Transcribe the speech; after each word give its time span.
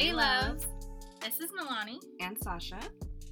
Hey, 0.00 0.12
loves. 0.14 0.66
This 1.20 1.40
is 1.40 1.50
Nalani, 1.50 1.98
and 2.20 2.34
Sasha. 2.42 2.80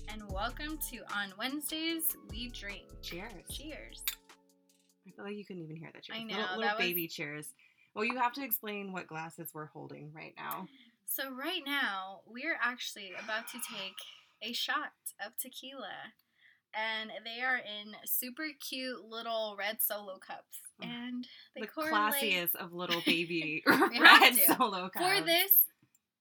and 0.09 0.23
welcome 0.31 0.79
to 0.91 0.99
On 1.17 1.33
Wednesdays 1.39 2.15
We 2.29 2.51
Drink. 2.51 2.83
Cheers. 3.01 3.33
Cheers. 3.51 4.05
I 5.07 5.11
feel 5.17 5.25
like 5.25 5.35
you 5.37 5.47
couldn't 5.47 5.63
even 5.63 5.77
hear 5.77 5.89
that 5.95 6.03
cheers. 6.03 6.19
I 6.19 6.25
know, 6.25 6.35
Little, 6.37 6.47
little 6.57 6.63
that 6.65 6.77
was- 6.77 6.87
baby 6.87 7.09
cheers. 7.09 7.55
Well, 7.95 8.05
you 8.05 8.19
have 8.19 8.35
to 8.35 8.45
explain 8.45 8.93
what 8.93 9.07
glasses 9.07 9.53
we're 9.55 9.65
holding 9.65 10.13
right 10.13 10.35
now. 10.37 10.69
So, 11.07 11.31
right 11.33 11.63
now, 11.65 12.21
we're 12.27 12.59
actually 12.63 13.13
about 13.25 13.49
to 13.53 13.59
take 13.75 13.97
a 14.43 14.53
shot 14.53 14.93
of 15.25 15.39
tequila. 15.39 16.13
And 16.75 17.11
they 17.25 17.43
are 17.43 17.57
in 17.57 17.95
super 18.05 18.49
cute 18.61 19.03
little 19.07 19.57
red 19.59 19.81
solo 19.81 20.19
cups. 20.19 20.59
And 20.83 21.27
they 21.55 21.63
the 21.63 21.67
correlate 21.67 21.95
classiest 21.95 22.57
of 22.57 22.75
little 22.75 23.01
baby 23.07 23.63
red 23.67 24.35
solo 24.35 24.91
cups. 24.91 24.99
for 25.19 25.25
this 25.25 25.63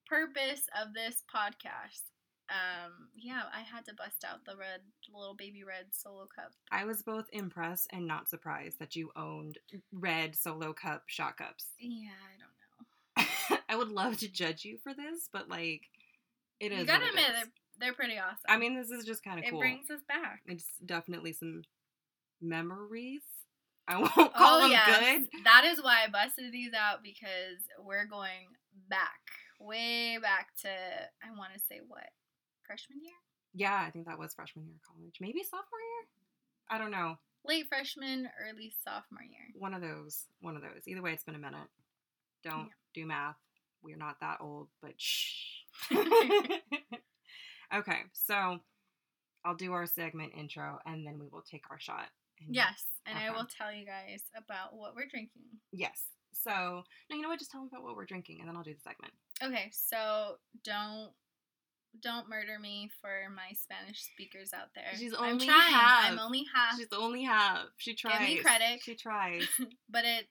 purpose 0.09 0.61
of 0.81 0.93
this 0.93 1.23
podcast. 1.33 2.01
Um, 2.49 3.09
yeah, 3.15 3.41
I 3.53 3.59
had 3.59 3.85
to 3.85 3.93
bust 3.93 4.23
out 4.25 4.45
the 4.45 4.55
red 4.55 4.79
little 5.13 5.35
baby 5.35 5.63
red 5.63 5.87
solo 5.91 6.27
cup. 6.33 6.51
I 6.71 6.85
was 6.85 7.03
both 7.03 7.25
impressed 7.33 7.87
and 7.91 8.07
not 8.07 8.29
surprised 8.29 8.79
that 8.79 8.95
you 8.95 9.11
owned 9.17 9.57
red 9.91 10.35
solo 10.35 10.71
cup 10.71 11.03
shot 11.07 11.37
cups. 11.37 11.65
Yeah, 11.79 12.09
I 12.23 12.39
don't 12.39 13.27
know. 13.51 13.57
I 13.69 13.75
would 13.75 13.89
love 13.89 14.17
to 14.19 14.31
judge 14.31 14.63
you 14.63 14.77
for 14.81 14.93
this, 14.93 15.27
but 15.31 15.49
like, 15.49 15.81
it 16.61 16.71
is. 16.71 16.79
you 16.79 16.85
gotta 16.85 17.09
admit, 17.09 17.25
they're, 17.33 17.51
they're 17.79 17.93
pretty 17.93 18.17
awesome. 18.17 18.37
I 18.47 18.57
mean, 18.57 18.75
this 18.75 18.91
is 18.91 19.03
just 19.03 19.23
kind 19.23 19.39
of 19.39 19.45
it 19.45 19.57
brings 19.57 19.89
us 19.91 20.01
back. 20.07 20.41
It's 20.45 20.65
definitely 20.85 21.33
some 21.33 21.63
memories. 22.41 23.21
I 23.89 23.97
won't 24.17 24.33
call 24.33 24.61
them 24.61 24.69
good. 24.69 25.27
Oh, 25.33 25.39
That 25.43 25.63
is 25.65 25.81
why 25.83 26.03
I 26.05 26.09
busted 26.09 26.51
these 26.51 26.71
out 26.73 27.03
because 27.03 27.59
we're 27.83 28.05
going 28.05 28.47
back, 28.89 29.19
way 29.59 30.17
back 30.21 30.49
to 30.61 30.69
I 30.69 31.31
want 31.37 31.53
to 31.53 31.59
say 31.59 31.79
what 31.87 32.03
freshman 32.65 32.99
year, 33.03 33.13
Yeah, 33.53 33.83
I 33.87 33.91
think 33.91 34.05
that 34.07 34.19
was 34.19 34.33
freshman 34.33 34.65
year 34.65 34.75
of 34.75 34.81
college. 34.95 35.15
Maybe 35.21 35.41
sophomore 35.43 35.79
year? 35.79 36.07
I 36.69 36.77
don't 36.77 36.91
know. 36.91 37.15
late 37.45 37.67
freshman, 37.69 38.27
early 38.45 38.73
sophomore 38.83 39.23
year. 39.23 39.47
One 39.57 39.73
of 39.73 39.81
those. 39.81 40.25
One 40.41 40.55
of 40.57 40.61
those. 40.61 40.85
Either 40.87 41.01
way, 41.01 41.13
it's 41.13 41.23
been 41.23 41.35
a 41.35 41.39
minute. 41.39 41.67
Don't 42.43 42.69
do 42.93 43.05
math. 43.05 43.35
We're 43.81 43.95
not 43.97 44.19
that 44.21 44.39
old, 44.41 44.67
but 44.81 44.91
shh. 44.97 45.63
okay, 47.73 47.99
so 48.13 48.57
I'll 49.45 49.55
do 49.55 49.71
our 49.73 49.85
segment 49.85 50.33
intro 50.37 50.79
and 50.85 51.05
then 51.05 51.19
we 51.19 51.27
will 51.31 51.43
take 51.49 51.63
our 51.71 51.79
shot. 51.79 52.07
And- 52.45 52.53
Yes, 52.55 52.83
and 53.05 53.17
I 53.17 53.31
will 53.31 53.45
tell 53.47 53.71
you 53.73 53.85
guys 53.85 54.23
about 54.35 54.75
what 54.75 54.93
we're 54.95 55.07
drinking. 55.07 55.43
Yes. 55.71 56.01
So, 56.43 56.83
no, 57.09 57.15
you 57.15 57.21
know 57.21 57.29
what? 57.29 57.39
Just 57.39 57.51
tell 57.51 57.61
them 57.61 57.69
about 57.71 57.83
what 57.83 57.95
we're 57.95 58.05
drinking 58.05 58.39
and 58.39 58.47
then 58.49 58.55
I'll 58.55 58.63
do 58.63 58.73
the 58.73 58.79
segment. 58.79 59.13
Okay, 59.43 59.69
so 59.71 60.37
don't 60.63 61.11
don't 62.01 62.29
murder 62.29 62.59
me 62.59 62.89
for 63.01 63.29
my 63.35 63.53
Spanish 63.55 64.03
speakers 64.03 64.51
out 64.53 64.67
there. 64.75 64.85
She's 64.95 65.13
I'm 65.13 65.33
only 65.33 65.47
trying. 65.47 65.73
half. 65.73 66.11
I'm 66.11 66.19
only 66.19 66.45
half, 66.53 66.77
She's 66.77 66.87
only 66.95 67.23
half. 67.23 67.65
She 67.77 67.95
tries. 67.95 68.19
Give 68.19 68.27
me 68.29 68.37
credit. 68.37 68.81
She 68.83 68.95
tries. 68.95 69.47
but 69.89 70.03
it's 70.05 70.27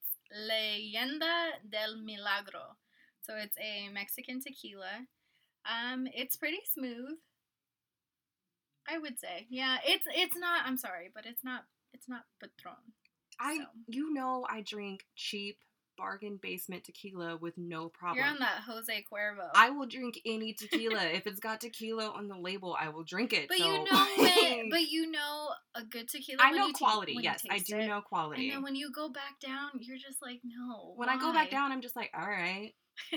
Leyenda 0.49 1.51
del 1.69 1.97
Milagro. 2.05 2.77
So 3.23 3.35
it's 3.37 3.57
a 3.59 3.89
Mexican 3.93 4.41
tequila. 4.41 5.07
Um, 5.69 6.07
it's 6.15 6.37
pretty 6.37 6.61
smooth. 6.73 7.19
I 8.89 8.99
would 8.99 9.19
say, 9.19 9.47
yeah. 9.51 9.79
It's 9.85 10.05
it's 10.15 10.37
not. 10.37 10.63
I'm 10.65 10.77
sorry, 10.77 11.11
but 11.13 11.27
it's 11.27 11.43
not. 11.43 11.65
It's 11.93 12.09
not 12.09 12.23
Patron. 12.41 12.77
I, 13.41 13.57
So. 13.57 13.65
you 13.89 14.15
know, 14.15 14.47
I 14.49 14.63
drink 14.63 15.05
cheap 15.17 15.59
bargain 15.97 16.39
basement 16.43 16.85
tequila 16.85 17.37
with 17.37 17.57
no 17.57 17.89
problem. 17.89 18.19
You're 18.19 18.33
on 18.33 18.39
that 18.41 18.63
Jose 18.67 19.05
Cuervo. 19.13 19.49
I 19.55 19.71
will 19.71 19.87
drink 19.87 20.21
any 20.25 20.53
tequila. 20.53 21.05
if 21.05 21.27
it's 21.27 21.41
got 21.41 21.61
tequila 21.61 22.09
on 22.11 22.29
the 22.29 22.37
label, 22.37 22.77
I 22.79 22.89
will 22.89 23.05
drink 23.05 23.33
it. 23.33 23.49
but 23.49 23.59
so- 23.59 23.67
you 23.67 23.85
know 23.85 24.07
when, 24.19 24.71
but 24.71 24.83
you 24.83 25.11
know 25.11 25.51
a 25.75 25.85
good 25.85 26.09
tequila. 26.09 26.43
I 26.43 26.53
know 26.53 26.71
quality. 26.73 27.17
yes, 27.21 27.43
I 27.51 27.59
do 27.59 27.77
it. 27.77 27.87
know 27.87 28.01
quality. 28.01 28.49
And 28.49 28.57
then 28.57 28.63
when 28.63 28.75
you 28.75 28.91
go 28.93 29.09
back 29.09 29.41
down, 29.41 29.71
you're 29.81 29.99
just 29.99 30.23
like, 30.23 30.41
no. 30.45 30.93
when 30.97 31.09
I 31.09 31.19
go 31.19 31.33
back 31.33 31.51
down, 31.51 31.73
I'm 31.73 31.81
just 31.81 31.97
like, 31.97 32.11
all 32.19 32.27
right. 32.29 32.73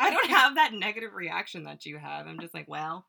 I 0.00 0.10
don't 0.10 0.30
have 0.30 0.56
that 0.56 0.72
negative 0.72 1.14
reaction 1.14 1.64
that 1.64 1.86
you 1.86 1.98
have. 1.98 2.26
I'm 2.26 2.40
just 2.40 2.54
like, 2.54 2.68
well, 2.68 3.06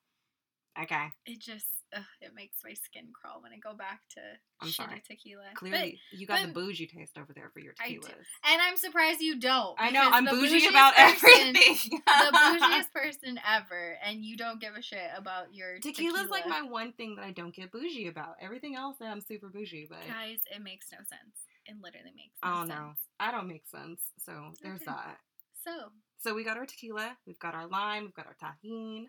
okay. 0.83 1.07
it 1.25 1.39
just 1.39 1.65
ugh, 1.95 2.03
it 2.21 2.31
makes 2.35 2.57
my 2.65 2.73
skin 2.73 3.07
crawl 3.13 3.41
when 3.41 3.51
I 3.53 3.57
go 3.57 3.73
back 3.75 4.01
to 4.15 4.21
I'm 4.61 4.67
shitty 4.67 4.73
sorry. 4.75 5.03
tequila. 5.07 5.43
Clearly, 5.55 5.99
you 6.11 6.27
got 6.27 6.41
the 6.45 6.51
bougie 6.53 6.87
taste 6.87 7.17
over 7.17 7.31
there 7.33 7.49
for 7.53 7.59
your 7.59 7.73
tequilas. 7.73 8.25
and 8.49 8.61
I'm 8.61 8.75
surprised 8.77 9.21
you 9.21 9.39
don't. 9.39 9.75
I 9.79 9.89
know 9.91 10.09
I'm 10.11 10.25
bougie 10.25 10.67
about 10.67 10.93
person- 10.95 11.29
everything. 11.55 12.01
the 12.05 12.31
bougiest 12.37 12.91
person 12.93 13.39
ever, 13.47 13.97
and 14.03 14.23
you 14.25 14.35
don't 14.37 14.59
give 14.59 14.75
a 14.75 14.81
shit 14.81 15.09
about 15.15 15.53
your 15.53 15.75
tequila. 15.79 15.93
Tequila's 15.93 16.21
tequila. 16.29 16.31
like 16.31 16.47
my 16.63 16.69
one 16.69 16.91
thing 16.93 17.15
that 17.15 17.23
I 17.25 17.31
don't 17.31 17.53
get 17.55 17.71
bougie 17.71 18.07
about. 18.07 18.35
Everything 18.41 18.75
else, 18.75 18.97
I'm 19.01 19.21
super 19.21 19.49
bougie, 19.49 19.87
but 19.89 19.99
guys. 20.07 20.39
It 20.53 20.61
makes 20.63 20.87
no 20.91 20.97
sense. 20.99 21.37
It 21.65 21.75
literally 21.83 22.13
makes 22.15 22.35
no 22.43 22.51
oh 22.51 22.57
sense. 22.59 22.69
no, 22.69 22.91
I 23.19 23.31
don't 23.31 23.47
make 23.47 23.67
sense. 23.67 23.99
So 24.25 24.53
there's 24.61 24.81
Okay. 24.81 24.85
that. 24.91 25.17
So 25.63 25.91
So 26.19 26.33
we 26.33 26.43
got 26.45 26.57
our 26.57 26.65
tequila, 26.65 27.17
we've 27.25 27.39
got 27.39 27.53
our 27.55 27.67
lime, 27.67 28.03
we've 28.05 28.13
got 28.13 28.25
our 28.25 28.35
Tajín, 28.41 29.07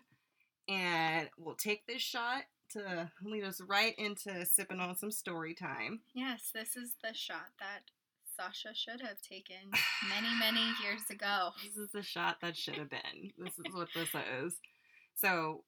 and 0.69 1.29
we'll 1.37 1.55
take 1.55 1.85
this 1.87 2.01
shot 2.01 2.43
to 2.73 3.09
lead 3.23 3.43
us 3.43 3.59
right 3.61 3.95
into 3.97 4.45
sipping 4.45 4.79
on 4.79 4.95
some 4.95 5.11
story 5.11 5.53
time. 5.55 6.01
yes, 6.13 6.51
this 6.53 6.75
is 6.77 6.93
the 7.03 7.13
shot 7.15 7.47
that 7.59 7.81
Sasha 8.37 8.73
should 8.75 9.01
have 9.01 9.19
taken 9.21 9.55
many, 10.09 10.27
many 10.39 10.61
years 10.83 11.01
ago. 11.09 11.49
This 11.65 11.75
is 11.77 11.91
the 11.91 12.03
shot 12.03 12.37
that 12.41 12.55
should 12.55 12.75
have 12.75 12.89
been. 12.89 13.31
This 13.37 13.53
is 13.53 13.73
what 13.73 13.87
this 13.95 14.09
is. 14.43 14.53
So 15.15 15.63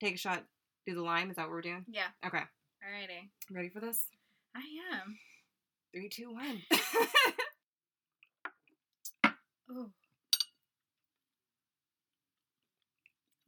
take 0.00 0.14
a 0.14 0.18
shot, 0.18 0.44
do 0.86 0.94
the 0.94 1.02
lime. 1.02 1.28
Is 1.30 1.36
that 1.36 1.42
what 1.42 1.50
we're 1.50 1.60
doing? 1.60 1.84
Yeah. 1.88 2.06
Okay, 2.24 2.38
Alrighty. 2.38 3.28
ready 3.50 3.68
for 3.68 3.80
this? 3.80 4.06
I 4.54 4.62
am. 4.94 5.16
Three, 5.92 6.08
two, 6.08 6.32
one. 6.32 6.62
Ooh. 9.70 9.90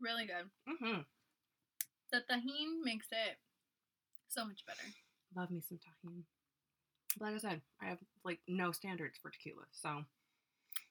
Really 0.06 0.26
good. 0.26 0.46
Mm-hmm. 0.70 1.00
The 2.12 2.18
Tajín 2.30 2.84
makes 2.84 3.08
it 3.10 3.38
so 4.28 4.44
much 4.44 4.64
better. 4.64 4.86
Love 5.36 5.50
me 5.50 5.60
some 5.66 5.78
Tajín. 5.78 6.22
Like 7.18 7.34
I 7.34 7.38
said, 7.38 7.60
I 7.82 7.86
have 7.86 7.98
like 8.24 8.38
no 8.46 8.70
standards 8.70 9.18
for 9.20 9.30
tequila, 9.30 9.62
so 9.72 9.88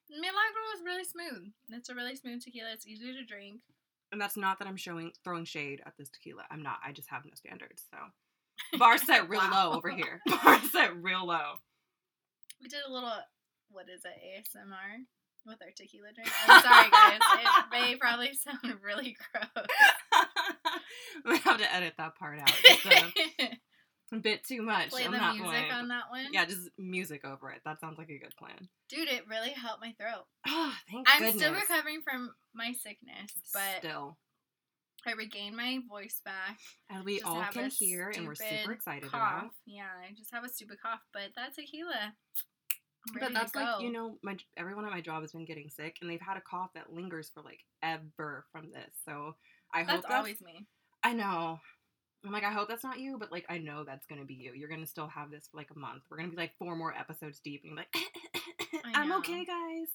Milagro 0.09 0.65
is 0.75 0.83
really 0.83 1.05
smooth. 1.05 1.47
It's 1.69 1.87
a 1.89 1.95
really 1.95 2.15
smooth 2.17 2.43
tequila. 2.43 2.71
It's 2.73 2.85
easy 2.87 3.13
to 3.13 3.23
drink. 3.23 3.61
and 4.11 4.19
that's 4.19 4.35
not 4.37 4.59
that 4.59 4.67
I'm 4.67 4.75
showing 4.77 5.11
throwing 5.23 5.45
shade 5.45 5.81
at 5.85 5.93
this 5.97 6.09
tequila. 6.09 6.43
I'm 6.51 6.61
not. 6.61 6.79
I 6.85 6.91
just 6.91 7.09
have 7.09 7.23
no 7.25 7.31
standards. 7.35 7.83
So 7.91 8.77
bar 8.77 8.97
set 8.97 9.29
real 9.29 9.39
Wow. 9.39 9.69
low 9.71 9.77
over 9.77 9.89
here. 9.91 10.19
Bar 10.43 10.61
set 10.71 11.01
real 11.01 11.25
low. 11.25 11.53
We 12.61 12.67
did 12.67 12.79
a 12.87 12.91
little, 12.91 13.11
what 13.69 13.85
is 13.89 14.01
it, 14.05 14.43
ASMR 14.43 15.05
with 15.45 15.61
our 15.61 15.71
tequila 15.75 16.07
drink. 16.13 16.29
I'm 16.47 16.61
sorry, 16.61 16.89
guys. 16.89 17.19
It 17.39 17.65
may 17.71 17.95
probably 17.95 18.31
sound 18.33 18.75
really 18.83 19.15
gross. 19.31 19.65
we 21.25 21.37
have 21.39 21.57
to 21.57 21.73
edit 21.73 21.93
that 21.97 22.15
part 22.15 22.39
out. 22.39 22.51
A, 24.11 24.15
bit 24.21 24.43
too 24.43 24.61
much. 24.61 24.89
Play 24.89 25.05
on 25.05 25.11
the 25.11 25.17
that 25.17 25.35
music 25.35 25.69
one. 25.69 25.71
on 25.71 25.87
that 25.89 26.09
one. 26.09 26.27
Yeah, 26.31 26.45
just 26.45 26.69
music 26.77 27.25
over 27.25 27.51
it. 27.51 27.61
That 27.65 27.79
sounds 27.79 27.97
like 27.97 28.09
a 28.09 28.17
good 28.17 28.35
plan. 28.37 28.69
Dude, 28.89 29.07
it 29.07 29.27
really 29.27 29.51
helped 29.51 29.81
my 29.81 29.93
throat. 29.99 30.25
Oh, 30.47 30.73
thank 30.91 31.07
you. 31.07 31.13
I'm 31.13 31.21
goodness. 31.21 31.41
still 31.41 31.53
recovering 31.53 32.01
from 32.03 32.31
my 32.53 32.73
sickness, 32.73 33.31
but 33.53 33.79
still, 33.79 34.17
I 35.05 35.13
regained 35.13 35.55
my 35.55 35.79
voice 35.89 36.21
back. 36.23 36.59
as 36.89 37.03
we 37.03 37.21
all 37.21 37.43
can 37.51 37.69
hear, 37.69 38.11
and 38.15 38.25
we're 38.25 38.35
super 38.35 38.71
excited 38.71 39.11
cough. 39.11 39.41
about. 39.41 39.51
Yeah, 39.65 39.83
I 39.83 40.13
just 40.15 40.33
have 40.33 40.43
a 40.43 40.49
stupid 40.49 40.77
cough, 40.81 41.01
but 41.13 41.29
that 41.35 41.55
tequila. 41.55 42.13
But 43.13 43.33
that's 43.33 43.55
like 43.55 43.81
you 43.81 43.91
know, 43.91 44.17
my 44.23 44.37
everyone 44.57 44.85
at 44.85 44.91
my 44.91 45.01
job 45.01 45.21
has 45.21 45.31
been 45.31 45.45
getting 45.45 45.69
sick, 45.69 45.97
and 46.01 46.09
they've 46.09 46.21
had 46.21 46.37
a 46.37 46.41
cough 46.41 46.71
that 46.73 46.91
lingers 46.91 47.29
for 47.33 47.41
like 47.41 47.59
ever 47.83 48.45
from 48.51 48.71
this. 48.71 48.91
So 49.05 49.35
I 49.73 49.79
hope 49.83 50.03
that's 50.03 50.13
always 50.13 50.41
me. 50.41 50.65
I 51.03 51.13
know. 51.13 51.59
I'm 52.25 52.31
like, 52.31 52.43
I 52.43 52.51
hope 52.51 52.67
that's 52.67 52.83
not 52.83 52.99
you, 52.99 53.17
but 53.19 53.31
like, 53.31 53.45
I 53.49 53.59
know 53.59 53.83
that's 53.83 54.07
gonna 54.07 54.25
be 54.25 54.33
you. 54.33 54.53
You're 54.55 54.69
gonna 54.69 54.87
still 54.87 55.07
have 55.07 55.29
this 55.29 55.47
for 55.51 55.57
like 55.57 55.69
a 55.75 55.77
month. 55.77 56.03
We're 56.09 56.17
gonna 56.17 56.29
be 56.29 56.37
like 56.37 56.57
four 56.57 56.75
more 56.75 56.93
episodes 56.93 57.39
deep, 57.39 57.63
and 57.63 57.75
like, 57.75 57.93
I'm 58.95 59.11
okay, 59.13 59.45
guys. 59.45 59.89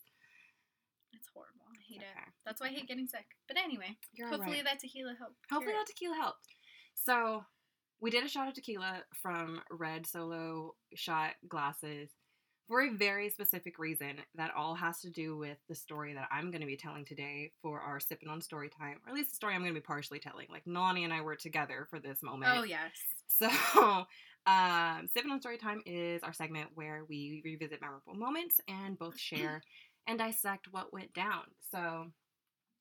It's 1.12 1.28
horrible. 1.34 1.66
I 1.74 1.82
hate 1.92 2.02
it. 2.02 2.32
That's 2.46 2.60
why 2.60 2.68
I 2.68 2.70
hate 2.70 2.86
getting 2.86 3.08
sick. 3.08 3.26
But 3.48 3.56
anyway, 3.58 3.96
You're 4.14 4.28
hopefully 4.28 4.58
alright. 4.58 4.64
that 4.64 4.78
tequila 4.78 5.14
helped. 5.18 5.36
Hopefully 5.50 5.74
that 5.74 5.86
tequila 5.86 6.14
helped. 6.14 6.46
So 6.94 7.44
we 8.00 8.10
did 8.10 8.24
a 8.24 8.28
shot 8.28 8.48
of 8.48 8.54
tequila 8.54 9.02
from 9.20 9.60
red 9.70 10.06
solo 10.06 10.74
shot 10.94 11.32
glasses 11.48 12.10
for 12.70 12.82
a 12.82 12.90
very 12.90 13.28
specific 13.28 13.80
reason 13.80 14.12
that 14.36 14.52
all 14.56 14.76
has 14.76 15.00
to 15.00 15.10
do 15.10 15.36
with 15.36 15.58
the 15.68 15.74
story 15.74 16.14
that 16.14 16.28
I'm 16.30 16.52
going 16.52 16.60
to 16.60 16.68
be 16.68 16.76
telling 16.76 17.04
today 17.04 17.50
for 17.60 17.80
our 17.80 17.98
sipping 17.98 18.28
on 18.28 18.40
story 18.40 18.68
time, 18.68 18.98
or 19.04 19.10
at 19.10 19.14
least 19.16 19.30
the 19.30 19.34
story 19.34 19.56
I'm 19.56 19.62
going 19.62 19.74
to 19.74 19.80
be 19.80 19.84
partially 19.84 20.20
telling. 20.20 20.46
Like 20.48 20.64
Nalani 20.66 21.02
and 21.02 21.12
I 21.12 21.20
were 21.20 21.34
together 21.34 21.88
for 21.90 21.98
this 21.98 22.22
moment. 22.22 22.52
Oh 22.56 22.62
yes. 22.62 22.80
So, 23.40 23.48
um, 24.46 25.08
Sipping 25.14 25.30
on 25.30 25.40
story 25.40 25.56
time 25.56 25.82
is 25.86 26.22
our 26.22 26.32
segment 26.32 26.68
where 26.74 27.04
we 27.08 27.40
revisit 27.44 27.80
memorable 27.80 28.14
moments 28.14 28.60
and 28.68 28.98
both 28.98 29.18
share 29.18 29.62
and 30.06 30.18
dissect 30.18 30.68
what 30.70 30.92
went 30.92 31.14
down. 31.14 31.44
So, 31.72 32.06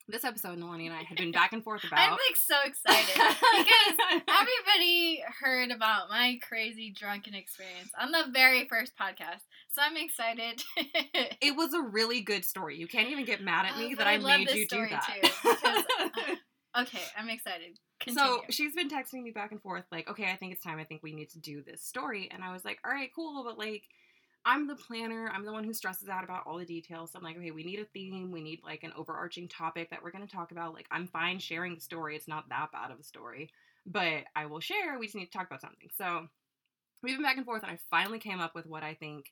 this 0.10 0.24
episode, 0.24 0.58
Nalani 0.60 0.86
and 0.86 0.94
I 0.94 1.04
had 1.04 1.18
been 1.18 1.32
back 1.40 1.54
and 1.54 1.64
forth 1.64 1.84
about. 1.84 2.00
I'm 2.00 2.12
like 2.12 2.36
so 2.36 2.56
excited 2.66 3.14
because 3.16 4.22
everybody 4.28 5.24
heard 5.42 5.72
about 5.72 6.10
my 6.10 6.40
crazy 6.48 6.92
drunken 6.92 7.34
experience 7.34 7.90
on 8.00 8.12
the 8.12 8.26
very 8.32 8.68
first 8.68 8.94
podcast. 9.00 9.42
So 9.70 9.82
I'm 9.84 9.98
excited. 9.98 10.64
it 11.42 11.56
was 11.56 11.74
a 11.74 11.82
really 11.82 12.22
good 12.22 12.44
story. 12.46 12.78
You 12.78 12.88
can't 12.88 13.10
even 13.10 13.26
get 13.26 13.42
mad 13.42 13.66
at 13.66 13.78
me 13.78 13.94
Oh, 13.94 13.98
that 13.98 14.08
I, 14.08 14.14
I 14.14 14.18
made 14.18 14.50
you 14.52 14.68
do 14.68 14.88
that. 14.90 15.04
too, 15.06 15.22
because, 15.22 15.84
uh, 16.76 16.82
okay, 16.82 17.02
I'm 17.18 17.30
excited. 17.30 17.78
Continue. 18.00 18.30
so 18.30 18.42
she's 18.50 18.74
been 18.74 18.90
texting 18.90 19.24
me 19.24 19.32
back 19.32 19.52
and 19.52 19.62
forth, 19.62 19.84
like, 19.92 20.10
okay, 20.10 20.32
I 20.32 20.38
think 20.38 20.54
it's 20.54 20.64
time. 20.64 20.80
I 20.80 20.86
think 20.86 21.04
we 21.04 21.14
need 21.14 21.30
to 21.32 21.40
do 21.40 21.62
this 21.62 21.84
story. 21.84 22.30
And 22.32 22.44
I 22.44 22.54
was 22.54 22.64
like, 22.64 22.80
all 22.86 22.92
right, 22.92 23.10
cool. 23.14 23.44
But 23.44 23.58
like, 23.58 23.84
I'm 24.50 24.66
the 24.66 24.76
planner. 24.76 25.32
I'm 25.32 25.46
the 25.46 25.52
one 25.52 25.64
who 25.64 25.74
stresses 25.76 26.10
out 26.10 26.24
about 26.24 26.42
all 26.48 26.58
the 26.58 26.66
details. 26.66 27.12
So 27.12 27.20
I'm 27.20 27.24
like, 27.24 27.38
okay, 27.38 27.52
we 27.52 27.64
need 27.64 27.78
a 27.78 27.86
theme. 27.86 28.32
We 28.32 28.42
need 28.42 28.62
like 28.64 28.84
an 28.84 28.92
overarching 28.98 29.48
topic 29.48 29.92
that 29.92 30.02
we're 30.02 30.10
going 30.10 30.26
to 30.26 30.36
talk 30.36 30.52
about. 30.52 30.74
Like, 30.74 30.88
I'm 30.90 31.06
fine 31.06 31.38
sharing 31.38 31.76
the 31.76 31.82
story. 31.82 32.16
It's 32.16 32.28
not 32.28 32.50
that 32.50 32.72
bad 32.72 32.90
of 32.90 33.00
a 33.00 33.04
story, 33.04 33.52
but 33.86 34.24
I 34.36 34.48
will 34.48 34.60
share. 34.60 34.98
We 34.98 35.06
just 35.06 35.16
need 35.16 35.28
to 35.28 35.32
talk 35.32 35.46
about 35.46 35.62
something. 35.62 35.90
So 35.96 36.26
we've 37.04 37.16
been 37.16 37.24
back 37.24 37.38
and 37.38 37.46
forth, 37.46 37.62
and 37.62 37.72
I 37.72 37.78
finally 37.92 38.18
came 38.18 38.40
up 38.40 38.56
with 38.56 38.66
what 38.66 38.82
I 38.82 38.96
think 38.96 39.26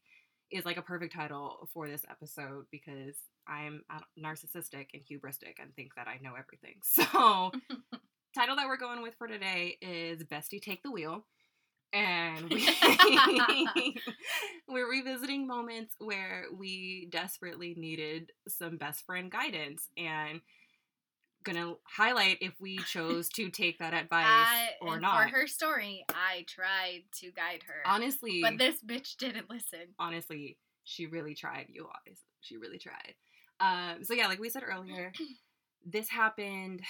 is 0.51 0.65
like 0.65 0.77
a 0.77 0.83
perfect 0.83 1.15
title 1.15 1.67
for 1.73 1.89
this 1.89 2.05
episode 2.11 2.65
because 2.71 3.15
I'm 3.47 3.81
uh, 3.89 4.01
narcissistic 4.23 4.89
and 4.93 5.01
hubristic 5.01 5.55
and 5.59 5.75
think 5.75 5.95
that 5.95 6.07
I 6.07 6.19
know 6.21 6.33
everything. 6.37 6.75
So, 6.83 7.51
title 8.35 8.55
that 8.57 8.67
we're 8.67 8.77
going 8.77 9.01
with 9.01 9.15
for 9.17 9.27
today 9.27 9.79
is 9.81 10.21
Bestie 10.25 10.61
Take 10.61 10.83
the 10.83 10.91
Wheel. 10.91 11.25
And 11.93 12.49
we, 12.49 12.67
we're 14.67 14.89
revisiting 14.89 15.47
moments 15.47 15.95
where 15.99 16.45
we 16.55 17.07
desperately 17.11 17.75
needed 17.77 18.31
some 18.47 18.77
best 18.77 19.05
friend 19.05 19.31
guidance 19.31 19.87
and 19.97 20.41
gonna 21.43 21.73
highlight 21.83 22.37
if 22.41 22.53
we 22.59 22.77
chose 22.87 23.29
to 23.29 23.49
take 23.49 23.79
that 23.79 23.93
advice 23.93 24.25
I, 24.27 24.69
or 24.81 24.99
not. 24.99 25.23
For 25.23 25.29
her 25.29 25.47
story, 25.47 26.05
I 26.09 26.45
tried 26.47 27.03
to 27.21 27.31
guide 27.31 27.63
her. 27.67 27.81
honestly, 27.85 28.41
but 28.41 28.57
this 28.57 28.81
bitch 28.83 29.17
didn't 29.17 29.49
listen. 29.49 29.93
honestly, 29.97 30.57
she 30.83 31.05
really 31.07 31.35
tried, 31.35 31.67
you 31.69 31.87
guys. 32.05 32.19
She 32.41 32.57
really 32.57 32.79
tried. 32.79 33.15
Um, 33.59 34.03
so 34.03 34.13
yeah, 34.13 34.27
like 34.27 34.39
we 34.39 34.49
said 34.49 34.63
earlier, 34.67 35.11
this 35.85 36.09
happened 36.09 36.81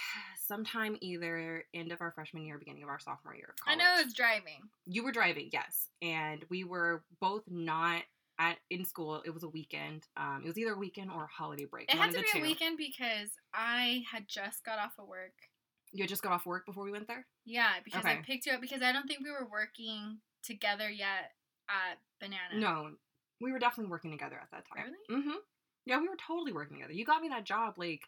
sometime 0.47 0.97
either 1.01 1.63
end 1.73 1.91
of 1.91 2.01
our 2.01 2.11
freshman 2.11 2.43
year, 2.43 2.57
beginning 2.57 2.83
of 2.83 2.89
our 2.89 2.99
sophomore 2.99 3.35
year 3.35 3.53
I 3.65 3.75
know 3.75 3.85
I 3.85 4.03
was 4.03 4.13
driving. 4.13 4.69
you 4.85 5.03
were 5.03 5.11
driving, 5.11 5.49
yes, 5.51 5.87
and 6.01 6.43
we 6.49 6.63
were 6.63 7.03
both 7.19 7.43
not 7.47 8.03
at 8.39 8.57
in 8.69 8.85
school. 8.85 9.21
It 9.25 9.33
was 9.33 9.43
a 9.43 9.49
weekend. 9.49 10.03
Um, 10.15 10.41
it 10.43 10.47
was 10.47 10.57
either 10.57 10.73
a 10.73 10.77
weekend 10.77 11.11
or 11.11 11.23
a 11.23 11.27
holiday 11.27 11.65
break. 11.65 11.91
It 11.91 11.97
had 11.97 12.11
to 12.11 12.21
be 12.21 12.25
the 12.33 12.39
a 12.39 12.41
weekend 12.41 12.77
because 12.77 13.29
I 13.53 14.03
had 14.11 14.27
just 14.27 14.63
got 14.63 14.79
off 14.79 14.93
of 14.99 15.07
work. 15.07 15.33
You 15.91 16.03
had 16.03 16.09
just 16.09 16.21
got 16.21 16.33
off 16.33 16.45
work 16.45 16.65
before 16.65 16.83
we 16.83 16.91
went 16.91 17.07
there. 17.07 17.25
Yeah, 17.45 17.71
because 17.83 18.05
I 18.05 18.17
picked 18.17 18.45
you 18.45 18.53
up 18.53 18.61
because 18.61 18.81
I 18.81 18.91
don't 18.91 19.07
think 19.07 19.23
we 19.23 19.31
were 19.31 19.47
working 19.51 20.19
together 20.43 20.89
yet 20.89 21.31
at 21.69 21.97
Banana. 22.19 22.59
No, 22.59 22.91
we 23.41 23.51
were 23.51 23.59
definitely 23.59 23.89
working 23.89 24.11
together 24.11 24.39
at 24.41 24.51
that 24.51 24.65
time. 24.75 24.91
Really? 25.09 25.21
Mm-hmm. 25.21 25.37
Yeah, 25.85 25.99
we 26.01 26.09
were 26.09 26.17
totally 26.27 26.51
working 26.51 26.77
together. 26.77 26.93
You 26.93 27.05
got 27.05 27.21
me 27.21 27.29
that 27.29 27.45
job 27.45 27.75
like 27.77 28.01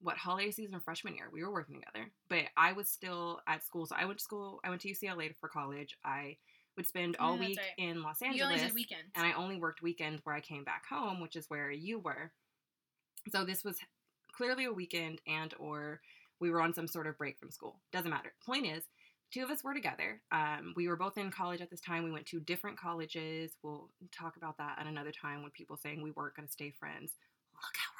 what 0.00 0.16
holiday 0.16 0.50
season 0.50 0.80
freshman 0.80 1.14
year. 1.14 1.28
We 1.32 1.42
were 1.42 1.52
working 1.52 1.80
together, 1.80 2.10
but 2.28 2.44
I 2.56 2.72
was 2.72 2.88
still 2.88 3.40
at 3.46 3.64
school. 3.64 3.86
So 3.86 3.96
I 3.98 4.04
went 4.04 4.18
to 4.18 4.24
school. 4.24 4.60
I 4.64 4.70
went 4.70 4.80
to 4.82 4.88
UCLA 4.90 5.34
for 5.40 5.48
college. 5.48 5.96
I 6.04 6.36
would 6.76 6.86
spend 6.86 7.16
all 7.18 7.34
Yeah, 7.34 7.40
week 7.48 7.58
right. 7.58 7.84
in 7.88 8.02
Los 8.02 8.20
You 8.20 8.28
only 8.28 8.40
Angeles, 8.42 8.62
did 8.62 8.74
weekends. 8.74 9.10
and 9.16 9.26
I 9.26 9.32
only 9.32 9.56
worked 9.56 9.82
weekends 9.82 10.20
where 10.24 10.34
I 10.36 10.40
came 10.40 10.62
back 10.64 10.84
home, 10.88 11.20
which 11.20 11.34
is 11.34 11.50
where 11.50 11.70
you 11.70 11.98
were. 11.98 12.30
So 13.32 13.44
this 13.44 13.64
was 13.64 13.78
clearly 14.32 14.64
a 14.66 14.72
weekend, 14.72 15.20
and 15.26 15.52
or 15.58 16.00
we 16.40 16.50
were 16.50 16.62
on 16.62 16.72
some 16.72 16.86
sort 16.86 17.08
of 17.08 17.18
break 17.18 17.38
from 17.38 17.50
school. 17.50 17.80
Doesn't 17.92 18.10
matter. 18.10 18.32
Point 18.46 18.66
is, 18.66 18.84
two 19.32 19.42
of 19.42 19.50
us 19.50 19.64
were 19.64 19.74
together. 19.74 20.20
Um, 20.30 20.72
we 20.76 20.86
were 20.86 20.96
both 20.96 21.18
in 21.18 21.32
college 21.32 21.60
at 21.60 21.68
this 21.70 21.80
time. 21.80 22.04
We 22.04 22.12
went 22.12 22.26
to 22.26 22.38
different 22.38 22.78
colleges. 22.78 23.56
We'll 23.64 23.90
talk 24.12 24.36
about 24.36 24.56
that 24.58 24.78
at 24.78 24.86
another 24.86 25.10
time 25.10 25.42
when 25.42 25.50
people 25.50 25.76
saying 25.76 26.00
we 26.00 26.12
weren't 26.12 26.36
going 26.36 26.46
to 26.46 26.52
stay 26.52 26.70
friends. 26.70 27.14
Look 27.54 27.74
how 27.76 27.90
wrong 27.90 27.96
you 27.96 27.96
were. 27.96 27.97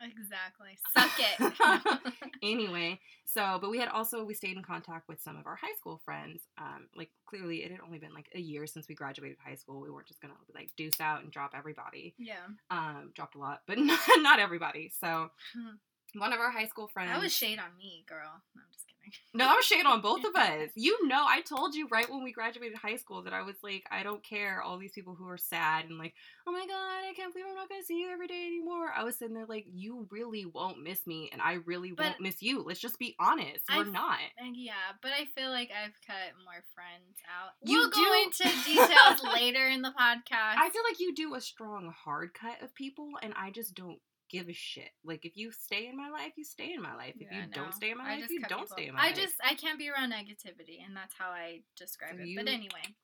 Exactly. 0.00 0.78
Suck 0.96 1.10
it. 1.18 2.12
Anyway, 2.42 2.98
so 3.26 3.58
but 3.60 3.70
we 3.70 3.78
had 3.78 3.88
also 3.88 4.24
we 4.24 4.32
stayed 4.32 4.56
in 4.56 4.62
contact 4.62 5.08
with 5.08 5.20
some 5.20 5.36
of 5.36 5.46
our 5.46 5.56
high 5.56 5.74
school 5.78 6.00
friends. 6.06 6.40
Um, 6.56 6.88
like 6.96 7.10
clearly 7.26 7.62
it 7.62 7.70
had 7.70 7.80
only 7.84 7.98
been 7.98 8.14
like 8.14 8.30
a 8.34 8.40
year 8.40 8.66
since 8.66 8.88
we 8.88 8.94
graduated 8.94 9.36
high 9.44 9.56
school. 9.56 9.78
We 9.82 9.90
weren't 9.90 10.06
just 10.08 10.22
gonna 10.22 10.32
like 10.54 10.70
deuce 10.74 11.00
out 11.02 11.22
and 11.22 11.30
drop 11.30 11.52
everybody. 11.54 12.14
yeah. 12.18 12.46
Um, 12.70 13.12
dropped 13.14 13.34
a 13.34 13.38
lot, 13.38 13.60
but 13.66 13.76
not, 13.78 14.00
not 14.18 14.40
everybody. 14.40 14.90
So 15.00 15.30
one 16.14 16.32
of 16.32 16.40
our 16.40 16.50
high 16.50 16.66
school 16.66 16.88
friends. 16.88 17.10
That 17.12 17.20
was 17.22 17.32
shade 17.36 17.58
on 17.58 17.76
me, 17.76 18.04
girl. 18.08 18.40
No, 18.56 18.62
I'm 18.62 18.72
just 18.72 18.86
kidding. 19.02 19.18
No, 19.34 19.44
that 19.46 19.54
was 19.56 19.64
shade 19.64 19.86
on 19.86 20.00
both 20.00 20.24
of 20.24 20.34
us. 20.36 20.70
You 20.74 21.06
know, 21.06 21.24
I 21.26 21.40
told 21.42 21.74
you 21.74 21.86
right 21.90 22.10
when 22.10 22.22
we 22.24 22.32
graduated 22.32 22.76
high 22.78 22.96
school 22.96 23.22
that 23.22 23.32
I 23.32 23.42
was 23.42 23.56
like, 23.62 23.84
I 23.90 24.02
don't 24.02 24.22
care. 24.24 24.60
All 24.62 24.78
these 24.78 24.92
people 24.92 25.14
who 25.14 25.28
are 25.28 25.38
sad 25.38 25.84
and 25.86 25.98
like, 25.98 26.14
oh 26.46 26.52
my 26.52 26.66
god, 26.66 27.08
I 27.08 27.12
can't 27.16 27.32
believe 27.32 27.46
I'm 27.48 27.54
not 27.54 27.68
gonna 27.68 27.82
see 27.84 28.00
you 28.00 28.10
every 28.10 28.26
day 28.26 28.44
anymore. 28.46 28.90
I 28.94 29.04
was 29.04 29.16
sitting 29.18 29.34
there 29.34 29.46
like, 29.46 29.66
you 29.72 30.06
really 30.10 30.44
won't 30.46 30.82
miss 30.82 31.06
me, 31.06 31.28
and 31.32 31.40
I 31.40 31.54
really 31.64 31.92
But- 31.92 32.06
won't 32.06 32.20
miss 32.20 32.42
you. 32.42 32.62
Let's 32.66 32.80
just 32.80 32.98
be 32.98 33.14
honest. 33.20 33.60
We're 33.74 33.86
I- 33.86 33.90
not. 33.90 34.18
Yeah, 34.52 34.72
but 35.00 35.12
I 35.12 35.26
feel 35.38 35.50
like 35.50 35.70
I've 35.70 35.94
cut 36.06 36.34
more 36.44 36.62
friends 36.74 37.16
out. 37.28 37.52
You 37.62 37.78
we'll 37.78 37.90
go 37.90 38.22
into 38.24 38.44
details 38.66 39.22
later 39.32 39.68
in 39.68 39.82
the 39.82 39.90
podcast. 39.90 40.56
I 40.58 40.70
feel 40.70 40.82
like 40.88 40.98
you 41.00 41.14
do 41.14 41.34
a 41.34 41.40
strong 41.40 41.92
hard 42.04 42.34
cut 42.34 42.62
of 42.62 42.74
people, 42.74 43.10
and 43.22 43.32
I 43.36 43.50
just 43.50 43.74
don't 43.74 43.98
give 44.30 44.48
a 44.48 44.52
shit. 44.52 44.90
Like 45.04 45.24
if 45.24 45.36
you 45.36 45.50
stay 45.52 45.88
in 45.88 45.96
my 45.96 46.08
life, 46.08 46.32
you 46.36 46.44
stay 46.44 46.72
in 46.72 46.80
my 46.80 46.94
life. 46.94 47.14
If 47.18 47.28
Yeah, 47.30 47.42
you 47.42 47.48
no. 47.48 47.54
don't 47.64 47.74
stay 47.74 47.90
in 47.90 47.98
my 47.98 48.04
I 48.04 48.20
life, 48.20 48.30
you 48.30 48.40
don't 48.40 48.60
people 48.60 48.76
stay 48.76 48.86
in 48.86 48.94
my 48.94 49.00
I 49.00 49.06
life. 49.06 49.14
I 49.18 49.20
just 49.20 49.34
I 49.44 49.54
can't 49.54 49.78
be 49.78 49.90
around 49.90 50.12
negativity, 50.12 50.84
and 50.84 50.96
that's 50.96 51.14
how 51.14 51.30
I 51.30 51.62
describe 51.76 52.14
So 52.16 52.22
it. 52.22 52.28
you- 52.28 52.38
But 52.38 52.48
anyway, 52.48 52.94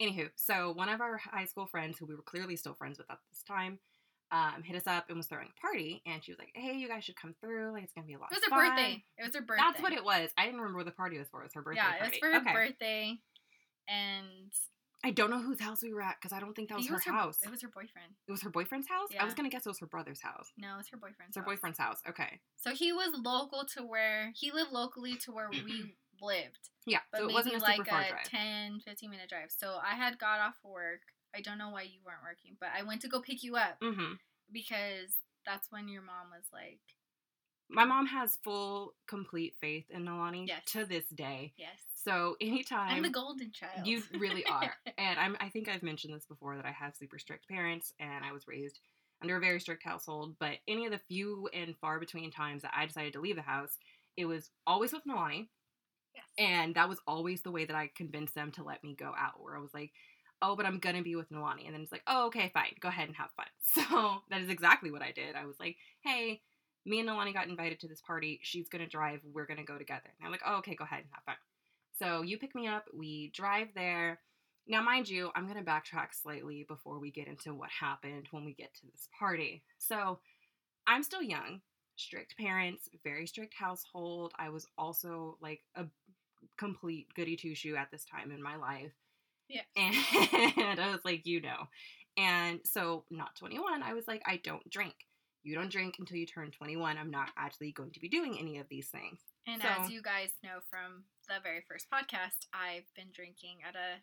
Anywho, 0.00 0.30
so 0.34 0.72
one 0.72 0.88
of 0.88 1.00
our 1.00 1.16
high 1.18 1.44
school 1.44 1.66
friends, 1.66 1.96
who 1.98 2.06
we 2.06 2.16
were 2.16 2.22
clearly 2.22 2.56
still 2.56 2.74
friends 2.74 2.98
with 2.98 3.08
at 3.10 3.18
this 3.30 3.42
time, 3.44 3.78
um, 4.32 4.62
hit 4.62 4.74
us 4.74 4.86
up 4.86 5.08
and 5.08 5.16
was 5.16 5.26
throwing 5.26 5.48
a 5.56 5.60
party, 5.60 6.02
and 6.06 6.24
she 6.24 6.32
was 6.32 6.38
like, 6.38 6.50
"Hey, 6.54 6.72
you 6.76 6.88
guys 6.88 7.04
should 7.04 7.14
come 7.16 7.34
through. 7.40 7.72
Like, 7.72 7.84
it's 7.84 7.92
gonna 7.92 8.06
be 8.06 8.14
a 8.14 8.18
lot 8.18 8.32
it 8.32 8.34
was 8.36 8.44
her 8.44 8.50
fun." 8.50 8.68
birthday. 8.70 9.04
It 9.18 9.22
was 9.26 9.34
her 9.36 9.42
birthday. 9.42 9.62
That's 9.62 9.80
what 9.82 9.92
it 9.92 10.02
was. 10.02 10.30
I 10.36 10.46
didn't 10.46 10.60
remember 10.60 10.78
what 10.78 10.86
the 10.86 10.92
party 10.92 11.18
was 11.18 11.28
for. 11.28 11.40
It 11.42 11.44
was 11.44 11.54
her 11.54 11.62
birthday 11.62 11.82
Yeah, 11.82 12.04
it 12.04 12.10
was 12.10 12.18
for 12.18 12.30
her 12.32 12.38
okay. 12.40 12.52
birthday, 12.52 13.18
and 13.86 14.52
I 15.04 15.10
don't 15.10 15.30
know 15.30 15.40
whose 15.40 15.60
house 15.60 15.82
we 15.82 15.92
were 15.92 16.02
at 16.02 16.16
because 16.20 16.32
I 16.32 16.40
don't 16.40 16.54
think 16.54 16.68
that 16.68 16.78
was 16.78 16.86
her 16.88 16.94
was 16.94 17.04
house. 17.04 17.38
It 17.42 17.50
was 17.50 17.60
her 17.62 17.68
boyfriend. 17.68 18.14
It 18.28 18.30
was 18.30 18.42
her 18.42 18.50
boyfriend's 18.50 18.88
house. 18.88 19.08
I 19.18 19.24
was 19.24 19.34
gonna 19.34 19.48
guess 19.48 19.66
it 19.66 19.68
was 19.68 19.80
her 19.80 19.86
brother's 19.86 20.20
house. 20.20 20.52
No, 20.56 20.74
it 20.74 20.76
was 20.78 20.88
her 20.88 20.96
boyfriend's. 20.96 21.30
It's 21.30 21.36
her 21.36 21.42
house. 21.42 21.50
boyfriend's 21.50 21.78
house. 21.78 22.02
Okay. 22.08 22.40
So 22.56 22.70
he 22.70 22.92
was 22.92 23.10
local 23.22 23.64
to 23.74 23.82
where 23.82 24.32
he 24.34 24.52
lived 24.52 24.72
locally 24.72 25.16
to 25.24 25.32
where 25.32 25.50
we 25.50 25.96
lived. 26.22 26.70
Yeah. 26.86 26.98
But 27.10 27.18
so 27.18 27.24
it 27.24 27.26
maybe 27.28 27.34
wasn't 27.34 27.54
a 27.56 27.58
like 27.58 27.76
super 27.78 27.90
far 27.90 28.02
a 28.02 28.08
drive. 28.08 28.24
10, 28.24 28.80
15 28.80 29.10
minute 29.10 29.28
drive. 29.28 29.50
So 29.50 29.78
I 29.84 29.94
had 29.94 30.18
got 30.18 30.40
off 30.40 30.56
work. 30.64 31.00
I 31.34 31.40
don't 31.40 31.58
know 31.58 31.70
why 31.70 31.82
you 31.82 32.00
weren't 32.04 32.22
working, 32.22 32.56
but 32.60 32.68
I 32.76 32.82
went 32.82 33.00
to 33.02 33.08
go 33.08 33.20
pick 33.20 33.42
you 33.42 33.56
up 33.56 33.80
mm-hmm. 33.80 34.14
because 34.52 35.16
that's 35.46 35.70
when 35.72 35.88
your 35.88 36.02
mom 36.02 36.30
was 36.30 36.44
like, 36.52 36.80
My 37.70 37.84
mom 37.84 38.06
has 38.06 38.36
full, 38.44 38.94
complete 39.08 39.54
faith 39.60 39.86
in 39.90 40.04
Nalani 40.04 40.46
Yes. 40.46 40.62
to 40.66 40.84
this 40.84 41.06
day. 41.08 41.54
"Yes, 41.56 41.80
So 42.04 42.36
anytime 42.40 42.90
I'm 42.90 43.02
the 43.02 43.10
golden 43.10 43.52
child." 43.52 43.86
You 43.86 44.02
really 44.18 44.44
are. 44.46 44.72
and 44.98 45.18
I'm, 45.18 45.36
I 45.40 45.48
think 45.48 45.68
I've 45.68 45.82
mentioned 45.82 46.14
this 46.14 46.26
before 46.26 46.56
that 46.56 46.66
I 46.66 46.72
have 46.72 46.96
super 46.96 47.18
strict 47.18 47.48
parents 47.48 47.92
and 48.00 48.24
I 48.24 48.32
was 48.32 48.48
raised 48.48 48.80
under 49.22 49.36
a 49.36 49.40
very 49.40 49.60
strict 49.60 49.84
household. 49.84 50.36
But 50.38 50.58
any 50.66 50.86
of 50.86 50.92
the 50.92 51.00
few 51.08 51.48
and 51.54 51.76
far 51.80 52.00
between 52.00 52.30
times 52.30 52.62
that 52.62 52.72
I 52.76 52.86
decided 52.86 53.12
to 53.14 53.20
leave 53.20 53.36
the 53.36 53.42
house, 53.42 53.78
it 54.16 54.24
was 54.26 54.50
always 54.66 54.92
with 54.92 55.04
Nalani. 55.06 55.48
yes. 56.14 56.24
And 56.38 56.74
that 56.74 56.88
was 56.88 56.98
always 57.06 57.42
the 57.42 57.50
way 57.52 57.64
that 57.64 57.76
I 57.76 57.90
convinced 57.94 58.34
them 58.34 58.52
to 58.52 58.64
let 58.64 58.82
me 58.82 58.94
go 58.94 59.12
out, 59.16 59.40
where 59.40 59.56
I 59.56 59.60
was 59.60 59.74
like, 59.74 59.92
oh, 60.42 60.56
but 60.56 60.66
I'm 60.66 60.78
going 60.80 60.96
to 60.96 61.02
be 61.02 61.14
with 61.14 61.30
Nalani. 61.30 61.66
And 61.66 61.74
then 61.74 61.82
it's 61.82 61.92
like, 61.92 62.02
oh, 62.06 62.26
okay, 62.26 62.50
fine. 62.52 62.74
Go 62.80 62.88
ahead 62.88 63.08
and 63.08 63.16
have 63.16 63.30
fun. 63.36 63.46
So 63.62 64.22
that 64.30 64.42
is 64.42 64.50
exactly 64.50 64.90
what 64.90 65.02
I 65.02 65.12
did. 65.12 65.36
I 65.36 65.46
was 65.46 65.58
like, 65.60 65.76
hey, 66.00 66.42
me 66.84 66.98
and 66.98 67.08
Nalani 67.08 67.32
got 67.32 67.46
invited 67.46 67.78
to 67.80 67.88
this 67.88 68.00
party. 68.00 68.40
She's 68.42 68.68
going 68.68 68.82
to 68.82 68.88
drive. 68.90 69.20
We're 69.24 69.46
going 69.46 69.58
to 69.58 69.64
go 69.64 69.78
together. 69.78 70.10
And 70.18 70.26
I'm 70.26 70.32
like, 70.32 70.42
oh, 70.44 70.56
okay, 70.56 70.74
go 70.74 70.84
ahead 70.84 71.00
and 71.00 71.08
have 71.12 71.24
fun. 71.24 71.36
So 72.02 72.22
you 72.22 72.38
pick 72.38 72.54
me 72.54 72.66
up. 72.66 72.86
We 72.92 73.30
drive 73.34 73.68
there. 73.74 74.18
Now, 74.66 74.82
mind 74.82 75.08
you, 75.08 75.30
I'm 75.34 75.44
going 75.46 75.62
to 75.62 75.70
backtrack 75.70 76.08
slightly 76.12 76.64
before 76.68 76.98
we 76.98 77.10
get 77.10 77.28
into 77.28 77.54
what 77.54 77.70
happened 77.70 78.26
when 78.30 78.44
we 78.44 78.54
get 78.54 78.74
to 78.74 78.86
this 78.86 79.08
party. 79.18 79.62
So 79.78 80.18
I'm 80.86 81.02
still 81.02 81.22
young, 81.22 81.60
strict 81.96 82.36
parents, 82.38 82.88
very 83.04 83.26
strict 83.26 83.54
household. 83.54 84.32
I 84.38 84.48
was 84.50 84.66
also 84.78 85.36
like 85.40 85.60
a 85.76 85.84
complete 86.58 87.06
goody 87.14 87.36
two 87.36 87.54
shoe 87.54 87.76
at 87.76 87.90
this 87.90 88.04
time 88.04 88.30
in 88.32 88.42
my 88.42 88.56
life. 88.56 88.92
Yeah. 89.48 89.62
And 89.76 90.80
I 90.80 90.90
was 90.92 91.04
like, 91.04 91.26
you 91.26 91.40
know. 91.40 91.68
And 92.16 92.60
so, 92.64 93.04
not 93.10 93.34
21, 93.36 93.82
I 93.82 93.94
was 93.94 94.06
like, 94.06 94.22
I 94.26 94.40
don't 94.42 94.68
drink. 94.70 94.94
You 95.44 95.54
don't 95.54 95.70
drink 95.72 95.96
until 95.98 96.18
you 96.18 96.26
turn 96.26 96.50
21. 96.50 96.98
I'm 96.98 97.10
not 97.10 97.30
actually 97.36 97.72
going 97.72 97.90
to 97.92 98.00
be 98.00 98.08
doing 98.08 98.36
any 98.38 98.58
of 98.58 98.68
these 98.68 98.88
things. 98.88 99.20
And 99.46 99.60
So- 99.62 99.68
as 99.68 99.90
you 99.90 100.02
guys 100.02 100.30
know 100.44 100.60
from 100.70 101.04
the 101.28 101.34
very 101.42 101.62
first 101.68 101.86
podcast, 101.90 102.46
I've 102.52 102.92
been 102.94 103.08
drinking 103.12 103.58
at 103.68 103.74
a 103.74 104.00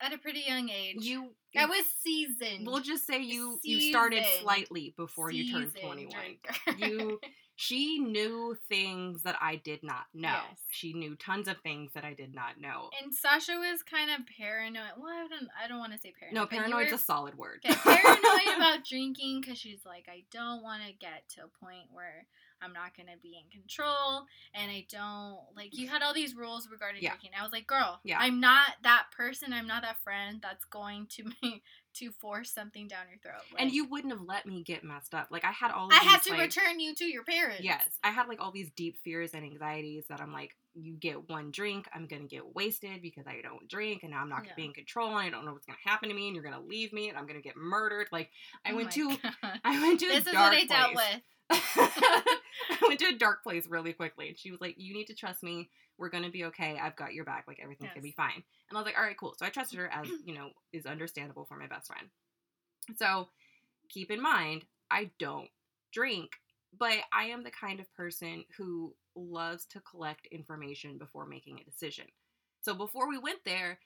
at 0.00 0.12
a 0.12 0.18
pretty 0.18 0.44
young 0.46 0.68
age. 0.70 0.96
You 1.00 1.30
I 1.56 1.66
was 1.66 1.84
seasoned. 2.04 2.66
We'll 2.66 2.80
just 2.80 3.06
say 3.06 3.20
you 3.20 3.58
you 3.62 3.80
started 3.80 4.24
slightly 4.40 4.94
before 4.96 5.30
you 5.30 5.50
turned 5.52 5.74
21. 5.74 6.08
You 6.78 7.20
she 7.56 7.98
knew 7.98 8.56
things 8.68 9.22
that 9.24 9.36
I 9.40 9.56
did 9.56 9.82
not 9.82 10.04
know. 10.14 10.28
Yes. 10.28 10.58
She 10.70 10.92
knew 10.92 11.16
tons 11.16 11.48
of 11.48 11.56
things 11.64 11.92
that 11.94 12.04
I 12.04 12.14
did 12.14 12.32
not 12.32 12.60
know. 12.60 12.90
and 13.02 13.12
Sasha 13.12 13.56
was 13.56 13.82
kind 13.82 14.10
of 14.10 14.20
paranoid. 14.38 14.92
Well, 14.96 15.08
I 15.12 15.26
don't. 15.28 15.48
I 15.64 15.66
don't 15.66 15.78
want 15.80 15.92
to 15.94 15.98
say 15.98 16.12
paranoid. 16.18 16.34
No, 16.34 16.46
paranoid's 16.46 16.90
were- 16.92 16.96
a 16.96 17.00
solid 17.00 17.36
word. 17.36 17.64
Okay, 17.66 17.74
paranoid 17.74 18.56
about 18.56 18.84
drinking 18.84 19.40
because 19.40 19.58
she's 19.58 19.84
like, 19.84 20.06
I 20.08 20.22
don't 20.30 20.62
want 20.62 20.82
to 20.86 20.92
get 20.92 21.28
to 21.30 21.40
a 21.42 21.64
point 21.64 21.88
where 21.90 22.26
I'm 22.62 22.72
not 22.72 22.96
going 22.96 23.06
to 23.06 23.18
be 23.22 23.36
in 23.42 23.50
control. 23.50 24.26
And 24.54 24.70
I 24.70 24.86
don't, 24.90 25.38
like, 25.56 25.76
you 25.76 25.88
had 25.88 26.02
all 26.02 26.14
these 26.14 26.34
rules 26.34 26.68
regarding 26.70 27.02
Yeah. 27.02 27.10
drinking. 27.10 27.30
I 27.38 27.42
was 27.42 27.52
like, 27.52 27.66
girl, 27.66 28.00
Yeah. 28.04 28.18
I'm 28.20 28.40
not 28.40 28.68
that 28.82 29.06
person. 29.16 29.52
I'm 29.52 29.66
not 29.66 29.82
that 29.82 29.98
friend 30.02 30.40
that's 30.42 30.64
going 30.64 31.06
to 31.16 31.24
make, 31.42 31.62
to 31.94 32.10
force 32.12 32.50
something 32.52 32.86
down 32.88 33.06
your 33.08 33.18
throat. 33.18 33.42
and 33.58 33.72
you 33.72 33.84
wouldn't 33.84 34.12
have 34.12 34.22
let 34.22 34.46
me 34.46 34.62
get 34.62 34.84
messed 34.84 35.14
up. 35.14 35.28
Like 35.30 35.44
I 35.44 35.50
had 35.52 35.70
all 35.70 35.88
I 35.90 35.98
these, 36.00 36.08
had 36.10 36.22
to 36.22 36.30
like, 36.30 36.40
return 36.40 36.78
you 36.80 36.94
to 36.94 37.04
your 37.04 37.24
parents. 37.24 37.62
Yes, 37.62 37.98
I 38.04 38.10
had 38.10 38.28
like 38.28 38.40
all 38.40 38.52
these 38.52 38.70
deep 38.76 38.98
fears 39.02 39.32
and 39.34 39.44
anxieties 39.44 40.04
that 40.08 40.20
I'm 40.20 40.32
like, 40.32 40.54
you 40.74 40.92
get 40.94 41.28
one 41.28 41.50
drink, 41.50 41.88
I'm 41.92 42.06
gonna 42.06 42.26
get 42.26 42.54
wasted 42.54 43.02
because 43.02 43.26
I 43.26 43.40
don't 43.42 43.66
drink, 43.68 44.02
and 44.04 44.12
now 44.12 44.20
I'm 44.20 44.28
not 44.28 44.38
gonna 44.38 44.48
Yeah. 44.50 44.54
be 44.56 44.64
in 44.66 44.72
control, 44.74 45.08
and 45.08 45.18
I 45.18 45.30
don't 45.30 45.44
know 45.44 45.52
what's 45.52 45.66
gonna 45.66 45.78
happen 45.84 46.08
to 46.08 46.14
me, 46.14 46.26
and 46.28 46.34
you're 46.36 46.44
gonna 46.44 46.60
leave 46.60 46.92
me, 46.92 47.08
and 47.08 47.18
I'm 47.18 47.26
gonna 47.26 47.40
get 47.40 47.56
murdered. 47.56 48.06
Like 48.12 48.30
I 48.64 48.72
Oh 48.72 48.76
went 48.76 48.92
to, 48.92 49.08
God. 49.42 49.60
I 49.64 49.82
went 49.82 49.98
to 50.00 50.06
This 50.06 50.26
is 50.26 50.34
what 50.34 50.52
I 50.52 50.64
dealt 50.66 50.92
place. 50.92 51.06
with. 51.14 51.22
I 51.50 52.38
went 52.86 53.00
to 53.00 53.06
a 53.06 53.18
dark 53.18 53.42
place 53.42 53.66
really 53.66 53.92
quickly, 53.92 54.28
and 54.28 54.38
she 54.38 54.50
was 54.50 54.60
like, 54.60 54.74
"You 54.78 54.94
need 54.94 55.06
to 55.06 55.14
trust 55.14 55.42
me. 55.42 55.70
We're 55.96 56.10
gonna 56.10 56.30
be 56.30 56.44
okay. 56.44 56.78
I've 56.80 56.96
got 56.96 57.14
your 57.14 57.24
back. 57.24 57.44
Like 57.48 57.58
everything's 57.62 57.90
gonna 57.90 58.02
be 58.02 58.12
fine." 58.12 58.42
And 58.68 58.76
I 58.76 58.80
was 58.80 58.86
like, 58.86 58.96
"All 58.96 59.04
right, 59.04 59.16
cool." 59.18 59.34
So 59.38 59.46
I 59.46 59.50
trusted 59.50 59.78
her, 59.78 59.88
as 59.88 60.08
you 60.24 60.34
know, 60.34 60.50
is 60.72 60.86
understandable 60.86 61.44
for 61.44 61.56
my 61.56 61.66
best 61.66 61.88
friend. 61.88 62.08
So 62.96 63.28
keep 63.88 64.10
in 64.10 64.20
mind, 64.20 64.64
I 64.90 65.10
don't 65.18 65.48
drink, 65.92 66.30
but 66.78 66.98
I 67.12 67.24
am 67.24 67.44
the 67.44 67.50
kind 67.50 67.80
of 67.80 67.92
person 67.94 68.44
who 68.56 68.94
loves 69.14 69.66
to 69.66 69.80
collect 69.80 70.26
information 70.26 70.98
before 70.98 71.26
making 71.26 71.60
a 71.60 71.64
decision. 71.64 72.06
So 72.60 72.74
before 72.74 73.08
we 73.08 73.18
went 73.18 73.44
there, 73.44 73.78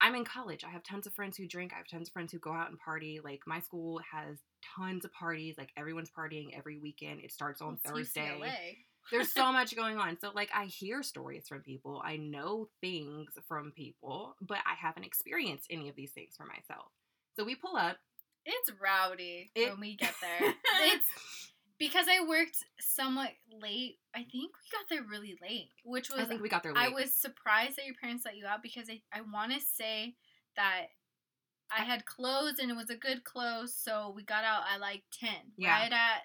I'm 0.00 0.14
in 0.14 0.24
college. 0.24 0.64
I 0.64 0.70
have 0.70 0.82
tons 0.84 1.06
of 1.06 1.12
friends 1.12 1.36
who 1.36 1.46
drink. 1.46 1.72
I 1.74 1.78
have 1.78 1.88
tons 1.88 2.08
of 2.08 2.12
friends 2.12 2.32
who 2.32 2.38
go 2.38 2.52
out 2.52 2.70
and 2.70 2.78
party. 2.78 3.20
Like 3.22 3.40
my 3.46 3.60
school 3.60 4.00
has 4.12 4.38
tons 4.76 5.04
of 5.04 5.12
parties. 5.12 5.56
Like 5.58 5.70
everyone's 5.76 6.10
partying 6.10 6.56
every 6.56 6.78
weekend. 6.78 7.20
It 7.24 7.32
starts 7.32 7.60
on 7.60 7.74
It's 7.74 7.90
Thursday. 7.90 8.38
UCLA. 8.40 8.76
There's 9.10 9.32
so 9.32 9.50
much 9.52 9.74
going 9.74 9.96
on. 9.98 10.16
So 10.20 10.30
like 10.34 10.50
I 10.54 10.66
hear 10.66 11.02
stories 11.02 11.48
from 11.48 11.60
people. 11.62 12.00
I 12.04 12.16
know 12.16 12.68
things 12.80 13.30
from 13.48 13.72
people, 13.72 14.36
but 14.40 14.58
I 14.58 14.74
haven't 14.80 15.04
experienced 15.04 15.66
any 15.70 15.88
of 15.88 15.96
these 15.96 16.12
things 16.12 16.34
for 16.36 16.44
myself. 16.44 16.86
So 17.36 17.44
we 17.44 17.54
pull 17.56 17.76
up. 17.76 17.96
It's 18.46 18.70
rowdy 18.80 19.50
It- 19.54 19.70
when 19.70 19.80
we 19.80 19.96
get 19.96 20.14
there. 20.20 20.54
it's 20.82 21.04
because 21.78 22.06
I 22.08 22.24
worked 22.26 22.64
somewhat 22.80 23.30
late. 23.50 23.98
I 24.14 24.18
think 24.20 24.32
we 24.32 24.70
got 24.72 24.88
there 24.90 25.02
really 25.02 25.36
late, 25.42 25.70
which 25.84 26.10
was 26.10 26.20
I 26.20 26.24
think 26.24 26.42
we 26.42 26.48
got 26.48 26.62
there 26.62 26.72
late. 26.74 26.86
I 26.86 26.88
was 26.88 27.14
surprised 27.14 27.76
that 27.76 27.86
your 27.86 27.94
parents 28.00 28.24
let 28.24 28.36
you 28.36 28.46
out 28.46 28.62
because 28.62 28.88
I, 28.90 29.00
I 29.12 29.20
want 29.22 29.52
to 29.52 29.60
say 29.60 30.14
that 30.56 30.86
I 31.70 31.82
had 31.84 32.04
closed 32.06 32.58
and 32.58 32.70
it 32.70 32.76
was 32.76 32.90
a 32.90 32.96
good 32.96 33.24
close, 33.24 33.74
so 33.74 34.12
we 34.16 34.22
got 34.24 34.44
out 34.44 34.62
at 34.72 34.80
like 34.80 35.02
ten, 35.12 35.52
Yeah. 35.56 35.70
right 35.80 35.92
at 35.92 36.22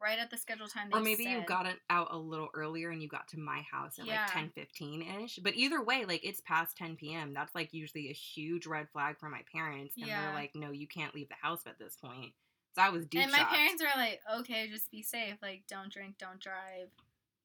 right 0.00 0.18
at 0.18 0.30
the 0.30 0.36
scheduled 0.36 0.70
time. 0.70 0.90
or 0.92 1.00
maybe 1.00 1.24
you 1.24 1.42
got 1.46 1.64
it 1.64 1.78
out 1.88 2.08
a 2.10 2.18
little 2.18 2.48
earlier 2.54 2.90
and 2.90 3.02
you 3.02 3.08
got 3.08 3.26
to 3.28 3.38
my 3.40 3.62
house 3.72 3.98
at 3.98 4.04
Yeah. 4.04 4.24
like 4.24 4.30
10 4.30 4.50
15 4.54 5.22
ish 5.22 5.36
but 5.42 5.54
either 5.56 5.82
way 5.82 6.04
like 6.04 6.22
it's 6.22 6.42
past 6.42 6.76
10 6.76 6.96
p.m 6.96 7.32
that's 7.32 7.54
like 7.54 7.72
usually 7.72 8.10
a 8.10 8.12
huge 8.12 8.66
red 8.66 8.90
flag 8.92 9.18
for 9.18 9.30
my 9.30 9.40
parents 9.50 9.94
and 9.96 10.06
Yeah. 10.06 10.20
they're 10.20 10.34
like 10.34 10.50
no 10.54 10.70
you 10.70 10.86
can't 10.86 11.14
leave 11.14 11.30
the 11.30 11.34
house 11.40 11.62
at 11.66 11.78
this 11.78 11.96
point 11.96 12.34
so 12.76 12.82
i 12.82 12.90
was 12.90 13.04
deep 13.06 13.22
and 13.22 13.32
my 13.32 13.38
shocked. 13.38 13.54
parents 13.54 13.82
are 13.82 13.98
like, 13.98 14.20
okay, 14.40 14.68
just 14.68 14.90
be 14.90 15.02
safe. 15.02 15.34
Like, 15.42 15.64
don't 15.68 15.90
drink, 15.92 16.16
don't 16.18 16.38
drive. 16.40 16.88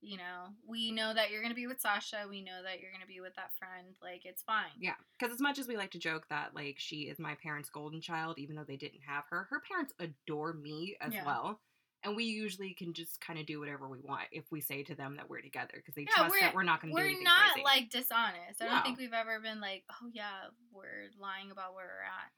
You 0.04 0.18
know, 0.18 0.50
we 0.68 0.92
know 0.92 1.14
that 1.14 1.30
you're 1.30 1.44
gonna 1.44 1.54
be 1.54 1.68
with 1.68 1.80
Sasha. 1.80 2.26
We 2.28 2.42
know 2.42 2.64
that 2.64 2.80
you're 2.82 2.92
gonna 2.92 3.06
be 3.06 3.22
with 3.22 3.36
that 3.36 3.52
friend. 3.60 3.96
Like, 4.02 4.26
it's 4.26 4.42
fine. 4.44 4.72
yeah 4.80 4.96
because 5.20 5.34
as 5.34 5.40
much 5.40 5.58
as 5.60 5.68
we 5.68 5.78
like 5.78 5.92
to 5.92 6.00
joke 6.00 6.26
that 6.30 6.54
like 6.56 6.76
she 6.80 7.02
is 7.02 7.18
my 7.20 7.36
parents 7.36 7.70
golden 7.70 8.02
child 8.02 8.38
even 8.40 8.56
though 8.56 8.64
they 8.68 8.78
didn't 8.78 9.02
have 9.08 9.24
her 9.30 9.48
her 9.52 9.62
parents 9.68 9.94
adore 10.00 10.54
me 10.54 10.96
as 11.02 11.14
Yeah. 11.14 11.24
well 11.26 11.60
and 12.04 12.16
we 12.16 12.24
usually 12.24 12.74
can 12.74 12.94
just 12.94 13.22
kind 13.22 13.38
of 13.38 13.46
do 13.46 13.60
whatever 13.60 13.88
we 13.88 14.00
want 14.00 14.24
if 14.32 14.52
we 14.52 14.60
say 14.60 14.82
to 14.82 14.96
them 14.96 15.18
that 15.18 15.30
we're 15.30 15.42
together 15.42 15.74
because 15.76 15.94
they 15.94 16.02
Yeah, 16.10 16.16
trust 16.16 16.32
we're- 16.32 16.42
that 16.42 16.56
we're 16.56 16.64
not 16.64 16.82
going 16.82 16.96
to 16.96 17.00
do 17.00 17.08
We're 17.08 17.22
not 17.22 17.52
crazy. 17.54 17.64
like 17.64 17.90
dishonest. 17.92 18.60
I 18.60 18.66
don't 18.66 18.82
think 18.84 18.98
we've 18.98 19.14
ever 19.14 19.40
been 19.40 19.62
like, 19.62 19.84
oh 19.92 20.08
yeah, 20.12 20.50
we're 20.74 21.12
lying 21.20 21.52
about 21.52 21.76
where 21.76 21.86
we're 21.86 22.04
at. 22.10 22.32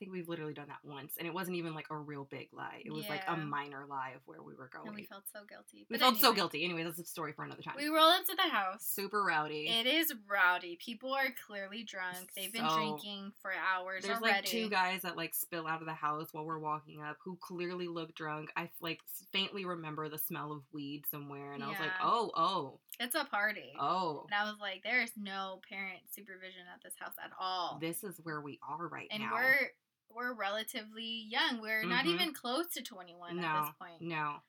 I 0.00 0.04
think 0.04 0.12
we've 0.12 0.30
literally 0.30 0.54
done 0.54 0.68
that 0.68 0.78
once, 0.82 1.12
and 1.18 1.26
it 1.28 1.34
wasn't 1.34 1.58
even 1.58 1.74
like 1.74 1.88
a 1.90 1.96
real 1.96 2.24
big 2.24 2.48
lie. 2.54 2.80
It 2.86 2.90
was 2.90 3.06
like 3.06 3.22
a 3.28 3.36
minor 3.36 3.84
lie 3.86 4.12
of 4.16 4.22
where 4.24 4.42
we 4.42 4.54
were 4.54 4.70
going. 4.72 4.86
And 4.88 4.96
we 4.96 5.02
felt 5.04 5.24
so 5.30 5.40
guilty. 5.46 5.84
We 5.90 5.98
But 5.98 6.00
felt 6.00 6.16
so 6.16 6.28
anyway, 6.28 6.36
guilty. 6.36 6.64
Anyway, 6.64 6.84
that's 6.84 6.98
a 6.98 7.04
story 7.04 7.32
for 7.32 7.44
another 7.44 7.60
time. 7.60 7.74
We 7.76 7.88
roll 7.88 8.08
up 8.08 8.24
to 8.24 8.34
the 8.34 8.48
house. 8.50 8.82
Super 8.82 9.22
rowdy. 9.22 9.68
It 9.68 9.86
is 9.86 10.14
rowdy. 10.26 10.78
People 10.82 11.12
are 11.12 11.26
clearly 11.46 11.82
drunk. 11.82 12.30
They've 12.34 12.50
been 12.50 12.66
So- 12.66 12.76
drinking 12.76 13.32
for 13.42 13.52
hours 13.52 14.04
There's 14.04 14.16
already. 14.16 14.36
like 14.36 14.44
two 14.46 14.70
guys 14.70 15.02
that 15.02 15.18
like 15.18 15.34
spill 15.34 15.66
out 15.66 15.80
of 15.82 15.86
the 15.86 15.92
house 15.92 16.32
while 16.32 16.46
we're 16.46 16.58
walking 16.58 17.02
up 17.02 17.18
who 17.22 17.36
clearly 17.36 17.86
look 17.86 18.14
drunk. 18.14 18.50
I 18.56 18.70
like 18.80 19.00
faintly 19.32 19.66
remember 19.66 20.08
the 20.08 20.16
smell 20.18 20.50
of 20.50 20.62
weed 20.72 21.04
somewhere, 21.10 21.52
and 21.52 21.62
I 21.62 21.68
was 21.68 21.78
like, 21.78 21.92
oh, 22.02 22.30
oh, 22.34 22.78
It's 22.98 23.14
a 23.14 23.24
party. 23.26 23.74
oh. 23.78 24.24
And 24.30 24.34
I 24.34 24.50
was 24.50 24.58
like, 24.62 24.82
there 24.82 25.02
is 25.02 25.12
no 25.18 25.60
parent 25.68 26.00
supervision 26.10 26.62
at 26.74 26.82
this 26.82 26.94
house 26.98 27.16
at 27.22 27.32
all. 27.38 27.76
This 27.82 28.02
is 28.02 28.18
where 28.22 28.40
we 28.40 28.58
are 28.66 28.88
right 28.88 29.08
and 29.10 29.24
now. 29.24 29.34
we're 29.34 29.72
we're 30.14 30.32
relatively 30.34 31.26
young. 31.28 31.60
We're 31.60 31.84
not 31.84 32.04
Mhm. 32.04 32.14
even 32.14 32.34
close 32.34 32.66
to 32.74 32.82
21 32.82 33.38
at 33.42 33.64
this 33.64 33.74
point. 33.78 34.00
no. 34.02 34.42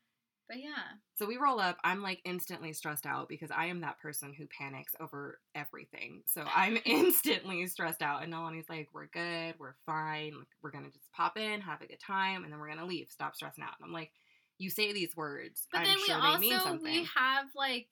But 0.47 0.59
yeah. 0.59 0.97
So 1.15 1.25
we 1.25 1.37
roll 1.37 1.61
up. 1.61 1.77
I'm 1.81 2.01
like 2.01 2.19
instantly 2.25 2.73
stressed 2.73 3.05
out 3.05 3.29
because 3.29 3.51
I 3.51 3.67
am 3.67 3.79
that 3.81 3.99
person 3.99 4.33
who 4.33 4.47
panics 4.47 4.93
over 4.99 5.39
everything. 5.55 6.23
So 6.25 6.43
I'm 6.43 6.77
instantly 6.85 7.65
stressed 7.67 8.01
out. 8.01 8.21
And 8.21 8.33
Nalani's 8.33 8.67
like, 8.67 8.89
we're 8.93 9.05
good. 9.07 9.55
We're 9.59 9.75
fine. 9.85 10.33
Like, 10.37 10.47
we're 10.61 10.71
going 10.71 10.83
to 10.83 10.91
just 10.91 11.09
pop 11.13 11.37
in, 11.37 11.61
have 11.61 11.81
a 11.81 11.87
good 11.87 12.01
time, 12.01 12.43
and 12.43 12.51
then 12.51 12.59
we're 12.59 12.67
going 12.67 12.79
to 12.79 12.85
leave. 12.85 13.09
Stop 13.09 13.33
stressing 13.33 13.63
out. 13.63 13.75
And 13.79 13.85
I'm 13.85 13.93
like, 13.93 14.11
you 14.57 14.69
say 14.69 14.91
these 14.91 15.15
words. 15.15 15.67
But 15.71 15.79
I'm 15.81 15.85
then 15.85 15.97
sure 16.05 16.39
we 16.39 16.53
also 16.53 16.73
we 16.83 17.07
have 17.15 17.45
like 17.55 17.87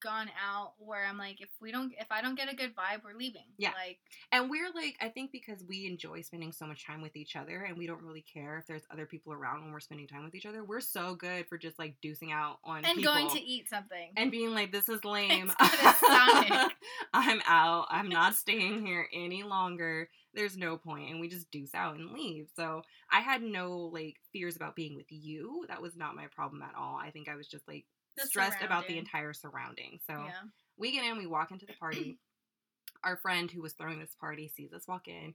gone 0.00 0.28
out 0.46 0.74
where 0.78 1.04
I'm 1.04 1.18
like 1.18 1.40
if 1.40 1.48
we 1.60 1.72
don't 1.72 1.92
if 1.98 2.06
I 2.10 2.22
don't 2.22 2.36
get 2.36 2.52
a 2.52 2.56
good 2.56 2.74
vibe, 2.74 3.02
we're 3.04 3.18
leaving. 3.18 3.44
Yeah. 3.58 3.70
Like 3.70 3.98
And 4.32 4.50
we're 4.50 4.70
like, 4.74 4.96
I 5.00 5.08
think 5.08 5.32
because 5.32 5.64
we 5.68 5.86
enjoy 5.86 6.22
spending 6.22 6.52
so 6.52 6.66
much 6.66 6.86
time 6.86 7.02
with 7.02 7.16
each 7.16 7.36
other 7.36 7.64
and 7.64 7.76
we 7.76 7.86
don't 7.86 8.02
really 8.02 8.22
care 8.22 8.58
if 8.58 8.66
there's 8.66 8.82
other 8.90 9.06
people 9.06 9.32
around 9.32 9.62
when 9.62 9.72
we're 9.72 9.80
spending 9.80 10.06
time 10.06 10.24
with 10.24 10.34
each 10.34 10.46
other, 10.46 10.62
we're 10.64 10.80
so 10.80 11.14
good 11.14 11.46
for 11.48 11.58
just 11.58 11.78
like 11.78 11.96
deucing 12.02 12.32
out 12.32 12.58
on 12.64 12.84
and 12.84 13.02
going 13.02 13.28
to 13.30 13.40
eat 13.40 13.68
something. 13.68 14.10
and 14.16 14.30
being 14.30 14.54
like, 14.54 14.72
this 14.72 14.88
is 14.88 15.04
lame. 15.04 15.52
It's 15.60 15.70
good 15.70 15.86
as 15.86 15.96
Sonic. 15.96 16.72
I'm 17.12 17.40
out. 17.46 17.86
I'm 17.90 18.08
not 18.08 18.34
staying 18.34 18.84
here 18.84 19.06
any 19.12 19.42
longer. 19.42 20.08
There's 20.34 20.56
no 20.56 20.76
point. 20.76 21.10
And 21.10 21.20
we 21.20 21.28
just 21.28 21.50
deuce 21.50 21.74
out 21.74 21.96
and 21.96 22.12
leave. 22.12 22.48
So 22.54 22.82
I 23.10 23.20
had 23.20 23.42
no 23.42 23.90
like 23.92 24.16
fears 24.32 24.56
about 24.56 24.76
being 24.76 24.94
with 24.94 25.06
you. 25.10 25.64
That 25.68 25.82
was 25.82 25.96
not 25.96 26.14
my 26.14 26.26
problem 26.26 26.62
at 26.62 26.74
all. 26.78 26.96
I 26.96 27.10
think 27.10 27.28
I 27.28 27.36
was 27.36 27.48
just 27.48 27.66
like 27.66 27.84
The 28.16 28.26
stressed 28.26 28.62
about 28.62 28.86
the 28.86 28.98
entire 28.98 29.32
surrounding. 29.32 29.98
So 30.06 30.14
yeah. 30.14 30.48
we 30.76 30.92
get 30.92 31.04
in, 31.04 31.18
we 31.18 31.26
walk 31.26 31.50
into 31.50 31.66
the 31.66 31.74
party. 31.74 32.18
Our 33.04 33.16
friend 33.16 33.50
who 33.50 33.62
was 33.62 33.72
throwing 33.72 33.98
this 33.98 34.14
party 34.20 34.48
sees 34.54 34.72
us 34.72 34.86
walk 34.86 35.08
in. 35.08 35.34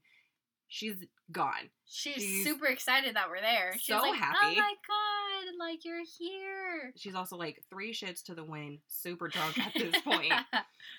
She's 0.68 0.96
gone. 1.32 1.70
She's, 1.86 2.16
She's 2.16 2.44
super 2.44 2.66
excited 2.66 3.16
that 3.16 3.30
we're 3.30 3.42
there. 3.42 3.74
She's 3.74 3.96
so 3.96 4.02
like, 4.02 4.12
oh 4.12 4.16
happy. 4.16 4.38
Oh 4.42 4.56
my 4.56 4.74
god, 4.88 5.54
like 5.60 5.86
you're 5.86 6.04
here. 6.18 6.92
She's 6.96 7.16
also 7.16 7.38
like 7.38 7.64
three 7.70 7.94
shits 7.94 8.24
to 8.24 8.36
the 8.36 8.44
wind, 8.44 8.80
super 8.88 9.28
drunk 9.28 9.58
at 9.60 9.74
this 9.74 10.02
point. 10.02 10.34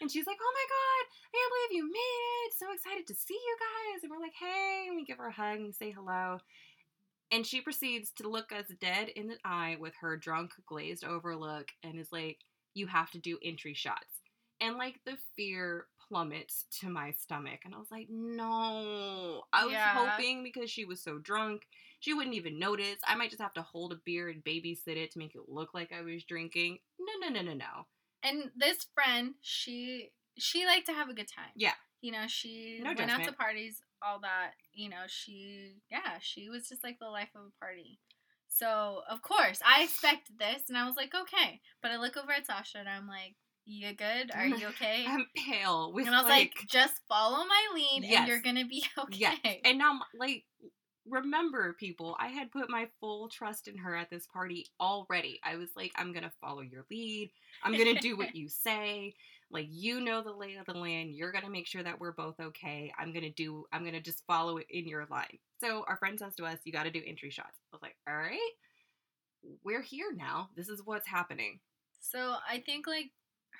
And 0.00 0.10
she's 0.10 0.26
like, 0.26 0.36
"Oh 0.40 0.52
my 0.52 0.66
god, 0.66 1.04
I 1.24 1.36
can't 1.36 1.52
believe 1.52 1.78
you 1.78 1.84
made 1.86 2.22
it! 2.44 2.52
So 2.58 2.66
excited 2.74 3.06
to 3.06 3.14
see 3.14 3.38
you 3.38 3.56
guys!" 3.56 4.02
And 4.02 4.10
we're 4.10 4.20
like, 4.20 4.34
"Hey!" 4.34 4.86
And 4.88 4.96
we 4.96 5.04
give 5.04 5.18
her 5.18 5.28
a 5.28 5.32
hug 5.32 5.58
and 5.60 5.74
say 5.74 5.90
hello. 5.90 6.38
And 7.30 7.46
she 7.46 7.60
proceeds 7.60 8.12
to 8.12 8.28
look 8.28 8.52
us 8.52 8.66
dead 8.80 9.08
in 9.10 9.26
the 9.28 9.38
eye 9.44 9.76
with 9.80 9.94
her 10.00 10.16
drunk, 10.16 10.52
glazed 10.66 11.04
over 11.04 11.36
look, 11.36 11.68
and 11.82 11.98
is 11.98 12.12
like, 12.12 12.44
"You 12.74 12.86
have 12.86 13.10
to 13.12 13.18
do 13.18 13.38
entry 13.42 13.74
shots." 13.74 14.20
And 14.60 14.76
like 14.76 15.00
the 15.04 15.18
fear 15.36 15.88
plummets 16.08 16.66
to 16.80 16.88
my 16.88 17.10
stomach, 17.12 17.60
and 17.64 17.74
I 17.74 17.78
was 17.78 17.90
like, 17.90 18.08
"No!" 18.08 19.44
I 19.52 19.64
was 19.66 19.72
Yeah. 19.74 19.92
hoping 20.10 20.42
because 20.44 20.70
she 20.70 20.84
was 20.84 21.02
so 21.02 21.18
drunk, 21.18 21.66
she 22.00 22.14
wouldn't 22.14 22.36
even 22.36 22.58
notice. 22.58 22.98
I 23.04 23.16
might 23.16 23.30
just 23.30 23.42
have 23.42 23.54
to 23.54 23.62
hold 23.62 23.92
a 23.92 23.96
beer 23.96 24.28
and 24.28 24.44
babysit 24.44 24.96
it 24.96 25.10
to 25.12 25.18
make 25.18 25.34
it 25.34 25.48
look 25.48 25.74
like 25.74 25.92
I 25.92 26.02
was 26.02 26.24
drinking. 26.24 26.78
No, 26.98 27.12
no, 27.20 27.28
no, 27.28 27.42
no, 27.42 27.54
no. 27.54 27.86
and 28.22 28.50
this 28.56 28.84
friend, 28.94 29.34
she 29.40 30.12
she 30.38 30.66
liked 30.66 30.86
to 30.86 30.92
have 30.92 31.08
a 31.08 31.14
good 31.14 31.28
time. 31.28 31.50
Yeah. 31.54 31.74
You 32.00 32.12
know, 32.12 32.26
she 32.28 32.78
No 32.80 32.92
went 32.94 33.10
out 33.10 33.24
to 33.24 33.32
parties, 33.32 33.82
all 34.02 34.20
that. 34.20 34.52
You 34.72 34.88
know, 34.88 35.04
she 35.06 35.74
yeah, 35.90 36.18
she 36.20 36.48
was 36.48 36.68
just 36.68 36.84
like 36.84 36.98
the 36.98 37.08
life 37.08 37.30
of 37.34 37.42
a 37.42 37.64
party. 37.64 37.98
So 38.48 39.02
of 39.10 39.22
course, 39.22 39.60
I 39.66 39.82
expected 39.84 40.38
this, 40.38 40.64
and 40.68 40.78
I 40.78 40.86
was 40.86 40.96
like, 40.96 41.12
okay. 41.14 41.60
But 41.82 41.90
I 41.90 41.96
look 41.98 42.16
over 42.16 42.32
at 42.32 42.46
Sasha, 42.46 42.78
and 42.78 42.88
I'm 42.88 43.06
like, 43.08 43.36
You 43.64 43.92
good? 43.94 44.30
Are 44.34 44.46
you 44.46 44.68
okay? 44.68 45.04
I'm 45.08 45.26
pale 45.36 45.92
with 45.92 46.06
and 46.06 46.14
I 46.14 46.20
was 46.20 46.28
like, 46.28 46.52
like, 46.56 46.68
just 46.68 47.00
follow 47.08 47.44
my 47.44 47.66
lead 47.74 48.04
and 48.04 48.28
you're 48.28 48.40
gonna 48.40 48.66
be 48.66 48.84
okay. 48.98 49.16
yes. 49.18 49.38
And 49.64 49.78
now, 49.78 50.00
like, 50.18 50.44
remember, 51.08 51.74
people, 51.78 52.16
I 52.18 52.28
had 52.28 52.50
put 52.50 52.70
my 52.70 52.88
full 53.00 53.28
trust 53.28 53.68
in 53.68 53.76
her 53.78 53.94
at 53.94 54.10
this 54.10 54.26
party 54.26 54.66
already. 54.80 55.40
I 55.44 55.56
was 55.56 55.70
like, 55.76 55.92
I'm 55.96 56.12
gonna 56.12 56.32
follow 56.40 56.62
your 56.62 56.84
lead. 56.90 57.30
I'm 57.62 57.76
gonna 57.76 58.00
do 58.00 58.16
what 58.16 58.34
you 58.34 58.48
say. 58.48 59.14
Like, 59.50 59.66
you 59.70 60.00
know 60.00 60.22
the 60.22 60.32
lay 60.32 60.56
of 60.56 60.66
the 60.66 60.74
land. 60.74 61.10
You're 61.14 61.32
gonna 61.32 61.50
make 61.50 61.66
sure 61.66 61.82
that 61.82 62.00
we're 62.00 62.12
both 62.12 62.34
okay. 62.40 62.92
I'm 62.98 63.12
gonna 63.12 63.30
do. 63.30 63.64
I'm 63.72 63.84
gonna 63.84 64.00
just 64.00 64.24
follow 64.26 64.56
it 64.58 64.66
in 64.70 64.88
your 64.88 65.06
line. 65.10 65.38
So 65.60 65.84
our 65.88 65.96
friend 65.96 66.18
says 66.18 66.34
to 66.36 66.44
us, 66.44 66.58
"You 66.64 66.72
got 66.72 66.82
to 66.84 66.90
do 66.90 67.02
entry 67.06 67.30
shots." 67.30 67.56
I 67.72 67.76
was 67.76 67.82
like, 67.82 67.96
"All 68.08 68.16
right." 68.16 68.50
We're 69.62 69.82
here 69.82 70.12
now. 70.12 70.50
This 70.56 70.68
is 70.68 70.82
what's 70.84 71.06
happening. 71.06 71.60
So 72.00 72.34
I 72.50 72.58
think 72.58 72.86
like 72.88 73.10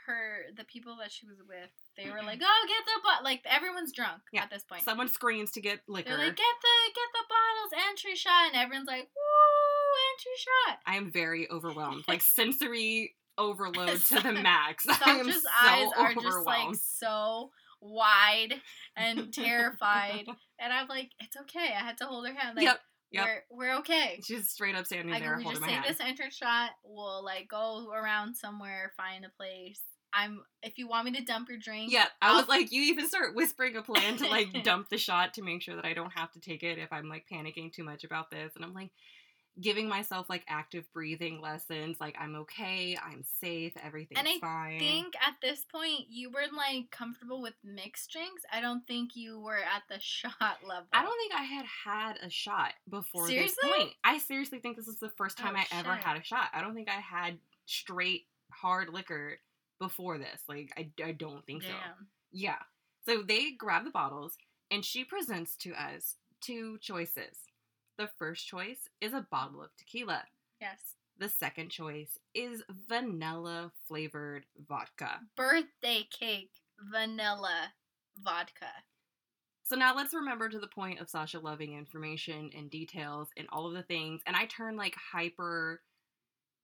her 0.06 0.46
the 0.56 0.64
people 0.64 0.96
that 1.00 1.12
she 1.12 1.26
was 1.26 1.38
with, 1.46 1.70
they 1.96 2.10
were 2.10 2.22
like, 2.22 2.38
mm-hmm. 2.40 2.44
Oh, 2.44 2.66
get 2.68 2.84
the 2.84 3.00
but 3.04 3.24
like 3.24 3.42
everyone's 3.48 3.92
drunk 3.92 4.22
Yeah. 4.32 4.42
at 4.42 4.50
this 4.50 4.64
point. 4.64 4.82
Someone 4.82 5.08
screams 5.08 5.50
to 5.52 5.60
get 5.60 5.80
liquor. 5.88 6.10
They're 6.10 6.18
like, 6.18 6.36
get 6.36 6.56
the 6.62 6.92
get 6.94 7.10
the 7.12 7.24
bottles, 7.28 7.86
entry 7.88 8.14
shot, 8.16 8.48
and 8.52 8.56
everyone's 8.56 8.88
like, 8.88 9.04
Woo, 9.04 9.94
entry 10.14 10.36
shot. 10.38 10.78
I 10.86 10.96
am 10.96 11.10
very 11.12 11.48
overwhelmed. 11.50 12.04
Like 12.08 12.20
sensory 12.22 13.14
overload 13.38 13.98
to 14.06 14.20
the 14.20 14.32
max. 14.42 14.84
Sasha's 14.98 15.42
so 15.42 15.48
eyes 15.62 15.88
are 15.96 16.14
just 16.14 16.38
like 16.46 16.74
so 16.74 17.50
wide 17.80 18.54
and 18.96 19.32
terrified. 19.32 20.24
and 20.58 20.72
I'm 20.72 20.88
like, 20.88 21.10
it's 21.20 21.36
okay. 21.42 21.72
I 21.78 21.82
had 21.84 21.98
to 21.98 22.06
hold 22.06 22.26
her 22.26 22.34
hand. 22.34 22.56
Like, 22.56 22.64
Yep, 22.64 22.80
yep. 23.12 23.24
We're, 23.50 23.56
we're 23.68 23.76
okay. 23.78 24.20
She's 24.24 24.48
straight 24.48 24.74
up 24.74 24.86
standing 24.86 25.14
I 25.14 25.20
there 25.20 25.36
we 25.36 25.42
holding 25.44 25.60
just 25.60 25.70
take 25.70 25.80
hand. 25.80 25.86
this 25.88 26.00
entrance 26.06 26.34
shot. 26.36 26.70
We'll 26.84 27.24
like 27.24 27.48
go 27.48 27.90
around 27.92 28.34
somewhere, 28.36 28.92
find 28.96 29.24
a 29.24 29.30
place. 29.36 29.80
I'm 30.12 30.40
if 30.62 30.78
you 30.78 30.88
want 30.88 31.04
me 31.04 31.12
to 31.18 31.24
dump 31.24 31.48
your 31.50 31.58
drink. 31.58 31.92
Yeah, 31.92 32.06
I 32.22 32.34
was 32.36 32.48
like, 32.48 32.72
you 32.72 32.82
even 32.84 33.06
start 33.06 33.34
whispering 33.34 33.76
a 33.76 33.82
plan 33.82 34.16
to 34.18 34.28
like 34.28 34.62
dump 34.64 34.88
the 34.88 34.96
shot 34.96 35.34
to 35.34 35.42
make 35.42 35.60
sure 35.62 35.76
that 35.76 35.84
I 35.84 35.92
don't 35.92 36.12
have 36.14 36.32
to 36.32 36.40
take 36.40 36.62
it 36.62 36.78
if 36.78 36.90
I'm 36.90 37.08
like 37.08 37.26
panicking 37.30 37.70
too 37.72 37.84
much 37.84 38.02
about 38.02 38.30
this. 38.30 38.52
And 38.56 38.64
I'm 38.64 38.72
like 38.72 38.92
giving 39.60 39.88
myself 39.88 40.28
like 40.28 40.44
active 40.48 40.84
breathing 40.92 41.40
lessons, 41.40 41.96
like 42.00 42.16
I'm 42.20 42.34
okay, 42.36 42.96
I'm 43.02 43.24
safe, 43.40 43.72
everything's 43.82 44.18
And 44.18 44.28
I 44.28 44.38
fine. 44.38 44.76
I 44.76 44.78
think 44.78 45.14
at 45.16 45.34
this 45.40 45.64
point 45.64 46.06
you 46.10 46.30
were 46.30 46.44
like 46.56 46.90
comfortable 46.90 47.40
with 47.40 47.54
mixed 47.64 48.10
drinks. 48.10 48.42
I 48.52 48.60
don't 48.60 48.86
think 48.86 49.16
you 49.16 49.40
were 49.40 49.56
at 49.58 49.82
the 49.88 49.98
shot 50.00 50.58
level. 50.66 50.86
I 50.92 51.02
don't 51.02 51.18
think 51.18 51.34
I 51.34 51.42
had 51.44 51.64
had 51.84 52.18
a 52.22 52.30
shot 52.30 52.74
before 52.88 53.26
Seriously? 53.26 53.56
this 53.62 53.76
point. 53.76 53.90
I 54.04 54.18
seriously 54.18 54.58
think 54.58 54.76
this 54.76 54.88
is 54.88 54.98
the 54.98 55.10
first 55.16 55.38
time 55.38 55.54
Oh, 55.56 55.60
I 55.60 55.78
ever 55.78 55.94
had 55.94 56.16
a 56.16 56.24
shot. 56.24 56.48
I 56.52 56.60
don't 56.60 56.74
think 56.74 56.88
I 56.88 57.00
had 57.00 57.38
straight 57.64 58.26
hard 58.52 58.90
liquor 58.92 59.38
before 59.78 60.18
this. 60.18 60.42
Like 60.48 60.72
I, 60.76 60.88
I 61.02 61.12
don't 61.12 61.44
think 61.46 61.62
so. 61.62 61.68
Yeah. 62.32 62.58
So 63.06 63.22
they 63.22 63.52
grab 63.52 63.84
the 63.84 63.90
bottles 63.90 64.36
and 64.70 64.84
she 64.84 65.04
presents 65.04 65.56
to 65.58 65.72
us 65.72 66.16
two 66.40 66.78
choices. 66.80 67.38
The 67.98 68.08
first 68.18 68.46
choice 68.46 68.88
is 69.00 69.14
a 69.14 69.26
bottle 69.30 69.62
of 69.62 69.74
tequila. 69.76 70.22
Yes. 70.60 70.96
The 71.18 71.28
second 71.30 71.70
choice 71.70 72.18
is 72.34 72.62
vanilla 72.88 73.72
flavored 73.88 74.44
vodka. 74.68 75.20
Birthday 75.34 76.06
cake, 76.10 76.60
vanilla, 76.78 77.72
vodka. 78.18 78.66
So 79.64 79.76
now 79.76 79.96
let's 79.96 80.14
remember 80.14 80.48
to 80.48 80.58
the 80.58 80.66
point 80.66 81.00
of 81.00 81.08
Sasha 81.08 81.40
loving 81.40 81.72
information 81.72 82.50
and 82.56 82.70
details 82.70 83.30
and 83.36 83.48
all 83.50 83.66
of 83.66 83.72
the 83.72 83.82
things. 83.82 84.20
And 84.26 84.36
I 84.36 84.44
turn 84.44 84.76
like 84.76 84.94
hyper 84.94 85.80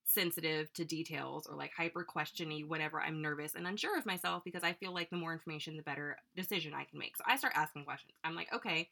sensitive 0.04 0.72
to 0.74 0.84
details 0.84 1.46
or 1.46 1.56
like 1.56 1.72
hyper 1.76 2.04
questiony 2.04 2.66
whenever 2.66 3.00
I'm 3.00 3.22
nervous 3.22 3.54
and 3.54 3.66
unsure 3.66 3.98
of 3.98 4.04
myself 4.04 4.44
because 4.44 4.62
I 4.62 4.74
feel 4.74 4.92
like 4.92 5.10
the 5.10 5.16
more 5.16 5.32
information, 5.32 5.76
the 5.76 5.82
better 5.82 6.16
decision 6.36 6.74
I 6.74 6.84
can 6.84 6.98
make. 6.98 7.16
So 7.16 7.24
I 7.26 7.36
start 7.36 7.54
asking 7.56 7.84
questions. 7.84 8.14
I'm 8.22 8.34
like, 8.34 8.52
okay, 8.52 8.90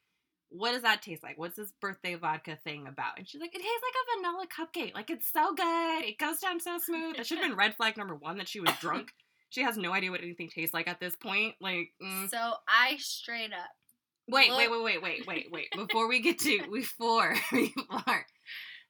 what 0.50 0.72
does 0.72 0.82
that 0.82 1.02
taste 1.02 1.22
like? 1.22 1.38
What's 1.38 1.56
this 1.56 1.72
birthday 1.80 2.14
vodka 2.14 2.58
thing 2.64 2.86
about? 2.86 3.18
And 3.18 3.28
she's 3.28 3.40
like, 3.40 3.54
it 3.54 3.58
tastes 3.58 3.68
like 3.82 3.94
a 3.94 4.20
vanilla 4.20 4.46
cupcake. 4.46 4.94
Like 4.94 5.10
it's 5.10 5.30
so 5.32 5.54
good. 5.54 6.04
It 6.04 6.18
goes 6.18 6.38
down 6.38 6.60
so 6.60 6.78
smooth. 6.78 7.16
That 7.16 7.26
should 7.26 7.38
have 7.38 7.48
been 7.48 7.56
red 7.56 7.76
flag 7.76 7.96
number 7.96 8.14
one 8.14 8.38
that 8.38 8.48
she 8.48 8.60
was 8.60 8.72
drunk. 8.80 9.10
She 9.52 9.62
has 9.62 9.76
no 9.76 9.92
idea 9.92 10.12
what 10.12 10.20
anything 10.22 10.48
tastes 10.48 10.72
like 10.72 10.86
at 10.86 11.00
this 11.00 11.16
point. 11.16 11.56
Like, 11.60 11.88
mm. 12.00 12.30
So 12.30 12.52
I 12.68 12.96
straight 12.98 13.52
up. 13.52 13.68
Wait, 14.28 14.48
Look- 14.48 14.58
wait, 14.58 14.70
wait, 14.70 14.82
wait, 14.82 15.02
wait, 15.02 15.26
wait, 15.26 15.46
wait. 15.50 15.88
Before 15.88 16.08
we 16.08 16.20
get 16.20 16.38
to 16.38 16.60
before 16.72 17.34
before. 17.52 18.26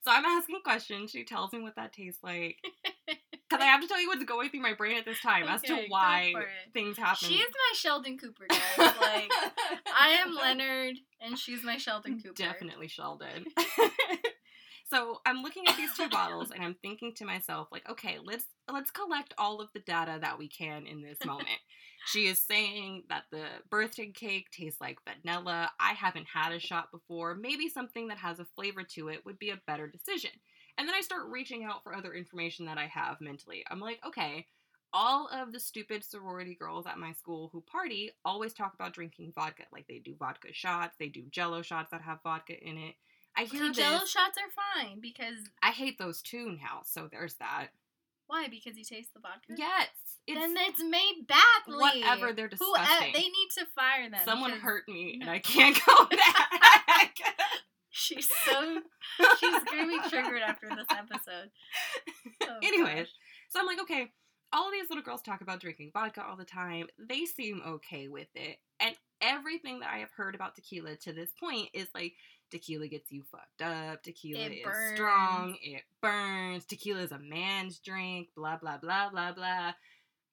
So 0.03 0.11
I'm 0.11 0.25
asking 0.25 0.61
questions. 0.65 1.11
She 1.11 1.25
tells 1.25 1.53
me 1.53 1.61
what 1.61 1.77
that 1.77 1.93
tastes 1.93 2.23
like. 2.23 2.57
Because 3.51 3.65
I 3.65 3.67
have 3.67 3.81
to 3.81 3.89
tell 3.89 4.01
you 4.01 4.07
what's 4.07 4.23
going 4.25 4.49
through 4.49 4.61
my 4.61 4.75
brain 4.75 4.97
at 4.97 5.05
this 5.05 5.21
time 5.21 5.49
as 5.49 5.61
to 5.63 5.87
why 5.89 6.33
things 6.73 6.97
happen. 6.97 7.29
She 7.29 7.35
is 7.35 7.49
my 7.49 7.75
Sheldon 7.75 8.17
Cooper, 8.17 8.47
guys. 8.49 8.61
Like 8.79 9.33
I 9.93 10.21
am 10.23 10.37
Leonard, 10.37 10.95
and 11.21 11.37
she's 11.37 11.65
my 11.65 11.77
Sheldon 11.77 12.21
Cooper. 12.23 12.35
Definitely 12.37 12.87
Sheldon. 12.87 13.47
so 14.89 15.19
I'm 15.27 15.43
looking 15.43 15.67
at 15.67 15.77
these 15.77 15.93
two 15.97 16.09
bottles 16.09 16.53
and 16.53 16.63
I'm 16.63 16.77
thinking 16.81 17.13
to 17.17 17.25
myself, 17.25 17.67
like, 17.73 17.89
okay, 17.91 18.19
let's 18.23 18.45
let's 18.73 18.93
collect 18.93 19.35
all 19.37 19.61
of 19.61 19.69
the 19.75 19.81
data 19.81 20.19
that 20.21 20.39
we 20.39 20.49
can 20.49 20.87
in 20.87 21.03
this 21.03 21.19
moment. 21.27 21.49
She 22.07 22.27
is 22.27 22.39
saying 22.39 23.05
that 23.09 23.25
the 23.31 23.45
birthday 23.71 24.11
cake 24.11 24.51
tastes 24.51 24.81
like 24.81 24.99
vanilla. 25.05 25.71
I 25.79 25.93
haven't 25.93 26.27
had 26.33 26.53
a 26.53 26.59
shot 26.59 26.91
before. 26.91 27.35
Maybe 27.35 27.69
something 27.69 28.09
that 28.09 28.19
has 28.19 28.39
a 28.39 28.47
flavor 28.57 28.83
to 28.95 29.09
it 29.09 29.25
would 29.25 29.39
be 29.39 29.51
a 29.51 29.61
better 29.67 29.87
decision. 29.87 30.31
And 30.79 30.89
then 30.89 30.95
I 30.95 31.03
start 31.03 31.29
reaching 31.29 31.65
out 31.65 31.83
for 31.83 31.95
other 31.95 32.15
information 32.15 32.67
that 32.67 32.79
I 32.79 32.87
have 32.87 33.21
mentally. 33.21 33.65
I'm 33.71 33.81
like, 33.81 34.01
okay, 34.07 34.47
all 34.93 35.29
of 35.29 35.53
the 35.53 35.61
stupid 35.61 36.05
sorority 36.05 36.55
girls 36.55 36.87
at 36.87 36.99
my 36.99 37.13
school 37.13 37.51
who 37.53 37.61
party 37.61 38.13
always 38.25 38.53
talk 38.53 38.75
about 38.75 38.93
drinking 38.93 39.33
vodka. 39.35 39.65
Like 39.73 39.87
they 39.89 39.99
do 39.99 40.15
vodka 40.19 40.49
shots, 40.53 40.97
they 40.99 41.09
do 41.09 41.23
jello 41.31 41.63
shots 41.63 41.91
that 41.93 42.03
have 42.03 42.23
vodka 42.23 42.55
in 42.59 42.79
it. 42.79 42.95
I 43.37 43.45
hear 43.45 43.67
So. 43.67 43.73
Jello 43.73 44.05
shots 44.07 44.39
are 44.39 44.83
fine 44.85 45.01
because 45.01 45.39
I 45.63 45.71
hate 45.71 45.99
those 45.99 46.23
too 46.23 46.57
now, 46.61 46.81
so 46.85 47.09
there's 47.11 47.35
that. 47.37 47.69
Why? 48.31 48.49
Because 48.49 48.77
you 48.79 48.85
taste 48.85 49.13
the 49.15 49.21
vodka. 49.21 49.55
Yes. 49.57 49.89
It's 50.27 50.39
then 50.39 50.55
it's 50.59 50.83
made 50.83 51.27
badly. 51.27 51.81
whatever, 52.03 52.33
they're 52.33 52.47
Who, 52.49 52.57
disgusting. 52.57 53.13
they 53.13 53.21
need 53.23 53.49
to 53.59 53.67
fire 53.75 54.09
them. 54.09 54.21
someone 54.25 54.51
because 54.51 54.63
hurt 54.63 54.89
me 54.89 55.19
and 55.21 55.29
I 55.29 55.39
can't 55.41 55.79
go 55.85 56.05
back. 56.11 57.17
She's 57.91 58.29
so 58.47 58.79
she's 59.39 59.65
gonna 59.65 59.89
be 59.89 59.99
triggered 60.09 60.41
after 60.43 60.69
this 60.69 60.87
episode. 60.91 61.51
Oh, 62.45 62.57
Anyways, 62.63 63.07
gosh. 63.07 63.13
so 63.51 63.61
I'm 63.61 63.67
like, 63.67 63.81
okay, 63.83 64.11
all 64.53 64.67
of 64.69 64.73
these 64.73 64.89
little 64.89 65.03
girls 65.05 65.23
talk 65.23 65.41
about 65.41 65.61
drinking 65.61 65.91
vodka 65.93 66.25
all 66.25 66.37
the 66.37 66.45
time. 66.45 66.87
They 66.99 67.25
seem 67.25 67.61
okay 67.67 68.09
with 68.09 68.29
it. 68.35 68.59
And 68.79 68.95
everything 69.21 69.81
that 69.81 69.91
I 69.93 69.99
have 69.99 70.11
heard 70.17 70.35
about 70.35 70.55
tequila 70.55 70.97
to 70.97 71.13
this 71.13 71.31
point 71.39 71.69
is 71.75 71.89
like 71.95 72.13
tequila 72.51 72.89
gets 72.89 73.11
you 73.11 73.23
fucked 73.31 73.63
up, 73.63 74.03
tequila 74.03 74.41
It 74.41 74.53
is 74.53 74.65
burns. 74.65 74.95
strong, 74.95 75.57
it 75.63 75.83
burns, 76.01 76.65
tequila 76.65 77.01
is 77.01 77.13
a 77.13 77.19
man's 77.19 77.79
drink, 77.79 78.29
blah 78.37 78.57
blah 78.57 78.79
blah 78.79 79.11
blah 79.11 79.33
blah. 79.33 79.73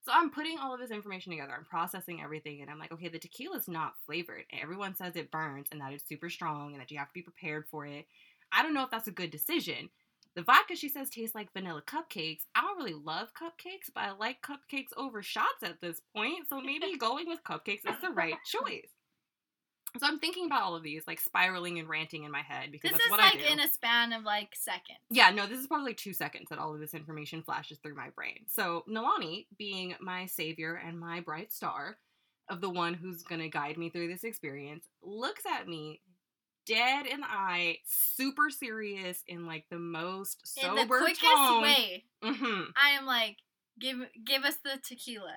So 0.03 0.11
I'm 0.13 0.29
putting 0.29 0.57
all 0.57 0.73
of 0.73 0.79
this 0.79 0.91
information 0.91 1.31
together. 1.33 1.53
I'm 1.57 1.65
processing 1.65 2.21
everything 2.21 2.61
and 2.61 2.69
I'm 2.71 2.79
like, 2.79 2.93
okay, 2.93 3.09
the 3.09 3.19
tequila's 3.19 3.67
not 3.67 3.95
flavored. 4.05 4.45
Everyone 4.61 4.95
says 4.95 5.17
it 5.17 5.31
burns 5.31 5.67
and 5.71 5.81
that 5.81 5.91
it's 5.91 6.07
super 6.07 6.29
strong 6.29 6.71
and 6.71 6.81
that 6.81 6.91
you 6.91 6.97
have 6.97 7.09
to 7.09 7.13
be 7.13 7.21
prepared 7.21 7.65
for 7.69 7.85
it. 7.85 8.05
I 8.51 8.63
don't 8.63 8.73
know 8.73 8.83
if 8.83 8.89
that's 8.89 9.09
a 9.09 9.11
good 9.11 9.31
decision. 9.31 9.89
The 10.35 10.43
vodka 10.43 10.75
she 10.75 10.87
says 10.87 11.09
tastes 11.09 11.35
like 11.35 11.51
vanilla 11.51 11.81
cupcakes. 11.81 12.45
I 12.55 12.61
don't 12.61 12.77
really 12.77 12.93
love 12.93 13.33
cupcakes, 13.33 13.89
but 13.93 14.03
I 14.03 14.11
like 14.11 14.41
cupcakes 14.41 14.95
over 14.95 15.21
shots 15.23 15.63
at 15.63 15.81
this 15.81 15.99
point. 16.15 16.47
So 16.47 16.61
maybe 16.61 16.95
going 16.99 17.27
with 17.27 17.43
cupcakes 17.43 17.89
is 17.89 17.99
the 18.01 18.11
right 18.11 18.35
choice. 18.45 18.87
So 19.99 20.05
I'm 20.05 20.19
thinking 20.19 20.45
about 20.45 20.61
all 20.63 20.75
of 20.75 20.83
these, 20.83 21.03
like 21.07 21.19
spiraling 21.19 21.79
and 21.79 21.87
ranting 21.89 22.23
in 22.23 22.31
my 22.31 22.41
head 22.41 22.71
because 22.71 22.91
This 22.91 22.99
that's 22.99 23.05
is 23.05 23.11
what 23.11 23.19
like 23.19 23.35
I 23.35 23.37
do. 23.47 23.53
in 23.53 23.59
a 23.59 23.67
span 23.67 24.13
of 24.13 24.23
like 24.23 24.49
seconds. 24.55 24.99
Yeah, 25.09 25.31
no, 25.31 25.47
this 25.47 25.59
is 25.59 25.67
probably 25.67 25.87
like 25.87 25.97
two 25.97 26.13
seconds 26.13 26.47
that 26.49 26.59
all 26.59 26.73
of 26.73 26.79
this 26.79 26.93
information 26.93 27.41
flashes 27.41 27.79
through 27.79 27.95
my 27.95 28.09
brain. 28.15 28.45
So 28.47 28.83
Nalani, 28.89 29.47
being 29.57 29.95
my 29.99 30.25
savior 30.25 30.75
and 30.75 30.99
my 30.99 31.21
bright 31.21 31.51
star 31.51 31.97
of 32.49 32.61
the 32.61 32.69
one 32.69 32.93
who's 32.93 33.23
gonna 33.23 33.49
guide 33.49 33.77
me 33.77 33.89
through 33.89 34.07
this 34.09 34.23
experience, 34.23 34.85
looks 35.01 35.43
at 35.45 35.67
me 35.67 36.01
dead 36.65 37.05
in 37.05 37.21
the 37.21 37.27
eye, 37.29 37.77
super 37.85 38.49
serious 38.49 39.23
in 39.27 39.47
like 39.47 39.65
the 39.71 39.79
most 39.79 40.41
In 40.61 40.63
sober 40.63 40.99
the 40.99 41.05
quickest 41.05 41.21
tone. 41.21 41.61
way, 41.63 42.03
hmm 42.21 42.63
I 42.81 42.89
am 42.91 43.05
like, 43.05 43.37
give 43.79 43.97
give 44.25 44.43
us 44.43 44.57
the 44.63 44.77
tequila. 44.83 45.33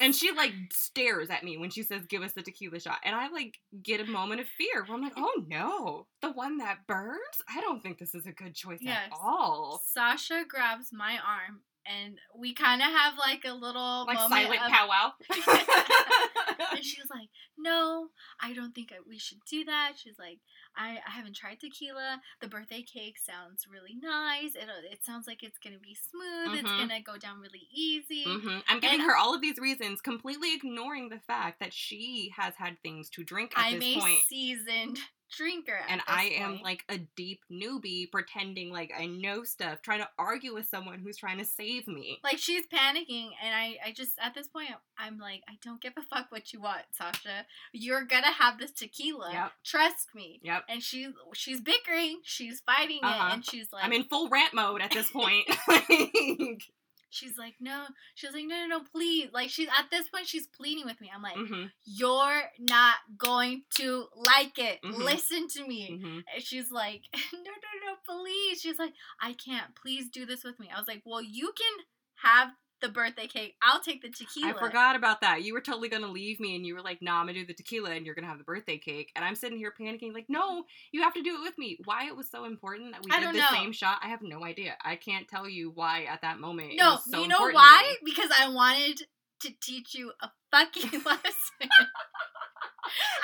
And 0.00 0.14
she 0.14 0.30
like 0.30 0.52
stares 0.72 1.28
at 1.30 1.42
me 1.42 1.56
when 1.58 1.70
she 1.70 1.82
says, 1.82 2.06
"Give 2.06 2.22
us 2.22 2.32
the 2.32 2.42
tequila 2.42 2.78
shot," 2.78 2.98
and 3.04 3.16
I 3.16 3.28
like 3.28 3.58
get 3.82 4.00
a 4.00 4.04
moment 4.04 4.40
of 4.40 4.46
fear 4.48 4.84
where 4.84 4.96
I'm 4.96 5.02
like, 5.02 5.14
"Oh 5.16 5.44
no, 5.48 6.06
the 6.22 6.30
one 6.30 6.58
that 6.58 6.86
burns! 6.86 7.18
I 7.52 7.60
don't 7.60 7.82
think 7.82 7.98
this 7.98 8.14
is 8.14 8.26
a 8.26 8.32
good 8.32 8.54
choice 8.54 8.78
Yes. 8.80 9.06
at 9.06 9.12
all." 9.12 9.82
Sasha 9.86 10.44
grabs 10.48 10.92
my 10.92 11.18
arm, 11.18 11.62
and 11.84 12.18
we 12.36 12.54
kind 12.54 12.80
of 12.80 12.88
have 12.88 13.14
like 13.18 13.44
a 13.44 13.52
little 13.54 14.06
Like 14.06 14.18
silent 14.18 14.62
of, 14.62 14.70
powwow. 14.70 15.12
and 16.72 16.84
she 16.84 17.00
was 17.00 17.10
like, 17.10 17.28
"No, 17.56 18.08
I 18.40 18.52
don't 18.52 18.74
think 18.74 18.92
I- 18.92 19.00
we 19.06 19.18
should 19.18 19.38
do 19.48 19.64
that. 19.64 19.92
She's 19.96 20.18
like, 20.18 20.38
I, 20.76 20.98
I 21.06 21.10
haven't 21.10 21.34
tried 21.36 21.60
tequila. 21.60 22.20
The 22.40 22.48
birthday 22.48 22.82
cake 22.82 23.16
sounds 23.18 23.66
really 23.70 23.96
nice. 24.00 24.54
It, 24.54 24.68
it 24.90 25.04
sounds 25.04 25.26
like 25.26 25.42
it's 25.42 25.58
gonna 25.58 25.78
be 25.78 25.94
smooth. 25.96 26.58
It's 26.58 26.68
Mhm. 26.68 26.78
gonna 26.88 27.00
go 27.02 27.16
down 27.16 27.40
really 27.40 27.66
easy. 27.72 28.24
hmm 28.24 28.58
I'm 28.68 28.80
giving 28.80 29.00
And- 29.00 29.10
her 29.10 29.16
all 29.16 29.34
of 29.34 29.40
these 29.40 29.58
reasons, 29.58 30.00
completely 30.00 30.54
ignoring 30.54 31.08
the 31.08 31.18
fact 31.20 31.60
that 31.60 31.72
she 31.72 32.32
has 32.36 32.54
had 32.56 32.80
things 32.82 33.08
to 33.10 33.24
drink 33.24 33.52
at 33.56 33.66
I'm 33.66 33.80
this 33.80 33.96
a 33.96 34.00
point. 34.00 34.22
seasoned 34.24 34.98
drinker, 35.36 35.78
and 35.88 36.00
I 36.06 36.24
am 36.38 36.60
like 36.62 36.84
a 36.88 36.98
deep 37.16 37.40
newbie 37.50 38.10
pretending 38.10 38.70
like 38.72 38.92
I 38.98 39.06
know 39.06 39.44
stuff, 39.44 39.82
trying 39.82 40.00
to 40.00 40.08
argue 40.18 40.54
with 40.54 40.66
someone 40.68 40.98
who's 41.00 41.16
trying 41.16 41.38
to 41.38 41.44
save 41.44 41.86
me. 41.88 42.18
like 42.24 42.38
she's 42.38 42.64
panicking 42.66 43.30
and 43.42 43.54
I, 43.54 43.76
I 43.86 43.92
just 43.92 44.12
at 44.20 44.34
this 44.34 44.48
point 44.48 44.68
i'm 44.98 45.18
like 45.18 45.42
i 45.48 45.52
don't 45.64 45.80
give 45.80 45.92
a 45.96 46.02
fuck 46.02 46.26
what 46.30 46.52
you 46.52 46.60
want 46.60 46.82
sasha 46.92 47.46
you're 47.72 48.04
gonna 48.04 48.32
have 48.32 48.58
this 48.58 48.72
tequila 48.72 49.30
Yep. 49.32 49.52
trust 49.64 50.08
me 50.14 50.40
Yep. 50.42 50.64
and 50.68 50.82
she's 50.82 51.08
she's 51.34 51.60
bickering 51.60 52.20
she's 52.24 52.60
fighting 52.60 53.00
Uh-huh. 53.02 53.28
it 53.30 53.34
and 53.34 53.44
she's 53.44 53.72
like 53.72 53.84
I'm 53.84 53.92
in 53.92 54.04
full 54.04 54.28
rant 54.28 54.54
mode 54.54 54.80
at 54.82 54.90
this 54.90 55.10
point. 55.10 55.46
Like, 55.68 56.62
she's 57.10 57.38
like 57.38 57.54
no 57.60 57.84
she's 58.14 58.32
like 58.32 58.44
no 58.46 58.56
no 58.66 58.66
no 58.78 58.80
please 58.92 59.28
like 59.32 59.48
she's 59.50 59.68
at 59.68 59.90
this 59.90 60.08
point 60.08 60.26
she's 60.26 60.46
pleading 60.46 60.84
with 60.84 61.00
me 61.00 61.10
i'm 61.14 61.22
like 61.22 61.36
mhm, 61.36 61.70
you're 61.84 62.42
not 62.58 62.96
going 63.16 63.62
to 63.74 64.06
like 64.14 64.58
it 64.58 64.78
Mhm. 64.84 64.98
listen 64.98 65.48
to 65.48 65.66
me 65.66 66.00
mhm. 66.02 66.22
And 66.34 66.42
she's 66.42 66.70
like, 66.70 67.02
no, 67.32 67.38
no, 67.40 67.86
no, 67.86 67.94
please. 68.06 68.60
She's 68.60 68.78
like, 68.78 68.92
I 69.20 69.32
can't. 69.34 69.74
Please 69.74 70.08
do 70.10 70.26
this 70.26 70.44
with 70.44 70.58
me. 70.60 70.68
I 70.74 70.78
was 70.78 70.86
like, 70.88 71.02
well, 71.06 71.22
you 71.22 71.52
can 71.56 71.84
have 72.16 72.48
the 72.80 72.88
birthday 72.88 73.26
cake. 73.26 73.54
I'll 73.62 73.80
take 73.80 74.02
the 74.02 74.08
tequila. 74.08 74.50
I 74.50 74.58
forgot 74.58 74.96
about 74.96 75.20
that. 75.22 75.42
You 75.42 75.54
were 75.54 75.60
totally 75.60 75.88
gonna 75.88 76.10
leave 76.10 76.40
me, 76.40 76.56
and 76.56 76.64
you 76.66 76.74
were 76.74 76.82
like, 76.82 77.02
"Nah, 77.02 77.20
I'm 77.20 77.26
gonna 77.26 77.40
do 77.40 77.46
the 77.46 77.54
tequila, 77.54 77.90
and 77.90 78.06
you're 78.06 78.14
gonna 78.14 78.28
have 78.28 78.38
the 78.38 78.44
birthday 78.44 78.78
cake." 78.78 79.12
And 79.16 79.24
I'm 79.24 79.34
sitting 79.34 79.58
here 79.58 79.72
panicking, 79.78 80.12
like, 80.12 80.26
"No, 80.28 80.64
you 80.92 81.02
have 81.02 81.14
to 81.14 81.22
do 81.22 81.36
it 81.36 81.42
with 81.42 81.58
me." 81.58 81.78
Why 81.84 82.06
it 82.06 82.16
was 82.16 82.30
so 82.30 82.44
important 82.44 82.92
that 82.92 83.04
we 83.04 83.10
I 83.10 83.20
did 83.20 83.34
the 83.34 83.38
know. 83.38 83.48
same 83.50 83.72
shot? 83.72 83.98
I 84.02 84.08
have 84.08 84.22
no 84.22 84.44
idea. 84.44 84.76
I 84.84 84.96
can't 84.96 85.28
tell 85.28 85.48
you 85.48 85.70
why 85.70 86.04
at 86.04 86.22
that 86.22 86.40
moment. 86.40 86.74
No, 86.76 86.98
so 87.04 87.20
you 87.20 87.28
know 87.28 87.36
important 87.36 87.56
why? 87.56 87.94
Because 88.04 88.30
I 88.38 88.48
wanted 88.48 89.02
to 89.40 89.50
teach 89.60 89.94
you 89.94 90.12
a 90.20 90.30
fucking 90.50 91.02
lesson. 91.04 91.68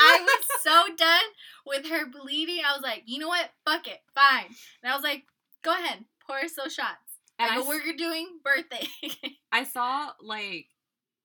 I 0.00 0.20
was 0.20 0.62
so 0.62 0.94
done 0.96 1.24
with 1.66 1.86
her 1.88 2.06
bleeding. 2.06 2.62
I 2.66 2.72
was 2.72 2.82
like, 2.82 3.02
you 3.06 3.18
know 3.18 3.28
what? 3.28 3.50
Fuck 3.64 3.88
it. 3.88 4.00
Fine. 4.14 4.54
And 4.82 4.92
I 4.92 4.94
was 4.94 5.02
like, 5.02 5.24
go 5.62 5.72
ahead. 5.72 6.04
Pour 6.26 6.38
us 6.38 6.54
those 6.54 6.74
shots. 6.74 7.03
And 7.50 7.58
I 7.60 7.62
I 7.62 7.68
we're 7.68 7.96
doing 7.96 8.38
birthday. 8.42 8.86
I 9.52 9.64
saw 9.64 10.10
like 10.20 10.66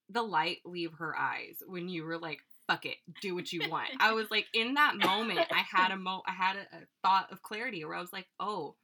the 0.10 0.22
light 0.22 0.58
leave 0.66 0.94
her 1.00 1.16
eyes 1.18 1.62
when 1.68 1.90
you 1.90 2.04
were 2.04 2.18
like, 2.18 2.40
"Fuck 2.68 2.86
it, 2.86 2.98
do 3.22 3.36
what 3.36 3.52
you 3.52 3.70
want." 3.70 3.90
I 4.00 4.14
was 4.14 4.30
like, 4.32 4.48
in 4.54 4.76
that 4.76 4.96
moment, 4.98 5.42
I 5.52 5.64
had 5.70 5.92
a 5.92 5.98
mo, 5.98 6.22
I 6.28 6.32
had 6.32 6.56
a, 6.56 6.62
a 6.76 6.80
thought 7.04 7.32
of 7.32 7.42
clarity 7.42 7.84
where 7.86 7.96
I 7.96 8.02
was 8.02 8.14
like, 8.14 8.28
"Oh, 8.40 8.76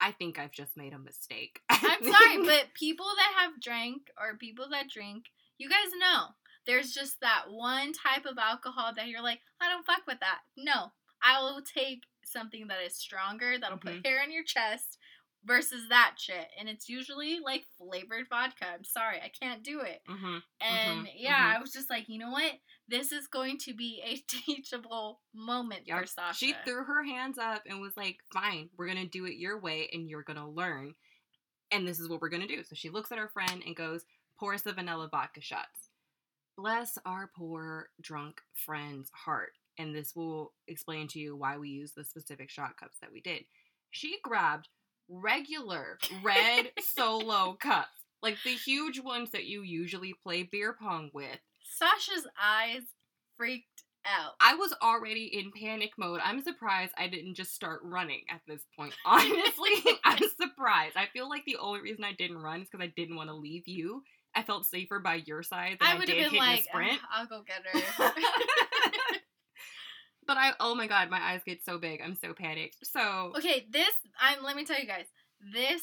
I 0.00 0.12
think 0.12 0.38
I've 0.38 0.52
just 0.52 0.76
made 0.76 0.92
a 0.92 0.98
mistake." 0.98 1.60
I'm 1.70 2.02
sorry, 2.02 2.38
but 2.44 2.74
people 2.74 3.06
that 3.16 3.40
have 3.42 3.60
drank 3.60 4.10
or 4.20 4.36
people 4.36 4.66
that 4.70 4.88
drink, 4.88 5.26
you 5.58 5.68
guys 5.68 5.90
know. 5.98 6.26
There's 6.66 6.92
just 6.92 7.20
that 7.20 7.44
one 7.50 7.92
type 7.92 8.24
of 8.24 8.38
alcohol 8.38 8.92
that 8.96 9.08
you're 9.08 9.22
like, 9.22 9.40
I 9.60 9.68
don't 9.68 9.84
fuck 9.84 10.00
with 10.06 10.18
that. 10.20 10.38
No, 10.56 10.92
I 11.22 11.38
will 11.42 11.60
take 11.60 12.04
something 12.24 12.68
that 12.68 12.78
is 12.86 12.96
stronger, 12.96 13.58
that'll 13.58 13.76
Mhm. 13.76 14.02
put 14.02 14.06
hair 14.06 14.22
on 14.22 14.32
your 14.32 14.44
chest 14.44 14.96
versus 15.44 15.88
that 15.88 16.14
shit. 16.18 16.48
And 16.58 16.68
it's 16.68 16.88
usually 16.88 17.40
like 17.40 17.64
flavored 17.78 18.26
vodka. 18.28 18.66
I'm 18.72 18.84
sorry, 18.84 19.18
I 19.22 19.30
can't 19.40 19.62
do 19.62 19.80
it. 19.80 20.00
hmm 20.06 20.38
And 20.60 21.06
Mhm, 21.06 21.10
yeah, 21.16 21.52
mhm. 21.52 21.56
I 21.56 21.60
was 21.60 21.72
just 21.72 21.90
like, 21.90 22.08
you 22.08 22.18
know 22.18 22.30
what? 22.30 22.52
This 22.88 23.12
is 23.12 23.26
going 23.26 23.58
to 23.58 23.74
be 23.74 24.00
a 24.04 24.16
teachable 24.28 25.20
moment 25.34 25.82
Yeah, 25.86 26.00
for 26.00 26.06
Sasha. 26.06 26.36
She 26.38 26.54
threw 26.64 26.84
her 26.84 27.04
hands 27.04 27.38
up 27.38 27.62
and 27.66 27.80
was 27.80 27.96
like, 27.96 28.18
"Fine, 28.32 28.70
we're 28.76 28.86
gonna 28.86 29.06
do 29.06 29.26
it 29.26 29.36
your 29.36 29.58
way, 29.58 29.88
and 29.92 30.08
you're 30.08 30.22
gonna 30.22 30.48
learn." 30.48 30.94
And 31.70 31.86
this 31.86 31.98
is 31.98 32.08
what 32.08 32.20
we're 32.20 32.28
gonna 32.28 32.46
do. 32.46 32.62
So 32.62 32.74
she 32.74 32.90
looks 32.90 33.10
at 33.12 33.18
her 33.18 33.28
friend 33.28 33.62
and 33.66 33.76
goes, 33.76 34.04
"Pour 34.38 34.54
us 34.54 34.62
the 34.62 34.72
vanilla 34.72 35.08
vodka 35.08 35.40
shots." 35.40 35.90
Bless 36.56 36.98
our 37.04 37.30
poor 37.36 37.90
drunk 38.00 38.40
friend's 38.52 39.10
heart, 39.10 39.54
and 39.76 39.94
this 39.94 40.14
will 40.14 40.54
explain 40.68 41.08
to 41.08 41.18
you 41.18 41.34
why 41.36 41.58
we 41.58 41.68
use 41.68 41.92
the 41.92 42.04
specific 42.04 42.48
shot 42.48 42.76
cups 42.76 42.98
that 43.00 43.10
we 43.10 43.20
did. 43.20 43.44
She 43.90 44.20
grabbed 44.22 44.68
regular 45.08 45.98
red 46.22 46.72
solo 46.80 47.54
cups, 47.60 47.88
like 48.22 48.36
the 48.44 48.50
huge 48.50 49.00
ones 49.00 49.30
that 49.32 49.44
you 49.44 49.62
usually 49.62 50.14
play 50.22 50.42
beer 50.42 50.74
pong 50.78 51.10
with. 51.12 51.38
Sasha's 51.78 52.26
eyes 52.42 52.82
freaked 53.36 53.84
out. 54.06 54.34
I 54.40 54.54
was 54.54 54.74
already 54.82 55.24
in 55.32 55.50
panic 55.52 55.92
mode. 55.96 56.20
I'm 56.22 56.42
surprised 56.42 56.92
I 56.96 57.08
didn't 57.08 57.34
just 57.34 57.54
start 57.54 57.80
running 57.82 58.22
at 58.30 58.40
this 58.46 58.62
point. 58.78 58.94
Honestly, 59.04 59.98
I'm 60.04 60.18
surprised. 60.40 60.96
I 60.96 61.06
feel 61.12 61.28
like 61.28 61.44
the 61.44 61.56
only 61.56 61.80
reason 61.80 62.04
I 62.04 62.12
didn't 62.12 62.38
run 62.42 62.62
is 62.62 62.68
because 62.70 62.84
I 62.84 62.92
didn't 62.94 63.16
want 63.16 63.30
to 63.30 63.34
leave 63.34 63.66
you. 63.66 64.02
I 64.34 64.42
felt 64.42 64.66
safer 64.66 64.98
by 64.98 65.22
your 65.26 65.42
side 65.42 65.78
than 65.80 65.88
I, 65.88 65.92
I 65.94 65.98
would 65.98 66.08
have 66.08 66.30
been 66.30 66.38
like. 66.38 66.66
Ah, 66.74 66.78
"Ugh, 66.78 66.98
I'll 67.12 67.26
go 67.26 67.42
get 67.46 67.62
her. 67.72 69.13
But 70.26 70.36
I, 70.36 70.52
oh 70.60 70.74
my 70.74 70.86
god, 70.86 71.10
my 71.10 71.20
eyes 71.20 71.40
get 71.44 71.64
so 71.64 71.78
big. 71.78 72.00
I'm 72.02 72.14
so 72.14 72.32
panicked. 72.32 72.86
So 72.86 73.32
okay, 73.36 73.66
this 73.70 73.94
I'm 74.20 74.42
let 74.42 74.56
me 74.56 74.64
tell 74.64 74.78
you 74.78 74.86
guys, 74.86 75.06
this 75.52 75.82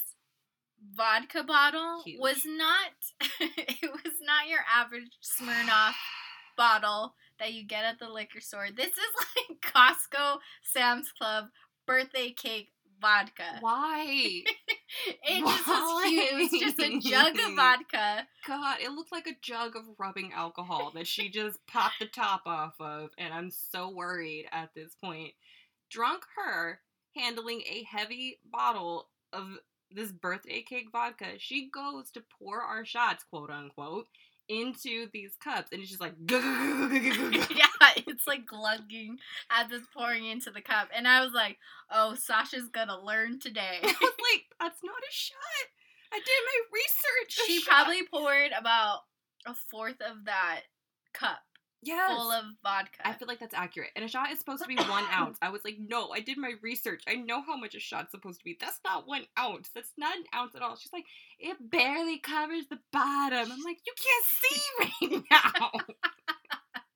vodka 0.96 1.44
bottle 1.44 2.02
Huge. 2.04 2.20
was 2.20 2.42
not 2.46 2.92
it 3.40 3.92
was 3.92 4.14
not 4.22 4.48
your 4.50 4.62
average 4.74 5.12
Smirnoff 5.22 5.94
bottle 6.58 7.14
that 7.40 7.54
you 7.54 7.64
get 7.64 7.86
at 7.86 8.00
the 8.00 8.10
liquor 8.10 8.42
store. 8.42 8.68
This 8.76 8.88
is 8.90 8.98
like 9.50 9.62
Costco, 9.62 10.38
Sam's 10.64 11.12
Club 11.12 11.46
birthday 11.86 12.32
cake 12.32 12.72
vodka. 13.02 13.58
why? 13.60 14.44
It 15.24 15.46
just 15.46 15.68
was 15.68 16.10
huge. 16.10 16.32
It 16.32 16.36
was 16.36 16.62
just 16.62 16.80
a 16.80 17.00
jug 17.00 17.40
of 17.40 17.54
vodka. 17.56 18.28
God, 18.46 18.78
it 18.82 18.92
looked 18.92 19.14
like 19.14 19.26
a 19.26 19.38
jug 19.42 19.78
of 19.78 19.84
rubbing 19.98 20.34
alcohol 20.34 20.92
that 20.96 21.08
she 21.08 21.30
just 21.30 21.66
popped 21.66 22.00
the 22.02 22.08
top 22.08 22.42
off 22.46 22.74
of, 22.82 23.12
and 23.18 23.34
I'm 23.34 23.52
so 23.52 23.90
worried 23.90 24.48
at 24.52 24.72
this 24.76 24.94
point. 25.02 25.32
Drunk 25.90 26.24
her 26.36 26.82
handling 27.16 27.62
a 27.62 27.84
heavy 27.90 28.40
bottle 28.52 29.08
of 29.32 29.58
this 29.94 30.12
birthday 30.12 30.62
cake 30.62 30.88
vodka, 30.92 31.38
she 31.38 31.70
goes 31.70 32.12
to 32.12 32.24
pour 32.40 32.62
our 32.62 32.86
shots, 32.86 33.24
quote 33.24 33.50
unquote, 33.50 34.08
into 34.52 35.08
these 35.14 35.32
cups, 35.42 35.70
and 35.72 35.82
it's 35.82 35.90
just 35.90 36.02
like, 36.02 36.14
yeah, 36.30 37.68
it's 38.06 38.28
like 38.28 38.46
glugging 38.46 39.18
as 39.50 39.72
it's 39.72 39.88
pouring 39.96 40.26
into 40.26 40.52
the 40.52 40.62
cup. 40.62 40.90
And 40.96 41.08
I 41.08 41.24
was 41.24 41.32
like, 41.34 41.58
oh, 41.90 42.16
Sasha's 42.16 42.68
gonna 42.72 43.00
learn 43.00 43.40
today. 43.40 43.80
I 43.84 43.88
was 43.88 43.96
like, 44.02 44.46
that's 44.60 44.84
not 44.84 44.94
a 44.94 45.14
shot. 45.14 45.38
I 46.14 46.18
did 46.18 46.26
my 46.46 46.60
research. 46.74 47.48
She 47.48 47.60
shot- 47.62 47.86
probably 47.86 48.06
poured 48.06 48.52
about 48.58 49.00
a 49.46 49.54
fourth 49.54 50.02
of 50.02 50.26
that 50.26 50.62
cup 51.14 51.40
yes. 51.82 52.16
full 52.16 52.32
of 52.32 52.46
vodka. 52.64 53.06
I 53.06 53.14
feel 53.14 53.28
like 53.28 53.40
that's 53.40 53.54
accurate. 53.54 53.92
And 53.96 54.06
a 54.06 54.08
shot 54.08 54.32
is 54.32 54.40
supposed 54.40 54.62
to 54.62 54.68
be 54.68 54.76
one 54.76 55.04
ounce. 55.14 55.38
I 55.42 55.50
was 55.50 55.64
like, 55.64 55.78
no, 55.80 56.12
I 56.12 56.20
did 56.20 56.38
my 56.38 56.54
research. 56.62 57.04
I 57.08 57.16
know 57.16 57.42
how 57.42 57.58
much 57.58 57.76
a 57.76 57.80
shot's 57.80 58.12
supposed 58.12 58.40
to 58.40 58.46
be. 58.46 58.58
That's 58.60 58.80
not 58.84 59.08
one 59.08 59.26
ounce. 59.38 59.70
That's 59.74 59.94
not 59.98 60.16
an 60.16 60.24
ounce 60.36 60.56
at 60.56 60.62
all. 60.62 60.76
She's 60.76 60.94
like, 60.94 61.06
it 61.40 61.58
barely 61.70 62.20
covers 62.20 62.68
the 62.70 62.80
bottom. 62.92 63.52
I'm 63.52 63.64
like, 63.64 63.80
you 63.86 63.94
can't 63.98 64.26
see 64.26 65.12
right 65.12 65.24
now. 65.32 65.72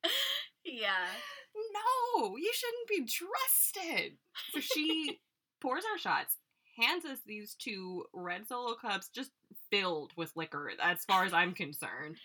yeah. 0.65 1.07
no, 1.73 2.37
you 2.37 2.51
shouldn't 2.53 2.87
be 2.87 3.05
trusted. 3.05 4.13
So 4.53 4.59
she 4.59 5.19
pours 5.61 5.83
our 5.91 5.97
shots, 5.97 6.37
hands 6.77 7.05
us 7.05 7.19
these 7.25 7.55
two 7.55 8.05
red 8.13 8.47
solo 8.47 8.75
cups 8.75 9.09
just 9.09 9.31
filled 9.71 10.11
with 10.15 10.35
liquor, 10.35 10.71
as 10.81 11.05
far 11.05 11.25
as 11.25 11.33
I'm 11.33 11.53
concerned. 11.53 12.17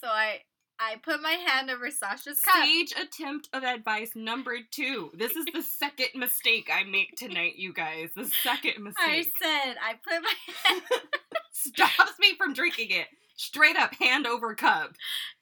So 0.00 0.08
I 0.08 0.40
I 0.78 0.96
put 1.02 1.22
my 1.22 1.32
hand 1.32 1.70
over 1.70 1.90
Sasha's 1.90 2.40
cup. 2.40 2.64
Sage 2.64 2.94
attempt 3.00 3.48
of 3.52 3.64
advice 3.64 4.10
number 4.14 4.58
two. 4.70 5.10
This 5.14 5.34
is 5.36 5.46
the 5.46 5.62
second 5.62 6.08
mistake 6.14 6.70
I 6.72 6.84
make 6.84 7.16
tonight, 7.16 7.54
you 7.56 7.72
guys. 7.72 8.10
The 8.14 8.26
second 8.26 8.74
mistake. 8.84 9.04
I 9.06 9.22
said 9.22 9.76
I 9.82 9.94
put 9.94 10.22
my 10.22 10.34
hand 10.64 10.82
Stops 11.52 12.18
me 12.20 12.34
from 12.36 12.52
drinking 12.52 12.90
it. 12.90 13.06
Straight 13.36 13.76
up, 13.76 13.94
hand 13.94 14.26
over 14.26 14.54
cup. 14.54 14.92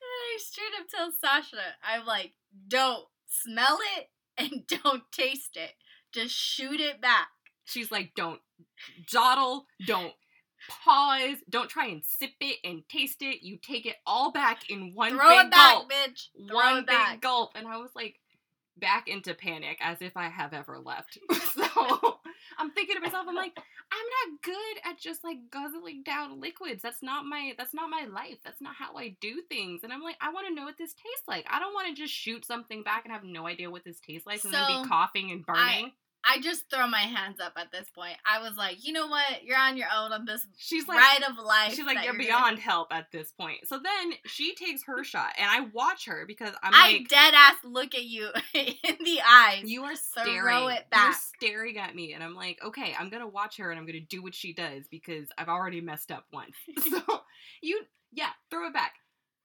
I 0.03 0.38
straight 0.38 0.73
up 0.81 0.88
tell 0.88 1.11
Sasha, 1.20 1.57
I'm 1.83 2.07
like, 2.07 2.33
don't 2.68 3.05
smell 3.29 3.79
it 3.99 4.09
and 4.38 4.66
don't 4.83 5.03
taste 5.12 5.57
it. 5.57 5.73
Just 6.12 6.35
shoot 6.35 6.81
it 6.81 7.01
back. 7.01 7.29
She's 7.64 7.90
like, 7.90 8.12
don't 8.14 8.40
dawdle, 9.11 9.66
don't 9.87 10.12
pause, 10.68 11.37
don't 11.48 11.68
try 11.70 11.87
and 11.87 12.03
sip 12.05 12.33
it 12.40 12.59
and 12.64 12.83
taste 12.88 13.22
it. 13.22 13.42
You 13.44 13.59
take 13.59 13.87
it 13.87 13.96
all 14.07 14.33
back 14.33 14.70
in 14.70 14.92
one 14.94 15.11
Throw 15.16 15.29
big 15.29 15.46
it 15.46 15.50
back, 15.50 15.74
gulp. 15.74 15.90
bitch. 15.92 16.29
Throw 16.48 16.57
One 16.57 16.77
big 16.81 16.87
back. 16.87 17.20
gulp. 17.20 17.53
And 17.55 17.66
I 17.66 17.79
was 17.79 17.90
like, 17.94 18.16
back 18.77 19.07
into 19.07 19.35
panic 19.35 19.79
as 19.81 19.98
if 20.00 20.16
I 20.16 20.29
have 20.29 20.53
ever 20.53 20.79
left. 20.81 21.18
so 21.55 21.62
I'm 22.59 22.70
thinking 22.72 22.96
to 22.96 23.00
myself, 23.03 23.27
I'm 23.29 23.37
like, 23.37 23.53
I'm 23.57 24.31
not 24.33 24.42
good 24.42 24.90
at 24.90 24.98
just 24.98 25.22
like 25.22 25.37
guzzling 25.50 26.03
down 26.05 26.40
liquids. 26.40 26.83
That's 26.83 27.00
not 27.03 27.24
my 27.24 27.53
that's 27.57 27.72
not 27.74 27.88
my 27.88 28.07
life. 28.12 28.38
That's 28.44 28.61
not 28.61 28.74
how 28.77 28.96
I 28.96 29.16
do 29.20 29.42
things. 29.48 29.83
And 29.85 29.92
I'm 29.92 30.03
like, 30.03 30.16
I 30.20 30.33
want 30.33 30.48
to 30.48 30.55
know 30.55 30.64
what 30.64 30.77
this 30.77 30.92
tastes 30.92 31.29
like. 31.29 31.46
I 31.48 31.61
don't 31.61 31.72
want 31.74 31.88
to 31.94 32.03
just 32.03 32.12
shoot 32.12 32.44
something 32.44 32.83
back 32.83 33.05
and 33.05 33.12
have 33.12 33.22
no 33.22 33.46
idea 33.46 33.70
what 33.70 33.85
this 33.85 34.00
tastes 34.00 34.27
like 34.27 34.40
so 34.40 34.48
and 34.48 34.55
then 34.55 34.83
be 34.83 34.88
coughing 34.88 35.31
and 35.31 35.46
burning. 35.46 35.62
I 35.62 35.92
just 36.40 36.70
throw 36.70 36.87
my 36.87 37.00
hands 37.00 37.38
up 37.40 37.52
at 37.56 37.70
this 37.72 37.88
point. 37.94 38.16
I 38.26 38.40
was 38.40 38.56
like, 38.56 38.84
you 38.87 38.92
know 38.92 39.06
what? 39.06 39.44
You're 39.44 39.58
on 39.58 39.76
your 39.76 39.88
own 39.94 40.12
on 40.12 40.24
this 40.24 40.46
She's 40.56 40.87
like 40.88 40.98
ride 40.98 41.22
of 41.28 41.38
life. 41.44 41.74
She's 41.74 41.84
like, 41.84 42.02
you're 42.04 42.12
gonna-" 42.12 42.24
beyond 42.24 42.58
help 42.58 42.88
at 42.92 43.10
this 43.12 43.32
point. 43.32 43.66
So 43.66 43.78
then 43.78 44.12
she 44.26 44.54
takes 44.54 44.82
her 44.87 45.04
shot, 45.04 45.32
and 45.38 45.50
I 45.50 45.68
watch 45.72 46.06
her 46.06 46.24
because 46.26 46.52
I'm 46.62 46.72
I 46.74 46.92
like, 46.92 47.08
dead 47.08 47.34
ass 47.34 47.56
look 47.64 47.94
at 47.94 48.04
you 48.04 48.28
in 48.54 48.96
the 49.04 49.20
eyes. 49.26 49.62
you 49.64 49.82
are 49.84 49.94
Throw 49.96 50.22
staring. 50.24 50.70
it 50.70 50.90
back. 50.90 51.04
You're 51.06 51.48
staring 51.50 51.78
at 51.78 51.94
me, 51.94 52.12
and 52.14 52.22
I'm 52.24 52.34
like, 52.34 52.58
okay, 52.64 52.94
I'm 52.98 53.08
gonna 53.10 53.28
watch 53.28 53.56
her, 53.58 53.70
and 53.70 53.78
I'm 53.78 53.87
gonna 53.87 54.00
do 54.00 54.22
what 54.22 54.34
she 54.34 54.52
does 54.52 54.87
because 54.90 55.28
I've 55.38 55.48
already 55.48 55.80
messed 55.80 56.10
up 56.10 56.24
once. 56.32 56.54
so 56.90 57.00
you, 57.62 57.82
yeah, 58.12 58.30
throw 58.50 58.66
it 58.68 58.72
back, 58.74 58.94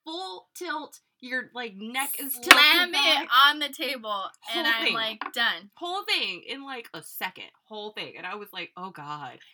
full 0.06 0.48
tilt. 0.56 1.00
Your 1.22 1.50
like 1.54 1.76
neck 1.76 2.16
is 2.20 2.34
tilted 2.34 2.54
Slam 2.54 2.92
it 2.94 3.28
on 3.46 3.60
the 3.60 3.70
table, 3.70 4.24
and 4.56 4.66
I'm 4.66 4.86
thing. 4.86 4.94
like, 4.94 5.22
done. 5.34 5.70
whole 5.74 6.04
thing 6.04 6.44
in 6.48 6.64
like 6.64 6.88
a 6.94 7.04
second, 7.04 7.52
whole 7.66 7.92
thing, 7.92 8.14
and 8.18 8.26
I 8.26 8.36
was 8.36 8.50
like, 8.54 8.72
oh 8.78 8.92
god. 8.92 9.40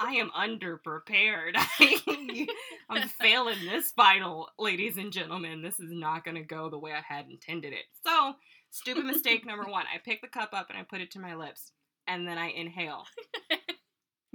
I 0.00 0.14
am 0.14 0.30
underprepared. 0.30 1.56
I'm 2.90 3.08
failing 3.20 3.58
this 3.64 3.92
final, 3.92 4.48
ladies 4.58 4.96
and 4.96 5.12
gentlemen. 5.12 5.62
This 5.62 5.78
is 5.78 5.92
not 5.92 6.24
going 6.24 6.36
to 6.36 6.42
go 6.42 6.68
the 6.68 6.78
way 6.78 6.92
I 6.92 7.00
had 7.00 7.26
intended 7.30 7.72
it. 7.72 7.84
So, 8.04 8.34
stupid 8.70 9.04
mistake 9.04 9.46
number 9.46 9.70
one. 9.70 9.84
I 9.92 9.98
pick 10.04 10.20
the 10.20 10.28
cup 10.28 10.50
up 10.52 10.68
and 10.70 10.78
I 10.78 10.82
put 10.82 11.00
it 11.00 11.12
to 11.12 11.20
my 11.20 11.34
lips, 11.34 11.70
and 12.08 12.26
then 12.26 12.38
I 12.38 12.48
inhale 12.48 13.04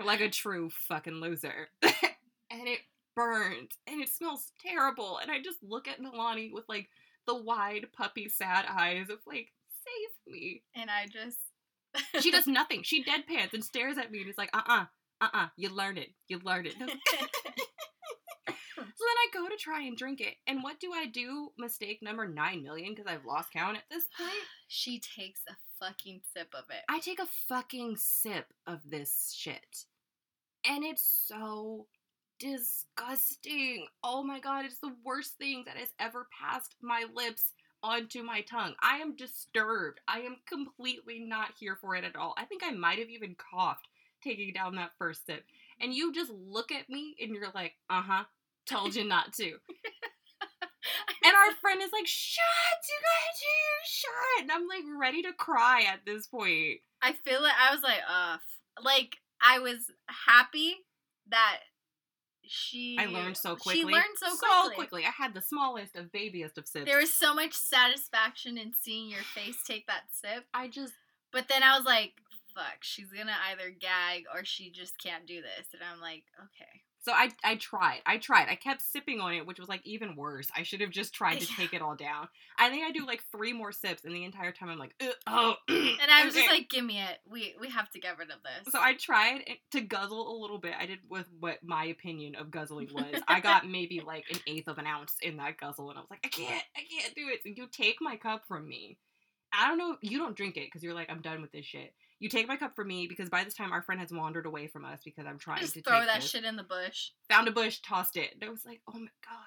like 0.06 0.22
a 0.22 0.30
true 0.30 0.70
fucking 0.88 1.16
loser. 1.16 1.70
and 1.84 2.68
it 2.68 2.80
burns, 3.16 3.72
and 3.88 4.02
it 4.02 4.10
smells 4.10 4.52
terrible. 4.62 5.20
And 5.22 5.32
I 5.32 5.42
just 5.42 5.58
look 5.62 5.88
at 5.88 6.02
Nalani 6.02 6.52
with 6.52 6.66
like 6.68 6.90
the 7.28 7.36
wide, 7.36 7.88
puppy, 7.94 8.30
sad 8.30 8.66
eyes 8.70 9.10
of 9.10 9.20
like, 9.26 9.50
save 9.84 10.34
me. 10.34 10.64
And 10.76 10.90
I 10.90 11.08
just. 11.08 11.38
She 12.22 12.32
does 12.32 12.48
nothing. 12.48 12.84
She 12.84 13.04
deadpans 13.04 13.54
and 13.54 13.64
stares 13.64 13.98
at 13.98 14.12
me 14.12 14.22
and 14.22 14.30
is 14.30 14.38
like, 14.38 14.52
uh 14.54 14.62
uh-uh, 14.66 14.86
uh, 15.22 15.30
uh 15.34 15.48
you 15.58 15.70
learned 15.70 15.98
it. 15.98 16.10
You 16.28 16.40
learned 16.44 16.68
it. 16.68 16.76
So 19.00 19.06
then 19.06 19.16
I 19.18 19.28
go 19.34 19.48
to 19.48 19.56
try 19.56 19.84
and 19.84 19.96
drink 19.96 20.20
it. 20.20 20.36
And 20.46 20.62
what 20.62 20.82
do 20.82 20.92
I 20.92 21.06
do? 21.06 21.54
Mistake 21.58 22.00
number 22.02 22.28
9 22.28 22.62
million 22.62 22.94
because 22.94 23.10
I've 23.10 23.24
lost 23.24 23.54
count 23.54 23.78
at 23.78 23.84
this 23.90 24.04
point. 24.18 24.32
she 24.68 25.00
takes 25.00 25.40
a 25.48 25.56
fucking 25.80 26.20
sip 26.34 26.54
of 26.54 26.66
it. 26.70 26.84
I 26.90 27.00
take 27.00 27.20
a 27.20 27.28
fucking 27.48 27.96
sip 27.96 28.48
of 28.68 28.82
this 28.90 29.34
shit. 29.34 29.86
And 30.70 30.84
it's 30.84 31.04
so 31.28 31.88
disgusting. 32.40 33.86
Oh 34.04 34.24
my 34.24 34.40
god, 34.40 34.66
it's 34.66 34.80
the 34.80 34.96
worst 35.06 35.38
thing 35.38 35.64
that 35.66 35.78
has 35.78 35.90
ever 36.00 36.28
passed 36.40 36.76
my 36.82 37.06
lips 37.14 37.54
onto 37.84 38.24
my 38.24 38.42
tongue. 38.42 38.74
I 38.82 38.98
am 38.98 39.16
disturbed. 39.16 40.00
I 40.08 40.20
am 40.20 40.38
completely 40.48 41.20
not 41.20 41.54
here 41.60 41.78
for 41.80 41.96
it 41.96 42.04
at 42.04 42.16
all. 42.16 42.34
I 42.38 42.46
think 42.46 42.64
I 42.64 42.72
might 42.72 43.00
have 43.00 43.10
even 43.10 43.36
coughed 43.36 43.88
taking 44.24 44.54
down 44.54 44.76
that 44.76 44.92
first 44.98 45.26
sip. 45.26 45.44
And 45.80 45.94
you 45.94 46.14
just 46.14 46.32
look 46.32 46.72
at 46.72 46.90
me 46.90 47.16
and 47.22 47.34
you're 47.34 47.52
like, 47.56 47.74
uh 47.90 48.02
huh, 48.02 48.24
told 48.66 48.96
you 48.96 49.06
not 49.06 49.34
to. 49.34 49.54
And 51.24 51.34
our 51.36 51.56
friend 51.62 51.82
is 51.82 51.92
like, 51.92 52.08
shut, 52.08 52.44
you 52.88 52.96
gotta 53.02 53.38
do 53.40 53.46
your 53.46 53.84
shot. 53.86 54.42
And 54.42 54.52
I'm 54.52 54.68
like 54.68 55.00
ready 55.00 55.22
to 55.24 55.34
cry 55.34 55.84
at 55.92 56.06
this 56.06 56.28
point. 56.28 56.80
I 57.02 57.14
feel 57.14 57.44
it. 57.46 57.54
I 57.60 57.74
was 57.74 57.84
like, 57.84 58.02
uh, 58.10 58.38
like 58.84 59.18
I 59.42 59.60
was 59.60 59.92
happy 60.28 60.76
that 61.30 61.60
she. 62.50 62.98
I 63.00 63.06
learned 63.06 63.38
so 63.38 63.56
quickly. 63.56 63.82
She 63.82 63.86
learned 63.86 64.18
so 64.18 64.30
So 64.36 64.48
quickly. 64.48 64.76
quickly. 64.76 65.06
I 65.06 65.12
had 65.12 65.34
the 65.34 65.42
smallest 65.42 65.96
of 65.96 66.12
babiest 66.12 66.58
of 66.58 66.68
sips. 66.68 66.86
There 66.86 66.98
was 67.00 67.14
so 67.14 67.34
much 67.34 67.54
satisfaction 67.54 68.58
in 68.58 68.74
seeing 68.74 69.10
your 69.10 69.22
face 69.24 69.64
take 69.66 69.88
that 69.88 70.04
sip. 70.12 70.46
I 70.54 70.68
just 70.68 70.94
But 71.32 71.48
then 71.48 71.62
I 71.64 71.78
was 71.78 71.86
like, 71.86 72.14
fuck, 72.56 72.80
she's 72.82 73.12
gonna 73.12 73.36
either 73.52 73.70
gag 73.70 74.24
or 74.34 74.44
she 74.44 74.72
just 74.72 74.98
can't 75.02 75.26
do 75.28 75.42
this. 75.42 75.68
And 75.74 75.82
I'm 75.84 76.02
like, 76.02 76.24
okay. 76.40 76.82
So 77.02 77.12
I 77.12 77.30
I 77.44 77.56
tried. 77.56 78.02
I 78.06 78.18
tried. 78.18 78.48
I 78.50 78.56
kept 78.56 78.82
sipping 78.82 79.20
on 79.20 79.34
it, 79.34 79.46
which 79.46 79.60
was 79.60 79.70
like 79.70 79.82
even 79.86 80.16
worse. 80.16 80.50
I 80.56 80.64
should 80.64 80.82
have 80.82 80.90
just 80.90 81.14
tried 81.14 81.40
to 81.40 81.46
Yeah. 81.46 81.56
take 81.58 81.74
it 81.74 81.82
all 81.82 81.96
down. 81.96 82.28
I 82.58 82.70
think 82.70 82.86
I 82.86 82.92
do 82.92 83.06
like 83.06 83.24
three 83.32 83.54
more 83.54 83.72
sips, 83.72 84.04
and 84.04 84.14
the 84.14 84.24
entire 84.26 84.52
time 84.52 84.70
I'm 84.70 84.78
like, 84.78 84.96
oh. 85.28 85.56
And 85.70 86.12
I 86.12 86.26
was 86.26 86.34
just 86.34 86.50
like, 86.50 86.70
give 86.70 86.84
me 86.86 87.00
it. 87.00 87.20
We 87.30 87.56
we 87.60 87.70
have 87.70 87.90
to 87.92 88.00
get 88.00 88.18
rid 88.18 88.30
of 88.32 88.38
this. 88.44 88.72
So 88.74 88.80
I 88.82 88.94
tried 88.96 89.44
to 89.72 89.82
guzzle 89.82 90.32
a 90.32 90.36
little 90.40 90.58
bit. 90.60 90.74
I 90.80 90.86
did 90.86 91.00
with 91.10 91.26
what 91.40 91.64
my 91.64 91.86
opinion 91.86 92.36
of 92.36 92.52
guzzling 92.52 92.90
was. 92.94 93.22
I 93.28 93.40
got 93.40 93.68
maybe 93.68 94.02
like 94.02 94.26
an 94.32 94.40
eighth 94.48 94.68
of 94.68 94.78
an 94.78 94.86
ounce 94.88 95.16
in 95.22 95.38
that 95.38 95.58
guzzle, 95.58 95.90
and 95.90 95.98
I 95.98 96.02
was 96.02 96.10
like, 96.10 96.22
I 96.24 96.30
can't, 96.30 96.64
I 96.76 96.82
can't 96.90 97.16
do 97.16 97.28
it. 97.30 97.42
So 97.44 97.50
you 97.56 97.68
take 97.72 97.98
my 98.02 98.16
cup 98.18 98.44
from 98.48 98.68
me. 98.68 98.98
I 99.52 99.68
don't 99.68 99.78
know. 99.78 99.98
You 100.02 100.20
don't 100.20 100.36
drink 100.36 100.58
it 100.58 100.66
because 100.68 100.84
you're 100.84 100.94
like, 100.94 101.10
I'm 101.10 101.22
done 101.22 101.42
with 101.42 101.52
this 101.52 101.66
shit. 101.66 101.94
You 102.20 102.28
take 102.30 102.48
my 102.48 102.58
cup 102.58 102.76
from 102.76 102.88
me 102.88 103.08
because 103.08 103.30
by 103.30 103.44
this 103.44 103.54
time 103.54 103.72
our 103.72 103.82
friend 103.82 104.02
has 104.02 104.12
wandered 104.12 104.46
away 104.46 104.68
from 104.68 104.84
us 104.86 105.00
because 105.06 105.26
I'm 105.26 105.38
trying 105.40 105.62
just 105.62 105.74
to 105.76 105.82
throw 105.82 106.00
take 106.00 106.08
that 106.08 106.22
this. 106.22 106.30
shit 106.30 106.44
in 106.44 106.56
the 106.58 106.64
bush. 106.64 107.12
Found 107.30 107.48
a 107.48 107.52
bush, 107.52 107.80
tossed 107.80 108.18
it. 108.18 108.32
And 108.34 108.44
I 108.44 108.50
was 108.50 108.66
like, 108.66 108.82
oh 108.88 109.00
my 109.00 109.08
god. 109.26 109.38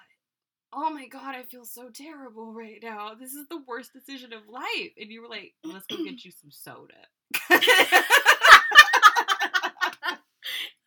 Oh 0.75 0.89
my 0.89 1.07
god, 1.07 1.35
I 1.35 1.43
feel 1.43 1.65
so 1.65 1.89
terrible 1.93 2.51
right 2.51 2.79
now. 2.81 3.13
This 3.13 3.33
is 3.33 3.47
the 3.47 3.61
worst 3.67 3.93
decision 3.93 4.33
of 4.33 4.41
life. 4.49 4.91
And 4.99 5.11
you 5.11 5.21
were 5.21 5.27
like, 5.27 5.53
let's 5.63 5.85
go 5.85 6.03
get 6.03 6.25
you 6.25 6.31
some 6.31 6.49
soda. 6.49 6.93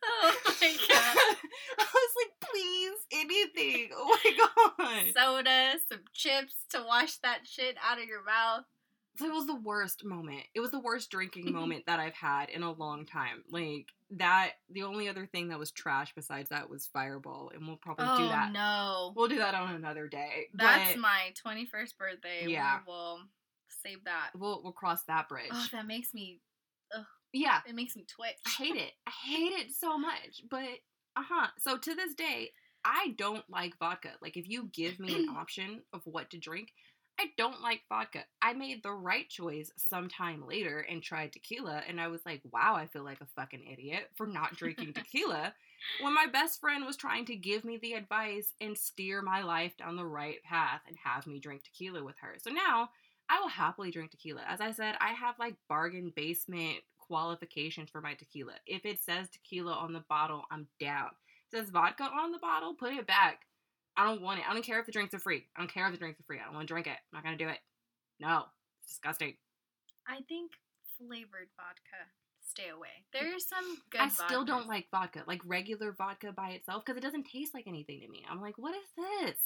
Oh 0.09 0.35
my 0.61 0.75
god. 0.89 1.17
I 1.79 1.85
was 1.93 2.13
like, 2.17 2.49
please, 2.49 2.97
anything. 3.13 3.89
Oh 3.95 4.17
my 4.23 4.31
god. 4.77 5.13
Soda, 5.15 5.73
some 5.89 6.01
chips 6.13 6.65
to 6.71 6.83
wash 6.85 7.17
that 7.19 7.41
shit 7.45 7.77
out 7.87 7.99
of 7.99 8.05
your 8.05 8.23
mouth. 8.23 8.63
So 9.17 9.25
it 9.25 9.33
was 9.33 9.47
the 9.47 9.55
worst 9.55 10.05
moment. 10.05 10.43
It 10.53 10.59
was 10.59 10.71
the 10.71 10.79
worst 10.79 11.09
drinking 11.09 11.51
moment 11.51 11.85
that 11.87 11.99
I've 11.99 12.13
had 12.13 12.49
in 12.49 12.61
a 12.61 12.71
long 12.71 13.05
time. 13.05 13.43
Like 13.49 13.87
that 14.11 14.51
the 14.69 14.83
only 14.83 15.09
other 15.09 15.25
thing 15.25 15.49
that 15.49 15.59
was 15.59 15.71
trash 15.71 16.13
besides 16.15 16.49
that 16.49 16.69
was 16.69 16.89
Fireball, 16.93 17.51
and 17.53 17.67
we'll 17.67 17.77
probably 17.77 18.05
oh 18.07 18.17
do 18.17 18.27
that. 18.27 18.51
no. 18.51 19.13
We'll 19.15 19.27
do 19.27 19.37
that 19.37 19.55
on 19.55 19.73
another 19.73 20.07
day. 20.07 20.47
That's 20.53 20.93
but 20.93 21.01
my 21.01 21.33
21st 21.45 21.97
birthday. 21.97 22.45
Yeah. 22.47 22.79
We 22.85 22.91
will 22.91 23.19
save 23.83 24.03
that. 24.05 24.29
we'll 24.35 24.61
we'll 24.63 24.73
cross 24.73 25.03
that 25.07 25.29
bridge. 25.29 25.49
Oh, 25.51 25.67
that 25.71 25.87
makes 25.87 26.13
me, 26.13 26.39
yeah. 27.33 27.59
it 27.67 27.75
makes 27.75 27.95
me 27.95 28.05
twitch. 28.07 28.37
I 28.45 28.49
hate 28.49 28.75
it. 28.75 28.91
I 29.07 29.11
hate 29.25 29.53
it 29.53 29.71
so 29.71 29.97
much. 29.97 30.43
But 30.49 30.67
uh 31.15 31.23
huh. 31.27 31.47
So 31.59 31.77
to 31.77 31.95
this 31.95 32.13
day, 32.13 32.51
I 32.85 33.15
don't 33.17 33.43
like 33.49 33.77
vodka. 33.79 34.11
Like 34.21 34.37
if 34.37 34.47
you 34.47 34.69
give 34.71 34.99
me 34.99 35.15
an 35.15 35.29
option 35.37 35.81
of 35.91 36.01
what 36.05 36.29
to 36.31 36.37
drink, 36.37 36.69
I 37.19 37.31
don't 37.35 37.61
like 37.61 37.81
vodka. 37.89 38.23
I 38.41 38.53
made 38.53 38.83
the 38.83 38.91
right 38.91 39.27
choice 39.27 39.71
sometime 39.75 40.47
later 40.47 40.85
and 40.87 41.01
tried 41.01 41.33
tequila, 41.33 41.81
and 41.87 41.99
I 41.99 42.09
was 42.09 42.21
like, 42.25 42.41
wow, 42.51 42.75
I 42.75 42.85
feel 42.85 43.03
like 43.03 43.21
a 43.21 43.27
fucking 43.35 43.65
idiot 43.71 44.09
for 44.15 44.27
not 44.27 44.55
drinking 44.55 44.93
tequila. 44.95 45.53
When 46.01 46.13
my 46.13 46.27
best 46.27 46.59
friend 46.59 46.85
was 46.85 46.95
trying 46.95 47.25
to 47.25 47.35
give 47.35 47.65
me 47.65 47.77
the 47.77 47.93
advice 47.93 48.53
and 48.61 48.77
steer 48.77 49.21
my 49.21 49.41
life 49.41 49.75
down 49.77 49.95
the 49.95 50.05
right 50.05 50.43
path 50.43 50.81
and 50.87 50.97
have 51.03 51.25
me 51.25 51.39
drink 51.39 51.63
tequila 51.63 52.03
with 52.03 52.17
her. 52.21 52.35
So 52.39 52.51
now 52.51 52.89
I 53.29 53.39
will 53.39 53.49
happily 53.49 53.91
drink 53.91 54.11
tequila. 54.11 54.41
As 54.47 54.61
I 54.61 54.71
said, 54.71 54.95
I 54.99 55.09
have 55.09 55.39
like 55.39 55.55
bargain 55.67 56.13
basement 56.15 56.77
qualifications 56.99 57.89
for 57.89 58.01
my 58.01 58.13
tequila. 58.13 58.53
If 58.65 58.85
it 58.85 58.99
says 58.99 59.29
tequila 59.29 59.73
on 59.73 59.93
the 59.93 60.03
bottle, 60.07 60.43
I'm 60.51 60.67
down. 60.79 61.09
If 61.51 61.59
it 61.59 61.65
says 61.65 61.69
vodka 61.71 62.03
on 62.03 62.31
the 62.31 62.39
bottle, 62.39 62.73
put 62.73 62.93
it 62.93 63.07
back. 63.07 63.46
I 63.97 64.05
don't 64.05 64.21
want 64.21 64.39
it. 64.39 64.45
I 64.47 64.53
don't 64.53 64.63
care 64.63 64.79
if 64.79 64.85
the 64.85 64.91
drinks 64.91 65.13
are 65.13 65.19
free. 65.19 65.45
I 65.55 65.59
don't 65.59 65.73
care 65.73 65.85
if 65.87 65.91
the 65.91 65.97
drinks 65.97 66.19
are 66.19 66.23
free. 66.23 66.39
I 66.39 66.45
don't 66.45 66.53
want 66.53 66.67
to 66.67 66.73
drink 66.73 66.87
it. 66.87 66.91
I'm 66.91 67.17
not 67.17 67.23
gonna 67.23 67.37
do 67.37 67.49
it. 67.49 67.57
No, 68.19 68.43
it's 68.83 68.93
disgusting. 68.93 69.33
I 70.07 70.21
think 70.29 70.51
flavored 70.97 71.49
vodka, 71.57 72.05
stay 72.41 72.69
away. 72.69 73.05
There's 73.11 73.47
some 73.47 73.77
good 73.89 74.01
I 74.01 74.07
still 74.09 74.45
don't 74.45 74.67
like 74.67 74.87
vodka, 74.91 75.23
like 75.27 75.41
regular 75.45 75.91
vodka 75.91 76.31
by 76.31 76.49
itself, 76.51 76.83
because 76.85 76.97
it 76.97 77.03
doesn't 77.03 77.25
taste 77.25 77.53
like 77.53 77.67
anything 77.67 78.01
to 78.01 78.07
me. 78.07 78.23
I'm 78.29 78.41
like, 78.41 78.57
what 78.57 78.75
is 78.75 78.87
this? 78.95 79.37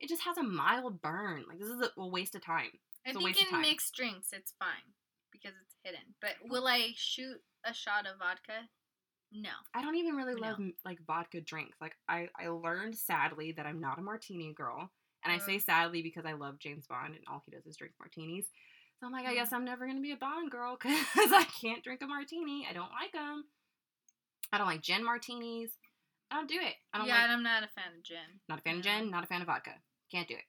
It 0.00 0.08
just 0.08 0.22
has 0.22 0.38
a 0.38 0.42
mild 0.42 1.02
burn. 1.02 1.44
Like 1.48 1.58
this 1.58 1.68
is 1.68 1.88
a, 1.96 2.06
waste 2.06 2.34
of 2.34 2.44
time. 2.44 2.70
I 3.06 3.10
It's 3.10 3.18
a 3.18 3.20
think 3.20 3.52
in 3.52 3.60
mixed 3.60 3.94
drinks 3.94 4.28
it's 4.32 4.54
fine 4.58 4.94
because 5.32 5.52
it's 5.62 5.74
hidden. 5.82 6.14
But 6.20 6.34
will 6.48 6.66
I 6.66 6.92
shoot 6.94 7.40
a 7.64 7.74
shot 7.74 8.06
of 8.06 8.18
vodka? 8.18 8.68
No. 9.32 9.50
I 9.74 9.82
don't 9.82 9.96
even 9.96 10.14
really 10.16 10.34
love 10.34 10.58
No. 10.58 10.70
like 10.84 10.98
vodka 11.06 11.40
drinks. 11.40 11.76
Like 11.80 11.96
I, 12.08 12.28
I 12.38 12.48
learned 12.48 12.96
sadly 12.96 13.52
that 13.52 13.66
I'm 13.66 13.80
not 13.80 13.98
a 13.98 14.02
martini 14.02 14.52
girl, 14.54 14.90
and 15.24 15.32
I 15.32 15.36
Uh. 15.36 15.40
say 15.40 15.58
sadly 15.58 16.02
because 16.02 16.24
I 16.24 16.32
love 16.32 16.58
James 16.58 16.86
Bond 16.86 17.14
and 17.14 17.24
all 17.28 17.42
he 17.44 17.50
does 17.52 17.66
is 17.66 17.76
drink 17.76 17.94
martinis. 17.98 18.46
So 19.00 19.06
I'm 19.06 19.12
like, 19.12 19.26
I 19.26 19.32
Mm. 19.32 19.36
guess 19.36 19.52
I'm 19.52 19.64
never 19.64 19.86
gonna 19.86 20.00
be 20.00 20.12
a 20.12 20.16
Bond 20.16 20.50
girl 20.50 20.76
because 20.76 20.92
I 21.32 21.44
can't 21.60 21.84
drink 21.84 22.02
a 22.02 22.06
martini. 22.06 22.66
I 22.68 22.72
don't 22.72 22.90
like 22.90 23.12
them. 23.12 23.44
I 24.52 24.58
don't 24.58 24.66
like 24.66 24.80
gin 24.82 25.04
martinis. 25.04 25.70
I 26.30 26.36
don't 26.36 26.48
do 26.48 26.56
it. 26.60 26.74
I 26.92 26.98
don't 26.98 27.06
yeah, 27.06 27.14
like. 27.14 27.24
and 27.24 27.32
I'm 27.32 27.42
not 27.42 27.62
a 27.62 27.68
fan 27.68 27.92
of 27.96 28.02
gin. 28.02 28.40
Not 28.48 28.58
a 28.58 28.62
fan 28.62 28.76
of 28.76 28.82
gin. 28.82 29.10
Not 29.10 29.24
a 29.24 29.26
fan 29.26 29.40
of 29.42 29.46
vodka. 29.46 29.72
Can't 30.10 30.26
do 30.28 30.34
it. 30.34 30.44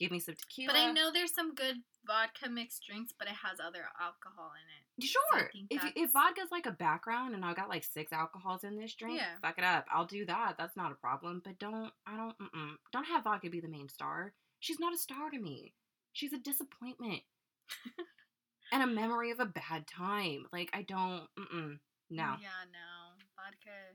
Give 0.00 0.10
me 0.10 0.18
some 0.18 0.34
tequila. 0.34 0.72
But 0.72 0.80
I 0.80 0.92
know 0.92 1.12
there's 1.12 1.34
some 1.34 1.54
good 1.54 1.76
vodka 2.06 2.48
mixed 2.48 2.86
drinks, 2.86 3.12
but 3.16 3.28
it 3.28 3.34
has 3.34 3.60
other 3.60 3.84
alcohol 4.00 4.50
in 4.56 5.04
it. 5.04 5.06
Sure. 5.06 5.50
think 5.52 5.66
If, 5.70 5.82
if 5.94 6.12
vodka's 6.12 6.50
like 6.50 6.66
a 6.66 6.72
background 6.72 7.34
and 7.34 7.44
I 7.44 7.52
got 7.52 7.68
like 7.68 7.84
six 7.84 8.12
alcohols 8.12 8.64
in 8.64 8.78
this 8.78 8.94
drink, 8.94 9.20
Yeah. 9.20 9.36
fuck 9.42 9.58
it 9.58 9.64
up. 9.64 9.84
I'll 9.92 10.06
do 10.06 10.24
that. 10.24 10.54
That's 10.58 10.76
not 10.76 10.90
a 10.90 10.94
problem. 10.94 11.42
But 11.44 11.58
don't, 11.58 11.92
I 12.06 12.16
don't, 12.16 12.38
mm-mm. 12.38 12.72
don't 12.92 13.04
have 13.04 13.24
vodka 13.24 13.50
be 13.50 13.60
the 13.60 13.68
main 13.68 13.88
star. 13.90 14.32
She's 14.58 14.80
not 14.80 14.94
a 14.94 14.98
star 14.98 15.30
to 15.30 15.38
me. 15.38 15.74
She's 16.12 16.32
a 16.32 16.38
disappointment 16.38 17.20
and 18.72 18.82
a 18.82 18.86
memory 18.86 19.30
of 19.30 19.40
a 19.40 19.46
bad 19.46 19.86
time. 19.86 20.46
Like, 20.52 20.70
I 20.72 20.82
don't, 20.82 21.28
mm-mm. 21.38 21.78
No. 22.10 22.34
Yeah, 22.42 22.66
no. 22.72 23.22
Vodka. 23.36 23.94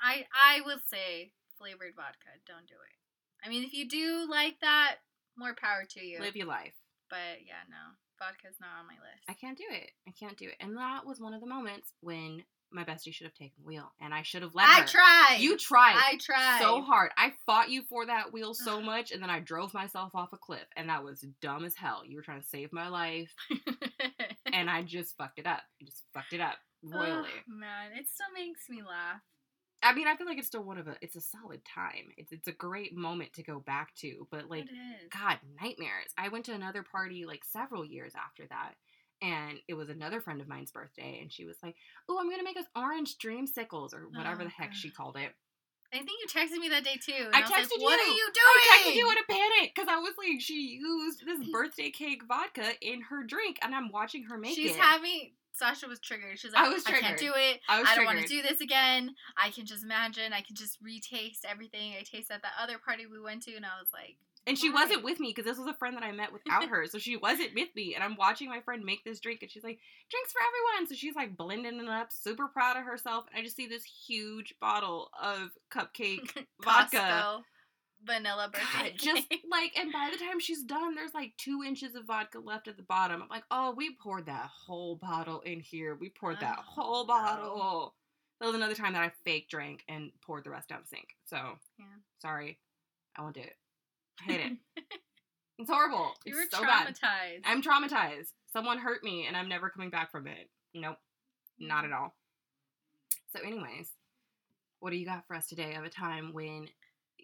I 0.00 0.26
I 0.34 0.60
will 0.66 0.80
say 0.90 1.30
flavored 1.56 1.94
vodka. 1.94 2.34
Don't 2.46 2.66
do 2.66 2.74
it. 2.74 3.46
I 3.46 3.48
mean, 3.48 3.62
if 3.62 3.72
you 3.72 3.88
do 3.88 4.26
like 4.28 4.58
that, 4.60 4.96
more 5.36 5.54
power 5.54 5.84
to 5.90 6.04
you. 6.04 6.20
Live 6.20 6.36
your 6.36 6.46
life. 6.46 6.74
But 7.10 7.42
yeah, 7.46 7.62
no. 7.68 7.94
Vodka's 8.18 8.56
not 8.60 8.70
on 8.80 8.86
my 8.86 8.94
list. 8.94 9.24
I 9.28 9.34
can't 9.34 9.58
do 9.58 9.64
it. 9.70 9.90
I 10.08 10.12
can't 10.12 10.36
do 10.36 10.46
it. 10.46 10.56
And 10.60 10.76
that 10.76 11.04
was 11.04 11.20
one 11.20 11.34
of 11.34 11.40
the 11.40 11.46
moments 11.46 11.92
when 12.00 12.44
my 12.70 12.84
bestie 12.84 13.12
should 13.12 13.26
have 13.26 13.34
taken 13.34 13.54
the 13.58 13.66
wheel 13.66 13.92
and 14.00 14.12
I 14.12 14.22
should 14.22 14.42
have 14.42 14.54
let 14.54 14.66
I 14.66 14.80
her. 14.80 14.86
tried. 14.86 15.36
You 15.40 15.56
tried. 15.56 15.96
I 15.96 16.18
tried. 16.20 16.58
so 16.60 16.82
hard. 16.82 17.10
I 17.16 17.32
fought 17.46 17.70
you 17.70 17.82
for 17.88 18.06
that 18.06 18.32
wheel 18.32 18.54
so 18.54 18.80
much, 18.82 19.12
and 19.12 19.22
then 19.22 19.30
I 19.30 19.40
drove 19.40 19.74
myself 19.74 20.14
off 20.14 20.32
a 20.32 20.36
cliff, 20.38 20.66
and 20.76 20.88
that 20.88 21.04
was 21.04 21.24
dumb 21.40 21.64
as 21.64 21.74
hell. 21.76 22.02
You 22.04 22.16
were 22.16 22.22
trying 22.22 22.40
to 22.40 22.46
save 22.46 22.72
my 22.72 22.88
life, 22.88 23.32
and 24.52 24.68
I 24.68 24.82
just 24.82 25.16
fucked 25.16 25.38
it 25.38 25.46
up. 25.46 25.62
I 25.80 25.84
just 25.84 26.02
fucked 26.12 26.32
it 26.32 26.40
up 26.40 26.56
royally. 26.82 27.28
Ugh, 27.28 27.44
man, 27.46 27.92
it 27.96 28.06
still 28.08 28.32
makes 28.34 28.68
me 28.68 28.82
laugh. 28.82 29.20
I 29.84 29.94
mean, 29.94 30.08
I 30.08 30.16
feel 30.16 30.26
like 30.26 30.38
it's 30.38 30.46
still 30.46 30.64
one 30.64 30.78
of 30.78 30.88
a. 30.88 30.96
It's 31.00 31.14
a 31.14 31.20
solid 31.20 31.60
time. 31.64 32.12
It's 32.16 32.32
it's 32.32 32.48
a 32.48 32.52
great 32.52 32.96
moment 32.96 33.34
to 33.34 33.42
go 33.42 33.60
back 33.60 33.94
to, 33.96 34.26
but 34.30 34.50
like. 34.50 34.68
God, 35.10 35.38
nightmares. 35.60 36.12
I 36.18 36.28
went 36.28 36.46
to 36.46 36.52
another 36.52 36.82
party 36.82 37.26
like 37.26 37.44
several 37.44 37.84
years 37.84 38.14
after 38.16 38.44
that. 38.48 38.72
And 39.22 39.58
it 39.68 39.74
was 39.74 39.88
another 39.88 40.20
friend 40.20 40.40
of 40.40 40.48
mine's 40.48 40.72
birthday, 40.72 41.20
and 41.22 41.32
she 41.32 41.44
was 41.44 41.56
like, 41.62 41.76
"Oh, 42.08 42.18
I'm 42.18 42.28
gonna 42.28 42.42
make 42.42 42.58
us 42.58 42.66
orange 42.74 43.16
dreamsicles 43.16 43.94
or 43.94 44.08
whatever 44.08 44.42
Oh, 44.42 44.44
the 44.44 44.50
heck 44.50 44.74
she 44.74 44.90
called 44.90 45.16
it." 45.16 45.32
I 45.94 45.98
think 45.98 46.10
you 46.10 46.26
texted 46.26 46.58
me 46.58 46.68
that 46.70 46.82
day 46.82 46.96
too. 47.00 47.12
and 47.12 47.34
I 47.36 47.40
was 47.40 47.50
like, 47.50 47.64
texted 47.64 47.80
What 47.80 48.00
you. 48.00 48.12
are 48.12 48.14
you 48.14 48.28
doing? 48.34 48.44
I 48.44 48.82
texted 48.82 48.94
you 48.96 49.10
in 49.10 49.18
a 49.18 49.32
panic 49.32 49.72
because 49.74 49.88
I 49.88 49.98
was 49.98 50.14
like, 50.18 50.40
she 50.40 50.78
used 50.80 51.24
this 51.24 51.38
mm. 51.38 51.52
birthday 51.52 51.90
cake 51.90 52.22
vodka 52.26 52.72
in 52.82 53.00
her 53.02 53.22
drink, 53.22 53.58
and 53.62 53.72
I'm 53.74 53.90
watching 53.92 54.24
her 54.24 54.36
make 54.36 54.56
She's 54.56 54.72
it. 54.72 54.74
She's 54.74 54.82
having. 54.82 55.30
Sasha 55.54 55.86
was 55.86 56.00
triggered. 56.00 56.38
She's 56.38 56.52
I 56.54 56.62
like, 56.64 56.74
was 56.74 56.86
I 56.86 57.00
can't 57.00 57.18
do 57.18 57.32
it. 57.34 57.60
I 57.68 57.82
I 57.82 57.94
don't 57.94 58.04
want 58.04 58.20
to 58.20 58.26
do 58.26 58.42
this 58.42 58.60
again. 58.60 59.14
I 59.36 59.50
can 59.50 59.66
just 59.66 59.84
imagine. 59.84 60.32
I 60.32 60.40
can 60.40 60.56
just 60.56 60.82
retaste 60.82 61.44
everything 61.48 61.92
I 61.98 62.02
tasted 62.02 62.34
at 62.34 62.42
that 62.42 62.52
other 62.60 62.78
party 62.78 63.06
we 63.06 63.20
went 63.20 63.42
to, 63.44 63.54
and 63.54 63.64
I 63.64 63.80
was 63.80 63.88
like, 63.92 64.16
and 64.46 64.58
she 64.58 64.70
Why? 64.70 64.82
wasn't 64.82 65.04
with 65.04 65.20
me 65.20 65.28
because 65.34 65.48
this 65.48 65.58
was 65.58 65.68
a 65.68 65.74
friend 65.74 65.96
that 65.96 66.02
I 66.02 66.12
met 66.12 66.32
without 66.32 66.68
her, 66.68 66.86
so 66.86 66.98
she 66.98 67.16
wasn't 67.16 67.54
with 67.54 67.68
me. 67.74 67.94
And 67.94 68.04
I'm 68.04 68.16
watching 68.16 68.48
my 68.48 68.60
friend 68.60 68.84
make 68.84 69.04
this 69.04 69.20
drink, 69.20 69.40
and 69.42 69.50
she's 69.50 69.64
like, 69.64 69.78
"Drinks 70.10 70.32
for 70.32 70.40
everyone." 70.46 70.88
So 70.88 70.94
she's 70.94 71.14
like 71.14 71.36
blending 71.36 71.80
it 71.80 71.88
up, 71.88 72.12
super 72.12 72.48
proud 72.48 72.76
of 72.76 72.84
herself. 72.84 73.24
And 73.30 73.40
I 73.40 73.42
just 73.42 73.56
see 73.56 73.66
this 73.66 73.84
huge 73.84 74.54
bottle 74.60 75.10
of 75.20 75.50
cupcake 75.70 76.46
vodka. 76.62 77.42
Vanilla 78.06 78.50
birthday. 78.52 78.92
just 78.96 79.28
cake. 79.28 79.42
like, 79.50 79.72
and 79.78 79.92
by 79.92 80.10
the 80.12 80.18
time 80.24 80.40
she's 80.40 80.62
done, 80.62 80.94
there's 80.94 81.14
like 81.14 81.32
two 81.36 81.62
inches 81.66 81.94
of 81.94 82.06
vodka 82.06 82.38
left 82.38 82.68
at 82.68 82.76
the 82.76 82.82
bottom. 82.82 83.22
I'm 83.22 83.28
like, 83.28 83.44
oh, 83.50 83.72
we 83.76 83.94
poured 83.96 84.26
that 84.26 84.50
whole 84.66 84.96
bottle 84.96 85.40
in 85.40 85.60
here. 85.60 85.96
We 86.00 86.10
poured 86.10 86.40
that 86.40 86.58
Oh, 86.58 86.62
whole 86.82 87.04
no. 87.04 87.08
bottle. 87.08 87.94
That 88.40 88.46
was 88.46 88.54
another 88.56 88.74
time 88.74 88.92
that 88.94 89.02
I 89.02 89.12
fake 89.24 89.48
drank 89.48 89.84
and 89.88 90.10
poured 90.22 90.44
the 90.44 90.50
rest 90.50 90.68
down 90.68 90.80
the 90.82 90.88
sink. 90.88 91.08
So, 91.24 91.36
Yeah. 91.78 91.84
sorry. 92.20 92.58
I 93.16 93.22
won't 93.22 93.34
do 93.34 93.40
it. 93.42 93.56
I 94.20 94.24
hate 94.24 94.40
it. 94.40 94.58
it's 95.58 95.70
horrible. 95.70 96.12
you 96.24 96.34
it's 96.40 96.52
were 96.54 96.58
so 96.58 96.64
bad. 96.64 96.88
traumatized. 96.88 97.42
I'm 97.44 97.62
traumatized. 97.62 98.28
Someone 98.52 98.78
hurt 98.78 99.02
me 99.04 99.26
and 99.26 99.36
I'm 99.36 99.48
never 99.48 99.70
coming 99.70 99.90
back 99.90 100.10
from 100.10 100.26
it. 100.26 100.50
Nope. 100.74 100.98
Not 101.58 101.84
mm. 101.84 101.88
at 101.88 101.92
all. 101.92 102.14
So, 103.34 103.40
anyways, 103.44 103.88
what 104.80 104.90
do 104.90 104.96
you 104.96 105.06
got 105.06 105.26
for 105.26 105.34
us 105.34 105.46
today 105.46 105.74
of 105.74 105.84
a 105.84 105.88
time 105.88 106.32
when 106.32 106.68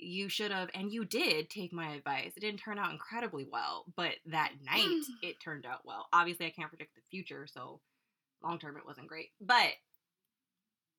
you 0.02 0.28
should 0.28 0.50
have 0.50 0.68
and 0.74 0.92
you 0.92 1.04
did 1.04 1.50
take 1.50 1.72
my 1.72 1.90
advice? 1.94 2.32
It 2.36 2.40
didn't 2.40 2.60
turn 2.60 2.78
out 2.78 2.92
incredibly 2.92 3.46
well, 3.50 3.84
but 3.96 4.12
that 4.26 4.52
night 4.64 4.86
it 5.22 5.40
turned 5.40 5.66
out 5.66 5.80
well. 5.84 6.08
Obviously, 6.12 6.46
I 6.46 6.50
can't 6.50 6.68
predict 6.68 6.94
the 6.94 7.02
future, 7.10 7.46
so 7.46 7.80
long 8.42 8.58
term 8.58 8.76
it 8.76 8.86
wasn't 8.86 9.06
great. 9.08 9.30
But 9.40 9.72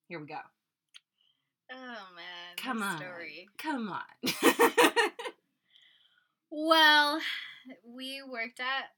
here 0.08 0.18
we 0.20 0.26
go. 0.26 0.38
Oh 1.72 1.76
man, 2.14 2.56
Come 2.56 2.82
on. 2.82 2.98
story. 2.98 3.48
Come 3.58 3.88
on. 3.90 4.02
Well, 6.50 7.18
we 7.86 8.22
worked 8.22 8.60
at 8.60 8.90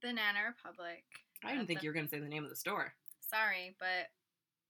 Banana 0.00 0.38
Republic. 0.48 1.02
I 1.44 1.52
didn't 1.52 1.66
think 1.66 1.80
the- 1.80 1.84
you 1.84 1.90
were 1.90 1.94
going 1.94 2.06
to 2.06 2.10
say 2.10 2.20
the 2.20 2.28
name 2.28 2.44
of 2.44 2.50
the 2.50 2.56
store. 2.56 2.94
Sorry, 3.20 3.74
but 3.78 4.08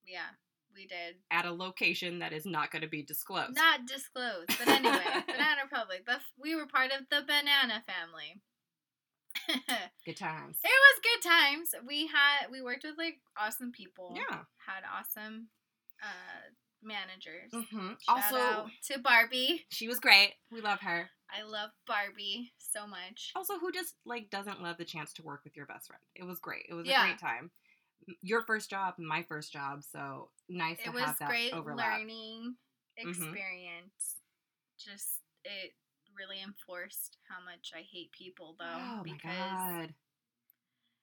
yeah, 0.07 0.27
we 0.75 0.87
did. 0.87 1.17
At 1.31 1.45
a 1.47 1.53
location 1.53 2.19
that 2.21 2.33
is 2.33 2.47
not 2.47 2.71
going 2.71 2.83
to 2.83 2.89
be 2.89 3.03
disclosed. 3.03 3.55
Not 3.55 3.87
disclosed, 3.87 4.51
but 4.59 4.69
anyway, 4.69 5.03
Banana 5.27 5.63
Republic. 5.65 6.05
The, 6.07 6.19
we 6.41 6.55
were 6.55 6.67
part 6.67 6.91
of 6.93 7.07
the 7.11 7.21
Banana 7.27 7.83
family. 7.87 8.41
Good 10.07 10.17
times. 10.17 10.59
It 10.63 10.69
was 10.69 11.01
good 11.03 11.29
times. 11.29 11.75
We 11.87 12.07
had 12.07 12.51
we 12.51 12.63
worked 12.63 12.85
with 12.85 12.97
like 12.99 13.17
awesome 13.39 13.73
people. 13.73 14.15
Yeah. 14.17 14.41
Had 14.67 14.83
awesome 14.99 15.49
uh 16.03 16.51
managers. 16.83 17.51
hmm 17.71 17.93
Shout 18.01 18.33
Also, 18.33 18.67
to 18.93 18.99
Barbie. 19.01 19.65
she 19.71 19.89
was 19.89 20.01
great. 20.01 20.35
We 20.51 20.61
love 20.61 20.81
her. 20.81 21.11
I 21.31 21.43
love 21.45 21.71
Barbie 21.87 22.53
so 22.59 22.87
much. 22.87 23.33
Also, 23.35 23.59
who 23.59 23.73
just 23.73 23.95
like 24.05 24.31
doesn't 24.31 24.63
love 24.63 24.77
the 24.79 24.85
chance 24.85 25.13
to 25.15 25.23
work 25.23 25.41
with 25.45 25.57
your 25.57 25.67
best 25.67 25.87
friend? 25.89 26.03
It 26.15 26.25
was 26.25 26.39
great. 26.39 26.67
It 26.69 26.75
was 26.75 26.87
Yeah. 26.87 27.03
a 27.03 27.07
great 27.09 27.19
time. 27.19 27.51
Your 28.23 28.43
first 28.45 28.69
job, 28.71 28.95
my 28.99 29.23
first 29.23 29.53
job, 29.53 29.83
so 29.83 30.31
nice 30.49 30.79
it 30.81 30.85
to 30.85 30.93
have 30.93 31.19
that 31.19 31.31
overlap. 31.53 31.53
It 31.53 31.55
was 31.55 31.65
great 31.65 31.77
learning 31.77 32.57
Mhm. 32.99 33.11
experience. 33.11 34.17
Just 34.79 35.21
it 35.45 35.75
really 36.15 36.41
enforced 36.43 37.19
how 37.29 37.41
much 37.45 37.73
I 37.75 37.83
hate 37.83 38.13
people 38.13 38.55
though 38.59 38.99
oh 38.99 39.01
because 39.03 39.25
god. 39.25 39.95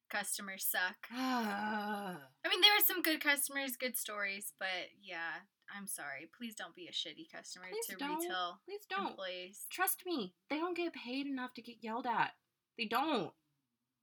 customers 0.09 0.65
suck. 0.65 1.07
Ah. 1.11 2.29
I 2.45 2.49
mean, 2.49 2.61
there 2.61 2.73
were 2.73 2.83
some 2.85 3.01
good 3.01 3.21
customers, 3.21 3.75
good 3.77 3.97
stories, 3.97 4.53
but 4.59 4.89
yeah, 5.01 5.41
I'm 5.75 5.87
sorry. 5.87 6.27
Please 6.37 6.55
don't 6.55 6.75
be 6.75 6.87
a 6.87 6.91
shitty 6.91 7.31
customer 7.31 7.65
Please 7.71 7.85
to 7.87 7.95
don't. 7.95 8.19
retail 8.19 8.61
Please 8.65 8.85
don't. 8.89 9.07
employees. 9.11 9.65
Trust 9.69 10.05
me, 10.05 10.35
they 10.49 10.57
don't 10.57 10.75
get 10.77 10.93
paid 10.93 11.27
enough 11.27 11.53
to 11.55 11.61
get 11.61 11.83
yelled 11.83 12.07
at. 12.07 12.35
They 12.77 12.85
don't. 12.85 13.33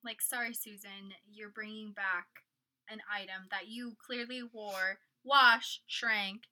Like, 0.05 0.21
sorry, 0.23 0.55
Susan, 0.55 1.15
you're 1.25 1.49
bringing 1.51 1.93
back 1.93 2.27
an 2.91 3.01
item 3.13 3.47
that 3.51 3.69
you 3.69 3.95
clearly 4.05 4.43
wore, 4.53 4.99
wash, 5.25 5.81
shrank, 5.87 6.43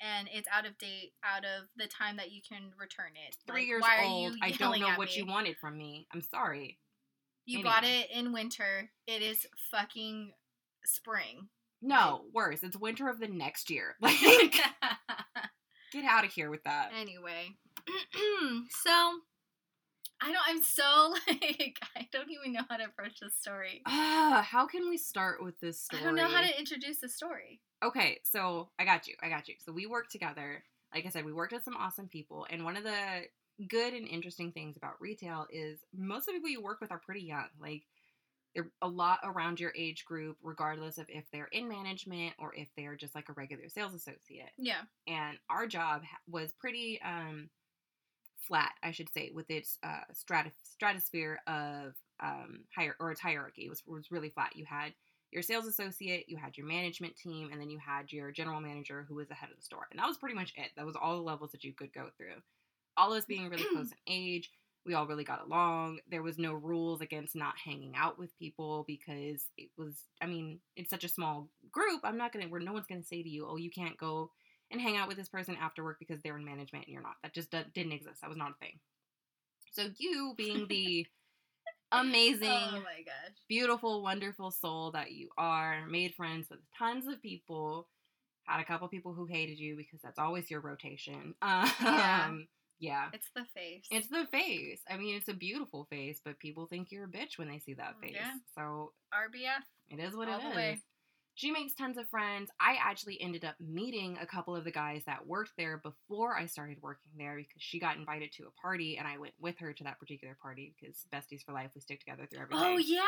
and 0.00 0.28
it's 0.32 0.48
out 0.52 0.66
of 0.66 0.78
date, 0.78 1.12
out 1.24 1.44
of 1.44 1.68
the 1.76 1.86
time 1.86 2.16
that 2.16 2.30
you 2.32 2.40
can 2.46 2.70
return 2.78 3.12
it. 3.28 3.36
Three 3.46 3.62
Like, 3.62 3.68
years 3.68 3.82
why 3.82 4.04
old. 4.06 4.32
Are 4.32 4.36
you 4.36 4.40
I 4.42 4.50
don't 4.52 4.80
know 4.80 4.94
what 4.96 5.08
me? 5.08 5.14
you 5.16 5.26
wanted 5.26 5.56
from 5.58 5.76
me. 5.76 6.06
I'm 6.12 6.22
sorry. 6.22 6.78
You 7.44 7.62
bought 7.64 7.84
it 7.84 8.10
in 8.10 8.32
winter. 8.32 8.90
It 9.06 9.22
is 9.22 9.46
fucking 9.70 10.32
spring. 10.84 11.48
No, 11.82 12.22
worse. 12.32 12.62
It's 12.62 12.76
winter 12.76 13.08
of 13.08 13.18
the 13.20 13.28
next 13.28 13.70
year. 13.70 13.96
Like, 14.02 14.54
get 15.92 16.04
out 16.04 16.24
of 16.24 16.32
here 16.32 16.50
with 16.50 16.62
that. 16.64 16.90
anyway, 16.96 17.48
so 18.70 19.18
I 20.20 20.32
don't. 20.32 20.42
I'm 20.46 20.62
so 20.62 21.14
like 21.28 21.78
I 21.96 22.08
don't 22.12 22.30
even 22.30 22.52
know 22.52 22.62
how 22.68 22.76
to 22.76 22.84
approach 22.84 23.20
this 23.20 23.34
story. 23.34 23.82
Ah, 23.86 24.46
how 24.48 24.66
can 24.66 24.88
we 24.88 24.98
start 24.98 25.42
with 25.42 25.58
this 25.60 25.80
story? 25.80 26.02
I 26.02 26.04
don't 26.04 26.16
know 26.16 26.28
how 26.28 26.42
to 26.42 26.58
introduce 26.58 26.98
the 26.98 27.08
story. 27.08 27.60
Okay, 27.82 28.20
so 28.24 28.68
I 28.78 28.84
got 28.84 29.06
you. 29.06 29.14
I 29.22 29.28
got 29.28 29.48
you. 29.48 29.54
So 29.58 29.72
we 29.72 29.86
worked 29.86 30.12
together. 30.12 30.62
Like 30.94 31.06
I 31.06 31.08
said, 31.08 31.24
we 31.24 31.32
worked 31.32 31.52
with 31.52 31.64
some 31.64 31.76
awesome 31.76 32.08
people. 32.08 32.46
And 32.50 32.64
one 32.64 32.76
of 32.76 32.84
the 32.84 33.22
good 33.68 33.94
and 33.94 34.06
interesting 34.06 34.52
things 34.52 34.76
about 34.76 35.00
retail 35.00 35.46
is 35.50 35.80
most 35.96 36.28
of 36.28 36.34
the 36.34 36.38
people 36.38 36.50
you 36.50 36.62
work 36.62 36.80
with 36.80 36.90
are 36.90 36.98
pretty 36.98 37.22
young. 37.22 37.48
Like 37.60 37.84
they're 38.54 38.70
a 38.82 38.88
lot 38.88 39.20
around 39.24 39.60
your 39.60 39.72
age 39.76 40.04
group, 40.04 40.36
regardless 40.42 40.98
of 40.98 41.06
if 41.08 41.24
they're 41.32 41.48
in 41.52 41.68
management 41.68 42.34
or 42.38 42.54
if 42.54 42.68
they're 42.76 42.96
just 42.96 43.14
like 43.14 43.28
a 43.28 43.34
regular 43.34 43.68
sales 43.68 43.94
associate. 43.94 44.50
Yeah. 44.58 44.82
And 45.06 45.38
our 45.48 45.66
job 45.66 46.02
was 46.28 46.52
pretty 46.52 47.00
um, 47.02 47.48
flat, 48.40 48.72
I 48.82 48.90
should 48.90 49.12
say, 49.12 49.30
with 49.34 49.50
its 49.50 49.78
uh, 49.82 50.02
stratif- 50.12 50.52
stratosphere 50.64 51.40
of 51.46 51.94
um, 52.20 52.60
higher 52.74 52.96
or 53.00 53.12
its 53.12 53.20
hierarchy. 53.20 53.66
It 53.66 53.70
was, 53.70 53.82
was 53.86 54.10
really 54.10 54.30
flat. 54.30 54.56
You 54.56 54.64
had 54.64 54.92
your 55.30 55.42
sales 55.42 55.66
associate, 55.66 56.28
you 56.28 56.36
had 56.36 56.56
your 56.56 56.66
management 56.66 57.16
team, 57.16 57.50
and 57.52 57.60
then 57.60 57.70
you 57.70 57.78
had 57.78 58.12
your 58.12 58.32
general 58.32 58.60
manager 58.60 59.04
who 59.08 59.14
was 59.14 59.28
the 59.28 59.34
head 59.34 59.50
of 59.50 59.56
the 59.56 59.62
store. 59.62 59.86
And 59.90 60.00
that 60.00 60.08
was 60.08 60.18
pretty 60.18 60.34
much 60.34 60.52
it. 60.56 60.70
That 60.76 60.86
was 60.86 60.96
all 60.96 61.16
the 61.16 61.22
levels 61.22 61.52
that 61.52 61.64
you 61.64 61.72
could 61.72 61.92
go 61.92 62.08
through. 62.16 62.34
All 62.96 63.12
of 63.12 63.18
us 63.18 63.26
being 63.26 63.48
really 63.48 63.66
close 63.72 63.92
in 64.06 64.12
age, 64.12 64.50
we 64.84 64.94
all 64.94 65.06
really 65.06 65.24
got 65.24 65.44
along. 65.44 66.00
There 66.10 66.22
was 66.22 66.38
no 66.38 66.54
rules 66.54 67.00
against 67.00 67.36
not 67.36 67.54
hanging 67.62 67.94
out 67.96 68.18
with 68.18 68.36
people 68.38 68.84
because 68.86 69.44
it 69.56 69.68
was, 69.76 69.94
I 70.20 70.26
mean, 70.26 70.58
it's 70.74 70.90
such 70.90 71.04
a 71.04 71.08
small 71.08 71.48
group. 71.70 72.00
I'm 72.02 72.16
not 72.16 72.32
going 72.32 72.44
to, 72.44 72.50
where 72.50 72.60
no 72.60 72.72
one's 72.72 72.86
going 72.86 73.02
to 73.02 73.06
say 73.06 73.22
to 73.22 73.28
you, 73.28 73.46
oh, 73.48 73.56
you 73.56 73.70
can't 73.70 73.98
go 73.98 74.30
and 74.70 74.80
hang 74.80 74.96
out 74.96 75.08
with 75.08 75.16
this 75.16 75.28
person 75.28 75.56
after 75.60 75.82
work 75.84 75.98
because 75.98 76.20
they're 76.22 76.36
in 76.38 76.44
management 76.44 76.86
and 76.86 76.92
you're 76.92 77.02
not. 77.02 77.14
That 77.22 77.34
just 77.34 77.50
do- 77.50 77.64
didn't 77.74 77.92
exist. 77.92 78.20
That 78.20 78.28
was 78.28 78.38
not 78.38 78.52
a 78.52 78.64
thing. 78.64 78.78
So 79.72 79.86
you 79.98 80.34
being 80.36 80.66
the 80.68 81.06
amazing, 81.92 82.48
Oh 82.48 82.82
beautiful, 83.48 84.02
wonderful 84.02 84.50
soul 84.50 84.92
that 84.92 85.12
you 85.12 85.28
are, 85.38 85.86
made 85.86 86.14
friends 86.14 86.48
with 86.50 86.60
tons 86.78 87.06
of 87.06 87.20
people, 87.22 87.88
had 88.44 88.60
a 88.60 88.64
couple 88.64 88.88
people 88.88 89.12
who 89.14 89.26
hated 89.26 89.58
you 89.58 89.76
because 89.76 90.00
that's 90.02 90.18
always 90.18 90.50
your 90.50 90.60
rotation. 90.60 91.34
Um, 91.42 91.68
Yeah. 91.80 92.30
yeah. 92.78 93.08
It's 93.12 93.28
the 93.36 93.44
face. 93.54 93.84
It's 93.90 94.08
the 94.08 94.26
face. 94.30 94.80
I 94.88 94.96
mean, 94.96 95.16
it's 95.16 95.28
a 95.28 95.34
beautiful 95.34 95.86
face, 95.90 96.20
but 96.24 96.38
people 96.38 96.66
think 96.66 96.88
you're 96.90 97.04
a 97.04 97.08
bitch 97.08 97.36
when 97.38 97.48
they 97.48 97.58
see 97.58 97.74
that 97.74 97.94
face. 98.00 98.14
Yeah. 98.14 98.32
So 98.56 98.92
RBF. 99.12 99.62
it 99.90 100.00
is 100.02 100.14
what 100.16 100.28
All 100.28 100.40
it 100.40 100.48
is. 100.50 100.56
way. 100.56 100.80
She 101.34 101.50
makes 101.50 101.74
tons 101.74 101.96
of 101.96 102.08
friends. 102.08 102.50
I 102.60 102.76
actually 102.82 103.20
ended 103.20 103.44
up 103.44 103.54
meeting 103.60 104.18
a 104.20 104.26
couple 104.26 104.54
of 104.54 104.64
the 104.64 104.70
guys 104.70 105.02
that 105.06 105.26
worked 105.26 105.52
there 105.56 105.78
before 105.78 106.36
I 106.36 106.46
started 106.46 106.78
working 106.82 107.12
there 107.16 107.36
because 107.36 107.62
she 107.62 107.78
got 107.78 107.96
invited 107.96 108.32
to 108.32 108.44
a 108.44 108.60
party 108.60 108.98
and 108.98 109.08
I 109.08 109.18
went 109.18 109.34
with 109.40 109.58
her 109.58 109.72
to 109.72 109.84
that 109.84 109.98
particular 109.98 110.36
party 110.42 110.74
because 110.78 111.06
besties 111.12 111.42
for 111.44 111.52
life, 111.52 111.70
we 111.74 111.80
stick 111.80 112.00
together 112.00 112.26
through 112.26 112.42
everything. 112.42 112.64
Oh 112.64 112.76
yeah. 112.76 113.00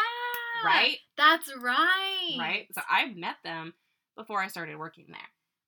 Right? 0.65 0.97
That's 1.17 1.53
right. 1.61 2.37
Right? 2.39 2.67
So 2.73 2.81
I 2.89 3.13
met 3.15 3.37
them 3.45 3.75
before 4.17 4.41
I 4.43 4.49
started 4.49 4.79
working 4.79 5.07
there. 5.09 5.21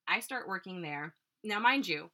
I 0.06 0.20
start 0.20 0.48
working 0.48 0.82
there. 0.82 1.14
Now, 1.42 1.58
mind 1.58 1.86
you, 1.86 2.10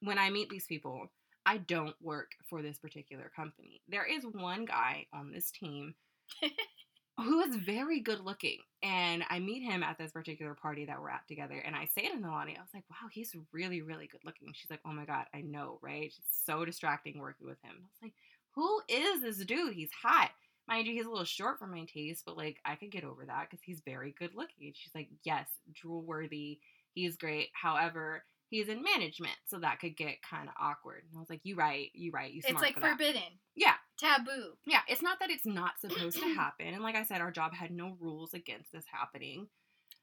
when 0.00 0.18
I 0.18 0.30
meet 0.30 0.48
these 0.48 0.66
people, 0.66 1.08
I 1.46 1.58
don't 1.58 1.94
work 2.00 2.32
for 2.48 2.62
this 2.62 2.78
particular 2.78 3.30
company. 3.34 3.80
There 3.88 4.04
is 4.04 4.24
one 4.24 4.64
guy 4.64 5.06
on 5.12 5.32
this 5.32 5.50
team 5.50 5.94
who 7.24 7.40
is 7.40 7.56
very 7.56 8.00
good 8.00 8.20
looking. 8.20 8.58
And 8.82 9.24
I 9.28 9.38
meet 9.40 9.62
him 9.62 9.82
at 9.82 9.98
this 9.98 10.12
particular 10.12 10.54
party 10.54 10.84
that 10.86 11.00
we're 11.00 11.10
at 11.10 11.26
together. 11.26 11.60
And 11.64 11.74
I 11.74 11.86
say 11.86 12.02
to 12.08 12.16
Nalani, 12.16 12.56
I 12.56 12.60
was 12.62 12.72
like, 12.72 12.84
wow, 12.90 13.08
he's 13.10 13.34
really, 13.52 13.82
really 13.82 14.06
good 14.06 14.20
looking. 14.24 14.52
She's 14.54 14.70
like, 14.70 14.80
oh 14.86 14.92
my 14.92 15.04
God, 15.04 15.24
I 15.34 15.40
know, 15.40 15.78
right? 15.82 16.04
It's 16.04 16.18
so 16.46 16.64
distracting 16.64 17.18
working 17.18 17.46
with 17.46 17.60
him. 17.62 17.72
I 17.76 17.82
was 17.82 18.02
like, 18.02 18.12
who 18.54 18.80
is 18.88 19.22
this 19.22 19.44
dude? 19.44 19.74
He's 19.74 19.90
hot. 20.02 20.30
Mind 20.68 20.86
you, 20.86 20.92
he's 20.92 21.06
a 21.06 21.10
little 21.10 21.24
short 21.24 21.58
for 21.58 21.66
my 21.66 21.84
taste, 21.92 22.24
but 22.26 22.36
like 22.36 22.58
I 22.64 22.74
could 22.76 22.90
get 22.90 23.04
over 23.04 23.24
that 23.24 23.48
because 23.50 23.62
he's 23.64 23.80
very 23.84 24.14
good 24.18 24.34
looking. 24.34 24.66
And 24.66 24.76
she's 24.76 24.94
like, 24.94 25.08
yes, 25.24 25.48
drool 25.72 26.02
worthy. 26.02 26.58
He's 26.94 27.16
great. 27.16 27.48
However, 27.52 28.24
he's 28.50 28.68
in 28.68 28.82
management, 28.82 29.36
so 29.46 29.58
that 29.58 29.80
could 29.80 29.96
get 29.96 30.22
kind 30.28 30.48
of 30.48 30.54
awkward. 30.60 31.02
And 31.08 31.16
I 31.16 31.20
was 31.20 31.30
like, 31.30 31.40
you 31.42 31.56
right, 31.56 31.90
you 31.94 32.12
right. 32.12 32.32
You 32.32 32.42
smart 32.42 32.54
It's 32.54 32.62
like 32.62 32.74
for 32.74 32.80
that. 32.80 32.90
forbidden. 32.92 33.22
Yeah. 33.54 33.74
Taboo. 33.98 34.52
Yeah, 34.66 34.80
it's 34.88 35.02
not 35.02 35.18
that 35.20 35.30
it's 35.30 35.46
not 35.46 35.80
supposed 35.80 36.18
to 36.20 36.28
happen. 36.34 36.68
And 36.68 36.82
like 36.82 36.94
I 36.94 37.02
said, 37.04 37.20
our 37.20 37.30
job 37.30 37.54
had 37.54 37.70
no 37.70 37.96
rules 38.00 38.34
against 38.34 38.72
this 38.72 38.84
happening. 38.90 39.48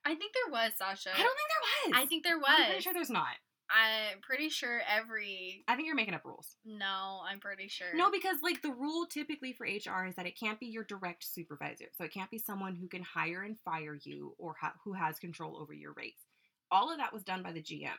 I 0.05 0.15
think 0.15 0.33
there 0.33 0.51
was, 0.51 0.73
Sasha. 0.77 1.09
I 1.13 1.17
don't 1.17 1.35
think 1.35 1.49
there 1.49 1.91
was. 1.91 2.01
I 2.03 2.05
think 2.05 2.23
there 2.23 2.37
was. 2.37 2.47
I'm 2.49 2.65
pretty 2.67 2.81
sure 2.81 2.93
there's 2.93 3.09
not. 3.09 3.35
I'm 3.67 4.19
pretty 4.21 4.49
sure 4.49 4.81
every. 4.87 5.63
I 5.67 5.75
think 5.75 5.87
you're 5.87 5.95
making 5.95 6.13
up 6.13 6.23
rules. 6.23 6.55
No, 6.65 7.21
I'm 7.27 7.39
pretty 7.39 7.67
sure. 7.67 7.87
No, 7.95 8.11
because 8.11 8.37
like 8.43 8.61
the 8.61 8.69
rule 8.71 9.07
typically 9.07 9.53
for 9.53 9.63
HR 9.65 10.05
is 10.05 10.15
that 10.15 10.27
it 10.27 10.37
can't 10.39 10.59
be 10.59 10.67
your 10.67 10.83
direct 10.83 11.23
supervisor. 11.23 11.85
So 11.97 12.03
it 12.03 12.13
can't 12.13 12.29
be 12.29 12.37
someone 12.37 12.75
who 12.75 12.87
can 12.87 13.01
hire 13.01 13.41
and 13.41 13.57
fire 13.65 13.97
you 14.03 14.35
or 14.37 14.55
ha- 14.61 14.75
who 14.83 14.93
has 14.93 15.17
control 15.17 15.57
over 15.57 15.73
your 15.73 15.93
rates. 15.93 16.21
All 16.69 16.91
of 16.91 16.99
that 16.99 17.13
was 17.13 17.23
done 17.23 17.41
by 17.41 17.53
the 17.53 17.61
GM. 17.61 17.89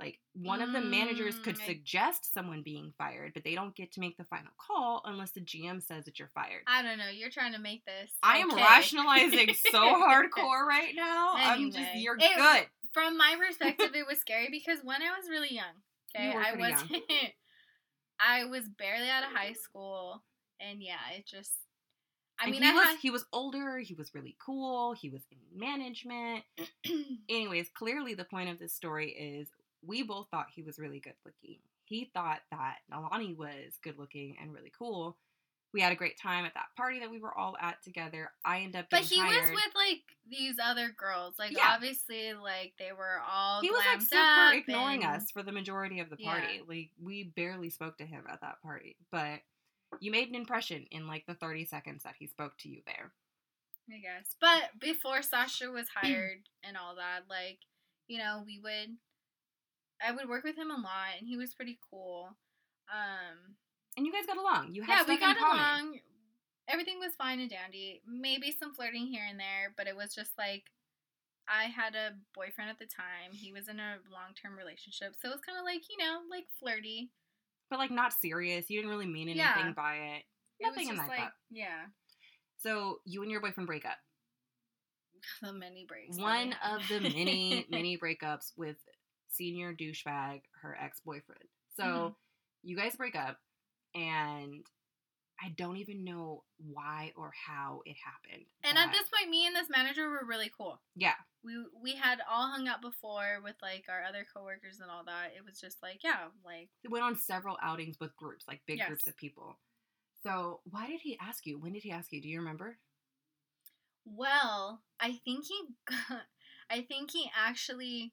Like 0.00 0.18
one 0.34 0.60
of 0.60 0.72
the 0.72 0.80
managers 0.80 1.38
could 1.38 1.56
Mm, 1.56 1.64
suggest 1.66 2.32
someone 2.34 2.62
being 2.62 2.92
fired, 2.98 3.32
but 3.32 3.44
they 3.44 3.54
don't 3.54 3.74
get 3.76 3.92
to 3.92 4.00
make 4.00 4.16
the 4.16 4.24
final 4.24 4.50
call 4.58 5.02
unless 5.04 5.30
the 5.30 5.40
GM 5.40 5.80
says 5.80 6.04
that 6.06 6.18
you're 6.18 6.30
fired. 6.34 6.62
I 6.66 6.82
don't 6.82 6.98
know. 6.98 7.08
You're 7.08 7.30
trying 7.30 7.52
to 7.52 7.60
make 7.60 7.84
this. 7.84 8.10
I 8.22 8.38
am 8.38 8.50
okay. 8.50 8.62
rationalizing 8.62 9.54
so 9.54 9.78
hardcore 10.02 10.66
right 10.66 10.94
now. 10.96 11.34
I'm 11.36 11.70
just 11.70 11.94
you're 11.94 12.16
It- 12.16 12.36
good. 12.36 12.66
From 12.92 13.16
my 13.18 13.36
perspective, 13.38 13.90
it 13.94 14.06
was 14.06 14.18
scary 14.20 14.48
because 14.50 14.78
when 14.84 15.02
I 15.02 15.10
was 15.18 15.28
really 15.28 15.52
young, 15.52 15.74
okay, 16.14 16.26
You 16.26 16.38
I 16.38 16.52
pretty 16.52 16.72
was, 16.72 16.84
I 18.20 18.44
was 18.44 18.68
barely 18.78 19.10
out 19.10 19.24
of 19.24 19.30
high 19.30 19.52
school, 19.54 20.22
and 20.60 20.82
yeah, 20.82 20.98
it 21.16 21.26
just. 21.26 21.52
I 22.40 22.46
And 22.46 22.52
mean, 22.52 22.62
he 22.62 22.70
I 22.70 22.72
was 22.72 22.84
had. 22.88 22.98
he 23.00 23.10
was 23.10 23.24
older, 23.32 23.78
he 23.78 23.94
was 23.94 24.14
really 24.14 24.36
cool, 24.44 24.92
he 24.92 25.08
was 25.08 25.22
in 25.30 25.38
management. 25.58 26.44
Anyways, 27.28 27.68
clearly 27.76 28.14
the 28.14 28.24
point 28.24 28.50
of 28.50 28.58
this 28.58 28.72
story 28.72 29.10
is 29.10 29.48
we 29.86 30.02
both 30.02 30.28
thought 30.30 30.46
he 30.54 30.62
was 30.62 30.78
really 30.78 31.00
good 31.00 31.14
looking. 31.24 31.58
He 31.84 32.10
thought 32.14 32.40
that 32.50 32.76
Nalani 32.92 33.36
was 33.36 33.78
good 33.82 33.98
looking 33.98 34.36
and 34.40 34.52
really 34.54 34.72
cool. 34.76 35.16
We 35.72 35.80
had 35.80 35.92
a 35.92 35.96
great 35.96 36.16
time 36.18 36.44
at 36.44 36.54
that 36.54 36.66
party 36.76 37.00
that 37.00 37.10
we 37.10 37.18
were 37.18 37.36
all 37.36 37.56
at 37.60 37.82
together. 37.82 38.30
I 38.44 38.60
ended 38.60 38.76
up 38.76 38.86
but 38.90 39.00
he 39.00 39.20
was 39.20 39.50
with 39.50 39.74
like 39.74 40.02
these 40.30 40.54
other 40.62 40.88
girls. 40.96 41.34
Like 41.38 41.50
Yeah. 41.52 41.72
obviously, 41.74 42.32
like 42.34 42.74
they 42.78 42.92
were 42.92 43.18
all. 43.28 43.60
he 43.60 43.70
was 43.70 43.82
like 43.84 44.00
super 44.00 44.52
ignoring 44.56 45.04
and- 45.04 45.16
us 45.20 45.30
for 45.32 45.42
the 45.42 45.50
majority 45.52 45.98
of 46.00 46.10
the 46.10 46.16
Yeah. 46.18 46.30
party. 46.30 46.62
Like 46.66 46.90
we 47.02 47.24
barely 47.24 47.70
spoke 47.70 47.98
to 47.98 48.06
him 48.06 48.24
at 48.30 48.40
that 48.40 48.62
party. 48.62 48.96
But 49.10 49.40
you 50.00 50.10
made 50.12 50.28
an 50.28 50.36
impression 50.36 50.86
in 50.90 51.06
like 51.08 51.26
the 51.26 51.34
30 51.34 51.64
seconds 51.64 52.04
that 52.04 52.14
he 52.18 52.28
spoke 52.28 52.56
to 52.58 52.68
you 52.68 52.82
there. 52.86 53.12
I 53.92 53.98
guess. 53.98 54.36
But 54.40 54.78
before 54.78 55.22
Sasha 55.22 55.70
was 55.70 55.88
hired 55.88 56.48
and 56.62 56.76
all 56.76 56.94
that, 56.96 57.28
like, 57.28 57.58
you 58.06 58.18
know, 58.18 58.42
we 58.46 58.58
would 58.60 58.96
I 60.06 60.12
would 60.12 60.28
work 60.28 60.44
with 60.44 60.56
him 60.56 60.70
a 60.70 60.74
lot 60.80 61.16
and 61.18 61.26
he 61.26 61.36
was 61.36 61.54
pretty 61.54 61.78
cool. 61.90 62.36
Um 62.92 63.56
And 63.96 64.06
you 64.06 64.12
guys 64.12 64.26
got 64.26 64.36
along. 64.36 64.74
You 64.74 64.82
had 64.82 64.98
yeah, 65.00 65.04
we 65.08 65.18
got 65.18 65.38
along. 65.38 65.98
Everything 66.68 66.98
was 66.98 67.14
fine 67.16 67.40
and 67.40 67.50
dandy. 67.50 68.00
Maybe 68.06 68.50
some 68.50 68.74
flirting 68.74 69.06
here 69.06 69.24
and 69.28 69.38
there, 69.38 69.74
but 69.76 69.86
it 69.86 69.96
was 69.96 70.14
just 70.14 70.32
like 70.38 70.64
I 71.46 71.64
had 71.64 71.94
a 71.94 72.12
boyfriend 72.34 72.70
at 72.70 72.78
the 72.78 72.86
time. 72.86 73.32
He 73.32 73.52
was 73.52 73.68
in 73.68 73.78
a 73.78 73.96
long 74.10 74.32
term 74.40 74.56
relationship. 74.56 75.14
So 75.20 75.28
it 75.28 75.32
was 75.32 75.40
kind 75.44 75.58
of 75.58 75.64
like, 75.64 75.82
you 75.90 75.98
know, 75.98 76.20
like 76.30 76.46
flirty. 76.58 77.10
But 77.70 77.78
like 77.78 77.90
not 77.90 78.12
serious. 78.12 78.70
You 78.70 78.78
didn't 78.78 78.90
really 78.90 79.06
mean 79.06 79.28
anything 79.28 79.38
Yeah. 79.38 79.72
by 79.76 79.96
it. 79.96 80.22
It 80.60 80.66
Nothing 80.66 80.88
was 80.88 80.90
in 80.90 80.96
that 80.96 81.08
like, 81.08 81.32
yeah, 81.50 81.86
So 82.56 83.00
you 83.04 83.22
and 83.22 83.30
your 83.30 83.40
boyfriend 83.40 83.66
break 83.66 83.84
up. 83.84 83.98
the 85.42 85.52
mini 85.52 85.84
breaks. 85.86 86.16
One 86.18 86.54
of 86.64 86.86
the 86.88 87.00
many, 87.00 87.66
many 87.70 87.98
breakups 87.98 88.52
with 88.56 88.76
senior 89.34 89.74
douchebag, 89.74 90.42
her 90.62 90.76
ex 90.80 91.00
boyfriend. 91.00 91.44
So 91.76 91.84
Mhm. 91.84 92.16
you 92.62 92.76
guys 92.76 92.96
break 92.96 93.16
up, 93.16 93.40
and 93.94 94.64
I 95.40 95.50
don't 95.50 95.76
even 95.78 96.04
know 96.04 96.44
why 96.58 97.12
or 97.16 97.32
how 97.32 97.82
it 97.84 97.96
happened. 97.98 98.46
And 98.62 98.78
at 98.78 98.92
this 98.92 99.08
point, 99.10 99.28
me 99.30 99.46
and 99.46 99.54
this 99.54 99.68
manager 99.68 100.08
were 100.08 100.24
really 100.24 100.50
cool. 100.56 100.80
yeah, 100.94 101.16
We 101.42 101.66
we 101.74 101.94
had 101.94 102.20
all 102.28 102.48
hung 102.48 102.68
out 102.68 102.80
before 102.80 103.40
with 103.42 103.56
like 103.60 103.86
our 103.88 104.02
other 104.04 104.24
coworkers 104.32 104.80
and 104.80 104.90
all 104.90 105.04
that. 105.04 105.34
It 105.36 105.44
was 105.44 105.60
just 105.60 105.82
like, 105.82 106.02
yeah, 106.04 106.30
like 106.44 106.70
we 106.82 106.88
went 106.90 107.04
on 107.04 107.16
several 107.18 107.58
outings 107.60 107.98
with 108.00 108.16
groups, 108.16 108.46
like 108.48 108.64
big 108.66 108.80
groups 108.86 109.06
of 109.06 109.16
people. 109.16 109.58
So 110.22 110.62
why 110.64 110.86
did 110.86 111.00
he 111.02 111.18
ask 111.18 111.44
you? 111.46 111.58
When 111.58 111.72
did 111.74 111.82
he 111.82 111.90
ask 111.90 112.12
you? 112.12 112.22
Do 112.22 112.28
you 112.28 112.38
remember? 112.38 112.78
well, 114.04 114.82
I 115.00 115.12
think 115.24 115.46
he 115.46 115.60
got, 115.86 116.22
I 116.70 116.82
think 116.82 117.10
he 117.10 117.30
actually 117.36 118.12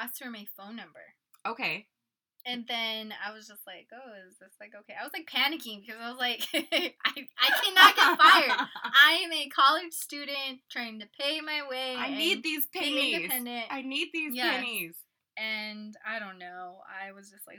asked 0.00 0.22
for 0.22 0.30
my 0.30 0.46
phone 0.56 0.76
number. 0.76 1.00
Okay. 1.46 1.86
And 2.44 2.64
then 2.66 3.14
I 3.24 3.32
was 3.32 3.46
just 3.46 3.60
like, 3.68 3.86
oh, 3.94 4.10
is 4.28 4.36
this 4.40 4.50
like 4.60 4.72
okay? 4.80 4.94
I 5.00 5.04
was 5.04 5.12
like 5.12 5.30
panicking 5.30 5.80
because 5.86 6.00
I 6.02 6.10
was 6.10 6.18
like, 6.18 6.42
I, 6.54 7.28
I 7.38 7.50
cannot 7.62 7.94
get 7.96 8.18
fired. 8.18 8.68
I 8.84 9.12
am 9.24 9.32
a 9.32 9.48
college 9.48 9.92
student 9.92 10.58
trying 10.70 10.98
to 11.00 11.06
pay 11.18 11.40
my 11.40 11.62
way. 11.70 11.94
I 11.96 12.10
need 12.10 12.42
these 12.42 12.66
pennies. 12.74 13.14
independent. 13.14 13.66
I 13.70 13.82
need 13.82 14.08
these 14.12 14.34
Yes. 14.34 14.56
pennies. 14.56 14.94
and 15.36 15.96
I 16.04 16.18
don't 16.18 16.38
know. 16.38 16.78
I 16.88 17.12
was 17.12 17.30
just 17.30 17.46
like, 17.46 17.58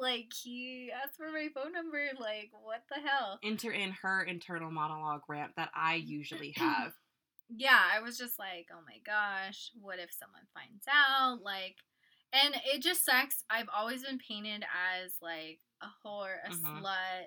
like 0.00 0.32
he 0.42 0.90
asked 0.92 1.16
for 1.16 1.30
my 1.30 1.46
phone 1.54 1.72
number. 1.72 2.04
Like, 2.18 2.50
what 2.64 2.82
the 2.92 3.00
hell? 3.08 3.38
Enter 3.44 3.70
in 3.70 3.92
her 4.02 4.22
internal 4.24 4.72
monologue 4.72 5.22
rant 5.28 5.52
that 5.56 5.70
I 5.72 5.94
usually 5.94 6.52
have. 6.56 6.92
Yeah, 7.56 7.80
I 7.92 8.00
was 8.00 8.16
just 8.16 8.38
like, 8.38 8.68
oh 8.72 8.80
my 8.86 8.98
gosh, 9.04 9.70
what 9.80 9.98
if 9.98 10.12
someone 10.12 10.46
finds 10.54 10.84
out? 10.88 11.42
Like, 11.42 11.76
and 12.32 12.54
it 12.72 12.80
just 12.80 13.04
sucks. 13.04 13.44
I've 13.50 13.68
always 13.76 14.04
been 14.04 14.18
painted 14.18 14.64
as 15.02 15.14
like 15.20 15.60
a 15.82 15.88
whore, 16.04 16.36
a 16.46 16.50
Mhm. 16.50 16.80
slut. 16.80 17.26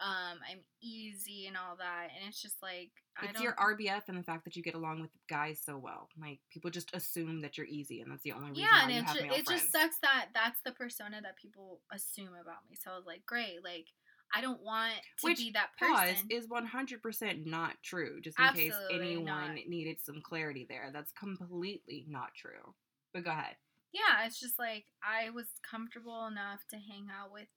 Um, 0.00 0.40
I'm 0.50 0.64
easy 0.80 1.46
and 1.46 1.56
all 1.56 1.76
that, 1.76 2.08
and 2.16 2.26
it's 2.28 2.42
just 2.42 2.60
like 2.60 2.90
I 3.16 3.26
It's 3.26 3.40
your 3.40 3.54
RBF 3.54 4.08
and 4.08 4.18
the 4.18 4.22
fact 4.24 4.44
that 4.44 4.56
you 4.56 4.62
get 4.62 4.74
along 4.74 5.00
with 5.00 5.10
guys 5.28 5.60
so 5.62 5.78
well. 5.78 6.08
Like 6.18 6.40
people 6.50 6.70
just 6.70 6.92
assume 6.94 7.40
that 7.42 7.56
you're 7.56 7.66
easy, 7.68 8.00
and 8.00 8.10
that's 8.10 8.22
the 8.24 8.32
only 8.32 8.50
reason 8.50 8.64
yeah, 8.64 8.82
and 8.88 8.90
it, 8.92 9.06
ju- 9.12 9.20
it 9.36 9.46
just 9.46 9.70
sucks 9.70 9.98
that 9.98 10.30
that's 10.34 10.60
the 10.62 10.72
persona 10.72 11.20
that 11.22 11.36
people 11.36 11.82
assume 11.92 12.34
about 12.34 12.68
me. 12.68 12.74
So 12.74 12.90
I 12.90 12.96
was 12.96 13.06
like, 13.06 13.24
great, 13.26 13.62
like 13.62 13.86
I 14.34 14.40
don't 14.40 14.62
want 14.62 14.94
to 15.20 15.26
Which, 15.26 15.38
be 15.38 15.50
that 15.52 15.70
person. 15.78 15.94
Pause 15.94 16.24
is 16.30 16.48
100% 16.48 17.46
not 17.46 17.74
true. 17.82 18.20
Just 18.20 18.38
in 18.38 18.48
case 18.54 18.74
anyone 18.92 19.24
not. 19.26 19.66
needed 19.68 19.98
some 20.02 20.22
clarity 20.22 20.66
there, 20.68 20.90
that's 20.92 21.12
completely 21.12 22.06
not 22.08 22.30
true. 22.34 22.74
But 23.12 23.24
go 23.24 23.30
ahead. 23.30 23.56
yeah, 23.92 24.24
it's 24.26 24.40
just 24.40 24.58
like 24.58 24.86
I 25.02 25.30
was 25.30 25.46
comfortable 25.68 26.26
enough 26.26 26.60
to 26.70 26.76
hang 26.76 27.08
out 27.12 27.32
with 27.32 27.48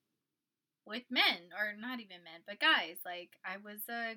with 0.86 1.04
men 1.10 1.50
or 1.58 1.74
not 1.80 2.00
even 2.00 2.18
men, 2.24 2.42
but 2.46 2.60
guys. 2.60 2.98
Like 3.06 3.32
I 3.46 3.58
was 3.58 3.80
a 3.90 4.16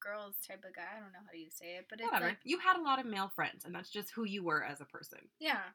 girls 0.00 0.36
type 0.46 0.62
of 0.64 0.74
guy. 0.76 0.86
I 0.96 1.00
don't 1.00 1.12
know 1.12 1.26
how 1.26 1.34
you 1.36 1.50
say 1.50 1.76
it, 1.76 1.86
but 1.90 1.98
it's 2.00 2.06
Whatever. 2.06 2.28
like 2.28 2.38
you 2.44 2.58
had 2.60 2.78
a 2.78 2.82
lot 2.82 3.00
of 3.00 3.06
male 3.06 3.32
friends, 3.34 3.64
and 3.64 3.74
that's 3.74 3.90
just 3.90 4.12
who 4.14 4.24
you 4.24 4.44
were 4.44 4.62
as 4.64 4.80
a 4.80 4.84
person. 4.86 5.18
yeah. 5.40 5.74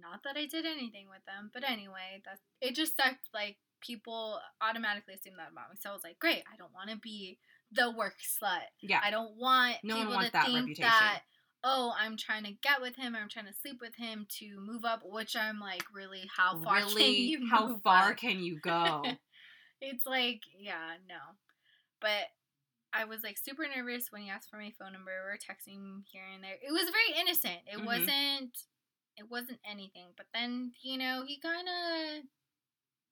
Not 0.00 0.22
that 0.24 0.38
I 0.38 0.46
did 0.46 0.64
anything 0.64 1.08
with 1.10 1.20
them, 1.26 1.50
but 1.52 1.62
anyway, 1.62 2.22
that's 2.24 2.40
it. 2.62 2.74
Just 2.74 2.96
sucked 2.96 3.28
like 3.34 3.56
people 3.84 4.40
automatically 4.60 5.14
assume 5.14 5.34
that 5.38 5.52
about 5.52 5.70
me. 5.70 5.76
So 5.80 5.90
I 5.90 5.92
was 5.92 6.04
like, 6.04 6.18
great, 6.18 6.42
I 6.52 6.56
don't 6.56 6.72
want 6.72 6.90
to 6.90 6.96
be 6.96 7.38
the 7.72 7.90
work 7.90 8.16
slut. 8.22 8.66
Yeah. 8.80 9.00
I 9.02 9.10
don't 9.10 9.36
want 9.36 9.76
No 9.82 9.96
people 9.96 10.18
to 10.18 10.30
that 10.30 10.46
think 10.46 10.66
reputation. 10.66 10.82
that 10.82 11.22
oh, 11.66 11.94
I'm 11.98 12.18
trying 12.18 12.44
to 12.44 12.52
get 12.62 12.82
with 12.82 12.94
him, 12.94 13.16
I'm 13.16 13.30
trying 13.30 13.46
to 13.46 13.54
sleep 13.54 13.78
with 13.80 13.94
him 13.96 14.26
to 14.38 14.60
move 14.60 14.84
up, 14.84 15.00
which 15.02 15.34
I'm 15.34 15.60
like, 15.60 15.82
really, 15.94 16.28
how 16.36 16.62
far 16.62 16.80
can 16.82 17.14
you 17.14 17.46
how 17.50 17.78
far 17.78 18.10
up? 18.10 18.18
can 18.18 18.40
you 18.40 18.58
go? 18.62 19.02
it's 19.80 20.06
like, 20.06 20.40
yeah, 20.58 20.96
no. 21.08 21.16
But 22.00 22.28
I 22.92 23.04
was 23.04 23.22
like 23.22 23.38
super 23.38 23.66
nervous 23.74 24.12
when 24.12 24.22
he 24.22 24.30
asked 24.30 24.50
for 24.50 24.58
my 24.58 24.72
phone 24.78 24.92
number. 24.92 25.10
We 25.10 25.30
were 25.30 25.38
texting 25.38 26.02
here 26.12 26.22
and 26.32 26.44
there. 26.44 26.54
It 26.62 26.72
was 26.72 26.90
very 26.90 27.20
innocent. 27.20 27.60
It 27.66 27.78
Mhm. 27.78 27.86
wasn't 27.86 28.58
it 29.16 29.30
wasn't 29.30 29.60
anything. 29.64 30.08
But 30.16 30.26
then, 30.34 30.72
you 30.82 30.98
know, 30.98 31.24
he 31.26 31.38
kinda 31.38 32.22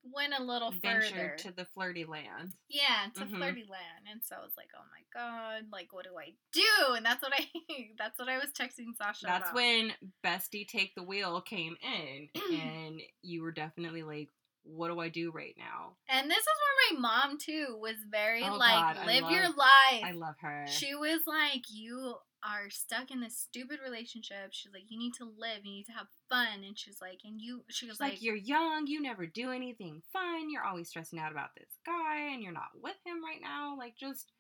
went 0.05 0.35
a 0.39 0.43
little 0.43 0.73
further. 0.83 1.37
To 1.39 1.53
the 1.53 1.65
flirty 1.65 2.05
land. 2.05 2.55
yeah, 2.69 3.07
to 3.15 3.25
Mhm. 3.25 3.39
flirty 3.39 3.65
land. 3.65 4.07
And 4.11 4.23
so 4.25 4.37
I 4.37 4.41
was 4.41 4.53
like, 4.57 4.69
Oh 4.77 4.85
my 4.91 5.03
god, 5.13 5.65
like 5.73 5.93
what 5.93 6.05
do 6.05 6.17
I 6.19 6.35
do? 6.53 6.95
And 6.95 7.05
that's 7.05 7.23
what 7.23 7.33
I 7.35 7.47
that's 7.99 8.19
what 8.19 8.29
I 8.29 8.39
was 8.39 8.49
texting 8.59 8.97
Sasha. 8.97 9.27
That's 9.27 9.51
about. 9.51 9.55
when 9.55 9.93
Bestie 10.25 10.67
Take 10.67 10.95
the 10.95 11.03
Wheel 11.03 11.41
came 11.41 11.77
in, 11.83 12.29
and 12.53 13.01
you 13.23 13.43
were 13.43 13.53
definitely 13.53 14.03
like, 14.03 14.31
"What 14.65 14.89
do 14.89 14.99
I 15.01 15.09
do 15.09 15.31
right 15.31 15.55
now?" 15.59 15.97
And 16.09 16.31
this 16.31 16.39
is 16.39 16.47
where 16.47 17.01
my 17.01 17.09
mom 17.09 17.39
too 17.39 17.79
was 17.81 17.97
very 18.11 18.43
Oh, 18.43 18.57
like, 18.57 18.97
God, 18.97 19.07
live 19.07 19.31
your 19.31 19.49
life. 19.49 20.05
I 20.05 20.13
love 20.15 20.35
her. 20.41 20.67
She 20.69 20.95
was 20.95 21.21
like, 21.27 21.63
You 21.71 22.17
are 22.45 22.71
stuck 22.71 23.11
in 23.11 23.21
this 23.21 23.39
stupid 23.39 23.79
relationship. 23.85 24.51
She's 24.51 24.73
like, 24.73 24.85
You 24.89 24.99
need 24.99 25.15
to 25.15 25.25
live, 25.25 25.65
you 25.65 25.73
need 25.73 25.87
to 25.87 25.93
have 25.93 26.09
fun. 26.29 26.65
And 26.67 26.79
she's 26.79 27.01
like, 27.01 27.21
And 27.25 27.41
you, 27.41 27.65
she 27.69 27.87
was 27.87 28.01
like, 28.01 28.13
like, 28.13 28.23
"You're 28.23 28.37
young. 28.37 28.87
You 28.87 29.01
never 29.01 29.27
do 29.27 29.51
anything 29.51 30.03
fun. 30.13 30.51
You're 30.51 30.65
always 30.65 30.89
stressing 30.89 31.19
out 31.19 31.33
about 31.33 31.55
this 31.57 31.79
guy, 31.87 32.33
and 32.33 32.43
you're 32.43 32.53
not 32.53 32.75
with 32.83 32.97
him 33.07 33.25
right 33.25 33.41
now. 33.41 33.77
Like, 33.79 33.97
just 33.97 34.33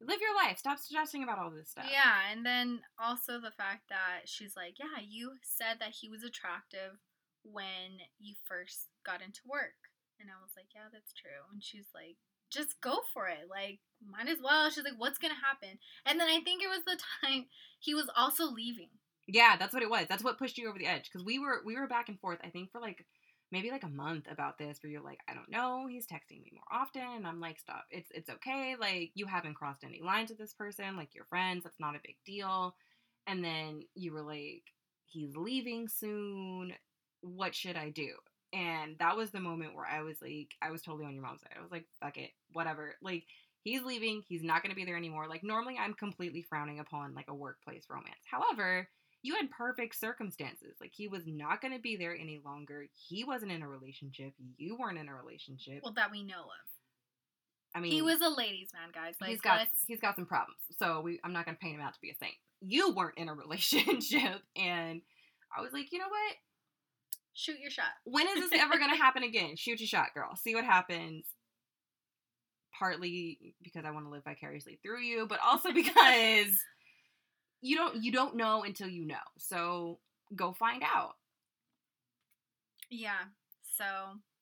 live 0.00 0.20
your 0.20 0.34
life. 0.34 0.58
Stop 0.58 0.78
stressing 0.78 1.22
about 1.22 1.38
all 1.38 1.50
this 1.50 1.70
stuff." 1.70 1.86
Yeah. 1.90 2.30
And 2.32 2.44
then 2.44 2.80
also 2.98 3.40
the 3.40 3.54
fact 3.56 3.88
that 3.88 4.26
she's 4.26 4.56
like, 4.56 4.78
Yeah, 4.78 5.02
you 5.06 5.32
said 5.42 5.76
that 5.80 5.94
he 6.00 6.08
was 6.08 6.24
attractive 6.24 6.98
when 7.42 8.02
you 8.18 8.34
first 8.46 8.88
got 9.06 9.22
into 9.22 9.40
work. 9.46 9.78
And 10.18 10.28
I 10.28 10.36
was 10.42 10.52
like, 10.56 10.68
Yeah, 10.74 10.90
that's 10.92 11.12
true. 11.12 11.46
And 11.52 11.62
she's 11.62 11.88
like, 11.94 12.16
just 12.50 12.80
go 12.80 12.98
for 13.12 13.28
it. 13.28 13.48
Like, 13.48 13.80
might 14.06 14.28
as 14.28 14.38
well. 14.42 14.70
She's 14.70 14.84
like, 14.84 14.98
what's 14.98 15.18
going 15.18 15.34
to 15.34 15.46
happen? 15.46 15.78
And 16.06 16.18
then 16.18 16.28
I 16.28 16.40
think 16.40 16.62
it 16.62 16.68
was 16.68 16.82
the 16.86 16.98
time 17.22 17.46
he 17.78 17.94
was 17.94 18.10
also 18.16 18.44
leaving. 18.50 18.90
Yeah, 19.26 19.56
that's 19.56 19.72
what 19.72 19.82
it 19.82 19.90
was. 19.90 20.06
That's 20.08 20.24
what 20.24 20.38
pushed 20.38 20.58
you 20.58 20.68
over 20.68 20.78
the 20.78 20.86
edge 20.86 21.04
because 21.04 21.24
we 21.24 21.38
were 21.38 21.60
we 21.64 21.76
were 21.76 21.86
back 21.86 22.08
and 22.08 22.18
forth. 22.18 22.38
I 22.42 22.48
think 22.48 22.72
for 22.72 22.80
like 22.80 23.06
maybe 23.52 23.70
like 23.70 23.84
a 23.84 23.88
month 23.88 24.26
about 24.30 24.58
this, 24.58 24.78
where 24.82 24.90
you're 24.90 25.02
like, 25.02 25.20
I 25.28 25.34
don't 25.34 25.50
know, 25.50 25.86
he's 25.88 26.06
texting 26.06 26.42
me 26.42 26.52
more 26.52 26.80
often, 26.80 27.02
and 27.02 27.26
I'm 27.26 27.40
like, 27.40 27.58
stop. 27.58 27.84
It's 27.90 28.10
it's 28.12 28.30
okay. 28.30 28.74
Like 28.80 29.12
you 29.14 29.26
haven't 29.26 29.54
crossed 29.54 29.84
any 29.84 30.00
lines 30.02 30.30
with 30.30 30.38
this 30.38 30.54
person. 30.54 30.96
Like 30.96 31.14
you're 31.14 31.26
friends. 31.26 31.62
That's 31.62 31.78
not 31.78 31.94
a 31.94 32.00
big 32.04 32.16
deal. 32.26 32.74
And 33.26 33.44
then 33.44 33.82
you 33.94 34.12
were 34.12 34.22
like, 34.22 34.64
he's 35.06 35.36
leaving 35.36 35.88
soon. 35.88 36.72
What 37.20 37.54
should 37.54 37.76
I 37.76 37.90
do? 37.90 38.14
And 38.52 38.96
that 38.98 39.16
was 39.16 39.30
the 39.30 39.40
moment 39.40 39.74
where 39.74 39.86
I 39.86 40.02
was 40.02 40.16
like, 40.20 40.48
I 40.60 40.70
was 40.70 40.82
totally 40.82 41.04
on 41.06 41.14
your 41.14 41.22
mom's 41.22 41.42
side. 41.42 41.54
I 41.56 41.62
was 41.62 41.70
like, 41.70 41.86
fuck 42.00 42.16
it, 42.16 42.30
whatever. 42.52 42.96
Like 43.00 43.24
he's 43.62 43.82
leaving. 43.82 44.22
He's 44.26 44.42
not 44.42 44.62
going 44.62 44.70
to 44.70 44.76
be 44.76 44.84
there 44.84 44.96
anymore. 44.96 45.28
Like 45.28 45.44
normally, 45.44 45.76
I'm 45.78 45.94
completely 45.94 46.42
frowning 46.42 46.80
upon 46.80 47.14
like 47.14 47.28
a 47.28 47.34
workplace 47.34 47.84
romance. 47.88 48.20
However 48.30 48.88
you 49.22 49.34
had 49.34 49.50
perfect 49.50 49.98
circumstances. 49.98 50.76
Like 50.80 50.92
he 50.94 51.08
was 51.08 51.24
not 51.26 51.60
going 51.60 51.74
to 51.74 51.80
be 51.80 51.96
there 51.96 52.16
any 52.16 52.40
longer. 52.44 52.86
He 53.08 53.24
wasn't 53.24 53.52
in 53.52 53.62
a 53.62 53.68
relationship. 53.68 54.32
You 54.56 54.76
weren't 54.78 54.98
in 54.98 55.08
a 55.08 55.14
relationship. 55.14 55.80
Well, 55.82 55.92
that 55.94 56.10
we 56.10 56.22
know 56.22 56.40
of. 56.40 57.74
I 57.74 57.80
mean, 57.80 57.92
he 57.92 58.02
was 58.02 58.20
a 58.20 58.28
ladies' 58.28 58.70
man, 58.72 58.90
guys. 58.92 59.14
Like, 59.20 59.30
he's 59.30 59.40
got 59.40 59.58
let's- 59.58 59.84
he's 59.86 60.00
got 60.00 60.16
some 60.16 60.26
problems. 60.26 60.58
So 60.78 61.02
we 61.02 61.20
I'm 61.22 61.32
not 61.32 61.44
going 61.44 61.56
to 61.56 61.60
paint 61.60 61.76
him 61.76 61.82
out 61.82 61.94
to 61.94 62.00
be 62.00 62.10
a 62.10 62.14
saint. 62.14 62.34
You 62.60 62.92
weren't 62.94 63.18
in 63.18 63.28
a 63.28 63.34
relationship, 63.44 64.42
and 64.56 65.02
I 65.56 65.60
was 65.60 65.72
like, 65.72 65.92
you 65.92 65.98
know 65.98 66.08
what? 66.08 66.36
Shoot 67.34 67.58
your 67.60 67.70
shot. 67.70 67.92
When 68.04 68.26
is 68.28 68.50
this 68.50 68.60
ever 68.60 68.78
going 68.78 68.90
to 68.90 68.96
happen 68.96 69.22
again? 69.22 69.56
Shoot 69.56 69.80
your 69.80 69.86
shot, 69.86 70.14
girl. 70.14 70.36
See 70.36 70.54
what 70.54 70.64
happens. 70.64 71.26
Partly 72.78 73.54
because 73.62 73.84
I 73.84 73.90
want 73.90 74.06
to 74.06 74.10
live 74.10 74.24
vicariously 74.24 74.78
through 74.82 75.02
you, 75.02 75.26
but 75.28 75.40
also 75.44 75.72
because 75.74 76.64
you 77.60 77.76
don't 77.76 78.02
you 78.02 78.12
don't 78.12 78.36
know 78.36 78.62
until 78.64 78.88
you 78.88 79.04
know. 79.06 79.16
So 79.38 79.98
go 80.34 80.52
find 80.52 80.82
out. 80.82 81.14
Yeah. 82.90 83.28
So 83.76 83.84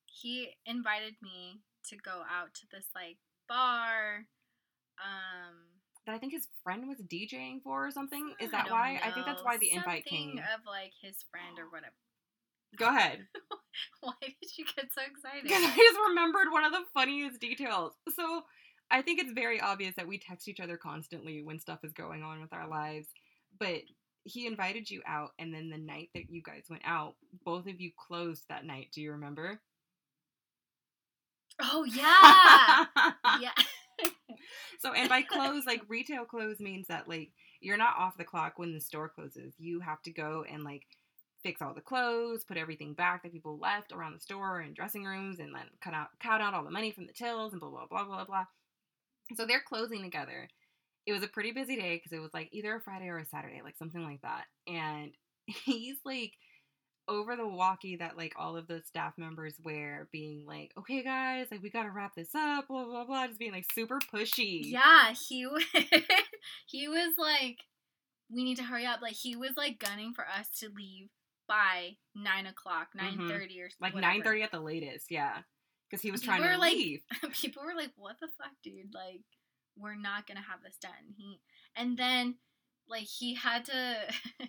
he 0.06 0.50
invited 0.66 1.14
me 1.22 1.60
to 1.88 1.96
go 1.96 2.22
out 2.30 2.54
to 2.54 2.66
this 2.70 2.86
like 2.94 3.16
bar. 3.48 4.26
Um, 4.98 5.54
that 6.06 6.14
I 6.14 6.18
think 6.18 6.32
his 6.32 6.48
friend 6.64 6.88
was 6.88 6.98
DJing 6.98 7.62
for 7.62 7.86
or 7.86 7.90
something. 7.90 8.34
Is 8.40 8.50
that 8.50 8.66
don't 8.66 8.72
why? 8.74 9.00
I 9.04 9.10
think 9.10 9.26
that's 9.26 9.44
why 9.44 9.58
the 9.58 9.70
invite 9.72 10.04
came. 10.06 10.38
of 10.38 10.60
like 10.66 10.92
his 11.00 11.24
friend 11.30 11.58
or 11.58 11.68
whatever. 11.70 11.94
Go 12.76 12.88
ahead. 12.88 13.26
Why 14.00 14.12
did 14.20 14.50
you 14.56 14.64
get 14.64 14.86
so 14.92 15.02
excited? 15.02 15.44
Because 15.44 15.62
I 15.62 15.76
just 15.76 15.98
remembered 16.08 16.50
one 16.50 16.64
of 16.64 16.72
the 16.72 16.84
funniest 16.94 17.40
details. 17.40 17.92
So 18.14 18.42
I 18.90 19.02
think 19.02 19.20
it's 19.20 19.32
very 19.32 19.60
obvious 19.60 19.94
that 19.96 20.08
we 20.08 20.18
text 20.18 20.48
each 20.48 20.60
other 20.60 20.76
constantly 20.76 21.42
when 21.42 21.58
stuff 21.58 21.80
is 21.84 21.92
going 21.92 22.22
on 22.22 22.40
with 22.40 22.52
our 22.52 22.68
lives. 22.68 23.08
But 23.58 23.82
he 24.24 24.46
invited 24.46 24.90
you 24.90 25.02
out, 25.06 25.30
and 25.38 25.54
then 25.54 25.70
the 25.70 25.78
night 25.78 26.10
that 26.14 26.30
you 26.30 26.42
guys 26.42 26.64
went 26.68 26.82
out, 26.84 27.14
both 27.44 27.66
of 27.66 27.80
you 27.80 27.90
closed 27.96 28.44
that 28.48 28.64
night. 28.64 28.88
Do 28.92 29.00
you 29.00 29.12
remember? 29.12 29.60
Oh 31.60 31.84
yeah, 31.84 32.84
yeah. 33.40 33.52
So, 34.80 34.92
and 34.92 35.08
by 35.08 35.22
close, 35.22 35.66
like 35.66 35.82
retail 35.88 36.24
close 36.24 36.60
means 36.60 36.86
that 36.86 37.08
like 37.08 37.30
you're 37.60 37.76
not 37.76 37.96
off 37.98 38.16
the 38.16 38.22
clock 38.24 38.52
when 38.56 38.72
the 38.72 38.80
store 38.80 39.08
closes. 39.08 39.54
You 39.58 39.80
have 39.80 40.00
to 40.02 40.12
go 40.12 40.44
and 40.48 40.62
like 40.62 40.84
fix 41.42 41.62
all 41.62 41.74
the 41.74 41.80
clothes, 41.80 42.44
put 42.44 42.56
everything 42.56 42.94
back 42.94 43.22
that 43.22 43.32
people 43.32 43.58
left 43.58 43.92
around 43.92 44.14
the 44.14 44.20
store 44.20 44.60
and 44.60 44.74
dressing 44.74 45.04
rooms, 45.04 45.38
and 45.38 45.54
then 45.54 45.66
cut 45.80 45.94
out 45.94 46.08
count 46.20 46.42
out 46.42 46.54
all 46.54 46.64
the 46.64 46.70
money 46.70 46.90
from 46.90 47.06
the 47.06 47.12
tills 47.12 47.52
and 47.52 47.60
blah 47.60 47.70
blah 47.70 47.86
blah 47.86 48.04
blah 48.04 48.24
blah. 48.24 48.44
So 49.36 49.46
they're 49.46 49.62
closing 49.66 50.02
together. 50.02 50.48
It 51.06 51.12
was 51.12 51.22
a 51.22 51.28
pretty 51.28 51.52
busy 51.52 51.76
day 51.76 51.96
because 51.96 52.12
it 52.12 52.20
was 52.20 52.34
like 52.34 52.48
either 52.52 52.76
a 52.76 52.80
Friday 52.80 53.08
or 53.08 53.18
a 53.18 53.26
Saturday, 53.26 53.60
like 53.62 53.76
something 53.76 54.02
like 54.02 54.20
that. 54.22 54.44
And 54.66 55.12
he's 55.46 55.96
like 56.04 56.32
over 57.08 57.36
the 57.36 57.48
walkie 57.48 57.96
that 57.96 58.18
like 58.18 58.34
all 58.36 58.56
of 58.56 58.66
the 58.66 58.82
staff 58.86 59.14
members 59.16 59.54
wear, 59.64 60.08
being 60.12 60.44
like, 60.46 60.72
"Okay, 60.78 61.02
guys, 61.02 61.46
like 61.50 61.62
we 61.62 61.70
gotta 61.70 61.90
wrap 61.90 62.14
this 62.14 62.34
up," 62.34 62.68
blah 62.68 62.84
blah 62.84 63.04
blah, 63.04 63.26
just 63.26 63.38
being 63.38 63.52
like 63.52 63.66
super 63.72 63.98
pushy. 64.12 64.60
Yeah, 64.64 65.12
he 65.12 65.48
he 66.66 66.88
was 66.88 67.14
like, 67.18 67.58
we 68.30 68.44
need 68.44 68.56
to 68.56 68.64
hurry 68.64 68.86
up. 68.86 69.00
Like 69.00 69.14
he 69.14 69.36
was 69.36 69.52
like 69.56 69.78
gunning 69.78 70.12
for 70.14 70.24
us 70.26 70.50
to 70.60 70.68
leave 70.74 71.08
by 71.48 71.96
nine 72.14 72.46
o'clock, 72.46 72.88
nine 72.94 73.16
thirty 73.28 73.60
or 73.60 73.66
Mm-hmm. 73.68 73.82
like 73.84 73.94
whatever. 73.94 74.12
nine 74.12 74.22
thirty 74.22 74.42
at 74.42 74.52
the 74.52 74.60
latest. 74.60 75.10
Yeah, 75.10 75.38
because 75.88 76.02
he 76.02 76.10
was 76.10 76.20
People 76.20 76.36
trying 76.38 76.52
to 76.54 76.58
like- 76.60 76.74
leave. 76.74 77.00
People 77.32 77.64
were 77.64 77.74
like, 77.74 77.90
"What 77.96 78.16
the 78.20 78.28
fuck, 78.38 78.52
dude? 78.62 78.94
Like, 78.94 79.22
we're 79.76 79.96
not 79.96 80.26
gonna 80.26 80.42
have 80.48 80.62
this 80.62 80.76
done." 80.80 81.14
He 81.16 81.40
and 81.74 81.96
then 81.98 82.36
like 82.88 83.04
he 83.06 83.34
had 83.34 83.64
to. 83.66 83.96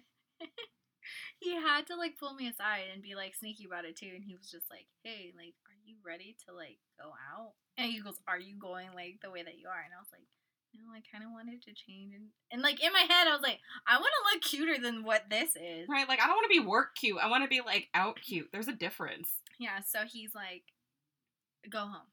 He 1.40 1.56
had 1.56 1.88
to 1.88 1.96
like 1.96 2.18
pull 2.20 2.34
me 2.36 2.50
aside 2.50 2.92
and 2.94 3.02
be 3.02 3.16
like 3.16 3.34
sneaky 3.34 3.64
about 3.66 3.86
it 3.86 3.96
too, 3.96 4.12
and 4.14 4.24
he 4.24 4.36
was 4.36 4.52
just 4.52 4.70
like, 4.70 4.88
"Hey, 5.04 5.32
like, 5.36 5.56
are 5.72 5.80
you 5.86 5.96
ready 6.06 6.36
to 6.46 6.54
like 6.54 6.78
go 7.00 7.16
out?" 7.32 7.54
And 7.78 7.90
he 7.90 8.02
goes, 8.02 8.20
"Are 8.28 8.38
you 8.38 8.60
going 8.60 8.90
like 8.94 9.20
the 9.24 9.32
way 9.32 9.42
that 9.42 9.58
you 9.58 9.68
are?" 9.70 9.80
And 9.80 9.94
I 9.96 10.00
was 10.04 10.12
like, 10.12 10.28
"No, 10.74 10.94
I 10.94 11.02
kind 11.12 11.24
of 11.24 11.32
wanted 11.32 11.62
to 11.64 11.74
change." 11.74 12.14
And, 12.16 12.28
and 12.52 12.62
like 12.62 12.84
in 12.84 12.94
my 12.94 13.06
head, 13.08 13.28
I 13.28 13.34
was 13.34 13.42
like, 13.42 13.60
"I 13.88 13.98
want 13.98 14.12
to 14.12 14.36
look 14.36 14.44
cuter 14.44 14.82
than 14.82 15.04
what 15.04 15.30
this 15.30 15.56
is." 15.56 15.88
Right, 15.90 16.08
like 16.08 16.22
I 16.22 16.28
don't 16.28 16.36
want 16.36 16.52
to 16.52 16.62
be 16.62 16.66
work 16.66 16.96
cute. 16.96 17.20
I 17.22 17.30
want 17.30 17.44
to 17.44 17.50
be 17.50 17.62
like 17.62 17.88
out 17.94 18.20
cute. 18.22 18.50
There's 18.52 18.68
a 18.68 18.76
difference. 18.76 19.30
Yeah, 19.60 19.82
so 19.86 20.08
he's 20.08 20.34
like, 20.34 20.64
go 21.70 21.80
home. 21.80 22.08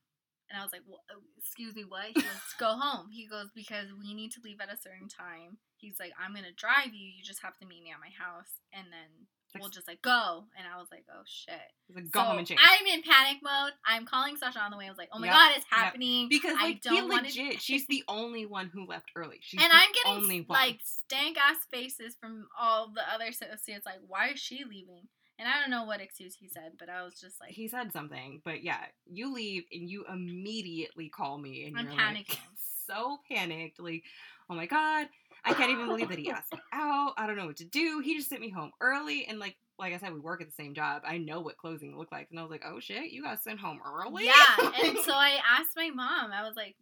And 0.51 0.59
I 0.59 0.63
was 0.63 0.71
like, 0.71 0.87
well, 0.87 1.03
uh, 1.11 1.19
excuse 1.39 1.75
me, 1.75 1.83
what? 1.83 2.07
He 2.15 2.23
goes, 2.23 2.55
go 2.59 2.79
home. 2.79 3.11
He 3.11 3.27
goes, 3.27 3.51
because 3.55 3.91
we 3.99 4.15
need 4.15 4.31
to 4.33 4.43
leave 4.43 4.61
at 4.61 4.73
a 4.73 4.79
certain 4.79 5.09
time. 5.09 5.59
He's 5.77 5.99
like, 5.99 6.13
I'm 6.15 6.33
going 6.33 6.47
to 6.47 6.55
drive 6.55 6.95
you. 6.95 7.07
You 7.07 7.23
just 7.23 7.43
have 7.43 7.59
to 7.59 7.67
meet 7.67 7.83
me 7.83 7.91
at 7.91 8.03
my 8.03 8.15
house. 8.15 8.63
And 8.73 8.87
then 8.95 9.27
we'll 9.61 9.71
just 9.71 9.87
like 9.89 10.03
go. 10.03 10.45
And 10.59 10.67
I 10.67 10.79
was 10.79 10.89
like, 10.91 11.05
oh 11.11 11.23
shit. 11.25 11.55
Like, 11.95 12.11
go 12.11 12.21
so 12.21 12.27
home 12.27 12.39
and 12.39 12.47
change. 12.47 12.61
I'm 12.63 12.87
in 12.87 13.03
panic 13.03 13.39
mode. 13.43 13.73
I'm 13.87 14.05
calling 14.07 14.37
Sasha 14.37 14.59
on 14.61 14.71
the 14.71 14.77
way. 14.77 14.87
I 14.87 14.89
was 14.89 14.99
like, 14.99 15.09
oh 15.13 15.19
my 15.19 15.27
Yep, 15.27 15.35
God, 15.35 15.53
it's 15.57 15.67
yep. 15.71 15.81
happening. 15.81 16.29
because 16.29 16.57
I 16.59 16.65
like 16.65 16.83
he 16.83 16.91
don't 16.97 17.09
wanna- 17.09 17.31
she's 17.31 17.87
the 17.87 18.03
only 18.09 18.47
one 18.47 18.71
who 18.73 18.87
left 18.87 19.11
early. 19.17 19.39
She's 19.41 19.61
and 19.63 19.71
the 19.71 19.77
I'm 19.77 19.93
getting 19.93 20.23
only 20.25 20.41
one. 20.43 20.59
like 20.59 20.81
stank 20.85 21.37
ass 21.39 21.59
faces 21.71 22.17
from 22.21 22.49
all 22.59 22.89
the 22.95 23.03
other 23.13 23.27
associates. 23.27 23.87
Like, 23.87 24.01
why 24.07 24.29
is 24.31 24.41
she 24.41 24.65
leaving? 24.65 25.09
And 25.39 25.47
I 25.47 25.61
don't 25.61 25.71
know 25.71 25.85
what 25.85 26.01
excuse 26.01 26.35
he 26.35 26.49
said, 26.49 26.73
but 26.79 26.89
I 26.89 27.03
was 27.03 27.21
just 27.21 27.39
like, 27.41 27.51
he 27.51 27.69
said 27.69 27.93
something, 27.93 28.41
but 28.43 28.65
yeah, 28.65 28.81
you 29.05 29.35
leave 29.35 29.65
and 29.71 29.89
you 29.89 30.07
immediately 30.11 31.09
call 31.09 31.37
me 31.39 31.65
and 31.67 31.77
I'm 31.79 31.87
you're 31.87 31.97
like 31.97 32.39
so 32.87 33.19
panicked, 33.31 33.79
like, 33.79 34.03
oh 34.49 34.55
my 34.55 34.65
god, 34.67 35.09
I 35.47 35.55
can't 35.55 35.71
even 35.71 35.87
believe 35.87 36.09
that 36.09 36.19
he 36.19 36.31
asked 36.31 36.53
me 36.53 36.59
out. 36.73 37.13
I 37.17 37.27
don't 37.27 37.37
know 37.37 37.47
what 37.47 37.57
to 37.57 37.65
do. 37.65 38.01
He 38.05 38.17
just 38.17 38.29
sent 38.29 38.41
me 38.41 38.51
home 38.51 38.73
early, 38.81 39.27
and 39.27 39.39
like 39.39 39.57
like 39.79 39.93
I 39.93 39.99
said, 39.99 40.13
we 40.13 40.21
work 40.21 40.41
at 40.41 40.49
the 40.49 40.55
same 40.55 40.75
job. 40.75 41.03
I 41.07 41.19
know 41.19 41.41
what 41.41 41.57
closing 41.57 41.97
look 41.97 42.11
like, 42.11 42.29
and 42.31 42.41
I 42.41 42.43
was 42.43 42.51
like, 42.51 42.65
"Oh 42.67 42.81
shit, 42.81 43.13
you 43.13 43.23
got 43.23 43.43
sent 43.43 43.61
home 43.61 43.79
early." 43.85 44.25
Yeah, 44.25 44.71
and 44.85 44.99
so 44.99 45.13
I 45.15 45.39
asked 45.59 45.77
my 45.77 45.91
mom. 45.91 46.33
I 46.33 46.43
was 46.43 46.57
like, 46.57 46.77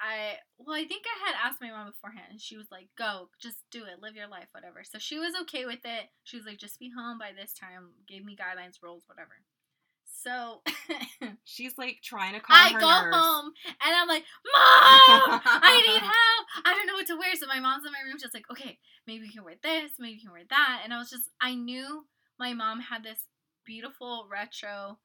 I 0.00 0.36
well, 0.58 0.76
I 0.76 0.84
think 0.84 1.04
I 1.06 1.26
had 1.26 1.34
asked 1.44 1.60
my 1.60 1.70
mom 1.70 1.90
beforehand, 1.90 2.28
and 2.30 2.40
she 2.40 2.56
was 2.56 2.68
like, 2.70 2.88
"Go, 2.96 3.30
just 3.40 3.64
do 3.70 3.84
it, 3.84 4.00
live 4.00 4.14
your 4.14 4.28
life, 4.28 4.48
whatever." 4.52 4.84
So 4.84 4.98
she 4.98 5.18
was 5.18 5.34
okay 5.42 5.66
with 5.66 5.80
it. 5.84 6.10
She 6.24 6.36
was 6.36 6.46
like, 6.46 6.58
"Just 6.58 6.78
be 6.78 6.90
home 6.96 7.18
by 7.18 7.32
this 7.36 7.52
time." 7.52 7.90
Gave 8.06 8.24
me 8.24 8.36
guidelines, 8.36 8.82
rules, 8.82 9.04
whatever. 9.06 9.42
So 10.22 10.62
she's 11.44 11.78
like 11.78 11.98
trying 12.02 12.34
to 12.34 12.40
calm 12.40 12.56
I 12.56 12.70
her 12.72 12.80
go 12.80 12.88
nerves. 12.88 13.16
home 13.16 13.52
and 13.66 13.94
I'm 13.96 14.08
like, 14.08 14.24
Mom, 14.52 15.40
I 15.44 15.84
need 15.86 16.00
help. 16.00 16.64
I 16.66 16.74
don't 16.74 16.86
know 16.86 16.94
what 16.94 17.06
to 17.08 17.16
wear. 17.16 17.34
So 17.36 17.46
my 17.46 17.60
mom's 17.60 17.84
in 17.86 17.92
my 17.92 18.00
room, 18.06 18.18
She's 18.20 18.34
like, 18.34 18.50
okay, 18.50 18.78
maybe 19.06 19.26
you 19.26 19.32
can 19.32 19.44
wear 19.44 19.54
this, 19.62 19.92
maybe 19.98 20.14
you 20.14 20.20
can 20.22 20.32
wear 20.32 20.42
that. 20.50 20.80
And 20.84 20.92
I 20.92 20.98
was 20.98 21.10
just, 21.10 21.28
I 21.40 21.54
knew 21.54 22.04
my 22.38 22.52
mom 22.52 22.80
had 22.80 23.02
this 23.04 23.24
beautiful 23.64 24.26
retro 24.30 24.98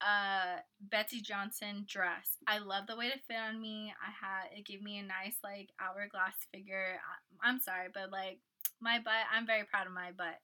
uh 0.00 0.58
Betsey 0.80 1.20
Johnson 1.20 1.84
dress. 1.88 2.36
I 2.46 2.58
love 2.58 2.86
the 2.86 2.96
way 2.96 3.06
it 3.06 3.20
fit 3.28 3.36
on 3.36 3.60
me. 3.60 3.92
I 4.02 4.10
had 4.10 4.56
it 4.58 4.66
gave 4.66 4.82
me 4.82 4.98
a 4.98 5.02
nice 5.02 5.36
like 5.42 5.70
hourglass 5.80 6.34
figure. 6.52 6.98
I, 7.42 7.48
I'm 7.48 7.60
sorry, 7.60 7.88
but 7.92 8.10
like 8.10 8.38
my 8.80 8.98
butt, 8.98 9.24
I'm 9.32 9.46
very 9.46 9.64
proud 9.64 9.86
of 9.86 9.92
my 9.92 10.10
butt. 10.16 10.38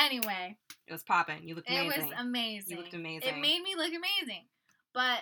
Anyway, 0.00 0.56
It 0.86 0.92
was 0.92 1.02
popping. 1.02 1.46
You 1.46 1.54
looked 1.54 1.68
amazing. 1.68 1.90
it 2.00 2.02
was 2.10 2.12
amazing. 2.18 2.70
You 2.70 2.82
looked 2.82 2.94
amazing. 2.94 3.28
It 3.28 3.40
made 3.40 3.62
me 3.62 3.74
look 3.76 3.88
amazing. 3.92 4.44
But 4.92 5.20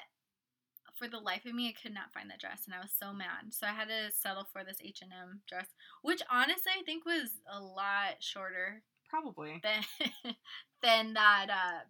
for 0.96 1.08
the 1.08 1.18
life 1.18 1.46
of 1.46 1.54
me, 1.54 1.68
I 1.68 1.80
could 1.80 1.94
not 1.94 2.12
find 2.12 2.30
that 2.30 2.38
dress, 2.40 2.62
and 2.66 2.74
I 2.74 2.80
was 2.80 2.92
so 2.98 3.12
mad. 3.12 3.50
So 3.52 3.66
I 3.66 3.70
had 3.72 3.88
to 3.88 4.10
settle 4.14 4.44
for 4.52 4.62
this 4.64 4.78
H 4.82 5.00
and 5.02 5.10
M 5.12 5.40
dress, 5.48 5.66
which 6.02 6.22
honestly 6.30 6.72
I 6.78 6.82
think 6.84 7.04
was 7.04 7.30
a 7.50 7.60
lot 7.60 8.16
shorter 8.20 8.82
Probably. 9.08 9.60
than 9.62 10.34
than 10.82 11.14
that 11.14 11.46
uh, 11.50 11.80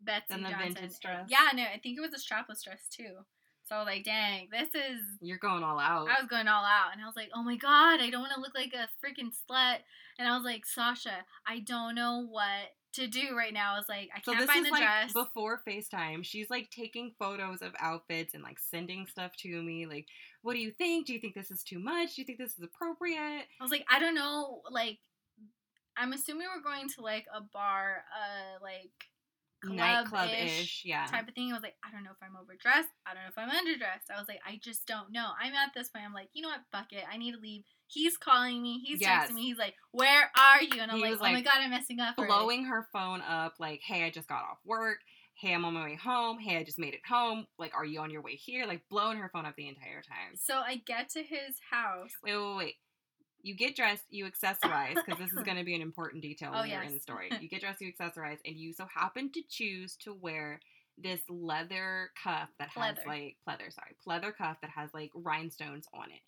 Betsey 0.00 0.26
Than 0.30 0.42
the 0.42 0.50
Johnson. 0.50 0.74
vintage 0.74 1.00
dress? 1.00 1.26
Yeah, 1.30 1.48
no, 1.54 1.62
I 1.62 1.78
think 1.82 1.98
it 1.98 2.00
was 2.00 2.12
a 2.14 2.16
strapless 2.18 2.62
dress 2.64 2.88
too. 2.90 3.24
So 3.68 3.76
I 3.76 3.78
was 3.80 3.86
like, 3.86 4.04
dang, 4.04 4.48
this 4.50 4.68
is. 4.74 5.02
You're 5.20 5.38
going 5.38 5.62
all 5.62 5.78
out. 5.78 6.08
I 6.08 6.20
was 6.20 6.28
going 6.28 6.48
all 6.48 6.64
out, 6.64 6.92
and 6.92 7.02
I 7.02 7.06
was 7.06 7.16
like, 7.16 7.30
oh 7.34 7.42
my 7.42 7.56
god, 7.56 8.00
I 8.00 8.10
don't 8.10 8.22
want 8.22 8.32
to 8.34 8.40
look 8.40 8.54
like 8.54 8.72
a 8.72 8.88
freaking 9.04 9.30
slut. 9.30 9.78
And 10.18 10.26
I 10.26 10.34
was 10.36 10.44
like, 10.44 10.66
Sasha, 10.66 11.24
I 11.46 11.60
don't 11.60 11.94
know 11.94 12.26
what 12.28 12.72
to 12.94 13.06
do 13.06 13.36
right 13.36 13.52
now. 13.52 13.74
I 13.74 13.76
was 13.76 13.88
like, 13.88 14.08
I 14.14 14.20
can't 14.20 14.38
this 14.38 14.46
find 14.46 14.64
is 14.64 14.66
the 14.66 14.72
like 14.72 14.82
dress. 14.82 15.12
before 15.12 15.60
FaceTime. 15.66 16.24
She's 16.24 16.50
like 16.50 16.70
taking 16.70 17.12
photos 17.18 17.62
of 17.62 17.72
outfits 17.78 18.34
and 18.34 18.42
like 18.42 18.58
sending 18.58 19.06
stuff 19.06 19.32
to 19.40 19.62
me. 19.62 19.86
Like, 19.86 20.06
what 20.42 20.54
do 20.54 20.60
you 20.60 20.72
think? 20.72 21.06
Do 21.06 21.12
you 21.12 21.20
think 21.20 21.34
this 21.34 21.50
is 21.50 21.62
too 21.62 21.78
much? 21.78 22.16
Do 22.16 22.22
you 22.22 22.26
think 22.26 22.38
this 22.38 22.54
is 22.58 22.62
appropriate? 22.64 23.44
I 23.60 23.62
was 23.62 23.70
like, 23.70 23.84
I 23.90 23.98
don't 23.98 24.14
know, 24.14 24.62
like 24.70 24.98
I'm 25.96 26.12
assuming 26.12 26.46
we're 26.54 26.62
going 26.62 26.88
to 26.88 27.02
like 27.02 27.26
a 27.34 27.40
bar, 27.40 28.04
uh 28.16 28.62
like 28.62 28.92
Nightclub 29.64 30.28
club-ish 30.28 30.82
yeah. 30.84 31.06
type 31.06 31.28
of 31.28 31.34
thing. 31.34 31.50
I 31.50 31.54
was 31.54 31.62
like, 31.62 31.74
I 31.84 31.90
don't 31.90 32.04
know 32.04 32.10
if 32.10 32.18
I'm 32.22 32.36
overdressed. 32.40 32.88
I 33.06 33.14
don't 33.14 33.24
know 33.24 33.28
if 33.30 33.38
I'm 33.38 33.50
underdressed. 33.50 34.14
I 34.14 34.18
was 34.18 34.28
like, 34.28 34.40
I 34.46 34.60
just 34.62 34.86
don't 34.86 35.10
know. 35.10 35.30
I'm 35.40 35.54
at 35.54 35.74
this 35.74 35.88
point. 35.88 36.04
I'm 36.04 36.14
like, 36.14 36.28
you 36.32 36.42
know 36.42 36.48
what? 36.48 36.60
Fuck 36.70 36.92
it. 36.92 37.04
I 37.10 37.16
need 37.16 37.32
to 37.32 37.40
leave. 37.40 37.64
He's 37.88 38.16
calling 38.16 38.62
me. 38.62 38.80
He's 38.84 39.00
Yes. 39.00 39.30
texting 39.30 39.34
me. 39.34 39.42
He's 39.42 39.58
like, 39.58 39.74
Where 39.92 40.30
are 40.36 40.62
you? 40.62 40.80
And 40.80 40.90
I'm 40.90 40.98
He 40.98 41.02
like, 41.04 41.18
Oh 41.20 41.32
my 41.32 41.40
god, 41.40 41.54
I'm 41.60 41.70
messing 41.70 42.00
up. 42.00 42.16
Blowing 42.16 42.64
her 42.66 42.86
phone 42.92 43.22
up, 43.22 43.54
like, 43.58 43.80
hey, 43.82 44.04
I 44.04 44.10
just 44.10 44.28
got 44.28 44.42
off 44.42 44.58
work. 44.64 44.98
Hey, 45.34 45.54
I'm 45.54 45.64
on 45.64 45.74
my 45.74 45.84
way 45.84 45.94
home. 45.94 46.38
Hey, 46.38 46.56
I 46.56 46.64
just 46.64 46.78
made 46.80 46.94
it 46.94 47.00
home. 47.08 47.46
Like, 47.58 47.72
are 47.74 47.84
you 47.84 48.00
on 48.00 48.10
your 48.10 48.22
way 48.22 48.34
here? 48.34 48.66
Like, 48.66 48.82
blowing 48.90 49.18
her 49.18 49.30
phone 49.32 49.46
up 49.46 49.54
the 49.56 49.68
entire 49.68 50.02
time. 50.02 50.34
So 50.34 50.56
I 50.56 50.82
get 50.84 51.10
to 51.10 51.22
his 51.22 51.56
house. 51.70 52.10
Wait, 52.24 52.36
wait, 52.36 52.56
wait. 52.56 52.74
You 53.48 53.54
get 53.54 53.74
dressed, 53.74 54.04
you 54.10 54.26
accessorize, 54.26 54.96
because 54.96 55.18
this 55.18 55.32
is 55.32 55.42
going 55.44 55.56
to 55.56 55.64
be 55.64 55.74
an 55.74 55.80
important 55.80 56.20
detail 56.22 56.50
Oh, 56.54 56.60
when 56.60 56.68
you're 56.70 56.82
in 56.82 56.92
the 56.92 57.00
story. 57.00 57.30
You 57.40 57.48
get 57.54 57.62
dressed, 57.62 57.80
you 57.80 57.90
accessorize, 57.90 58.36
and 58.44 58.56
you 58.56 58.74
so 58.74 58.86
happen 58.94 59.32
to 59.32 59.40
choose 59.48 59.96
to 60.04 60.12
wear 60.12 60.60
this 60.98 61.20
leather 61.30 62.10
cuff 62.22 62.50
that 62.58 62.68
has 62.68 62.96
Pleather. 62.96 63.06
like 63.06 63.36
pleather, 63.48 63.72
sorry, 63.72 63.96
pleather 64.06 64.36
cuff 64.36 64.58
that 64.60 64.70
has 64.70 64.90
like 64.92 65.10
rhinestones 65.14 65.86
on 65.94 66.10
it. 66.10 66.20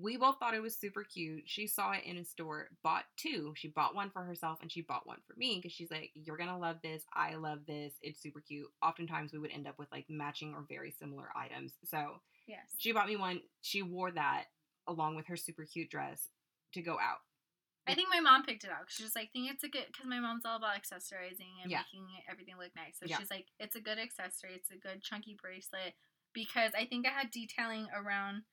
We 0.00 0.16
both 0.16 0.36
thought 0.38 0.54
it 0.54 0.62
was 0.62 0.76
super 0.76 1.02
cute. 1.02 1.42
She 1.46 1.66
saw 1.66 1.90
it 1.92 2.04
in 2.04 2.18
a 2.18 2.24
store, 2.24 2.68
bought 2.84 3.04
two. 3.16 3.52
She 3.56 3.66
bought 3.68 3.96
one 3.96 4.10
for 4.10 4.22
herself 4.22 4.58
and 4.62 4.70
she 4.70 4.82
bought 4.82 5.08
one 5.08 5.18
for 5.26 5.34
me 5.36 5.56
because 5.56 5.72
she's 5.72 5.90
like, 5.90 6.10
You're 6.14 6.36
gonna 6.36 6.56
love 6.58 6.76
this. 6.84 7.02
I 7.12 7.34
love 7.34 7.60
this. 7.66 7.94
It's 8.00 8.22
super 8.22 8.40
cute. 8.40 8.68
Oftentimes 8.80 9.32
we 9.32 9.40
would 9.40 9.50
end 9.50 9.66
up 9.66 9.78
with 9.80 9.90
like 9.90 10.04
matching 10.08 10.54
or 10.54 10.64
very 10.68 10.92
similar 10.92 11.30
items. 11.34 11.72
So 11.84 12.20
Yes. 12.46 12.60
she 12.78 12.92
bought 12.92 13.08
me 13.08 13.16
one. 13.16 13.40
She 13.62 13.82
wore 13.82 14.12
that 14.12 14.44
along 14.86 15.16
with 15.16 15.26
her 15.26 15.36
super 15.36 15.64
cute 15.64 15.90
dress 15.90 16.28
to 16.72 16.82
go 16.82 16.92
out. 16.94 17.18
I 17.86 17.94
think 17.94 18.08
my 18.12 18.20
mom 18.20 18.44
picked 18.44 18.62
it 18.62 18.70
out. 18.70 18.86
She's 18.88 19.16
like, 19.16 19.32
think 19.32 19.50
it's 19.50 19.64
a 19.64 19.68
good 19.68 19.86
because 19.90 20.06
my 20.06 20.20
mom's 20.20 20.44
all 20.44 20.56
about 20.56 20.76
accessorizing 20.76 21.58
and 21.62 21.70
Yeah. 21.70 21.82
making 21.92 22.06
everything 22.30 22.54
look 22.56 22.70
nice. 22.76 22.98
So 23.00 23.06
Yeah. 23.06 23.18
she's 23.18 23.30
like, 23.30 23.48
it's 23.58 23.74
a 23.74 23.80
good 23.80 23.98
accessory. 23.98 24.54
It's 24.54 24.70
a 24.70 24.76
good 24.76 25.02
chunky 25.02 25.36
bracelet 25.40 25.94
because 26.32 26.72
I 26.76 26.86
think 26.86 27.06
I 27.06 27.10
had 27.10 27.30
detailing 27.32 27.88
around 27.92 28.44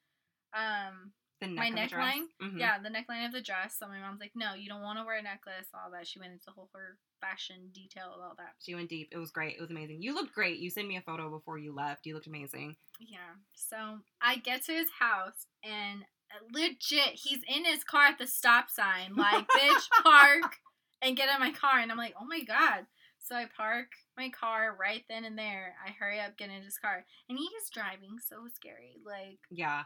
um 0.53 1.13
The 1.39 1.49
My 1.49 1.69
neck 1.69 1.89
dress. 1.89 2.15
neckline? 2.15 2.27
Mhm. 2.41 2.59
yeah 2.59 2.79
the 2.79 2.89
neckline 2.89 3.27
of 3.27 3.31
the 3.31 3.41
dress. 3.41 3.77
So 3.77 3.87
my 3.87 3.99
mom's 3.99 4.19
like, 4.19 4.31
no, 4.35 4.55
you 4.55 4.67
don't 4.69 4.81
want 4.81 4.97
to 4.97 5.05
wear 5.05 5.17
a 5.17 5.21
necklace. 5.21 5.67
All 5.71 5.91
that. 5.91 6.07
She 6.07 6.17
went 6.19 6.31
into 6.33 6.45
the 6.45 6.51
whole 6.53 6.71
her 6.73 6.97
fashion 7.21 7.69
detail 7.73 8.11
of 8.15 8.21
all 8.21 8.33
that. 8.37 8.55
She 8.59 8.73
went 8.73 8.89
deep. 8.89 9.09
It 9.11 9.17
was 9.17 9.29
great. 9.29 9.57
It 9.57 9.61
was 9.61 9.69
amazing. 9.69 10.01
You 10.01 10.15
looked 10.15 10.33
great. 10.33 10.57
You 10.57 10.71
sent 10.71 10.87
me 10.87 10.97
a 10.97 11.01
photo 11.01 11.29
before 11.29 11.59
you 11.59 11.73
left. 11.73 12.07
You 12.07 12.15
looked 12.15 12.25
amazing. 12.25 12.75
Yeah. 12.99 13.35
So 13.53 13.99
I 14.19 14.37
get 14.37 14.63
to 14.63 14.73
his 14.73 14.89
house 14.97 15.45
and 15.63 16.05
legit, 16.53 17.13
he's 17.13 17.39
in 17.47 17.65
his 17.65 17.83
car 17.83 18.07
at 18.07 18.17
the 18.17 18.27
stop 18.27 18.69
sign. 18.69 19.15
Like, 19.15 19.47
bitch, 19.47 19.87
park 20.03 20.57
and 21.01 21.17
get 21.17 21.29
in 21.33 21.39
my 21.39 21.51
car. 21.51 21.79
And 21.79 21.91
I'm 21.91 21.97
like, 21.97 22.15
oh 22.19 22.25
my 22.25 22.41
God. 22.41 22.85
So 23.19 23.35
I 23.35 23.45
park 23.55 23.87
my 24.15 24.29
car 24.29 24.75
right 24.79 25.03
then 25.09 25.25
and 25.25 25.37
there. 25.37 25.75
I 25.85 25.91
hurry 25.91 26.19
up, 26.19 26.37
get 26.37 26.49
in 26.49 26.63
his 26.63 26.77
car. 26.77 27.05
And 27.29 27.37
he's 27.37 27.69
driving 27.73 28.17
so 28.25 28.47
scary. 28.53 28.97
Like, 29.05 29.39
Yeah. 29.49 29.83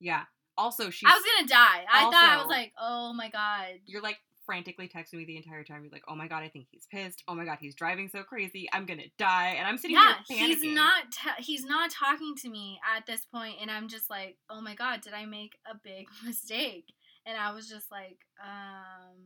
Yeah. 0.00 0.24
Also, 0.56 0.90
she. 0.90 1.06
I 1.06 1.14
was 1.14 1.22
going 1.24 1.48
to 1.48 1.52
die. 1.52 1.84
I 1.90 2.04
thought 2.04 2.30
I 2.30 2.36
was 2.36 2.48
like, 2.48 2.72
oh 2.80 3.12
my 3.12 3.28
God. 3.28 3.80
you're 3.86 4.02
like 4.02 4.18
frantically 4.46 4.88
texting 4.88 5.14
me 5.14 5.24
the 5.24 5.36
entire 5.36 5.64
time. 5.64 5.82
You're 5.82 5.92
like, 5.92 6.04
"Oh 6.08 6.14
my 6.14 6.28
god, 6.28 6.42
I 6.42 6.48
think 6.48 6.66
he's 6.70 6.86
pissed. 6.86 7.22
Oh 7.28 7.34
my 7.34 7.44
god, 7.44 7.58
he's 7.60 7.74
driving 7.74 8.08
so 8.08 8.22
crazy. 8.22 8.68
I'm 8.72 8.86
going 8.86 9.00
to 9.00 9.08
die." 9.18 9.54
And 9.58 9.66
I'm 9.66 9.78
sitting 9.78 9.96
Yeah, 9.96 10.14
here 10.28 10.38
panicking. 10.38 10.48
he's 10.48 10.74
not. 10.74 11.10
T- 11.12 11.42
he's 11.42 11.64
not 11.64 11.90
talking 11.90 12.34
to 12.36 12.48
me 12.50 12.80
at 12.96 13.06
this 13.06 13.24
point, 13.26 13.56
and 13.60 13.70
I'm 13.70 13.88
just 13.88 14.08
like, 14.10 14.36
"Oh 14.50 14.60
my 14.60 14.74
god, 14.74 15.00
did 15.00 15.14
I 15.14 15.26
make 15.26 15.56
a 15.70 15.74
big 15.76 16.06
mistake?" 16.24 16.92
And 17.26 17.38
I 17.38 17.52
was 17.52 17.68
just 17.68 17.90
like, 17.90 18.18
um, 18.42 19.16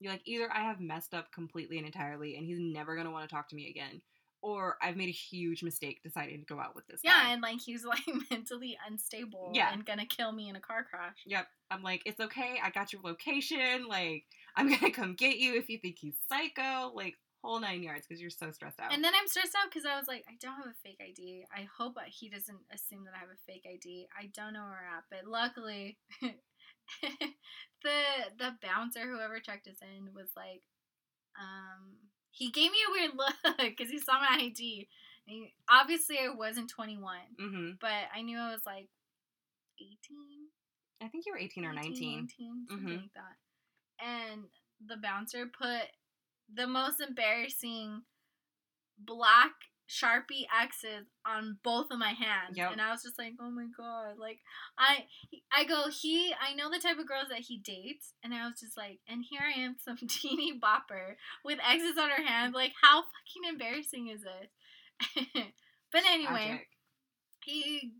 You're 0.00 0.12
like, 0.12 0.22
"Either 0.26 0.50
I 0.52 0.60
have 0.60 0.80
messed 0.80 1.14
up 1.14 1.30
completely 1.32 1.76
and 1.78 1.86
entirely 1.86 2.36
and 2.36 2.44
he's 2.46 2.58
never 2.58 2.94
going 2.94 3.06
to 3.06 3.12
want 3.12 3.28
to 3.28 3.34
talk 3.34 3.48
to 3.50 3.56
me 3.56 3.68
again, 3.70 4.00
or 4.42 4.76
I've 4.82 4.96
made 4.96 5.08
a 5.08 5.12
huge 5.12 5.62
mistake 5.62 6.02
deciding 6.02 6.40
to 6.40 6.46
go 6.46 6.60
out 6.60 6.74
with 6.74 6.86
this 6.88 7.00
Yeah, 7.02 7.12
guy." 7.22 7.32
and 7.32 7.40
like 7.42 7.60
he's 7.60 7.84
like 7.84 8.02
mentally 8.30 8.76
unstable 8.88 9.52
Yeah. 9.54 9.72
and 9.72 9.86
gonna 9.86 10.06
kill 10.06 10.32
me 10.32 10.48
in 10.48 10.56
a 10.56 10.60
car 10.60 10.84
crash. 10.84 11.16
Yep. 11.26 11.46
I'm 11.70 11.82
like, 11.82 12.02
"It's 12.04 12.20
okay. 12.20 12.58
I 12.62 12.70
got 12.70 12.92
your 12.92 13.00
location. 13.02 13.86
Like, 13.88 14.24
I'm 14.56 14.66
going 14.68 14.80
to 14.80 14.90
come 14.90 15.14
get 15.14 15.38
you 15.38 15.54
if 15.56 15.70
you 15.70 15.78
think 15.78 15.96
he's 15.98 16.16
psycho." 16.28 16.92
Like, 16.94 17.16
whole 17.42 17.58
9 17.60 17.82
yards 17.82 18.06
cuz 18.06 18.20
you're 18.20 18.30
so 18.30 18.50
stressed 18.52 18.78
out. 18.78 18.92
And 18.92 19.02
then 19.02 19.12
I'm 19.18 19.26
stressed 19.26 19.54
out 19.56 19.70
because 19.70 19.84
I 19.86 19.96
was 19.98 20.06
like, 20.06 20.24
I 20.28 20.36
don't 20.40 20.56
have 20.56 20.66
a 20.66 20.74
fake 20.84 21.00
ID. 21.02 21.44
I 21.56 21.62
hope 21.76 21.94
that 21.96 22.08
he 22.08 22.28
doesn't 22.28 22.60
assume 22.70 23.04
that 23.04 23.14
I 23.16 23.18
have 23.18 23.30
a 23.30 23.40
fake 23.50 23.66
ID. 23.66 24.06
I 24.16 24.26
don't 24.26 24.52
know 24.52 24.60
where 24.64 24.70
we're 24.86 24.96
at, 24.98 25.04
but 25.10 25.26
luckily, 25.28 25.98
the 26.20 27.90
the 28.38 28.56
bouncer, 28.62 29.06
whoever 29.10 29.40
checked 29.40 29.66
us 29.66 29.80
in, 29.82 30.12
was 30.14 30.28
like, 30.36 30.62
um, 31.40 31.96
he 32.32 32.50
gave 32.50 32.72
me 32.72 32.78
a 32.88 32.92
weird 32.92 33.12
look 33.16 33.56
because 33.58 33.90
he 33.90 33.98
saw 33.98 34.14
my 34.18 34.36
ID. 34.40 34.88
And 35.28 35.36
he, 35.36 35.54
obviously, 35.70 36.18
I 36.18 36.34
wasn't 36.34 36.68
21, 36.70 37.16
mhm. 37.40 37.78
but 37.80 38.08
I 38.14 38.22
knew 38.22 38.38
I 38.38 38.50
was 38.52 38.62
like 38.66 38.88
18. 39.80 39.96
I 41.00 41.08
think 41.08 41.26
you 41.26 41.32
were 41.32 41.38
18 41.38 41.64
or 41.64 41.72
19. 41.72 42.16
19, 42.18 42.66
something 42.68 42.88
Mhm. 42.88 43.00
like 43.02 43.12
that. 43.14 44.04
And 44.04 44.44
the 44.84 44.96
bouncer 44.96 45.46
put 45.46 45.90
the 46.52 46.66
most 46.66 47.00
embarrassing 47.00 48.02
black 48.98 49.52
Sharpie 49.92 50.46
X's 50.62 51.06
on 51.26 51.58
both 51.62 51.88
of 51.90 51.98
my 51.98 52.12
hands. 52.12 52.56
Yep. 52.56 52.72
And 52.72 52.80
I 52.80 52.90
was 52.92 53.02
just 53.02 53.18
like, 53.18 53.34
oh 53.40 53.50
my 53.50 53.66
god. 53.76 54.14
Like 54.18 54.38
I 54.78 55.04
I 55.52 55.64
go, 55.64 55.90
he 55.90 56.32
I 56.40 56.54
know 56.54 56.70
the 56.70 56.78
type 56.78 56.98
of 56.98 57.06
girls 57.06 57.28
that 57.28 57.40
he 57.40 57.58
dates, 57.58 58.14
and 58.24 58.32
I 58.32 58.46
was 58.46 58.58
just 58.58 58.76
like, 58.76 59.00
and 59.06 59.22
here 59.28 59.42
I 59.44 59.60
am, 59.60 59.76
some 59.84 59.98
teeny 60.08 60.58
bopper 60.58 61.16
with 61.44 61.58
X's 61.62 61.98
on 61.98 62.08
her 62.10 62.22
hand. 62.24 62.54
Like, 62.54 62.72
how 62.80 63.02
fucking 63.02 63.48
embarrassing 63.48 64.08
is 64.08 64.22
this? 64.22 65.28
but 65.92 66.02
anyway, 66.08 66.46
Tragic. 66.46 66.68
he 67.44 67.92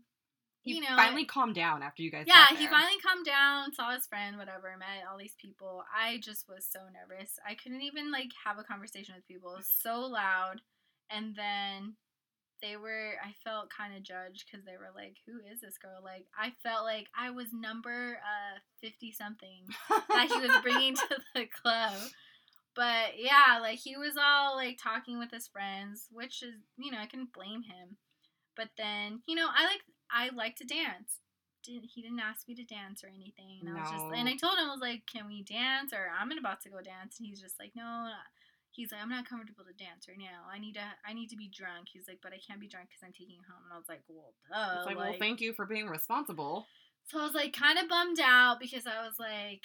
He 0.61 0.75
you 0.75 0.81
know 0.81 0.95
finally 0.95 1.25
calmed 1.25 1.55
down 1.55 1.83
after 1.83 2.01
you 2.01 2.09
guys. 2.09 2.25
yeah, 2.27 2.47
he 2.57 2.65
finally 2.67 2.97
calmed 3.05 3.25
down, 3.25 3.73
saw 3.73 3.93
his 3.93 4.07
friend, 4.07 4.37
whatever, 4.37 4.73
met 4.79 5.05
all 5.11 5.17
these 5.17 5.35
people. 5.39 5.83
I 5.95 6.17
just 6.23 6.47
was 6.49 6.65
so 6.69 6.79
nervous. 6.89 7.37
I 7.47 7.53
couldn't 7.55 7.81
even 7.81 8.11
like 8.11 8.29
have 8.45 8.57
a 8.57 8.63
conversation 8.63 9.13
with 9.15 9.27
people. 9.27 9.57
So 9.61 9.99
loud. 9.99 10.61
And 11.13 11.35
then 11.35 11.95
they 12.61 12.77
were 12.77 13.15
I 13.23 13.33
felt 13.43 13.69
kind 13.69 13.95
of 13.95 14.03
judged 14.03 14.49
cuz 14.49 14.63
they 14.63 14.77
were 14.77 14.91
like, 14.95 15.17
"Who 15.25 15.39
is 15.51 15.61
this 15.61 15.77
girl?" 15.77 16.01
Like 16.01 16.27
I 16.37 16.51
felt 16.63 16.85
like 16.85 17.09
I 17.15 17.29
was 17.29 17.51
number 17.51 18.19
uh 18.23 18.59
50 18.79 19.11
something 19.11 19.67
that 20.09 20.27
he 20.31 20.39
was 20.39 20.61
bringing 20.61 20.95
to 20.95 21.21
the 21.35 21.45
club. 21.61 21.93
But 22.75 23.19
yeah, 23.19 23.59
like 23.61 23.79
he 23.79 23.97
was 23.97 24.17
all 24.17 24.55
like 24.55 24.77
talking 24.81 25.19
with 25.19 25.29
his 25.29 25.47
friends, 25.47 26.07
which 26.11 26.41
is 26.41 26.55
you 26.77 26.89
know 26.91 26.99
I 26.99 27.05
can 27.05 27.25
blame 27.25 27.63
him. 27.63 27.97
But 28.55 28.69
then 28.77 29.21
you 29.27 29.35
know 29.35 29.49
I 29.53 29.65
like 29.65 29.83
I 30.09 30.29
like 30.29 30.55
to 30.57 30.65
dance. 30.65 31.19
Didn't 31.63 31.91
he 31.93 32.01
didn't 32.01 32.19
ask 32.19 32.47
me 32.47 32.55
to 32.55 32.63
dance 32.63 33.03
or 33.03 33.07
anything, 33.07 33.59
and 33.61 33.77
I 33.77 33.81
was 33.81 33.91
just 33.91 34.05
and 34.15 34.27
I 34.29 34.35
told 34.35 34.57
him 34.57 34.69
I 34.69 34.71
was 34.71 34.81
like, 34.81 35.05
can 35.05 35.27
we 35.27 35.43
dance 35.43 35.93
or 35.93 36.09
I'm 36.09 36.31
about 36.31 36.61
to 36.61 36.69
go 36.69 36.81
dance, 36.81 37.19
and 37.19 37.27
he's 37.27 37.41
just 37.41 37.59
like, 37.59 37.71
no. 37.75 38.09
He's 38.73 38.91
like, 38.91 39.01
I'm 39.01 39.09
not 39.09 39.29
comfortable 39.29 39.63
to 39.63 39.73
dance 39.77 40.05
right 40.09 40.17
now. 40.17 40.49
I 40.51 40.59
need 40.59 40.73
to, 40.73 40.85
I 41.05 41.13
need 41.13 41.29
to 41.29 41.37
be 41.37 41.49
drunk. 41.49 41.87
He's 41.93 42.07
like, 42.07 42.19
but 42.21 42.33
I 42.33 42.39
can't 42.45 42.59
be 42.59 42.67
drunk 42.67 42.89
because 42.89 43.05
I'm 43.05 43.13
taking 43.13 43.37
you 43.37 43.45
home. 43.47 43.61
And 43.63 43.73
I 43.73 43.77
was 43.77 43.87
like, 43.87 44.01
well, 44.09 44.33
duh. 44.49 44.77
it's 44.81 44.85
like, 44.87 44.97
well, 44.97 45.13
thank 45.19 45.41
you 45.41 45.53
for 45.53 45.65
being 45.65 45.87
responsible. 45.87 46.65
So 47.05 47.19
I 47.19 47.23
was 47.23 47.33
like 47.33 47.53
kind 47.53 47.77
of 47.77 47.87
bummed 47.87 48.19
out 48.19 48.57
because 48.59 48.87
I 48.87 49.05
was 49.05 49.15
like, 49.19 49.61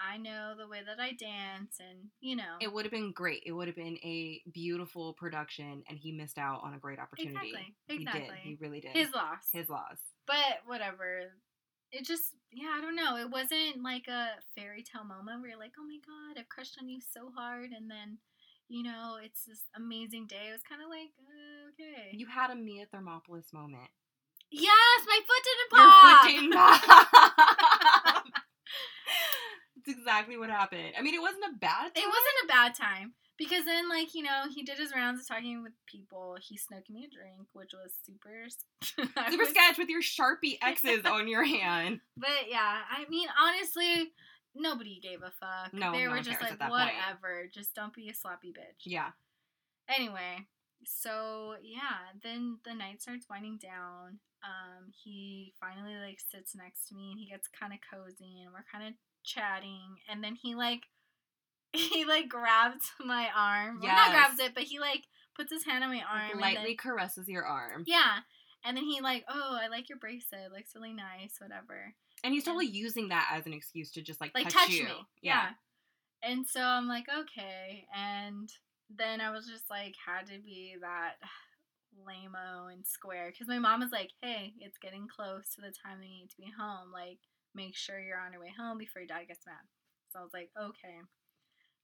I 0.00 0.16
know 0.16 0.54
the 0.56 0.66
way 0.66 0.80
that 0.80 1.00
I 1.00 1.12
dance, 1.12 1.76
and 1.78 2.08
you 2.20 2.36
know, 2.36 2.56
It 2.60 2.72
would 2.72 2.86
have 2.86 2.92
been 2.92 3.12
great. 3.12 3.42
It 3.44 3.52
would 3.52 3.68
have 3.68 3.76
been 3.76 3.98
a 4.02 4.40
beautiful 4.52 5.12
production, 5.14 5.82
and 5.88 5.98
he 5.98 6.10
missed 6.12 6.38
out 6.38 6.60
on 6.64 6.74
a 6.74 6.78
great 6.78 6.98
opportunity. 6.98 7.36
exactly, 7.36 7.74
He 7.86 7.94
exactly. 7.96 8.22
did. 8.22 8.36
He 8.42 8.58
really 8.60 8.80
did. 8.80 8.92
His 8.92 9.12
loss. 9.12 9.44
His 9.52 9.68
loss. 9.68 9.98
but 10.26 10.64
whatever. 10.66 11.32
It 11.92 12.06
just, 12.06 12.22
yeah, 12.52 12.70
I 12.78 12.80
don't 12.80 12.94
know. 12.94 13.16
It 13.16 13.30
wasn't 13.30 13.82
like 13.82 14.06
a 14.06 14.28
fairy 14.56 14.84
tale 14.84 15.04
moment 15.04 15.40
where 15.42 15.50
you're 15.50 15.58
like, 15.58 15.72
oh 15.78 15.82
my 15.84 15.98
god, 16.06 16.40
I've 16.40 16.48
crushed 16.48 16.78
on 16.80 16.88
you 16.88 17.00
so 17.00 17.32
hard, 17.36 17.70
and 17.76 17.90
then, 17.90 18.18
you 18.70 18.82
know, 18.84 19.18
it's 19.22 19.44
this 19.44 19.62
amazing 19.76 20.26
day. 20.28 20.48
It 20.48 20.52
was 20.52 20.62
kind 20.62 20.80
of 20.80 20.88
like, 20.88 21.10
uh, 21.20 21.70
okay. 21.74 22.16
You 22.16 22.26
had 22.26 22.50
a 22.50 22.54
Mia 22.56 22.86
Thermopolis 22.86 23.52
moment. 23.52 23.90
yes, 24.50 24.98
my 25.06 25.18
foot 25.26 25.42
didn't 25.44 25.70
pop. 25.70 25.82
Your 25.82 25.92
foot 26.00 26.22
didn't 26.30 26.52
pop. 26.54 28.24
That's 29.76 29.98
exactly 29.98 30.36
what 30.36 30.50
happened. 30.50 30.92
I 30.98 31.02
mean, 31.02 31.14
it 31.14 31.20
wasn't 31.22 31.44
a 31.52 31.58
bad 31.58 31.94
time. 31.94 32.04
It 32.04 32.06
wasn't 32.06 32.44
a 32.44 32.48
bad 32.48 32.74
time 32.74 33.14
because 33.38 33.64
then, 33.64 33.88
like 33.88 34.14
you 34.14 34.22
know, 34.22 34.42
he 34.54 34.62
did 34.62 34.78
his 34.78 34.92
rounds 34.94 35.20
of 35.20 35.26
talking 35.26 35.62
with 35.62 35.72
people. 35.86 36.36
He 36.40 36.56
snuck 36.58 36.88
me 36.90 37.08
a 37.10 37.14
drink, 37.14 37.48
which 37.54 37.70
was 37.72 37.92
super, 38.04 38.46
super 38.84 39.36
was- 39.38 39.48
sketch 39.48 39.78
with 39.78 39.88
your 39.88 40.02
Sharpie 40.02 40.58
X's 40.62 41.04
on 41.10 41.28
your 41.28 41.44
hand. 41.44 42.00
But 42.16 42.48
yeah, 42.48 42.78
I 42.90 43.06
mean, 43.08 43.28
honestly, 43.40 44.12
nobody 44.54 45.00
gave 45.02 45.22
a 45.22 45.30
fuck. 45.30 45.72
No, 45.72 45.92
they 45.92 46.04
no 46.04 46.10
were 46.10 46.20
just 46.20 46.40
like, 46.40 46.52
at 46.52 46.58
that 46.58 46.70
point. 46.70 46.90
whatever. 46.94 47.48
Just 47.52 47.74
don't 47.74 47.94
be 47.94 48.08
a 48.08 48.14
sloppy 48.14 48.48
bitch. 48.48 48.84
Yeah. 48.84 49.10
Anyway, 49.88 50.46
so 50.84 51.54
yeah, 51.62 52.12
then 52.22 52.58
the 52.64 52.74
night 52.74 53.02
starts 53.02 53.26
winding 53.28 53.58
down. 53.58 54.18
Um, 54.42 54.92
he 55.04 55.52
finally 55.60 55.96
like 55.96 56.18
sits 56.20 56.54
next 56.54 56.88
to 56.88 56.94
me 56.94 57.10
and 57.10 57.20
he 57.20 57.26
gets 57.26 57.48
kind 57.48 57.72
of 57.72 57.78
cozy 57.92 58.40
and 58.42 58.52
we're 58.54 58.64
kind 58.72 58.88
of 58.88 58.94
chatting 59.22 59.96
and 60.08 60.24
then 60.24 60.34
he 60.34 60.54
like 60.54 60.84
he 61.72 62.04
like 62.04 62.28
grabs 62.28 62.92
my 63.04 63.28
arm. 63.36 63.80
Well, 63.82 63.94
not 63.94 64.10
grabs 64.10 64.40
it, 64.40 64.54
but 64.54 64.64
he 64.64 64.78
like 64.80 65.04
puts 65.36 65.52
his 65.52 65.64
hand 65.64 65.84
on 65.84 65.90
my 65.90 66.02
arm. 66.10 66.40
Lightly 66.40 66.68
then- 66.68 66.76
caresses 66.76 67.28
your 67.28 67.44
arm. 67.44 67.84
yeah. 67.86 68.20
And 68.62 68.76
then 68.76 68.84
he 68.84 69.00
like, 69.00 69.24
oh, 69.26 69.58
I 69.58 69.68
like 69.68 69.88
your 69.88 69.96
bracelet. 69.96 70.42
It 70.46 70.52
looks 70.52 70.74
really 70.74 70.92
nice, 70.92 71.36
whatever. 71.40 71.94
And 72.22 72.34
he's 72.34 72.44
totally 72.44 72.66
using 72.66 73.08
that 73.08 73.30
as 73.32 73.46
an 73.46 73.52
excuse 73.52 73.90
to 73.92 74.02
just 74.02 74.20
like, 74.20 74.32
like 74.34 74.44
touch, 74.44 74.54
touch, 74.54 74.70
you. 74.70 74.84
me. 74.84 75.06
Yeah. 75.22 75.50
And 76.22 76.46
so 76.46 76.60
I'm 76.60 76.86
like, 76.86 77.06
okay. 77.08 77.86
And 77.96 78.50
then 78.94 79.20
I 79.20 79.30
was 79.30 79.46
just 79.46 79.70
like, 79.70 79.94
had 80.04 80.26
to 80.26 80.38
be 80.38 80.76
that 80.80 81.14
lameo 82.06 82.72
and 82.72 82.86
square 82.86 83.30
because 83.32 83.48
my 83.48 83.58
mom 83.58 83.80
was 83.80 83.92
like, 83.92 84.10
hey, 84.22 84.52
it's 84.60 84.78
getting 84.78 85.08
close 85.08 85.54
to 85.54 85.60
the 85.60 85.72
time 85.72 85.98
they 86.00 86.08
need 86.08 86.28
to 86.30 86.36
be 86.36 86.52
home. 86.58 86.92
Like, 86.92 87.18
make 87.54 87.76
sure 87.76 87.98
you're 87.98 88.20
on 88.20 88.32
your 88.32 88.42
way 88.42 88.52
home 88.56 88.78
before 88.78 89.00
your 89.02 89.08
dad 89.08 89.28
gets 89.28 89.46
mad. 89.46 89.64
So 90.12 90.18
I 90.18 90.22
was 90.22 90.34
like, 90.34 90.50
okay. 90.60 91.00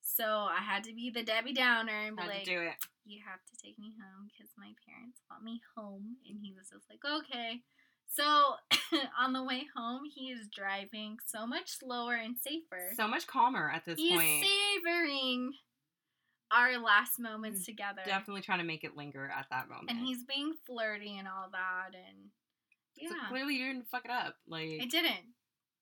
So 0.02 0.24
I 0.24 0.62
had 0.62 0.84
to 0.84 0.94
be 0.94 1.10
the 1.10 1.22
Debbie 1.24 1.52
Downer 1.54 2.06
and 2.06 2.16
be 2.16 2.22
Had 2.22 2.30
like, 2.30 2.44
to 2.44 2.50
do 2.50 2.60
it. 2.60 2.78
you 3.04 3.22
have 3.26 3.42
to 3.42 3.54
take 3.58 3.78
me 3.78 3.90
home 3.98 4.28
because 4.30 4.52
my 4.56 4.70
parents 4.86 5.18
want 5.30 5.42
me 5.42 5.60
home. 5.74 6.16
And 6.28 6.38
he 6.42 6.52
was 6.54 6.70
just 6.70 6.86
like, 6.90 7.02
okay. 7.02 7.62
So 8.08 8.54
on 9.18 9.32
the 9.32 9.42
way 9.42 9.64
home, 9.76 10.02
he 10.12 10.30
is 10.30 10.48
driving 10.54 11.18
so 11.26 11.46
much 11.46 11.78
slower 11.78 12.14
and 12.14 12.36
safer. 12.38 12.92
So 12.96 13.06
much 13.06 13.26
calmer 13.26 13.70
at 13.70 13.84
this 13.84 13.98
He's 13.98 14.12
point. 14.12 14.46
savoring 14.84 15.52
our 16.52 16.78
last 16.78 17.18
moments 17.18 17.64
together. 17.66 18.02
Definitely 18.04 18.42
trying 18.42 18.60
to 18.60 18.64
make 18.64 18.84
it 18.84 18.96
linger 18.96 19.30
at 19.36 19.46
that 19.50 19.68
moment. 19.68 19.90
And 19.90 19.98
he's 19.98 20.24
being 20.24 20.54
flirty 20.64 21.18
and 21.18 21.26
all 21.26 21.48
that. 21.52 21.94
And 21.94 22.30
yeah, 22.96 23.08
So 23.10 23.14
clearly 23.28 23.56
you 23.56 23.66
didn't 23.66 23.88
fuck 23.88 24.04
it 24.04 24.10
up. 24.10 24.36
Like 24.48 24.78
I 24.80 24.86
didn't. 24.86 25.34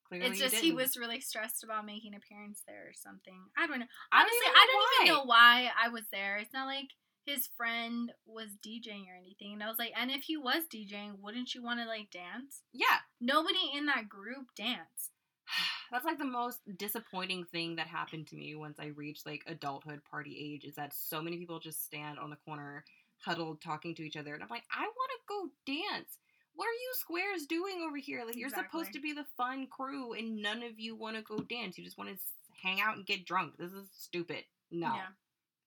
clearly 0.08 0.28
It's 0.30 0.38
just 0.38 0.56
he 0.56 0.72
was 0.72 0.96
really 0.96 1.20
stressed 1.20 1.62
about 1.62 1.86
making 1.86 2.14
an 2.14 2.20
appearance 2.20 2.62
there 2.66 2.88
or 2.88 2.94
something. 2.94 3.38
I 3.56 3.66
don't 3.66 3.78
know. 3.78 3.86
I 4.10 4.22
don't 4.22 4.30
Honestly, 4.30 4.46
even 4.46 4.56
I 4.56 4.66
don't 4.66 5.06
even 5.06 5.14
know 5.14 5.24
why 5.24 5.70
I 5.82 5.88
was 5.90 6.04
there. 6.10 6.38
It's 6.38 6.52
not 6.54 6.66
like 6.66 6.88
his 7.24 7.48
friend 7.56 8.12
was 8.26 8.48
DJing 8.64 9.06
or 9.08 9.16
anything. 9.18 9.54
And 9.54 9.62
I 9.62 9.68
was 9.68 9.78
like, 9.78 9.92
and 9.96 10.10
if 10.10 10.22
he 10.22 10.36
was 10.36 10.64
DJing, 10.72 11.20
wouldn't 11.20 11.54
you 11.54 11.62
want 11.62 11.80
to 11.80 11.86
like 11.86 12.10
dance? 12.10 12.62
Yeah. 12.72 12.98
Nobody 13.20 13.72
in 13.74 13.86
that 13.86 14.08
group 14.08 14.54
danced. 14.56 15.12
That's 15.90 16.04
like 16.04 16.18
the 16.18 16.24
most 16.24 16.60
disappointing 16.76 17.44
thing 17.44 17.76
that 17.76 17.86
happened 17.86 18.26
to 18.28 18.36
me 18.36 18.54
once 18.54 18.78
I 18.78 18.86
reached 18.86 19.26
like 19.26 19.42
adulthood 19.46 20.02
party 20.10 20.36
age 20.38 20.64
is 20.64 20.74
that 20.76 20.94
so 20.94 21.22
many 21.22 21.38
people 21.38 21.60
just 21.60 21.84
stand 21.84 22.18
on 22.18 22.30
the 22.30 22.36
corner 22.44 22.84
huddled 23.24 23.62
talking 23.62 23.94
to 23.94 24.02
each 24.02 24.16
other 24.16 24.34
and 24.34 24.42
I'm 24.42 24.48
like, 24.50 24.64
I 24.70 24.82
want 24.82 25.10
to 25.12 25.18
go 25.28 25.48
dance. 25.66 26.18
What 26.54 26.66
are 26.66 26.72
you 26.72 26.90
squares 26.94 27.46
doing 27.46 27.84
over 27.86 27.96
here? 27.96 28.22
Like 28.24 28.36
you're 28.36 28.48
supposed 28.48 28.92
to 28.92 29.00
be 29.00 29.12
the 29.12 29.26
fun 29.36 29.66
crew 29.66 30.12
and 30.12 30.40
none 30.40 30.62
of 30.62 30.78
you 30.78 30.94
want 30.94 31.16
to 31.16 31.22
go 31.22 31.38
dance. 31.38 31.76
You 31.78 31.84
just 31.84 31.98
want 31.98 32.10
to 32.10 32.16
hang 32.62 32.80
out 32.80 32.96
and 32.96 33.06
get 33.06 33.26
drunk. 33.26 33.54
This 33.58 33.72
is 33.72 33.88
stupid. 33.92 34.44
No. 34.70 34.88
Yeah. 34.94 35.06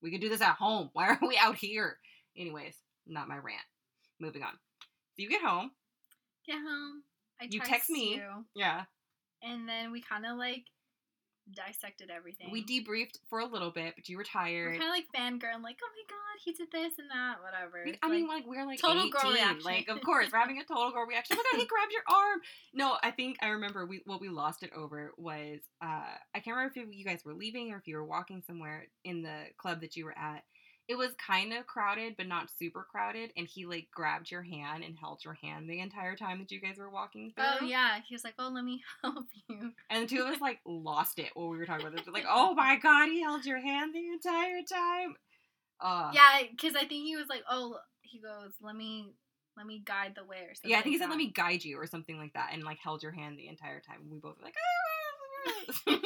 We 0.01 0.11
could 0.11 0.21
do 0.21 0.29
this 0.29 0.41
at 0.41 0.55
home. 0.55 0.89
Why 0.93 1.09
are 1.09 1.19
we 1.27 1.37
out 1.37 1.55
here? 1.55 1.97
Anyways, 2.37 2.75
not 3.07 3.27
my 3.27 3.37
rant. 3.37 3.61
Moving 4.19 4.43
on. 4.43 4.53
So 5.15 5.23
you 5.23 5.29
get 5.29 5.41
home. 5.41 5.71
Get 6.45 6.55
home. 6.57 7.03
I 7.41 7.47
You 7.49 7.59
text 7.59 7.89
me. 7.89 8.15
you, 8.15 8.45
Yeah. 8.55 8.83
and 9.43 9.67
then 9.67 9.91
we 9.91 10.01
kind 10.01 10.25
of 10.25 10.37
like 10.37 10.63
dissected 11.55 12.09
everything. 12.09 12.49
We 12.51 12.63
debriefed 12.63 13.17
for 13.29 13.39
a 13.39 13.45
little 13.45 13.71
bit, 13.71 13.93
but 13.95 14.07
you 14.09 14.17
were 14.17 14.21
We're 14.21 14.41
tired. 14.41 14.79
kind 14.79 14.83
of 14.83 14.89
like 14.89 15.05
fangirl, 15.15 15.61
like, 15.63 15.77
oh 15.83 15.89
my 15.93 16.05
god, 16.09 16.37
he 16.43 16.51
did 16.53 16.67
this 16.71 16.93
and 16.99 17.09
that, 17.09 17.37
whatever. 17.41 17.83
We- 17.85 17.97
I 18.01 18.09
mean, 18.09 18.27
like- 18.27 18.37
like 18.37 18.47
we're 18.47 18.65
like 18.65 18.79
total 18.79 19.03
18. 19.03 19.11
girl 19.11 19.31
reaction. 19.31 19.63
Like, 19.63 19.87
of 19.89 20.01
course, 20.01 20.29
we're 20.31 20.39
having 20.39 20.59
a 20.59 20.63
total 20.63 20.91
girl 20.91 21.05
reaction. 21.05 21.37
Oh 21.39 21.43
my 21.43 21.57
god, 21.57 21.61
he 21.61 21.67
grabbed 21.73 21.91
your 21.91 22.03
arm. 22.07 22.39
No, 22.73 22.97
I 23.01 23.11
think 23.11 23.37
I 23.41 23.47
remember 23.49 23.85
we 23.85 24.01
what 24.05 24.21
we 24.21 24.29
lost 24.29 24.63
it 24.63 24.71
over 24.75 25.13
was 25.17 25.59
uh 25.81 25.85
I 26.35 26.39
can't 26.39 26.55
remember 26.55 26.73
if 26.75 26.87
you 26.95 27.05
guys 27.05 27.23
were 27.25 27.33
leaving 27.33 27.71
or 27.71 27.77
if 27.77 27.87
you 27.87 27.95
were 27.95 28.05
walking 28.05 28.43
somewhere 28.45 28.87
in 29.03 29.21
the 29.23 29.45
club 29.57 29.81
that 29.81 29.95
you 29.95 30.05
were 30.05 30.17
at. 30.17 30.43
It 30.87 30.97
was 30.97 31.11
kind 31.15 31.51
of 31.53 31.67
crowded, 31.67 32.15
but 32.17 32.27
not 32.27 32.49
super 32.57 32.87
crowded, 32.89 33.31
and 33.35 33.45
he 33.47 33.65
like 33.65 33.87
grabbed 33.93 34.31
your 34.31 34.43
hand 34.43 34.83
and 34.85 34.95
held 34.97 35.23
your 35.25 35.33
hand 35.33 35.69
the 35.69 35.81
entire 35.81 36.15
time 36.15 36.39
that 36.39 36.51
you 36.51 36.61
guys 36.61 36.77
were 36.77 36.89
walking 36.89 37.33
through. 37.35 37.43
oh 37.61 37.65
yeah, 37.65 37.99
he 38.07 38.15
was 38.15 38.23
like, 38.23 38.35
oh, 38.39 38.49
let 38.53 38.63
me 38.63 38.81
help 39.03 39.25
you. 39.49 39.73
And 39.89 40.03
the 40.03 40.07
two 40.07 40.21
of 40.23 40.33
us 40.33 40.39
like 40.39 40.59
lost 40.65 41.19
it 41.19 41.31
while 41.33 41.49
we 41.49 41.57
were 41.57 41.65
talking 41.65 41.85
about 41.85 41.97
this. 41.97 42.07
We're 42.07 42.13
like, 42.13 42.25
oh 42.29 42.53
my 42.53 42.77
god, 42.77 43.09
he 43.09 43.21
held 43.21 43.45
your 43.45 43.59
hand 43.59 43.93
the 43.93 44.07
entire 44.13 44.61
time. 44.63 45.15
Uh, 45.81 46.11
Yeah, 46.13 46.43
because 46.49 46.75
I 46.75 46.85
think 46.87 47.05
he 47.05 47.17
was 47.17 47.27
like, 47.29 47.43
oh, 47.49 47.77
he 48.01 48.19
goes, 48.19 48.53
let 48.61 48.75
me, 48.75 49.09
let 49.57 49.65
me 49.65 49.81
guide 49.85 50.13
the 50.15 50.23
way 50.23 50.37
or 50.47 50.55
something. 50.55 50.71
Yeah, 50.71 50.79
I 50.79 50.83
think 50.83 50.93
he 50.93 50.99
said, 50.99 51.09
"Let 51.09 51.17
me 51.17 51.31
guide 51.35 51.63
you" 51.65 51.77
or 51.79 51.87
something 51.87 52.17
like 52.17 52.33
that, 52.33 52.51
and 52.53 52.63
like 52.63 52.77
held 52.81 53.03
your 53.03 53.11
hand 53.11 53.37
the 53.37 53.47
entire 53.47 53.81
time. 53.81 54.07
We 54.09 54.19
both 54.19 54.37
were 54.37 54.45
like, 54.45 54.53
oh 55.87 55.99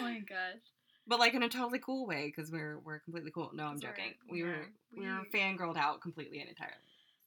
my 0.00 0.18
gosh. 0.20 0.62
But 1.06 1.18
like 1.18 1.34
in 1.34 1.42
a 1.42 1.48
totally 1.48 1.78
cool 1.78 2.06
way 2.06 2.32
because 2.34 2.50
we're 2.50 2.78
we're 2.84 2.98
completely 3.00 3.30
cool. 3.30 3.50
No, 3.54 3.64
I'm 3.64 3.76
we're- 3.76 3.80
joking. 3.82 4.14
We 4.30 4.42
were 4.42 4.66
yeah, 4.92 5.00
we 5.00 5.06
were 5.06 5.24
fangirled 5.34 5.76
out 5.76 6.00
completely 6.00 6.40
and 6.40 6.48
entirely. 6.48 6.74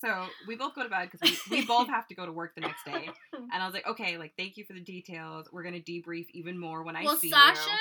So 0.01 0.27
we 0.47 0.55
both 0.55 0.75
go 0.75 0.83
to 0.83 0.89
bed 0.89 1.09
because 1.11 1.39
we, 1.49 1.57
we 1.59 1.65
both 1.65 1.89
have 1.89 2.07
to 2.07 2.15
go 2.15 2.25
to 2.25 2.31
work 2.31 2.55
the 2.55 2.61
next 2.61 2.85
day. 2.85 3.09
And 3.51 3.63
I 3.63 3.65
was 3.65 3.73
like, 3.73 3.87
okay, 3.87 4.17
like 4.17 4.33
thank 4.37 4.57
you 4.57 4.63
for 4.65 4.73
the 4.73 4.79
details. 4.81 5.47
We're 5.51 5.63
gonna 5.63 5.79
debrief 5.79 6.27
even 6.33 6.57
more 6.59 6.83
when 6.83 6.95
I 6.95 6.99
see 6.99 7.03
you. 7.03 7.07
well, 7.09 7.17
see 7.17 7.29
Sasha 7.31 7.69
you. 7.69 7.77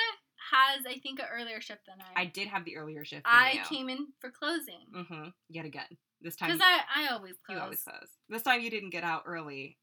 has, 0.51 0.85
I 0.87 0.99
think, 0.99 1.19
an 1.19 1.25
earlier 1.31 1.61
shift 1.61 1.81
than 1.87 1.95
I. 2.15 2.21
I 2.21 2.25
did 2.25 2.47
have 2.47 2.65
the 2.65 2.75
earlier 2.77 3.05
shift. 3.05 3.23
I 3.25 3.61
came 3.69 3.87
in 3.89 4.07
for 4.19 4.31
closing 4.31 4.79
Mm-hmm. 4.95 5.29
Yet 5.49 5.65
again, 5.65 5.85
this 6.21 6.35
time 6.35 6.49
because 6.49 6.61
I, 6.65 7.03
I 7.05 7.13
always 7.13 7.35
close. 7.45 7.55
you 7.57 7.61
always 7.61 7.81
close. 7.83 8.07
This 8.29 8.41
time 8.41 8.61
you 8.61 8.69
didn't 8.69 8.89
get 8.89 9.03
out 9.03 9.23
early 9.25 9.77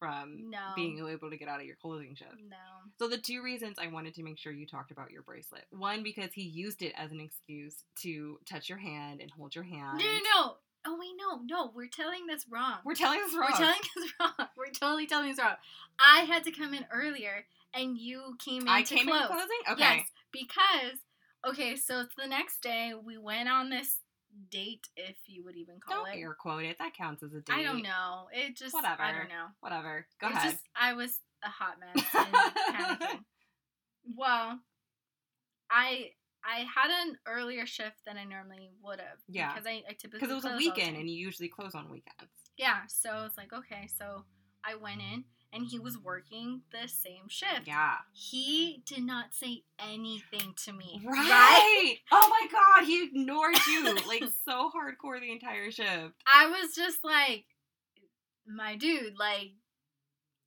from 0.00 0.50
No. 0.50 0.58
being 0.74 0.98
able 1.06 1.30
to 1.30 1.36
get 1.36 1.46
out 1.46 1.60
of 1.60 1.66
your 1.66 1.76
clothing 1.76 2.16
shift. 2.16 2.34
No. 2.48 2.56
So 2.98 3.06
the 3.06 3.18
two 3.18 3.42
reasons 3.42 3.76
I 3.78 3.86
wanted 3.86 4.14
to 4.14 4.24
make 4.24 4.38
sure 4.38 4.50
you 4.50 4.66
talked 4.66 4.90
about 4.90 5.12
your 5.12 5.22
bracelet. 5.22 5.66
One 5.70 6.02
because 6.02 6.32
he 6.32 6.42
used 6.42 6.82
it 6.82 6.92
as 6.96 7.12
an 7.12 7.20
excuse 7.20 7.84
to 8.00 8.40
touch 8.46 8.68
your 8.68 8.78
hand 8.78 9.20
and 9.20 9.30
hold 9.30 9.54
your 9.54 9.62
hand. 9.64 9.98
No, 9.98 10.04
no, 10.04 10.18
no. 10.34 10.54
Oh 10.86 10.96
wait, 10.98 11.10
no, 11.18 11.40
no. 11.44 11.70
We're 11.74 11.88
telling 11.88 12.26
this 12.26 12.46
wrong. 12.50 12.78
We're 12.84 12.94
telling 12.94 13.20
this 13.20 13.34
wrong. 13.36 13.50
We're 13.50 13.56
telling 13.58 13.80
this 13.96 14.12
wrong. 14.20 14.48
We're 14.56 14.72
totally 14.72 15.06
telling 15.06 15.28
this 15.28 15.38
wrong. 15.38 15.56
I 16.00 16.20
had 16.22 16.42
to 16.44 16.50
come 16.50 16.72
in 16.72 16.86
earlier, 16.90 17.44
and 17.74 17.98
you 17.98 18.36
came 18.38 18.62
in 18.62 18.68
I 18.68 18.82
to 18.82 18.94
came 18.94 19.06
close. 19.06 19.20
in 19.20 19.26
closing? 19.26 19.48
Okay. 19.72 19.80
Yes, 19.96 20.06
because 20.32 20.98
okay, 21.46 21.76
so 21.76 22.00
it's 22.00 22.14
the 22.16 22.26
next 22.26 22.62
day. 22.62 22.94
We 23.04 23.18
went 23.18 23.48
on 23.50 23.68
this 23.68 23.99
date, 24.50 24.88
if 24.96 25.16
you 25.26 25.44
would 25.44 25.56
even 25.56 25.76
call 25.80 26.04
Don't 26.04 26.14
it. 26.14 26.20
air 26.20 26.34
quote 26.34 26.64
it. 26.64 26.78
That 26.78 26.94
counts 26.94 27.22
as 27.22 27.32
a 27.32 27.40
date. 27.40 27.54
I 27.56 27.62
don't 27.62 27.82
know. 27.82 28.28
It 28.32 28.56
just 28.56 28.74
whatever. 28.74 29.02
I 29.02 29.12
don't 29.12 29.28
know. 29.28 29.46
Whatever. 29.60 30.06
Go 30.20 30.28
It's 30.28 30.36
ahead. 30.36 30.50
just 30.52 30.64
I 30.74 30.92
was 30.94 31.18
a 31.44 31.48
hot 31.48 31.76
mess 31.80 32.04
and 32.18 32.34
panicking. 32.76 33.24
Well, 34.16 34.58
I 35.70 36.10
I 36.44 36.60
had 36.60 36.90
an 37.06 37.18
earlier 37.26 37.66
shift 37.66 37.96
than 38.06 38.16
I 38.16 38.24
normally 38.24 38.70
would 38.82 38.98
have. 39.00 39.18
Yeah. 39.28 39.52
Because 39.52 39.66
I, 39.66 39.82
I 39.88 39.92
typically 39.92 40.20
Because 40.20 40.30
it 40.30 40.34
was 40.34 40.44
a 40.46 40.56
weekend 40.56 40.96
and 40.96 41.08
you 41.08 41.16
usually 41.16 41.48
close 41.48 41.74
on 41.74 41.90
weekends. 41.90 42.30
Yeah, 42.56 42.80
so 42.88 43.24
it's 43.26 43.36
like, 43.38 43.52
okay, 43.52 43.88
so 43.98 44.24
I 44.64 44.74
went 44.74 45.00
in 45.00 45.24
and 45.52 45.66
he 45.66 45.78
was 45.78 45.98
working 45.98 46.62
the 46.70 46.88
same 46.88 47.28
shift. 47.28 47.66
Yeah. 47.66 47.96
He 48.12 48.82
did 48.86 49.04
not 49.04 49.34
say 49.34 49.62
anything 49.78 50.54
to 50.64 50.72
me. 50.72 51.02
Right. 51.04 51.96
Oh 52.12 52.28
my 52.30 52.46
god, 52.50 52.86
he 52.86 53.04
ignored 53.04 53.56
you 53.66 53.94
like 54.06 54.24
so 54.44 54.70
hardcore 54.70 55.20
the 55.20 55.32
entire 55.32 55.70
shift. 55.70 56.14
I 56.26 56.46
was 56.46 56.74
just 56.74 57.04
like, 57.04 57.44
my 58.46 58.76
dude, 58.76 59.18
like, 59.18 59.52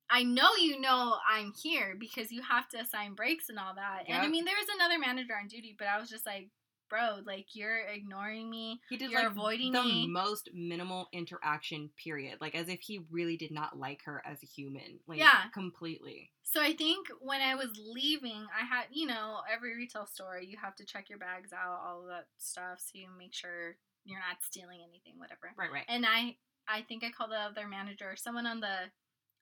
I 0.10 0.24
know 0.24 0.50
you 0.60 0.80
know 0.80 1.16
I'm 1.30 1.54
here 1.62 1.96
because 2.00 2.32
you 2.32 2.42
have 2.44 2.68
to 2.70 2.80
assign 2.80 3.14
breaks 3.14 3.50
and 3.50 3.58
all 3.58 3.74
that. 3.76 4.04
And 4.08 4.22
I 4.22 4.28
mean, 4.28 4.46
there 4.46 4.56
was 4.60 4.68
another 4.76 5.00
manager 5.00 5.34
on 5.40 5.48
duty, 5.48 5.76
but 5.78 5.88
I 5.88 6.00
was 6.00 6.10
just 6.10 6.26
like, 6.26 6.50
bro, 6.90 7.20
like, 7.26 7.56
you're 7.56 7.80
ignoring 7.88 8.50
me. 8.50 8.82
He 8.90 8.98
did 8.98 9.12
You're 9.12 9.22
like 9.22 9.28
avoiding 9.28 9.72
the 9.72 9.84
me. 9.84 10.08
most 10.08 10.50
minimal 10.54 11.08
interaction 11.14 11.90
period, 12.04 12.40
like 12.42 12.56
as 12.56 12.70
if 12.70 12.82
he 12.82 13.06
really 13.10 13.38
did 13.38 13.52
not 13.52 13.78
like 13.78 14.02
her 14.06 14.22
as 14.26 14.42
a 14.44 14.46
human, 14.46 15.00
like 15.08 15.20
Yeah. 15.20 15.46
completely. 15.54 16.32
So 16.44 16.62
I 16.62 16.74
think 16.74 17.08
when 17.20 17.42
I 17.42 17.56
was 17.56 17.72
leaving, 17.78 18.46
I 18.58 18.66
had, 18.66 18.86
you 18.92 19.08
know, 19.08 19.42
every 19.52 19.76
retail 19.76 20.06
store, 20.06 20.40
you 20.40 20.58
have 20.62 20.76
to 20.76 20.86
check 20.86 21.10
your 21.10 21.18
bags 21.20 21.52
out, 21.54 21.80
all 21.84 22.02
of 22.02 22.08
that 22.08 22.28
stuff, 22.38 22.80
so 22.80 22.92
you 23.00 23.08
make 23.18 23.34
sure 23.34 23.78
you're 24.06 24.20
not 24.20 24.44
stealing 24.44 24.80
anything, 24.88 25.18
whatever. 25.18 25.52
Right, 25.58 25.72
right. 25.72 25.86
And 25.88 26.06
I, 26.06 26.38
I 26.68 26.82
think 26.84 27.04
I 27.04 27.12
called 27.12 27.32
the 27.32 27.36
other 27.40 27.68
manager, 27.68 28.16
someone 28.18 28.46
on 28.46 28.60
the, 28.60 28.92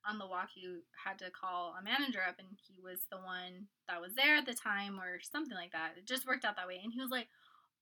on 0.06 0.18
the 0.18 0.26
walkie 0.26 0.82
had 1.04 1.18
to 1.18 1.30
call 1.30 1.74
a 1.78 1.82
manager 1.82 2.20
up, 2.26 2.36
and 2.38 2.48
he 2.66 2.80
was 2.82 3.06
the 3.10 3.18
one 3.18 3.68
that 3.88 4.00
was 4.00 4.14
there 4.14 4.36
at 4.36 4.46
the 4.46 4.54
time, 4.54 4.98
or 5.00 5.20
something 5.20 5.56
like 5.56 5.72
that. 5.72 5.94
It 5.96 6.06
just 6.06 6.26
worked 6.26 6.44
out 6.44 6.56
that 6.56 6.66
way, 6.66 6.80
and 6.82 6.92
he 6.92 7.00
was 7.00 7.10
like, 7.10 7.28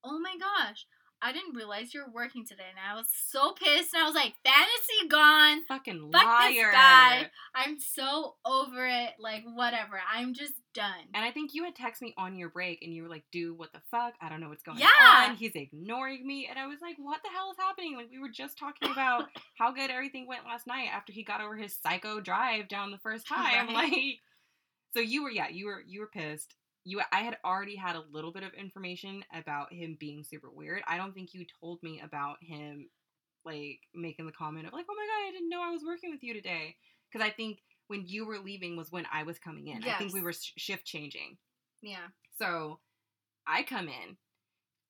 "Oh 0.03 0.19
my 0.19 0.35
gosh." 0.37 0.85
I 1.21 1.31
didn't 1.33 1.55
realize 1.55 1.93
you 1.93 2.01
were 2.01 2.11
working 2.11 2.45
today, 2.45 2.63
and 2.69 2.79
I 2.79 2.95
was 2.95 3.07
so 3.27 3.51
pissed. 3.53 3.93
And 3.93 4.01
I 4.03 4.05
was 4.05 4.15
like, 4.15 4.33
"Fantasy 4.43 5.07
gone! 5.09 5.63
Fucking 5.67 6.09
Fuck 6.11 6.23
liar. 6.23 6.51
this 6.53 6.71
guy. 6.73 7.29
I'm 7.55 7.79
so 7.79 8.35
over 8.45 8.87
it. 8.87 9.11
Like, 9.19 9.43
whatever. 9.45 10.01
I'm 10.11 10.33
just 10.33 10.53
done." 10.73 10.91
And 11.13 11.23
I 11.23 11.31
think 11.31 11.53
you 11.53 11.63
had 11.63 11.75
texted 11.75 12.01
me 12.01 12.13
on 12.17 12.35
your 12.37 12.49
break 12.49 12.81
and 12.81 12.93
you 12.93 13.03
were 13.03 13.09
like, 13.09 13.23
dude, 13.31 13.57
what 13.57 13.71
the 13.73 13.81
fuck? 13.91 14.13
I 14.21 14.29
don't 14.29 14.39
know 14.39 14.49
what's 14.49 14.63
going 14.63 14.79
Yeah. 14.79 14.87
on. 15.29 15.35
He's 15.35 15.53
ignoring 15.55 16.25
me. 16.25 16.47
And 16.49 16.57
I 16.57 16.67
was 16.67 16.79
like, 16.81 16.95
what 16.97 17.21
the 17.23 17.29
hell 17.29 17.51
is 17.51 17.57
happening? 17.59 17.95
Like, 17.95 18.09
we 18.11 18.19
were 18.19 18.29
just 18.29 18.57
talking 18.57 18.89
about 18.91 19.25
how 19.57 19.71
good 19.71 19.91
everything 19.91 20.27
went 20.27 20.45
last 20.45 20.65
night 20.67 20.87
after 20.93 21.11
he 21.13 21.23
got 21.23 21.41
over 21.41 21.55
his 21.55 21.75
psycho 21.83 22.19
drive 22.21 22.67
down 22.67 22.91
the 22.91 22.97
first 22.97 23.27
time. 23.27 23.67
Right. 23.67 23.91
Like, 23.91 24.19
so 24.93 24.99
you 24.99 25.23
were, 25.23 25.31
yeah, 25.31 25.47
you 25.49 25.67
were, 25.67 25.81
you 25.87 26.01
were 26.01 26.07
pissed. 26.07 26.55
You, 26.83 27.01
I 27.11 27.21
had 27.21 27.37
already 27.45 27.75
had 27.75 27.95
a 27.95 28.03
little 28.11 28.31
bit 28.31 28.43
of 28.43 28.53
information 28.53 29.23
about 29.33 29.71
him 29.71 29.97
being 29.99 30.23
super 30.23 30.49
weird. 30.49 30.81
I 30.87 30.97
don't 30.97 31.13
think 31.13 31.33
you 31.33 31.45
told 31.61 31.81
me 31.83 32.01
about 32.03 32.37
him, 32.41 32.89
like, 33.45 33.79
making 33.93 34.25
the 34.25 34.31
comment 34.31 34.67
of, 34.67 34.73
like, 34.73 34.85
oh 34.89 34.95
my 34.95 35.05
God, 35.05 35.29
I 35.29 35.31
didn't 35.31 35.49
know 35.49 35.61
I 35.61 35.71
was 35.71 35.83
working 35.85 36.11
with 36.11 36.23
you 36.23 36.33
today. 36.33 36.75
Because 37.11 37.25
I 37.25 37.29
think 37.31 37.59
when 37.87 38.05
you 38.07 38.25
were 38.25 38.39
leaving 38.39 38.77
was 38.77 38.91
when 38.91 39.05
I 39.11 39.23
was 39.23 39.37
coming 39.37 39.67
in. 39.67 39.83
I 39.83 39.97
think 39.97 40.13
we 40.13 40.21
were 40.21 40.33
sh- 40.33 40.53
shift 40.57 40.85
changing. 40.85 41.37
yeah. 41.81 42.07
So 42.39 42.79
I 43.45 43.63
come 43.63 43.87
in. 43.87 44.17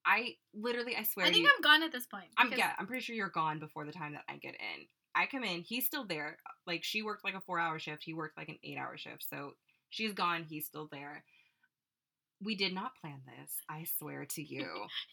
I 0.05 0.35
literally, 0.53 0.95
I 0.95 1.03
swear 1.03 1.25
I 1.25 1.31
think 1.31 1.43
you, 1.43 1.51
I'm 1.55 1.61
gone 1.61 1.83
at 1.83 1.91
this 1.91 2.05
point. 2.05 2.27
I'm 2.37 2.51
yeah, 2.53 2.71
I'm 2.77 2.87
pretty 2.87 3.03
sure 3.03 3.15
you're 3.15 3.29
gone 3.29 3.59
before 3.59 3.85
the 3.85 3.91
time 3.91 4.13
that 4.13 4.23
I 4.29 4.37
get 4.37 4.55
in. 4.55 4.87
I 5.13 5.25
come 5.25 5.43
in, 5.43 5.61
he's 5.61 5.85
still 5.85 6.05
there. 6.05 6.37
Like 6.65 6.83
she 6.83 7.01
worked 7.01 7.23
like 7.25 7.35
a 7.35 7.41
four 7.41 7.59
hour 7.59 7.77
shift, 7.79 8.03
he 8.03 8.13
worked 8.13 8.37
like 8.37 8.49
an 8.49 8.57
eight 8.63 8.77
hour 8.77 8.97
shift. 8.97 9.25
So 9.29 9.53
she's 9.89 10.13
gone, 10.13 10.43
he's 10.47 10.65
still 10.65 10.87
there. 10.91 11.23
We 12.43 12.55
did 12.55 12.73
not 12.73 12.95
plan 12.99 13.21
this. 13.25 13.53
I 13.69 13.85
swear 13.97 14.25
to 14.25 14.41
you, 14.41 14.67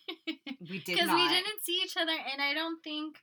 we 0.60 0.80
did 0.80 0.96
not 0.96 1.06
Because 1.06 1.10
we 1.10 1.28
didn't 1.28 1.62
see 1.62 1.80
each 1.84 1.96
other, 1.96 2.12
and 2.32 2.40
I 2.40 2.54
don't 2.54 2.82
think. 2.82 3.16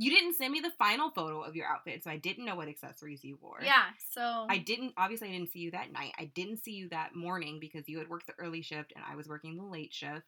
You 0.00 0.10
didn't 0.12 0.34
send 0.34 0.52
me 0.52 0.60
the 0.60 0.70
final 0.78 1.10
photo 1.10 1.40
of 1.42 1.56
your 1.56 1.66
outfit, 1.66 2.04
so 2.04 2.10
I 2.10 2.18
didn't 2.18 2.44
know 2.44 2.54
what 2.54 2.68
accessories 2.68 3.24
you 3.24 3.36
wore. 3.42 3.58
Yeah, 3.64 3.82
so. 4.14 4.46
I 4.48 4.58
didn't 4.58 4.92
obviously 4.96 5.28
I 5.28 5.32
didn't 5.32 5.50
see 5.50 5.58
you 5.58 5.72
that 5.72 5.92
night. 5.92 6.12
I 6.16 6.30
didn't 6.36 6.62
see 6.62 6.70
you 6.70 6.88
that 6.90 7.16
morning 7.16 7.58
because 7.60 7.88
you 7.88 7.98
had 7.98 8.08
worked 8.08 8.28
the 8.28 8.38
early 8.38 8.62
shift 8.62 8.92
and 8.94 9.04
I 9.04 9.16
was 9.16 9.28
working 9.28 9.56
the 9.56 9.64
late 9.64 9.92
shift. 9.92 10.22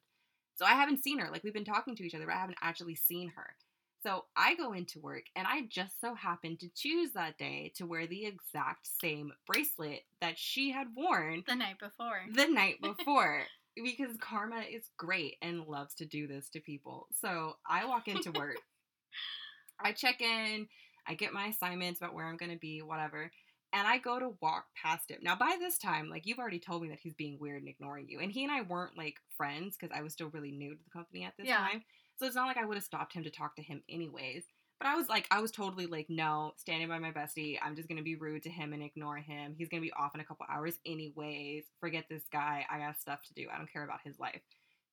So 0.57 0.65
I 0.65 0.73
haven't 0.73 1.05
seen 1.05 1.21
her. 1.21 1.31
Like 1.31 1.45
we've 1.45 1.55
been 1.55 1.65
talking 1.65 1.95
to 1.95 2.05
each 2.05 2.17
other, 2.17 2.27
but 2.27 2.35
I 2.35 2.41
haven't 2.41 2.59
actually 2.61 2.97
seen 2.97 3.29
her. 3.37 3.55
So 4.03 4.25
I 4.37 4.55
go 4.55 4.73
into 4.73 4.99
work 4.99 5.25
and 5.37 5.47
I 5.47 5.63
just 5.69 6.01
so 6.01 6.15
happened 6.15 6.61
to 6.61 6.71
choose 6.75 7.13
that 7.13 7.37
day 7.39 7.73
to 7.77 7.85
wear 7.87 8.07
the 8.07 8.25
exact 8.25 8.89
same 9.01 9.33
bracelet 9.47 10.03
that 10.21 10.39
she 10.39 10.71
had 10.71 10.89
worn 10.97 11.45
the 11.47 11.55
night 11.55 11.79
before. 11.79 12.23
the 12.33 12.47
night 12.47 12.77
before. 12.83 13.43
because 13.77 14.17
Karma 14.19 14.61
is 14.71 14.89
great 14.97 15.37
and 15.43 15.67
loves 15.67 15.95
to 15.97 16.07
do 16.07 16.27
this 16.27 16.49
to 16.51 16.61
people. 16.61 17.09
So 17.21 17.57
I 17.69 17.85
walk 17.87 18.09
into 18.09 18.33
work. 18.33 18.57
I 19.83 19.93
check 19.93 20.21
in, 20.21 20.69
I 21.07 21.15
get 21.15 21.33
my 21.33 21.47
assignments 21.47 22.01
about 22.01 22.15
where 22.15 22.27
I'm 22.27 22.37
going 22.37 22.53
to 22.53 22.59
be, 22.59 22.83
whatever. 22.83 23.31
And 23.73 23.87
I 23.87 23.99
go 23.99 24.19
to 24.19 24.35
walk 24.43 24.67
past 24.75 25.11
him. 25.11 25.21
Now, 25.23 25.37
by 25.37 25.57
this 25.59 25.79
time, 25.79 26.11
like, 26.11 26.27
you've 26.27 26.41
already 26.41 26.59
told 26.59 26.83
me 26.83 26.89
that 26.89 26.99
he's 26.99 27.15
being 27.15 27.39
weird 27.39 27.61
and 27.63 27.69
ignoring 27.69 28.09
you. 28.09 28.19
And 28.19 28.33
he 28.33 28.43
and 28.43 28.53
I 28.53 28.63
weren't, 28.63 28.99
like, 28.99 29.17
friends 29.37 29.77
because 29.79 29.97
I 29.97 30.03
was 30.03 30.13
still 30.13 30.29
really 30.31 30.51
new 30.51 30.75
to 30.75 30.81
the 30.85 30.91
company 30.91 31.25
at 31.25 31.37
this 31.39 31.47
Yeah. 31.47 31.59
time. 31.59 31.85
So 32.21 32.27
it's 32.27 32.37
not 32.37 32.47
like 32.47 32.59
I 32.59 32.67
would 32.67 32.77
have 32.77 32.85
stopped 32.85 33.15
him 33.15 33.25
to 33.25 33.31
talk 33.31 33.57
to 33.57 33.63
him, 33.63 33.83
anyways. 33.89 34.45
But 34.79 34.89
I 34.89 34.95
was 34.95 35.09
like, 35.09 35.27
I 35.31 35.41
was 35.41 35.51
totally 35.51 35.87
like, 35.87 36.11
no, 36.11 36.53
standing 36.59 36.89
by 36.89 36.99
my 36.99 37.13
bestie. 37.13 37.57
I'm 37.63 37.75
just 37.75 37.89
going 37.89 37.97
to 37.97 38.05
be 38.05 38.17
rude 38.17 38.43
to 38.43 38.51
him 38.51 38.75
and 38.75 38.83
ignore 38.83 39.17
him. 39.17 39.55
He's 39.57 39.71
going 39.71 39.83
to 39.83 39.87
be 39.87 39.93
off 39.99 40.15
in 40.15 40.21
a 40.21 40.25
couple 40.25 40.45
hours, 40.51 40.79
anyways. 40.85 41.65
Forget 41.81 42.05
this 42.11 42.25
guy. 42.31 42.67
I 42.71 42.79
got 42.79 43.01
stuff 43.01 43.23
to 43.23 43.35
do. 43.35 43.47
I 43.51 43.57
don't 43.57 43.73
care 43.73 43.85
about 43.85 44.01
his 44.05 44.19
life. 44.19 44.43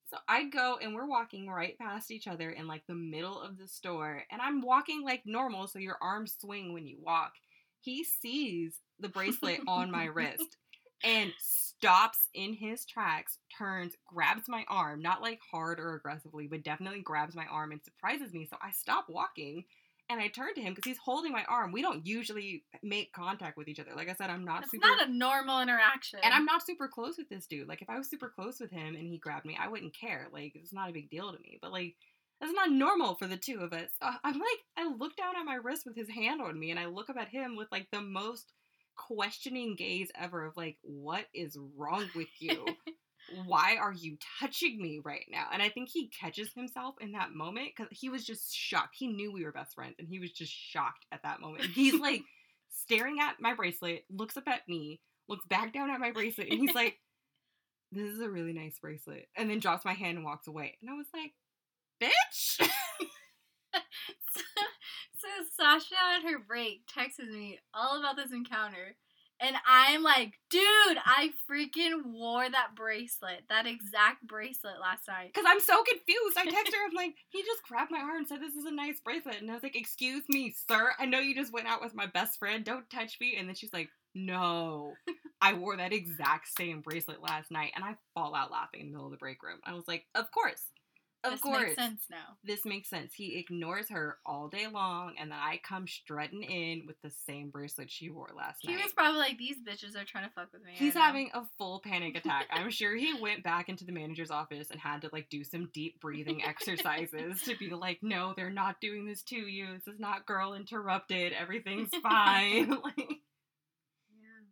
So 0.09 0.17
I 0.29 0.45
go 0.45 0.77
and 0.81 0.95
we're 0.95 1.05
walking 1.05 1.49
right 1.49 1.77
past 1.77 2.11
each 2.11 2.29
other 2.29 2.51
in 2.51 2.65
like 2.65 2.83
the 2.87 2.95
middle 2.95 3.41
of 3.41 3.57
the 3.57 3.67
store. 3.67 4.23
And 4.31 4.41
I'm 4.41 4.61
walking 4.61 5.03
like 5.03 5.23
normal, 5.25 5.67
so 5.67 5.79
your 5.79 5.97
arms 6.01 6.37
swing 6.39 6.71
when 6.71 6.87
you 6.87 6.97
walk. 7.01 7.33
He 7.81 8.05
sees 8.05 8.79
the 9.01 9.09
bracelet 9.09 9.59
on 9.67 9.91
my 9.91 10.05
wrist 10.13 10.55
and 11.03 11.31
stops 11.39 12.29
in 12.33 12.53
his 12.53 12.85
tracks, 12.85 13.37
turns, 13.57 13.93
grabs 14.07 14.47
my 14.47 14.65
arm, 14.67 15.01
not 15.01 15.21
like 15.21 15.39
hard 15.51 15.79
or 15.79 15.95
aggressively, 15.95 16.47
but 16.47 16.63
definitely 16.63 17.01
grabs 17.01 17.35
my 17.35 17.45
arm 17.45 17.71
and 17.71 17.81
surprises 17.83 18.33
me. 18.33 18.47
So 18.49 18.57
I 18.61 18.71
stop 18.71 19.05
walking 19.09 19.65
and 20.09 20.21
I 20.21 20.29
turn 20.29 20.53
to 20.55 20.61
him 20.61 20.73
because 20.73 20.87
he's 20.89 20.97
holding 20.97 21.31
my 21.33 21.43
arm. 21.49 21.71
We 21.71 21.81
don't 21.81 22.05
usually 22.07 22.63
make 22.81 23.11
contact 23.11 23.57
with 23.57 23.67
each 23.67 23.79
other. 23.79 23.91
Like 23.95 24.09
I 24.09 24.13
said, 24.13 24.29
I'm 24.29 24.45
not 24.45 24.63
It's 24.63 24.71
super 24.71 24.87
not 24.87 25.07
a 25.07 25.11
normal 25.11 25.61
interaction. 25.61 26.19
and 26.23 26.33
I'm 26.33 26.45
not 26.45 26.65
super 26.65 26.87
close 26.87 27.17
with 27.17 27.27
this 27.29 27.45
dude. 27.45 27.67
Like, 27.67 27.81
if 27.81 27.89
I 27.89 27.97
was 27.97 28.09
super 28.09 28.29
close 28.29 28.59
with 28.59 28.71
him 28.71 28.95
and 28.95 29.05
he 29.07 29.17
grabbed 29.17 29.45
me, 29.45 29.57
I 29.59 29.67
wouldn't 29.67 29.93
care. 29.93 30.27
Like, 30.31 30.53
it's 30.55 30.73
not 30.73 30.89
a 30.89 30.93
big 30.93 31.09
deal 31.09 31.31
to 31.33 31.39
me. 31.39 31.59
But, 31.61 31.73
like, 31.73 31.95
that's 32.39 32.53
not 32.53 32.71
normal 32.71 33.15
for 33.15 33.27
the 33.27 33.35
two 33.35 33.59
of 33.59 33.73
us. 33.73 33.89
Uh, 34.01 34.13
I'm 34.23 34.39
like, 34.39 34.59
I 34.77 34.87
look 34.87 35.15
down 35.17 35.35
at 35.37 35.43
my 35.45 35.55
wrist 35.55 35.85
with 35.85 35.95
his 35.97 36.09
hand 36.09 36.41
on 36.41 36.57
me, 36.57 36.71
and 36.71 36.79
I 36.79 36.85
look 36.85 37.09
up 37.09 37.17
at 37.17 37.27
him 37.29 37.55
with, 37.57 37.67
like, 37.71 37.87
the 37.91 38.01
most 38.01 38.53
questioning 38.97 39.75
gaze 39.75 40.11
ever 40.15 40.45
of, 40.45 40.57
like, 40.57 40.77
what 40.81 41.25
is 41.33 41.57
wrong 41.77 42.07
with 42.15 42.27
you? 42.39 42.65
Why 43.45 43.75
are 43.75 43.93
you 43.93 44.17
touching 44.39 44.81
me 44.81 45.01
right 45.03 45.25
now? 45.29 45.47
And 45.51 45.61
I 45.61 45.69
think 45.69 45.89
he 45.89 46.07
catches 46.07 46.51
himself 46.53 46.95
in 47.01 47.11
that 47.11 47.33
moment 47.33 47.69
because 47.75 47.91
he 47.91 48.09
was 48.09 48.25
just 48.25 48.53
shocked. 48.53 48.95
He 48.97 49.07
knew 49.07 49.31
we 49.31 49.43
were 49.43 49.51
best 49.51 49.75
friends, 49.75 49.95
and 49.99 50.07
he 50.07 50.19
was 50.19 50.31
just 50.31 50.51
shocked 50.51 51.05
at 51.11 51.23
that 51.23 51.41
moment. 51.41 51.65
He's 51.65 51.99
like, 51.99 52.21
staring 52.69 53.19
at 53.19 53.39
my 53.39 53.53
bracelet, 53.53 54.05
looks 54.09 54.37
up 54.37 54.47
at 54.47 54.67
me, 54.67 55.01
looks 55.27 55.45
back 55.45 55.73
down 55.73 55.89
at 55.89 55.99
my 55.99 56.11
bracelet, 56.11 56.49
and 56.49 56.59
he's 56.59 56.75
like, 56.75 56.97
This 57.91 58.09
is 58.09 58.21
a 58.21 58.29
really 58.29 58.53
nice 58.53 58.79
bracelet. 58.79 59.27
And 59.35 59.49
then 59.49 59.59
drops 59.59 59.85
my 59.85 59.93
hand 59.93 60.17
and 60.17 60.25
walks 60.25 60.47
away. 60.47 60.77
And 60.81 60.89
I 60.89 60.93
was 60.93 61.07
like, 61.13 61.33
Bitch! 62.01 62.66
Sasha 65.59 65.95
at 66.15 66.23
her 66.23 66.39
break 66.39 66.83
texts 66.87 67.19
me 67.19 67.59
all 67.73 67.99
about 67.99 68.15
this 68.15 68.31
encounter. 68.31 68.95
And 69.39 69.55
I'm 69.67 70.01
like, 70.01 70.33
dude, 70.49 70.61
I 71.05 71.31
freaking 71.49 72.05
wore 72.05 72.49
that 72.49 72.69
bracelet, 72.75 73.43
that 73.49 73.67
exact 73.67 74.25
bracelet 74.25 74.79
last 74.81 75.07
night. 75.07 75.31
Because 75.31 75.45
I'm 75.47 75.59
so 75.59 75.83
confused. 75.83 76.37
I 76.37 76.45
text 76.45 76.73
her, 76.73 76.87
I'm 76.87 76.95
like, 76.95 77.13
He 77.29 77.43
just 77.43 77.61
grabbed 77.63 77.91
my 77.91 77.99
arm 77.99 78.17
and 78.17 78.27
said, 78.27 78.41
This 78.41 78.55
is 78.55 78.65
a 78.65 78.71
nice 78.73 78.99
bracelet. 78.99 79.39
And 79.39 79.51
I 79.51 79.53
was 79.53 79.63
like, 79.63 79.75
Excuse 79.75 80.23
me, 80.29 80.55
sir. 80.67 80.91
I 80.97 81.05
know 81.05 81.19
you 81.19 81.35
just 81.35 81.53
went 81.53 81.67
out 81.67 81.81
with 81.81 81.93
my 81.93 82.07
best 82.07 82.39
friend. 82.39 82.63
Don't 82.65 82.89
touch 82.89 83.17
me. 83.21 83.35
And 83.37 83.47
then 83.47 83.55
she's 83.55 83.73
like, 83.73 83.89
No. 84.15 84.93
I 85.39 85.53
wore 85.53 85.77
that 85.77 85.93
exact 85.93 86.47
same 86.57 86.81
bracelet 86.81 87.21
last 87.21 87.51
night. 87.51 87.73
And 87.75 87.85
I 87.85 87.95
fall 88.15 88.33
out 88.33 88.51
laughing 88.51 88.81
in 88.81 88.87
the 88.87 88.91
middle 88.93 89.05
of 89.05 89.11
the 89.11 89.17
break 89.17 89.43
room. 89.43 89.59
I 89.63 89.73
was 89.73 89.87
like, 89.87 90.05
Of 90.15 90.31
course. 90.31 90.63
Of 91.23 91.31
course. 91.31 91.33
this 91.33 91.41
course. 91.41 91.63
makes 91.67 91.75
sense 91.75 92.01
now. 92.11 92.37
this 92.43 92.65
makes 92.65 92.89
sense. 92.89 93.13
He 93.13 93.37
ignores 93.39 93.89
her 93.89 94.17
all 94.25 94.47
day 94.47 94.67
long, 94.71 95.15
and 95.19 95.31
then 95.31 95.37
I 95.41 95.59
come 95.63 95.87
strutting 95.87 96.43
in 96.43 96.85
with 96.85 96.95
the 97.01 97.09
same 97.25 97.49
bracelet 97.49 97.89
she 97.91 98.09
wore 98.09 98.29
last 98.37 98.59
He 98.61 98.67
night. 98.69 98.77
He 98.77 98.83
was 98.83 98.93
probably 98.93 99.19
like, 99.19 99.37
these 99.37 99.57
bitches 99.57 99.95
are 99.99 100.05
trying 100.05 100.25
to 100.25 100.29
fuck 100.33 100.53
with 100.53 100.63
me. 100.63 100.71
He's 100.75 100.93
having 100.93 101.31
a 101.33 101.41
full 101.57 101.81
panic 101.83 102.15
attack. 102.15 102.45
I'm 102.51 102.69
sure 102.69 102.95
he 102.95 103.19
went 103.19 103.43
back 103.43 103.67
into 103.67 103.83
the 103.83 103.91
manager's 103.91 104.31
office 104.31 104.69
and 104.69 104.79
had 104.79 105.01
to 105.01 105.09
like 105.11 105.27
do 105.29 105.43
some 105.43 105.69
deep 105.73 105.99
breathing 105.99 106.43
exercises 106.45 107.41
to 107.43 107.57
be 107.57 107.69
like, 107.71 107.99
no, 108.03 108.33
they're 108.37 108.49
not 108.51 108.79
doing 108.79 109.05
this 109.05 109.23
to 109.23 109.35
you. 109.35 109.67
This 109.73 109.93
is 109.95 109.99
not 109.99 110.25
girl 110.27 110.53
interrupted. 110.53 111.33
Everything's 111.33 111.89
fine. 112.03 112.69
like, 112.83 112.95
Yeah. 114.19 114.45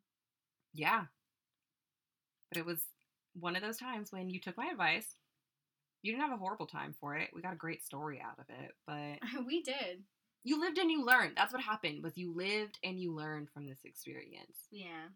yeah. 0.74 1.02
But 2.50 2.58
it 2.58 2.66
was 2.66 2.80
one 3.40 3.56
of 3.56 3.62
those 3.62 3.78
times 3.78 4.12
when 4.12 4.30
you 4.30 4.40
took 4.40 4.58
my 4.58 4.68
advice. 4.72 5.08
You 6.06 6.12
didn't 6.12 6.30
have 6.30 6.34
a 6.34 6.38
horrible 6.38 6.68
time 6.68 6.94
for 7.00 7.16
it. 7.16 7.32
We 7.34 7.42
got 7.42 7.54
a 7.54 7.58
great 7.58 7.84
story 7.84 8.22
out 8.24 8.38
of 8.38 8.46
it, 8.50 8.76
but 8.86 9.44
we 9.48 9.64
did. 9.64 10.04
you 10.44 10.60
lived 10.62 10.78
and 10.78 10.92
you 10.92 11.04
learned. 11.04 11.34
That's 11.36 11.52
what 11.52 11.64
happened. 11.64 12.04
Was 12.04 12.16
you 12.16 12.32
lived 12.32 12.78
and 12.84 13.00
you 13.00 13.12
learned 13.12 13.50
from 13.50 13.66
this 13.66 13.80
experience. 13.84 14.68
Yeah. 14.70 15.10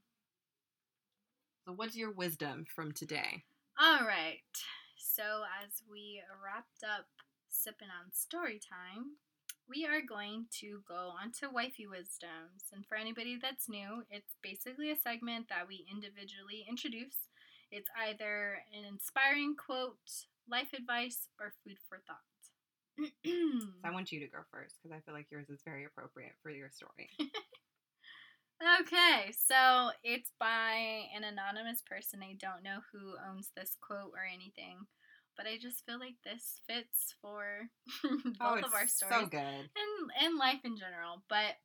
So 1.63 1.73
what's 1.73 1.95
your 1.95 2.11
wisdom 2.11 2.65
from 2.73 2.91
today? 2.91 3.43
All 3.79 3.99
right. 3.99 4.39
So 4.97 5.43
as 5.63 5.83
we 5.91 6.23
wrapped 6.43 6.83
up 6.83 7.05
sipping 7.49 7.89
on 7.89 8.11
story 8.11 8.59
time, 8.59 9.17
we 9.69 9.85
are 9.85 10.01
going 10.01 10.47
to 10.61 10.81
go 10.87 11.11
on 11.21 11.31
to 11.33 11.53
wifey 11.53 11.85
wisdoms. 11.85 12.73
And 12.73 12.83
for 12.83 12.95
anybody 12.97 13.37
that's 13.39 13.69
new, 13.69 14.03
it's 14.09 14.35
basically 14.41 14.89
a 14.89 14.95
segment 14.95 15.49
that 15.49 15.67
we 15.67 15.85
individually 15.91 16.65
introduce. 16.67 17.29
It's 17.71 17.89
either 17.95 18.57
an 18.75 18.85
inspiring 18.91 19.55
quote, 19.55 20.25
life 20.51 20.73
advice, 20.73 21.27
or 21.39 21.53
food 21.63 21.77
for 21.87 21.99
thought. 22.07 22.17
So 23.25 23.67
I 23.83 23.91
want 23.93 24.11
you 24.11 24.19
to 24.19 24.27
go 24.27 24.39
first 24.51 24.75
because 24.81 24.95
I 24.95 25.01
feel 25.01 25.13
like 25.13 25.27
yours 25.31 25.49
is 25.49 25.61
very 25.63 25.85
appropriate 25.85 26.33
for 26.43 26.49
your 26.51 26.69
story. 26.71 27.09
Okay, 28.81 29.31
so 29.31 29.91
it's 30.03 30.31
by 30.37 31.07
an 31.15 31.23
anonymous 31.23 31.81
person. 31.81 32.19
I 32.21 32.35
don't 32.37 32.61
know 32.61 32.79
who 32.91 33.15
owns 33.29 33.51
this 33.55 33.77
quote 33.79 34.11
or 34.13 34.25
anything, 34.27 34.79
but 35.37 35.45
I 35.47 35.57
just 35.57 35.85
feel 35.85 35.97
like 35.97 36.15
this 36.25 36.59
fits 36.67 37.15
for 37.21 37.69
oh, 38.03 38.19
both 38.37 38.65
of 38.65 38.73
our 38.73 38.87
stories 38.87 39.15
Oh, 39.15 39.21
so 39.23 39.27
good. 39.27 39.39
and 39.39 40.11
and 40.21 40.37
life 40.37 40.59
in 40.65 40.75
general. 40.75 41.23
But 41.29 41.55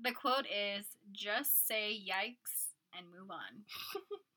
the 0.00 0.12
quote 0.12 0.46
is 0.46 0.86
just 1.12 1.66
say 1.68 1.92
yikes 2.00 2.72
and 2.96 3.06
move 3.10 3.30
on. 3.30 3.64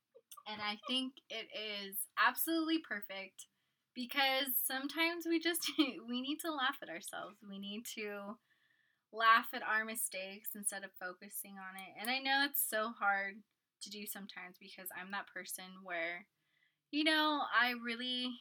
and 0.47 0.61
I 0.61 0.77
think 0.87 1.13
it 1.29 1.47
is 1.55 1.95
absolutely 2.19 2.79
perfect 2.79 3.47
because 3.95 4.53
sometimes 4.65 5.25
we 5.27 5.39
just 5.39 5.61
we 6.09 6.21
need 6.21 6.39
to 6.41 6.51
laugh 6.53 6.77
at 6.81 6.89
ourselves. 6.89 7.37
We 7.47 7.59
need 7.59 7.83
to 7.95 8.37
laugh 9.13 9.47
at 9.53 9.63
our 9.63 9.85
mistakes 9.85 10.51
instead 10.55 10.83
of 10.83 10.91
focusing 10.99 11.55
on 11.59 11.77
it. 11.77 11.93
And 12.01 12.09
I 12.09 12.19
know 12.19 12.45
it's 12.45 12.63
so 12.63 12.91
hard 12.99 13.35
to 13.83 13.89
do 13.89 14.05
sometimes 14.05 14.57
because 14.59 14.89
I'm 14.95 15.11
that 15.11 15.27
person 15.33 15.83
where 15.83 16.25
you 16.91 17.03
know, 17.03 17.41
I 17.53 17.73
really 17.83 18.31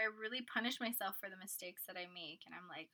I 0.00 0.08
really 0.08 0.44
punish 0.52 0.80
myself 0.80 1.16
for 1.20 1.30
the 1.30 1.40
mistakes 1.40 1.84
that 1.86 1.96
I 1.96 2.06
make 2.12 2.42
and 2.46 2.54
I'm 2.54 2.68
like 2.68 2.88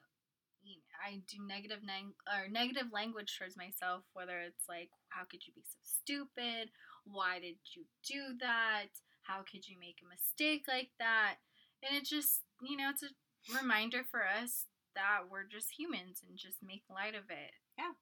I 0.99 1.23
do 1.31 1.39
negative 1.47 1.81
or 2.27 2.49
negative 2.51 2.93
language 2.93 3.37
towards 3.39 3.57
myself 3.57 4.03
whether 4.13 4.39
it's 4.41 4.69
like 4.69 4.91
how 5.09 5.25
could 5.25 5.47
you 5.47 5.53
be 5.55 5.65
so 5.65 5.79
stupid? 5.83 6.71
Why 7.11 7.41
did 7.41 7.57
you 7.75 7.85
do 8.07 8.37
that? 8.41 8.93
How 9.23 9.43
could 9.51 9.69
you 9.69 9.77
make 9.79 10.01
a 10.05 10.09
mistake 10.09 10.65
like 10.69 10.91
that? 10.99 11.37
And 11.83 11.97
it 11.97 12.05
just, 12.05 12.43
you 12.63 12.77
know, 12.77 12.91
it's 12.91 13.03
a 13.03 13.13
reminder 13.57 14.03
for 14.11 14.23
us 14.25 14.67
that 14.95 15.31
we're 15.31 15.45
just 15.45 15.79
humans 15.79 16.23
and 16.27 16.37
just 16.37 16.59
make 16.65 16.83
light 16.91 17.15
of 17.15 17.31
it. 17.31 17.53
Yeah. 17.79 17.93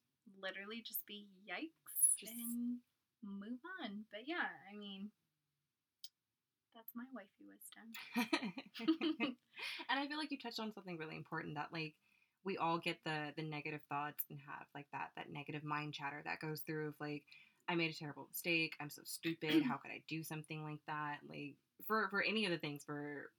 Literally 0.40 0.82
just 0.84 1.06
be 1.06 1.26
yikes 1.46 2.18
Just- 2.18 2.32
and 2.32 2.78
move 3.22 3.60
on. 3.82 4.04
But 4.10 4.26
yeah, 4.26 4.48
I 4.72 4.76
mean, 4.76 5.10
that's 6.74 6.92
my 6.94 7.04
wifey 7.14 7.46
wisdom. 7.48 9.36
and 9.90 10.00
I 10.00 10.06
feel 10.06 10.18
like 10.18 10.30
you 10.30 10.38
touched 10.38 10.60
on 10.60 10.72
something 10.72 10.98
really 10.98 11.16
important 11.16 11.54
that 11.54 11.72
like 11.72 11.94
we 12.44 12.56
all 12.56 12.78
get 12.78 12.98
the 13.04 13.32
the 13.36 13.42
negative 13.42 13.80
thoughts 13.88 14.22
and 14.30 14.38
have 14.46 14.66
like 14.74 14.86
that 14.92 15.10
that 15.16 15.30
negative 15.32 15.64
mind 15.64 15.94
chatter 15.94 16.20
that 16.24 16.40
goes 16.40 16.60
through 16.60 16.88
of 16.88 16.94
like 17.00 17.24
I 17.68 17.74
made 17.74 17.90
a 17.90 17.98
terrible 17.98 18.26
mistake. 18.28 18.74
I'm 18.80 18.90
so 18.90 19.02
stupid. 19.04 19.62
How 19.62 19.76
could 19.76 19.90
I 19.90 20.02
do 20.08 20.22
something 20.22 20.62
like 20.62 20.80
that? 20.86 21.18
Like 21.28 21.56
for 21.86 22.08
for 22.10 22.22
any 22.22 22.44
of 22.44 22.50
the 22.52 22.58
things 22.58 22.82
for 22.84 23.30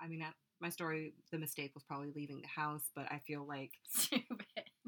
I 0.00 0.08
mean 0.08 0.22
I, 0.22 0.30
my 0.60 0.68
story 0.68 1.14
the 1.30 1.38
mistake 1.38 1.72
was 1.74 1.84
probably 1.84 2.10
leaving 2.14 2.40
the 2.40 2.48
house, 2.48 2.84
but 2.94 3.06
I 3.10 3.20
feel 3.26 3.46
like 3.46 3.72
Stupid. 3.88 4.46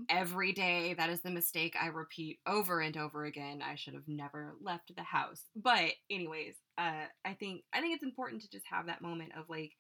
every 0.09 0.53
day 0.53 0.95
that 0.95 1.11
is 1.11 1.21
the 1.23 1.31
mistake 1.31 1.77
I 1.81 1.87
repeat 1.87 2.39
over 2.47 2.81
and 2.81 2.97
over 2.97 3.25
again. 3.25 3.63
I 3.63 3.77
should 3.77 3.95
have 3.95 4.09
never 4.09 4.55
left 4.63 4.95
the 4.95 5.03
house. 5.03 5.43
But 5.57 5.93
anyways, 6.11 6.57
uh 6.79 7.05
I 7.25 7.35
think 7.35 7.63
I 7.73 7.81
think 7.81 7.95
it's 7.95 8.05
important 8.05 8.43
to 8.43 8.51
just 8.51 8.67
have 8.71 8.87
that 8.87 9.03
moment 9.03 9.33
of 9.39 9.49
like 9.49 9.73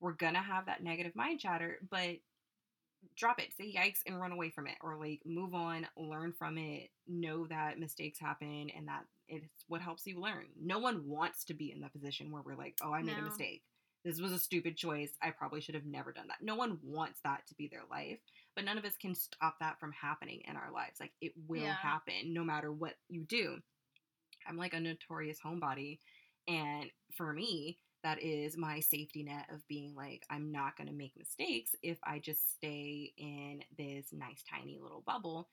we're 0.00 0.12
gonna 0.12 0.42
have 0.42 0.66
that 0.66 0.82
negative 0.82 1.14
mind 1.14 1.40
chatter, 1.40 1.78
but 1.90 2.16
drop 3.16 3.40
it, 3.40 3.52
say 3.56 3.72
yikes 3.72 4.00
and 4.06 4.20
run 4.20 4.32
away 4.32 4.50
from 4.50 4.66
it 4.66 4.76
or 4.80 4.96
like 4.96 5.20
move 5.24 5.54
on, 5.54 5.86
learn 5.96 6.32
from 6.32 6.58
it, 6.58 6.90
know 7.06 7.46
that 7.46 7.78
mistakes 7.78 8.18
happen 8.18 8.70
and 8.76 8.88
that 8.88 9.04
it's 9.28 9.64
what 9.68 9.80
helps 9.80 10.06
you 10.06 10.20
learn. 10.20 10.46
No 10.60 10.78
one 10.78 11.06
wants 11.06 11.44
to 11.44 11.54
be 11.54 11.72
in 11.72 11.80
that 11.80 11.92
position 11.92 12.30
where 12.30 12.42
we're 12.42 12.56
like, 12.56 12.76
"Oh, 12.82 12.92
I 12.92 13.02
made 13.02 13.18
a 13.18 13.22
mistake. 13.22 13.62
This 14.04 14.20
was 14.20 14.32
a 14.32 14.38
stupid 14.38 14.76
choice. 14.76 15.16
I 15.22 15.30
probably 15.30 15.60
should 15.60 15.74
have 15.74 15.86
never 15.86 16.12
done 16.12 16.28
that." 16.28 16.42
No 16.42 16.54
one 16.56 16.78
wants 16.82 17.20
that 17.24 17.46
to 17.48 17.54
be 17.54 17.68
their 17.68 17.84
life 17.90 18.18
but 18.54 18.64
none 18.64 18.78
of 18.78 18.84
us 18.84 18.96
can 18.96 19.14
stop 19.14 19.58
that 19.60 19.78
from 19.80 19.92
happening 19.92 20.42
in 20.46 20.56
our 20.56 20.70
lives. 20.70 21.00
Like 21.00 21.12
it 21.20 21.32
will 21.46 21.62
Yeah. 21.62 21.74
happen 21.74 22.32
no 22.32 22.44
matter 22.44 22.72
what 22.72 22.98
you 23.08 23.24
do. 23.24 23.62
I'm 24.46 24.56
like 24.56 24.74
a 24.74 24.80
notorious 24.80 25.40
homebody, 25.40 26.00
and 26.48 26.90
for 27.16 27.32
me, 27.32 27.78
that 28.02 28.22
is 28.22 28.56
my 28.56 28.80
safety 28.80 29.22
net 29.22 29.46
of 29.52 29.66
being 29.68 29.94
like, 29.94 30.24
I'm 30.30 30.50
not 30.52 30.76
going 30.76 30.88
to 30.88 30.94
make 30.94 31.16
mistakes 31.16 31.74
if 31.82 31.98
I 32.04 32.18
just 32.18 32.54
stay 32.54 33.12
in 33.16 33.62
this 33.76 34.06
nice, 34.12 34.42
tiny 34.48 34.78
little 34.80 35.02
bubble. 35.06 35.48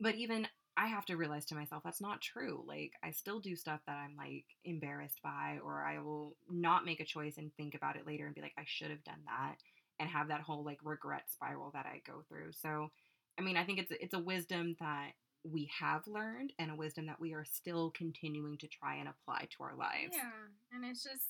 But 0.00 0.14
even 0.16 0.46
I 0.76 0.86
have 0.86 1.04
to 1.06 1.16
realize 1.16 1.44
to 1.46 1.54
myself 1.54 1.82
that's 1.84 2.00
not 2.00 2.20
true. 2.20 2.64
Like, 2.66 2.92
I 3.04 3.10
still 3.10 3.40
do 3.40 3.54
stuff 3.54 3.80
that 3.86 3.96
I'm 3.96 4.16
like 4.16 4.46
embarrassed 4.64 5.20
by, 5.22 5.58
or 5.62 5.84
I 5.84 6.00
will 6.00 6.36
not 6.50 6.84
make 6.84 7.00
a 7.00 7.04
choice 7.04 7.36
and 7.38 7.52
think 7.56 7.74
about 7.74 7.96
it 7.96 8.06
later 8.06 8.26
and 8.26 8.34
be 8.34 8.40
like, 8.40 8.54
I 8.58 8.64
should 8.66 8.90
have 8.90 9.04
done 9.04 9.20
that 9.26 9.56
and 9.98 10.08
have 10.08 10.28
that 10.28 10.40
whole 10.40 10.64
like 10.64 10.78
regret 10.82 11.24
spiral 11.30 11.70
that 11.74 11.86
I 11.86 12.00
go 12.06 12.22
through. 12.28 12.52
So, 12.52 12.90
I 13.38 13.42
mean, 13.42 13.56
I 13.56 13.64
think 13.64 13.78
it's 13.78 13.92
it's 13.92 14.14
a 14.14 14.18
wisdom 14.18 14.76
that 14.80 15.12
we 15.44 15.70
have 15.78 16.06
learned 16.06 16.52
and 16.58 16.70
a 16.70 16.74
wisdom 16.76 17.06
that 17.06 17.20
we 17.20 17.32
are 17.34 17.44
still 17.44 17.90
continuing 17.90 18.58
to 18.58 18.68
try 18.68 18.96
and 18.96 19.08
apply 19.08 19.48
to 19.50 19.62
our 19.62 19.74
lives. 19.74 20.12
Yeah, 20.14 20.30
and 20.74 20.84
it's 20.84 21.02
just, 21.02 21.28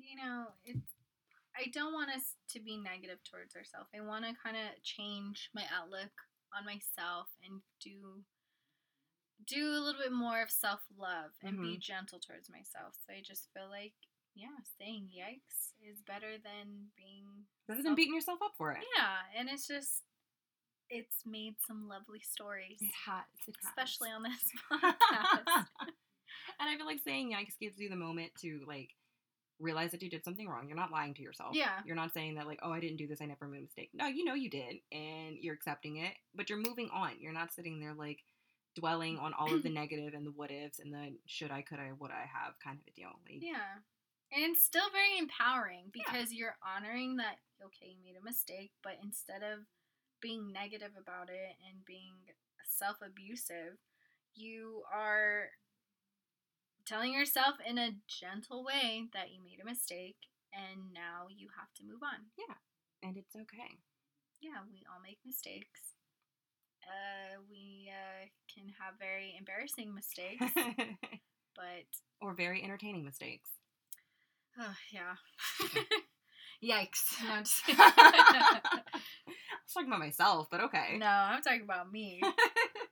you 0.00 0.16
know, 0.16 0.46
it's. 0.64 0.94
I 1.58 1.70
don't 1.74 1.92
want 1.92 2.10
us 2.14 2.38
to 2.54 2.60
be 2.60 2.76
negative 2.78 3.18
towards 3.26 3.56
ourselves. 3.56 3.90
I 3.90 3.98
want 3.98 4.24
to 4.24 4.30
kind 4.38 4.54
of 4.54 4.78
change 4.86 5.50
my 5.54 5.66
outlook 5.74 6.14
on 6.54 6.62
myself 6.62 7.26
and 7.42 7.60
do 7.82 8.22
do 9.46 9.74
a 9.74 9.82
little 9.82 10.00
bit 10.00 10.12
more 10.12 10.42
of 10.42 10.50
self 10.50 10.80
love 10.98 11.34
and 11.42 11.60
be 11.60 11.78
mm-hmm. 11.78 11.82
gentle 11.82 12.18
towards 12.18 12.50
myself. 12.50 12.94
So 13.06 13.14
I 13.14 13.22
just 13.22 13.48
feel 13.54 13.66
like, 13.70 13.94
yeah, 14.34 14.54
saying 14.78 15.08
yikes 15.10 15.74
is 15.82 16.02
better 16.06 16.38
than 16.42 16.90
being 16.96 17.46
Rather 17.68 17.82
self- 17.82 17.84
than 17.84 17.94
beating 17.94 18.14
yourself 18.14 18.38
up 18.42 18.54
for 18.56 18.72
it. 18.72 18.82
Yeah, 18.96 19.26
and 19.38 19.48
it's 19.48 19.66
just 19.66 20.04
it's 20.90 21.22
made 21.26 21.54
some 21.66 21.88
lovely 21.88 22.20
stories, 22.20 22.78
It 22.80 22.96
has, 23.06 23.28
it 23.46 23.54
has. 23.60 23.68
especially 23.68 24.08
on 24.10 24.22
this 24.22 24.40
podcast. 24.72 25.66
and 26.60 26.68
I 26.68 26.76
feel 26.76 26.86
like 26.86 27.00
saying 27.04 27.32
yikes 27.32 27.58
gives 27.60 27.78
you 27.78 27.88
the 27.88 27.96
moment 27.96 28.32
to 28.40 28.60
like 28.66 28.90
realize 29.60 29.90
that 29.90 30.02
you 30.02 30.10
did 30.10 30.24
something 30.24 30.48
wrong. 30.48 30.66
You're 30.68 30.76
not 30.76 30.92
lying 30.92 31.14
to 31.14 31.22
yourself. 31.22 31.54
Yeah. 31.54 31.80
You're 31.84 31.96
not 31.96 32.12
saying 32.14 32.36
that 32.36 32.46
like, 32.46 32.60
oh, 32.62 32.72
I 32.72 32.80
didn't 32.80 32.96
do 32.98 33.06
this. 33.06 33.20
I 33.20 33.26
never 33.26 33.46
made 33.46 33.58
a 33.58 33.62
mistake. 33.62 33.90
No, 33.92 34.06
you 34.06 34.24
know 34.24 34.34
you 34.34 34.50
did, 34.50 34.76
and 34.92 35.36
you're 35.40 35.54
accepting 35.54 35.96
it, 35.96 36.12
but 36.34 36.48
you're 36.48 36.58
moving 36.58 36.90
on. 36.92 37.12
You're 37.20 37.32
not 37.32 37.52
sitting 37.52 37.80
there 37.80 37.94
like 37.94 38.20
dwelling 38.74 39.18
on 39.18 39.32
all 39.34 39.52
of 39.52 39.62
the 39.62 39.68
negative 39.70 40.14
and 40.14 40.26
the 40.26 40.30
what 40.30 40.50
ifs 40.50 40.78
and 40.78 40.92
the 40.92 41.14
should 41.26 41.50
I, 41.50 41.62
could 41.62 41.78
I, 41.78 41.90
would 41.98 42.10
I 42.10 42.26
have 42.32 42.54
kind 42.62 42.78
of 42.78 42.86
a 42.86 42.94
deal. 42.98 43.10
Like, 43.28 43.42
Yeah. 43.42 43.82
And 44.30 44.44
it's 44.44 44.62
still 44.62 44.90
very 44.92 45.18
empowering 45.18 45.90
Yeah. 45.94 46.02
because 46.06 46.32
you're 46.32 46.56
honoring 46.62 47.16
that, 47.16 47.36
okay, 47.64 47.86
you 47.88 48.04
made 48.04 48.18
a 48.20 48.24
mistake, 48.24 48.72
but 48.82 48.98
instead 49.02 49.42
of 49.42 49.60
being 50.20 50.52
negative 50.52 50.92
about 51.00 51.30
it 51.30 51.56
and 51.66 51.84
being 51.86 52.12
self 52.68 52.98
abusive, 53.04 53.78
you 54.34 54.82
are 54.94 55.48
telling 56.88 57.12
yourself 57.12 57.56
in 57.66 57.76
a 57.76 57.96
gentle 58.08 58.64
way 58.64 59.04
that 59.12 59.30
you 59.30 59.40
made 59.44 59.60
a 59.60 59.64
mistake 59.64 60.16
and 60.54 60.92
now 60.94 61.28
you 61.28 61.48
have 61.58 61.68
to 61.76 61.84
move 61.84 62.00
on. 62.02 62.32
Yeah. 62.38 62.54
And 63.06 63.16
it's 63.16 63.36
okay. 63.36 63.76
Yeah, 64.40 64.64
we 64.70 64.82
all 64.88 65.00
make 65.02 65.18
mistakes. 65.26 65.94
Uh, 66.82 67.42
we 67.50 67.90
uh, 67.92 68.26
can 68.52 68.72
have 68.80 68.94
very 68.98 69.34
embarrassing 69.38 69.94
mistakes, 69.94 70.46
but 71.54 71.84
or 72.22 72.32
very 72.32 72.62
entertaining 72.64 73.04
mistakes. 73.04 73.50
Oh 74.58 74.74
yeah. 74.90 75.16
Yikes. 76.64 77.14
No, 77.24 77.32
I'm 77.34 77.44
just 77.44 77.62
I 77.68 78.60
was 79.64 79.74
talking 79.74 79.88
about 79.88 80.00
myself, 80.00 80.48
but 80.50 80.60
okay. 80.62 80.96
no, 80.98 81.06
I'm 81.06 81.42
talking 81.42 81.62
about 81.62 81.92
me. 81.92 82.20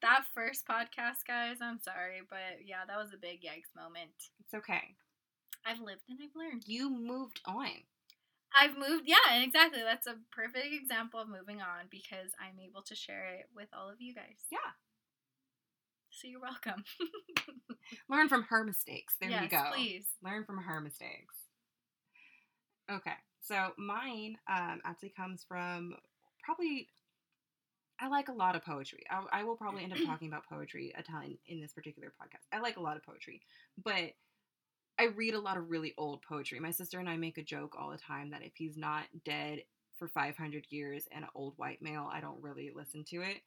That 0.03 0.25
first 0.35 0.67
podcast, 0.67 1.27
guys, 1.27 1.59
I'm 1.61 1.81
sorry, 1.81 2.23
but 2.29 2.65
yeah, 2.65 2.85
that 2.87 2.97
was 2.97 3.13
a 3.15 3.21
big 3.21 3.43
yikes 3.43 3.75
moment. 3.75 4.11
It's 4.41 4.55
okay. 4.55 4.97
I've 5.65 5.81
lived 5.81 6.03
and 6.09 6.19
I've 6.23 6.37
learned. 6.37 6.65
You 6.67 6.91
moved 6.91 7.41
on. 7.45 7.69
I've 8.55 8.79
moved, 8.79 9.05
yeah, 9.07 9.17
and 9.33 9.43
exactly. 9.43 9.83
That's 9.83 10.07
a 10.07 10.17
perfect 10.31 10.73
example 10.73 11.21
of 11.21 11.29
moving 11.29 11.61
on 11.61 11.91
because 11.91 12.33
I'm 12.41 12.59
able 12.61 12.83
to 12.83 12.95
share 12.95 13.35
it 13.35 13.47
with 13.55 13.69
all 13.77 13.91
of 13.91 13.97
you 14.01 14.15
guys. 14.15 14.47
Yeah. 14.51 14.73
So 16.11 16.29
you're 16.29 16.41
welcome. 16.41 16.85
Learn 18.09 18.29
from 18.29 18.45
her 18.45 18.65
mistakes. 18.65 19.15
There 19.21 19.29
yes, 19.29 19.43
you 19.43 19.49
go. 19.49 19.65
please. 19.75 20.07
Learn 20.23 20.45
from 20.45 20.59
her 20.59 20.81
mistakes. 20.81 21.35
Okay, 22.91 23.19
so 23.43 23.73
mine 23.77 24.37
um, 24.49 24.81
actually 24.85 25.13
comes 25.17 25.45
from 25.47 25.95
probably. 26.43 26.89
I 28.01 28.09
like 28.09 28.29
a 28.29 28.33
lot 28.33 28.57
of 28.57 28.65
poetry. 28.65 29.05
I, 29.11 29.41
I 29.41 29.45
will 29.45 29.57
probably 29.57 29.83
end 29.83 29.93
up 29.93 29.99
talking 30.07 30.29
about 30.29 30.49
poetry 30.49 30.93
a 30.97 31.03
ton 31.03 31.39
in 31.47 31.61
this 31.61 31.73
particular 31.73 32.09
podcast. 32.09 32.47
I 32.53 32.61
like 32.61 32.77
a 32.77 32.83
lot 32.83 32.97
of 32.97 33.05
poetry, 33.05 33.43
but 33.83 34.13
I 34.99 35.05
read 35.15 35.35
a 35.35 35.41
lot 35.41 35.57
of 35.57 35.71
really 35.71 35.95
old 35.99 36.23
poetry. 36.23 36.59
My 36.59 36.71
sister 36.71 36.99
and 36.99 37.09
I 37.09 37.17
make 37.17 37.39
a 37.39 37.43
joke 37.43 37.75
all 37.79 37.91
the 37.91 37.99
time 37.99 38.31
that 38.31 38.43
if 38.43 38.53
he's 38.55 38.77
not 38.77 39.05
dead 39.25 39.63
for 39.97 40.09
500 40.09 40.67
years 40.71 41.05
and 41.13 41.25
an 41.25 41.31
old 41.35 41.55
white 41.57 41.83
male, 41.83 42.09
I 42.11 42.21
don't 42.21 42.43
really 42.43 42.71
listen 42.75 43.05
to 43.11 43.23
it. 43.23 43.39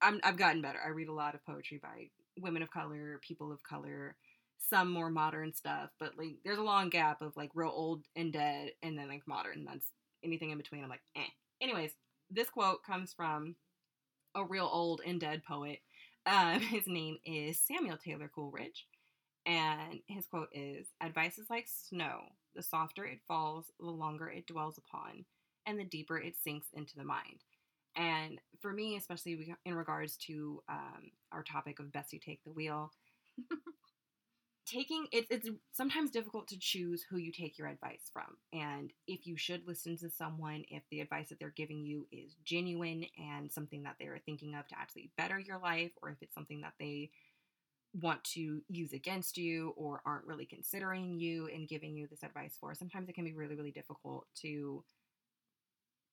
I'm, 0.00 0.20
I've 0.22 0.36
gotten 0.36 0.62
better. 0.62 0.78
I 0.84 0.90
read 0.90 1.08
a 1.08 1.12
lot 1.12 1.34
of 1.34 1.44
poetry 1.44 1.80
by 1.82 2.10
women 2.40 2.62
of 2.62 2.70
color, 2.70 3.20
people 3.22 3.50
of 3.50 3.62
color, 3.62 4.16
some 4.58 4.90
more 4.90 5.10
modern 5.10 5.54
stuff, 5.54 5.90
but 5.98 6.12
like 6.18 6.36
there's 6.44 6.58
a 6.58 6.62
long 6.62 6.90
gap 6.90 7.22
of 7.22 7.36
like 7.36 7.50
real 7.54 7.72
old 7.72 8.04
and 8.16 8.32
dead 8.32 8.72
and 8.82 8.98
then 8.98 9.08
like 9.08 9.26
modern. 9.26 9.64
That's 9.64 9.90
anything 10.24 10.50
in 10.50 10.58
between. 10.58 10.82
I'm 10.82 10.90
like, 10.90 11.02
eh. 11.16 11.20
Anyways, 11.60 11.92
this 12.30 12.50
quote 12.50 12.82
comes 12.82 13.12
from 13.12 13.56
a 14.34 14.44
real 14.44 14.68
old 14.70 15.00
and 15.04 15.20
dead 15.20 15.42
poet. 15.44 15.80
Um, 16.26 16.60
his 16.60 16.86
name 16.86 17.18
is 17.24 17.60
Samuel 17.60 17.96
Taylor 17.96 18.30
Coleridge. 18.32 18.86
And 19.46 20.00
his 20.06 20.26
quote 20.26 20.50
is 20.52 20.88
Advice 21.02 21.38
is 21.38 21.48
like 21.48 21.66
snow. 21.66 22.20
The 22.54 22.62
softer 22.62 23.04
it 23.04 23.20
falls, 23.26 23.70
the 23.78 23.86
longer 23.86 24.28
it 24.28 24.46
dwells 24.46 24.78
upon, 24.78 25.24
and 25.66 25.78
the 25.78 25.84
deeper 25.84 26.18
it 26.18 26.34
sinks 26.42 26.68
into 26.74 26.96
the 26.96 27.04
mind. 27.04 27.44
And 27.96 28.40
for 28.60 28.72
me, 28.72 28.96
especially 28.96 29.56
in 29.64 29.74
regards 29.74 30.16
to 30.26 30.62
um, 30.68 31.10
our 31.32 31.42
topic 31.42 31.78
of 31.78 31.92
best 31.92 32.12
you 32.12 32.20
take 32.20 32.42
the 32.44 32.50
wheel, 32.50 32.92
taking 34.68 35.06
it's 35.12 35.28
it's 35.30 35.48
sometimes 35.72 36.10
difficult 36.10 36.46
to 36.48 36.58
choose 36.58 37.04
who 37.08 37.16
you 37.16 37.32
take 37.32 37.58
your 37.58 37.68
advice 37.68 38.10
from. 38.12 38.36
And 38.52 38.92
if 39.06 39.26
you 39.26 39.36
should 39.36 39.66
listen 39.66 39.96
to 39.98 40.10
someone 40.10 40.64
if 40.68 40.82
the 40.90 41.00
advice 41.00 41.30
that 41.30 41.40
they're 41.40 41.54
giving 41.56 41.84
you 41.84 42.06
is 42.12 42.36
genuine 42.44 43.06
and 43.18 43.50
something 43.50 43.82
that 43.84 43.96
they're 43.98 44.20
thinking 44.24 44.54
of 44.54 44.66
to 44.68 44.78
actually 44.78 45.10
better 45.16 45.38
your 45.38 45.58
life 45.58 45.92
or 46.02 46.10
if 46.10 46.16
it's 46.20 46.34
something 46.34 46.60
that 46.60 46.74
they 46.78 47.10
want 47.94 48.22
to 48.22 48.60
use 48.68 48.92
against 48.92 49.38
you 49.38 49.72
or 49.76 50.02
aren't 50.04 50.26
really 50.26 50.44
considering 50.44 51.18
you 51.18 51.48
and 51.52 51.68
giving 51.68 51.96
you 51.96 52.06
this 52.06 52.22
advice 52.22 52.56
for 52.60 52.74
sometimes 52.74 53.08
it 53.08 53.14
can 53.14 53.24
be 53.24 53.34
really 53.34 53.56
really 53.56 53.70
difficult 53.70 54.26
to 54.34 54.84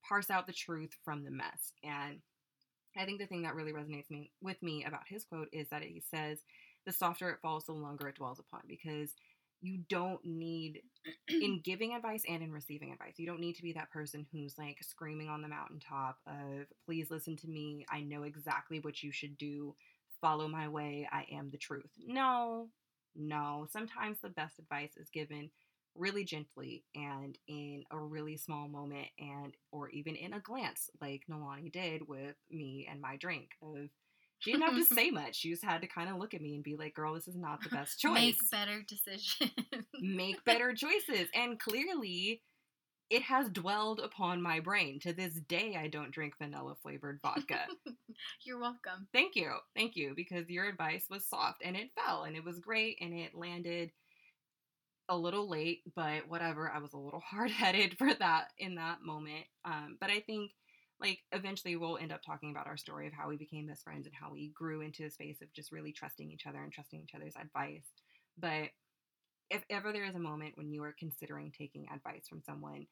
parse 0.07 0.29
out 0.29 0.47
the 0.47 0.53
truth 0.53 0.91
from 1.03 1.23
the 1.23 1.31
mess. 1.31 1.73
And 1.83 2.19
i 2.97 3.03
think 3.03 3.19
the 3.19 3.27
thing 3.27 3.41
that 3.41 3.55
really 3.55 3.73
resonates 3.73 4.09
me 4.09 4.31
with 4.41 4.61
me 4.63 4.85
about 4.85 5.01
his 5.09 5.25
quote 5.25 5.49
is 5.51 5.67
that 5.69 5.81
he 5.81 6.01
says 6.09 6.39
the 6.85 6.91
softer 6.91 7.29
it 7.29 7.39
falls, 7.41 7.65
the 7.65 7.73
longer 7.73 8.07
it 8.07 8.15
dwells 8.15 8.39
upon 8.39 8.61
because 8.67 9.11
you 9.61 9.79
don't 9.89 10.23
need 10.23 10.81
in 11.29 11.61
giving 11.63 11.93
advice 11.93 12.23
and 12.27 12.43
in 12.43 12.51
receiving 12.51 12.91
advice 12.91 13.13
you 13.17 13.25
don't 13.25 13.39
need 13.39 13.55
to 13.55 13.63
be 13.63 13.73
that 13.73 13.91
person 13.91 14.25
who's 14.31 14.57
like 14.57 14.77
screaming 14.83 15.29
on 15.29 15.41
the 15.41 15.47
mountaintop 15.47 16.17
of 16.27 16.67
please 16.85 17.09
listen 17.09 17.35
to 17.37 17.47
me. 17.47 17.85
I 17.89 18.01
know 18.01 18.23
exactly 18.23 18.79
what 18.79 19.01
you 19.01 19.11
should 19.11 19.37
do. 19.37 19.75
Follow 20.21 20.47
my 20.47 20.67
way. 20.67 21.07
I 21.11 21.25
am 21.31 21.49
the 21.49 21.57
truth. 21.57 21.91
No. 22.05 22.69
No. 23.15 23.67
Sometimes 23.71 24.19
the 24.19 24.29
best 24.29 24.59
advice 24.59 24.97
is 24.97 25.09
given 25.09 25.49
really 25.95 26.25
gently 26.25 26.83
and 26.93 27.37
in 27.47 27.83
a 27.91 27.97
really 27.97 28.35
small 28.35 28.67
moment 28.67 29.07
and 29.17 29.55
or 29.71 29.89
even 29.89 30.15
in 30.15 30.33
a 30.33 30.39
glance 30.41 30.89
like 30.99 31.23
Nalani 31.29 31.71
did 31.71 32.07
with 32.07 32.35
me 32.51 32.85
and 32.91 32.99
my 32.99 33.15
drink 33.15 33.51
of 33.61 33.89
she 34.39 34.51
didn't 34.51 34.63
have 34.63 34.75
to 34.75 34.85
say 34.95 35.11
much. 35.11 35.35
She 35.35 35.49
just 35.49 35.63
had 35.63 35.81
to 35.81 35.87
kind 35.87 36.09
of 36.09 36.17
look 36.17 36.33
at 36.33 36.41
me 36.41 36.55
and 36.55 36.63
be 36.63 36.75
like, 36.75 36.93
girl, 36.93 37.13
this 37.13 37.27
is 37.27 37.35
not 37.35 37.61
the 37.63 37.69
best 37.69 37.99
choice. 37.99 38.13
Make 38.13 38.51
better 38.51 38.83
decisions. 38.87 39.51
Make 40.01 40.43
better 40.43 40.73
choices. 40.73 41.27
And 41.33 41.59
clearly, 41.59 42.41
it 43.09 43.21
has 43.23 43.49
dwelled 43.49 43.99
upon 43.99 44.41
my 44.41 44.59
brain. 44.59 44.99
To 45.01 45.13
this 45.13 45.33
day, 45.33 45.77
I 45.79 45.87
don't 45.87 46.11
drink 46.11 46.33
vanilla 46.37 46.75
flavored 46.81 47.19
vodka. 47.21 47.61
You're 48.45 48.59
welcome. 48.59 49.07
Thank 49.13 49.35
you. 49.35 49.51
Thank 49.75 49.95
you. 49.95 50.13
Because 50.15 50.49
your 50.49 50.67
advice 50.67 51.05
was 51.09 51.27
soft 51.27 51.61
and 51.63 51.75
it 51.75 51.91
fell 51.95 52.23
and 52.23 52.35
it 52.35 52.43
was 52.43 52.59
great 52.59 52.97
and 53.01 53.13
it 53.13 53.35
landed 53.35 53.91
a 55.07 55.15
little 55.15 55.47
late, 55.47 55.81
but 55.95 56.27
whatever. 56.27 56.71
I 56.71 56.79
was 56.79 56.93
a 56.93 56.97
little 56.97 57.19
hard 57.25 57.51
headed 57.51 57.97
for 57.97 58.13
that 58.13 58.47
in 58.57 58.75
that 58.75 59.03
moment. 59.03 59.45
Um, 59.63 59.97
but 59.99 60.09
I 60.09 60.21
think 60.21 60.51
like 60.99 61.19
eventually 61.31 61.75
we'll 61.75 61.97
end 61.97 62.11
up 62.11 62.21
talking 62.23 62.51
about 62.51 62.67
our 62.67 62.77
story 62.77 63.07
of 63.07 63.13
how 63.13 63.27
we 63.27 63.35
became 63.35 63.67
best 63.67 63.83
friends 63.83 64.05
and 64.05 64.15
how 64.15 64.31
we 64.31 64.49
grew 64.49 64.81
into 64.81 65.05
a 65.05 65.11
space 65.11 65.41
of 65.41 65.51
just 65.53 65.71
really 65.71 65.91
trusting 65.91 66.31
each 66.31 66.47
other 66.47 66.63
and 66.63 66.71
trusting 66.71 67.01
each 67.01 67.15
other's 67.15 67.35
advice. 67.35 67.85
But 68.37 68.69
if 69.49 69.63
ever 69.69 69.91
there 69.91 70.05
is 70.05 70.15
a 70.15 70.19
moment 70.19 70.57
when 70.57 70.71
you 70.71 70.83
are 70.83 70.95
considering 70.97 71.51
taking 71.51 71.87
advice 71.93 72.27
from 72.27 72.41
someone, 72.41 72.87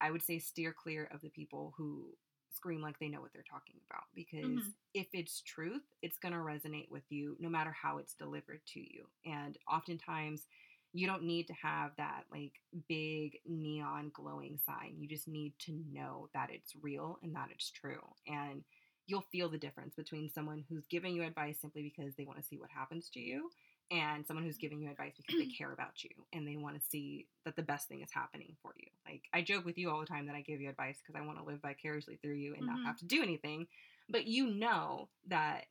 I 0.00 0.10
would 0.10 0.22
say 0.22 0.38
steer 0.38 0.74
clear 0.76 1.08
of 1.12 1.20
the 1.20 1.30
people 1.30 1.72
who 1.76 2.14
scream 2.50 2.80
like 2.80 2.98
they 2.98 3.08
know 3.08 3.20
what 3.20 3.32
they're 3.32 3.42
talking 3.48 3.76
about 3.90 4.04
because 4.14 4.60
mm-hmm. 4.60 4.68
if 4.94 5.06
it's 5.12 5.42
truth, 5.42 5.82
it's 6.02 6.18
going 6.18 6.32
to 6.32 6.38
resonate 6.38 6.90
with 6.90 7.02
you 7.10 7.36
no 7.38 7.48
matter 7.48 7.74
how 7.80 7.98
it's 7.98 8.14
delivered 8.14 8.60
to 8.74 8.80
you. 8.80 9.04
And 9.24 9.58
oftentimes 9.70 10.46
you 10.94 11.08
don't 11.08 11.24
need 11.24 11.48
to 11.48 11.52
have 11.54 11.90
that 11.98 12.22
like 12.30 12.52
big 12.88 13.40
neon 13.44 14.12
glowing 14.14 14.58
sign. 14.64 14.94
You 14.96 15.08
just 15.08 15.26
need 15.26 15.52
to 15.66 15.72
know 15.92 16.28
that 16.34 16.50
it's 16.52 16.72
real 16.80 17.18
and 17.22 17.34
that 17.34 17.48
it's 17.50 17.68
true. 17.68 18.00
And 18.28 18.62
you'll 19.06 19.26
feel 19.32 19.48
the 19.48 19.58
difference 19.58 19.96
between 19.96 20.30
someone 20.30 20.64
who's 20.68 20.86
giving 20.86 21.16
you 21.16 21.24
advice 21.24 21.58
simply 21.60 21.82
because 21.82 22.14
they 22.14 22.24
want 22.24 22.40
to 22.40 22.46
see 22.46 22.56
what 22.56 22.70
happens 22.70 23.10
to 23.10 23.20
you 23.20 23.50
and 23.90 24.24
someone 24.24 24.44
who's 24.44 24.56
giving 24.56 24.80
you 24.80 24.88
advice 24.88 25.12
because 25.16 25.40
they 25.40 25.52
care 25.58 25.72
about 25.72 26.04
you 26.04 26.10
and 26.32 26.46
they 26.46 26.56
want 26.56 26.80
to 26.80 26.88
see 26.88 27.26
that 27.44 27.56
the 27.56 27.62
best 27.62 27.88
thing 27.88 28.00
is 28.00 28.10
happening 28.14 28.54
for 28.62 28.72
you. 28.78 28.86
Like 29.04 29.22
I 29.32 29.42
joke 29.42 29.64
with 29.64 29.76
you 29.76 29.90
all 29.90 29.98
the 29.98 30.06
time 30.06 30.26
that 30.26 30.36
I 30.36 30.42
give 30.42 30.60
you 30.60 30.70
advice 30.70 30.98
because 31.04 31.20
I 31.20 31.26
want 31.26 31.38
to 31.38 31.44
live 31.44 31.60
vicariously 31.60 32.20
through 32.22 32.34
you 32.34 32.54
and 32.54 32.62
mm-hmm. 32.62 32.82
not 32.82 32.86
have 32.86 32.98
to 32.98 33.04
do 33.04 33.20
anything, 33.20 33.66
but 34.08 34.28
you 34.28 34.46
know 34.46 35.08
that 35.28 35.64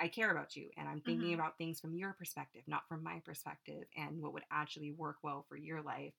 I 0.00 0.08
care 0.08 0.30
about 0.30 0.56
you 0.56 0.68
and 0.76 0.88
I'm 0.88 1.00
thinking 1.00 1.28
mm-hmm. 1.28 1.40
about 1.40 1.56
things 1.58 1.80
from 1.80 1.94
your 1.94 2.12
perspective, 2.12 2.62
not 2.66 2.82
from 2.88 3.02
my 3.02 3.22
perspective, 3.24 3.84
and 3.96 4.20
what 4.20 4.32
would 4.34 4.44
actually 4.50 4.92
work 4.92 5.16
well 5.22 5.46
for 5.48 5.56
your 5.56 5.82
life 5.82 6.12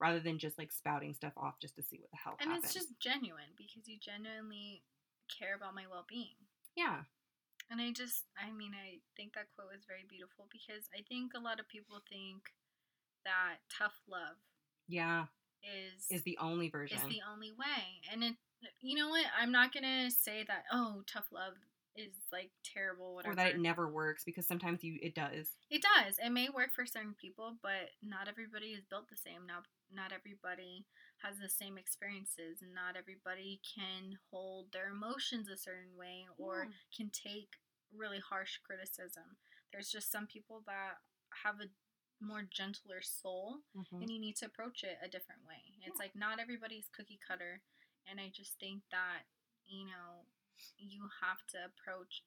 rather 0.00 0.20
than 0.20 0.38
just 0.38 0.58
like 0.58 0.72
spouting 0.72 1.14
stuff 1.14 1.32
off 1.36 1.54
just 1.60 1.76
to 1.76 1.82
see 1.82 1.98
what 2.00 2.10
the 2.10 2.18
hell 2.22 2.36
and 2.40 2.50
happens. 2.50 2.64
it's 2.64 2.74
just 2.74 2.98
genuine 3.00 3.54
because 3.56 3.88
you 3.88 3.96
genuinely 3.98 4.82
care 5.30 5.54
about 5.54 5.74
my 5.74 5.84
well 5.90 6.04
being. 6.08 6.36
Yeah. 6.76 7.08
And 7.70 7.80
I 7.80 7.92
just, 7.92 8.24
I 8.36 8.52
mean, 8.52 8.72
I 8.74 9.00
think 9.16 9.32
that 9.34 9.48
quote 9.56 9.72
is 9.78 9.86
very 9.88 10.04
beautiful 10.08 10.46
because 10.52 10.90
I 10.92 11.00
think 11.08 11.32
a 11.32 11.40
lot 11.40 11.60
of 11.60 11.68
people 11.68 12.02
think 12.10 12.52
that 13.24 13.64
tough 13.72 13.96
love. 14.08 14.36
Yeah. 14.88 15.32
Is 15.62 16.04
is 16.10 16.22
the 16.24 16.36
only 16.42 16.68
version. 16.68 16.98
Is 16.98 17.04
the 17.04 17.22
only 17.32 17.52
way. 17.52 18.02
And 18.12 18.24
it, 18.24 18.34
you 18.80 18.98
know 18.98 19.08
what? 19.08 19.24
I'm 19.38 19.52
not 19.52 19.72
gonna 19.72 20.10
say 20.10 20.44
that. 20.48 20.64
Oh, 20.72 21.02
tough 21.06 21.30
love 21.32 21.54
is 21.96 22.12
like 22.32 22.50
terrible 22.64 23.14
whatever. 23.14 23.32
or 23.32 23.36
that 23.36 23.54
it 23.54 23.60
never 23.60 23.88
works 23.88 24.24
because 24.24 24.46
sometimes 24.46 24.82
you 24.82 24.98
it 25.02 25.14
does. 25.14 25.56
It 25.70 25.82
does. 25.82 26.16
It 26.18 26.30
may 26.30 26.48
work 26.48 26.72
for 26.74 26.86
certain 26.86 27.14
people 27.20 27.56
but 27.62 27.92
not 28.02 28.28
everybody 28.28 28.72
is 28.72 28.84
built 28.88 29.08
the 29.08 29.16
same. 29.16 29.46
Not 29.46 29.64
not 29.92 30.12
everybody 30.12 30.86
has 31.22 31.38
the 31.38 31.48
same 31.48 31.78
experiences. 31.78 32.62
And 32.62 32.74
not 32.74 32.96
everybody 32.96 33.60
can 33.62 34.18
hold 34.30 34.72
their 34.72 34.90
emotions 34.90 35.48
a 35.48 35.56
certain 35.56 35.96
way 35.96 36.26
or 36.38 36.68
can 36.96 37.10
take 37.10 37.60
really 37.94 38.20
harsh 38.20 38.58
criticism. 38.64 39.36
There's 39.72 39.90
just 39.90 40.10
some 40.10 40.26
people 40.26 40.62
that 40.66 41.00
have 41.44 41.60
a 41.60 41.70
more 42.24 42.46
gentler 42.48 43.02
soul 43.02 43.66
mm-hmm. 43.76 44.00
and 44.00 44.10
you 44.10 44.20
need 44.20 44.36
to 44.36 44.46
approach 44.46 44.84
it 44.84 44.96
a 45.02 45.10
different 45.10 45.42
way. 45.46 45.76
It's 45.84 45.98
yeah. 45.98 46.04
like 46.04 46.14
not 46.14 46.40
everybody's 46.40 46.88
cookie 46.94 47.18
cutter 47.18 47.60
and 48.08 48.18
i 48.18 48.30
just 48.32 48.58
think 48.58 48.82
that 48.90 49.26
you 49.66 49.86
know 49.86 50.26
you 50.78 51.08
have 51.22 51.40
to 51.48 51.58
approach 51.64 52.22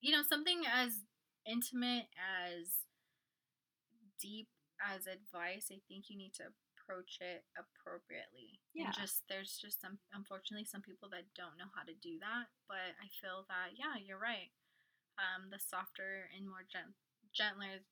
you 0.00 0.12
know 0.12 0.22
something 0.22 0.62
as 0.66 1.04
intimate 1.46 2.08
as 2.18 2.84
deep 4.20 4.48
as 4.80 5.06
advice 5.06 5.68
i 5.72 5.80
think 5.88 6.08
you 6.08 6.16
need 6.16 6.32
to 6.34 6.44
approach 6.90 7.22
it 7.22 7.46
appropriately. 7.54 8.58
Yeah. 8.74 8.90
and 8.90 8.94
just 8.98 9.22
there's 9.30 9.54
just 9.62 9.78
some 9.78 10.02
unfortunately 10.10 10.66
some 10.66 10.82
people 10.82 11.06
that 11.14 11.30
don't 11.38 11.54
know 11.54 11.70
how 11.70 11.86
to 11.86 11.94
do 11.94 12.18
that 12.18 12.50
but 12.66 12.98
i 12.98 13.06
feel 13.22 13.46
that 13.46 13.78
yeah 13.78 13.94
you're 14.00 14.18
right. 14.20 14.50
Um, 15.20 15.52
the 15.52 15.60
softer 15.60 16.32
and 16.32 16.48
more 16.48 16.64
gent- 16.64 16.96
gentler 17.36 17.84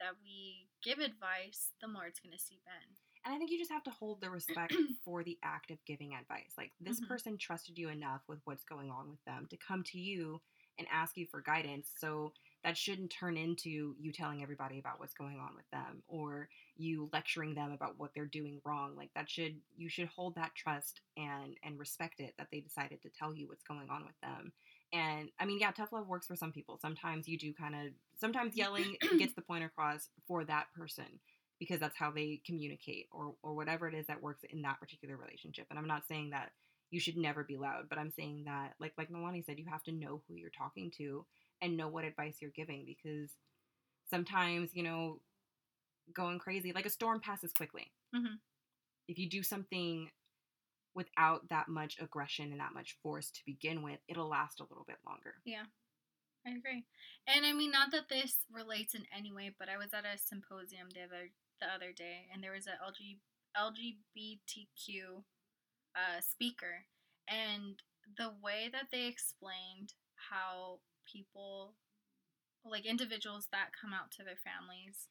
that 0.00 0.16
we 0.22 0.68
give 0.84 0.98
advice 0.98 1.72
the 1.80 1.88
more 1.88 2.06
it's 2.06 2.20
going 2.20 2.36
to 2.36 2.42
seep 2.42 2.62
in 2.66 2.96
and 3.26 3.34
I 3.34 3.38
think 3.38 3.50
you 3.50 3.58
just 3.58 3.72
have 3.72 3.82
to 3.84 3.90
hold 3.90 4.20
the 4.20 4.30
respect 4.30 4.72
for 5.04 5.24
the 5.24 5.36
act 5.42 5.72
of 5.72 5.84
giving 5.84 6.14
advice. 6.14 6.52
Like 6.56 6.70
this 6.80 7.00
mm-hmm. 7.00 7.08
person 7.08 7.36
trusted 7.38 7.76
you 7.76 7.88
enough 7.88 8.22
with 8.28 8.38
what's 8.44 8.64
going 8.64 8.88
on 8.88 9.10
with 9.10 9.22
them 9.26 9.48
to 9.50 9.56
come 9.56 9.82
to 9.86 9.98
you 9.98 10.40
and 10.78 10.86
ask 10.92 11.16
you 11.16 11.26
for 11.28 11.40
guidance. 11.40 11.90
So 11.98 12.32
that 12.62 12.76
shouldn't 12.76 13.10
turn 13.10 13.36
into 13.36 13.96
you 13.98 14.12
telling 14.12 14.42
everybody 14.42 14.78
about 14.78 15.00
what's 15.00 15.14
going 15.14 15.38
on 15.40 15.56
with 15.56 15.68
them 15.72 16.02
or 16.06 16.48
you 16.76 17.10
lecturing 17.12 17.54
them 17.54 17.72
about 17.72 17.98
what 17.98 18.10
they're 18.14 18.26
doing 18.26 18.60
wrong. 18.64 18.94
Like 18.96 19.10
that 19.16 19.28
should 19.28 19.56
you 19.76 19.88
should 19.88 20.08
hold 20.08 20.36
that 20.36 20.54
trust 20.54 21.00
and 21.16 21.56
and 21.64 21.80
respect 21.80 22.20
it 22.20 22.34
that 22.38 22.48
they 22.52 22.60
decided 22.60 23.02
to 23.02 23.08
tell 23.08 23.34
you 23.34 23.48
what's 23.48 23.64
going 23.64 23.88
on 23.90 24.04
with 24.04 24.20
them 24.22 24.52
And 24.92 25.30
I 25.38 25.44
mean, 25.44 25.58
yeah, 25.60 25.70
tough 25.72 25.92
love 25.92 26.06
works 26.06 26.26
for 26.26 26.36
some 26.36 26.52
people. 26.52 26.78
Sometimes 26.80 27.28
you 27.28 27.38
do 27.38 27.52
kind 27.52 27.74
of, 27.74 27.92
sometimes 28.18 28.56
yelling 28.56 28.96
gets 29.18 29.34
the 29.34 29.42
point 29.42 29.64
across 29.64 30.08
for 30.26 30.44
that 30.44 30.66
person 30.76 31.20
because 31.58 31.80
that's 31.80 31.96
how 31.96 32.10
they 32.10 32.40
communicate 32.46 33.06
or, 33.10 33.34
or 33.42 33.54
whatever 33.54 33.88
it 33.88 33.94
is 33.94 34.06
that 34.06 34.22
works 34.22 34.44
in 34.50 34.62
that 34.62 34.78
particular 34.80 35.16
relationship. 35.16 35.66
And 35.70 35.78
I'm 35.78 35.86
not 35.88 36.06
saying 36.06 36.30
that 36.30 36.52
you 36.90 37.00
should 37.00 37.16
never 37.16 37.42
be 37.42 37.56
loud, 37.56 37.88
but 37.88 37.98
I'm 37.98 38.10
saying 38.10 38.44
that, 38.44 38.74
like, 38.78 38.92
like 38.96 39.10
Nalani 39.10 39.44
said, 39.44 39.58
you 39.58 39.64
have 39.68 39.82
to 39.84 39.92
know 39.92 40.22
who 40.28 40.34
you're 40.36 40.50
talking 40.50 40.92
to 40.98 41.24
and 41.60 41.76
know 41.76 41.88
what 41.88 42.04
advice 42.04 42.36
you're 42.40 42.50
giving 42.50 42.84
because 42.86 43.30
sometimes, 44.08 44.70
you 44.74 44.82
know, 44.82 45.20
going 46.14 46.38
crazy, 46.38 46.72
like 46.72 46.86
a 46.86 46.90
storm 46.90 47.20
passes 47.20 47.52
quickly. 47.52 47.92
Mhm. 48.14 48.38
If 49.08 49.18
you 49.18 49.28
do 49.28 49.42
something 49.42 50.10
without 50.96 51.46
that 51.50 51.68
much 51.68 51.98
aggression 52.00 52.50
and 52.50 52.60
that 52.60 52.74
much 52.74 52.96
force 53.02 53.30
to 53.30 53.40
begin 53.44 53.82
with, 53.82 54.00
it'll 54.08 54.28
last 54.28 54.60
a 54.60 54.64
little 54.64 54.84
bit 54.88 54.96
longer. 55.06 55.34
Yeah. 55.44 55.64
I 56.46 56.50
agree. 56.50 56.84
And 57.26 57.44
I 57.44 57.52
mean, 57.52 57.70
not 57.70 57.90
that 57.90 58.08
this 58.08 58.46
relates 58.50 58.94
in 58.94 59.04
any 59.16 59.32
way, 59.32 59.54
but 59.58 59.68
I 59.68 59.76
was 59.76 59.92
at 59.92 60.04
a 60.06 60.16
symposium 60.16 60.88
the 60.94 61.02
other 61.02 61.30
the 61.60 61.66
other 61.66 61.92
day, 61.92 62.28
and 62.32 62.42
there 62.42 62.52
was 62.52 62.66
a 62.66 62.78
LG, 62.78 63.18
LGBTQ 63.56 65.24
uh, 65.96 66.20
speaker, 66.20 66.84
and 67.28 67.82
the 68.16 68.30
way 68.42 68.68
that 68.70 68.88
they 68.92 69.06
explained 69.06 69.94
how 70.30 70.78
people, 71.10 71.74
like 72.64 72.86
individuals 72.86 73.48
that 73.50 73.74
come 73.80 73.92
out 73.92 74.12
to 74.12 74.22
their 74.22 74.38
families, 74.38 75.08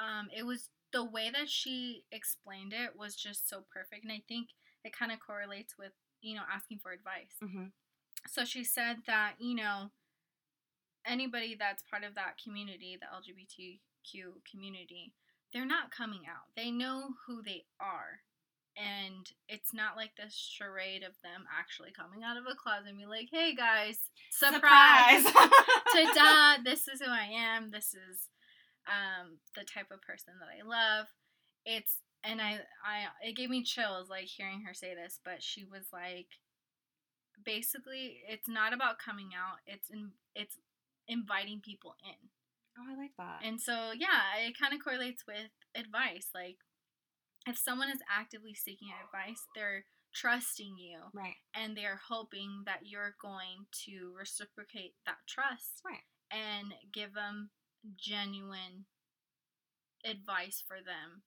um, 0.00 0.28
it 0.36 0.44
was 0.44 0.70
the 0.92 1.04
way 1.04 1.30
that 1.30 1.48
she 1.48 2.04
explained 2.10 2.72
it 2.72 2.98
was 2.98 3.14
just 3.14 3.48
so 3.48 3.62
perfect, 3.72 4.02
and 4.02 4.12
I 4.12 4.22
think 4.26 4.48
it 4.84 4.96
kind 4.96 5.12
of 5.12 5.18
correlates 5.20 5.74
with 5.78 5.92
you 6.20 6.34
know 6.36 6.42
asking 6.52 6.78
for 6.78 6.92
advice. 6.92 7.36
Mm-hmm. 7.42 7.70
so 8.26 8.44
she 8.44 8.64
said 8.64 8.98
that 9.06 9.34
you 9.38 9.54
know 9.54 9.90
anybody 11.06 11.56
that's 11.58 11.82
part 11.82 12.04
of 12.04 12.14
that 12.14 12.36
community 12.42 12.98
the 13.00 13.06
lgbtq 13.06 14.24
community 14.50 15.12
they're 15.52 15.66
not 15.66 15.90
coming 15.90 16.22
out. 16.28 16.52
They 16.56 16.70
know 16.70 17.10
who 17.26 17.42
they 17.42 17.64
are. 17.80 18.20
And 18.76 19.26
it's 19.48 19.74
not 19.74 19.96
like 19.96 20.14
this 20.16 20.34
charade 20.34 21.02
of 21.02 21.14
them 21.22 21.44
actually 21.50 21.90
coming 21.90 22.22
out 22.22 22.36
of 22.36 22.44
a 22.46 22.54
closet 22.54 22.90
and 22.90 22.98
be 22.98 23.06
like 23.06 23.28
hey 23.32 23.52
guys 23.52 23.98
surprise, 24.30 25.24
ta-da 25.92 26.62
this 26.64 26.86
is 26.86 27.00
who 27.00 27.10
i 27.10 27.26
am. 27.26 27.72
This 27.72 27.86
is 27.86 28.28
um, 28.86 29.38
the 29.56 29.64
type 29.64 29.90
of 29.90 30.00
person 30.02 30.34
that 30.38 30.46
i 30.46 30.62
love. 30.62 31.06
It's 31.66 31.96
and 32.24 32.40
I, 32.40 32.60
I 32.84 33.06
it 33.22 33.36
gave 33.36 33.50
me 33.50 33.62
chills 33.62 34.08
like 34.08 34.24
hearing 34.26 34.62
her 34.66 34.74
say 34.74 34.94
this 34.94 35.20
but 35.24 35.42
she 35.42 35.64
was 35.64 35.86
like 35.92 36.28
basically 37.44 38.18
it's 38.28 38.48
not 38.48 38.72
about 38.72 38.98
coming 38.98 39.30
out 39.36 39.58
it's 39.66 39.88
in 39.90 40.10
it's 40.34 40.56
inviting 41.06 41.60
people 41.64 41.94
in 42.04 42.28
oh, 42.78 42.92
I 42.92 42.96
like 43.00 43.12
that. 43.18 43.40
and 43.46 43.60
so 43.60 43.92
yeah 43.96 44.36
it 44.46 44.58
kind 44.58 44.74
of 44.74 44.82
correlates 44.82 45.24
with 45.26 45.50
advice 45.74 46.28
like 46.34 46.56
if 47.46 47.56
someone 47.56 47.88
is 47.90 48.00
actively 48.10 48.54
seeking 48.54 48.88
advice 49.04 49.42
they're 49.54 49.84
trusting 50.14 50.76
you 50.78 50.98
right. 51.14 51.36
and 51.54 51.76
they're 51.76 52.00
hoping 52.08 52.62
that 52.66 52.80
you're 52.84 53.14
going 53.22 53.66
to 53.86 54.12
reciprocate 54.18 54.94
that 55.06 55.18
trust 55.28 55.80
Right. 55.84 56.02
and 56.32 56.74
give 56.92 57.14
them 57.14 57.50
genuine 57.96 58.86
advice 60.04 60.62
for 60.66 60.76
them 60.78 61.22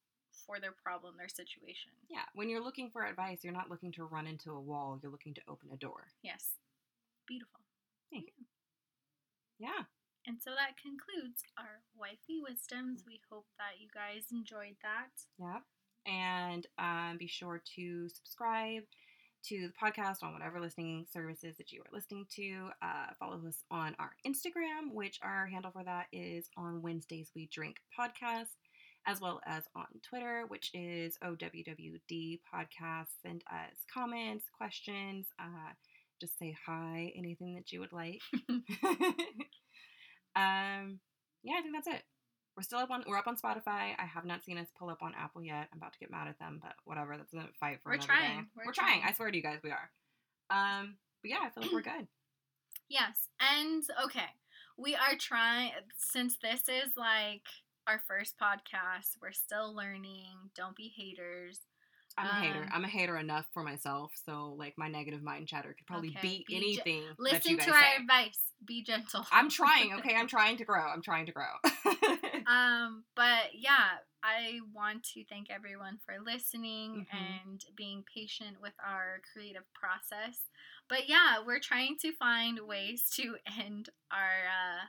for 0.46 0.60
their 0.60 0.72
problem 0.72 1.16
their 1.18 1.30
situation 1.30 1.92
Yeah. 2.10 2.26
When 2.36 2.50
you're 2.50 2.64
looking 2.64 2.90
for 2.90 3.06
advice, 3.06 3.44
you're 3.44 3.54
not 3.54 3.70
looking 3.70 3.92
to 3.94 4.04
run 4.06 4.28
into 4.28 4.52
a 4.52 4.60
wall. 4.60 5.00
You're 5.02 5.12
looking 5.12 5.34
to 5.36 5.42
open 5.48 5.70
a 5.74 5.78
door. 5.78 6.08
yes 6.24 6.58
beautiful 7.28 7.60
Yeah. 9.60 9.84
And 10.28 10.38
so 10.42 10.52
that 10.52 10.78
concludes 10.82 11.44
our 11.58 11.82
wifey 11.98 12.42
wisdoms. 12.42 13.04
We 13.06 13.22
hope 13.32 13.46
that 13.58 13.80
you 13.80 13.88
guys 13.94 14.26
enjoyed 14.32 14.76
that. 14.82 15.10
Yeah. 15.40 15.60
And 16.06 16.66
um, 16.78 17.18
be 17.18 17.28
sure 17.28 17.62
to 17.76 18.10
subscribe 18.10 18.84
to 19.46 19.68
the 19.70 19.74
podcast 19.82 20.22
on 20.24 20.34
whatever 20.34 20.60
listening 20.60 21.06
services 21.12 21.58
that 21.58 21.72
you 21.72 21.82
are 21.82 21.94
listening 21.96 22.26
to. 22.36 22.70
Uh, 22.82 23.08
follow 23.20 23.40
us 23.48 23.64
on 23.72 23.96
our 24.00 24.12
Instagram, 24.28 24.94
which 24.94 25.20
our 25.24 25.48
handle 25.48 25.72
for 25.72 25.84
that 25.84 26.08
is 26.12 26.50
on 26.58 26.82
Wednesdays 26.82 27.32
We 27.36 27.48
Drink 27.52 27.78
Podcast, 27.98 28.56
as 29.08 29.20
well 29.22 29.42
as 29.46 29.64
on 29.76 29.86
Twitter, 30.08 30.46
which 30.48 30.70
is 30.74 31.18
OWWD 31.24 32.40
Podcast. 32.54 33.08
Send 33.24 33.44
us 33.52 33.76
comments, 33.94 34.46
questions, 34.56 35.28
uh, 35.40 35.74
just 36.20 36.38
say 36.38 36.56
hi, 36.66 37.12
anything 37.16 37.56
that 37.56 37.72
you 37.72 37.80
would 37.80 37.94
like. 37.94 38.22
um, 40.36 41.00
yeah, 41.44 41.58
I 41.58 41.62
think 41.62 41.74
that's 41.74 41.88
it. 41.88 42.04
We're 42.56 42.64
still 42.64 42.80
up 42.80 42.92
on 42.92 43.04
we're 43.08 43.18
up 43.18 43.28
on 43.28 43.38
Spotify. 43.38 43.96
I 43.98 44.06
have 44.14 44.26
not 44.26 44.44
seen 44.44 44.58
us 44.58 44.68
pull 44.78 44.90
up 44.90 45.02
on 45.02 45.14
Apple 45.18 45.42
yet. 45.42 45.70
I'm 45.72 45.78
about 45.78 45.94
to 45.94 46.00
get 46.00 46.12
mad 46.12 46.28
at 46.28 46.38
them, 46.38 46.60
but 46.62 46.74
whatever. 46.86 47.16
That's 47.18 47.34
a 47.34 47.48
fight 47.60 47.80
for 47.82 47.90
We're 47.90 47.94
another 47.96 48.08
trying. 48.08 48.40
day. 48.42 48.48
We're 48.56 48.66
We're, 48.68 48.74
trying. 48.74 49.00
trying. 49.02 49.10
I 49.10 49.14
swear 49.14 49.32
to 49.32 49.38
you 49.38 49.42
guys, 49.44 49.60
we 49.64 49.72
are. 49.72 49.90
Um, 50.50 50.98
but 51.24 51.32
yeah, 51.32 51.38
I 51.42 51.50
feel 51.50 51.64
like 51.64 51.72
we're 51.72 51.82
good. 51.82 52.08
Yes. 52.90 53.30
And 53.40 53.84
okay, 54.04 54.28
we 54.78 54.96
are 54.96 55.16
trying, 55.18 55.72
since 55.98 56.38
this 56.44 56.64
is 56.68 56.98
like 56.98 57.44
our 57.88 58.02
first 58.08 58.36
podcast, 58.40 59.18
we're 59.22 59.32
still 59.32 59.76
learning. 59.76 60.36
Don't 60.56 60.76
be 60.76 60.92
haters. 60.96 61.60
I'm 62.18 62.28
a 62.28 62.34
hater. 62.34 62.64
Um, 62.64 62.70
I'm 62.74 62.84
a 62.84 62.88
hater 62.90 63.18
enough 63.18 63.46
for 63.54 63.64
myself, 63.64 64.12
so 64.26 64.54
like 64.58 64.74
my 64.78 64.90
negative 64.90 65.24
mind 65.24 65.48
chatter 65.48 65.74
could 65.78 65.88
probably 65.88 66.10
Okay, 66.10 66.20
beat 66.22 66.48
be 66.48 66.54
ge- 66.54 66.58
anything 66.58 67.04
that 67.08 67.20
Listen 67.20 67.58
to 67.58 67.72
our 67.72 67.82
say. 67.82 67.96
advice. 68.02 68.40
Be 68.66 68.84
gentle. 68.84 69.26
I'm 69.32 69.50
trying. 69.50 69.94
Okay, 69.94 70.14
I'm 70.16 70.28
trying 70.38 70.58
to 70.58 70.66
grow. 70.66 70.82
I'm 70.82 71.02
trying 71.02 71.26
to 71.28 71.32
grow. 71.32 71.46
Um, 72.48 73.04
but 73.16 73.54
yeah, 73.54 74.02
I 74.24 74.60
want 74.74 75.04
to 75.14 75.24
thank 75.30 75.50
everyone 75.50 76.00
for 76.06 76.16
listening 76.20 77.06
Mhm. 77.14 77.18
and 77.48 77.66
being 77.78 78.04
patient 78.14 78.58
with 78.62 78.74
our 78.86 79.22
creative 79.32 79.64
process. 79.74 80.50
But 80.90 81.08
yeah, 81.08 81.38
we're 81.46 81.60
trying 81.60 81.98
to 82.02 82.12
find 82.14 82.60
ways 82.62 83.10
to 83.16 83.38
end 83.60 83.90
our 84.12 84.18
uh 84.50 84.86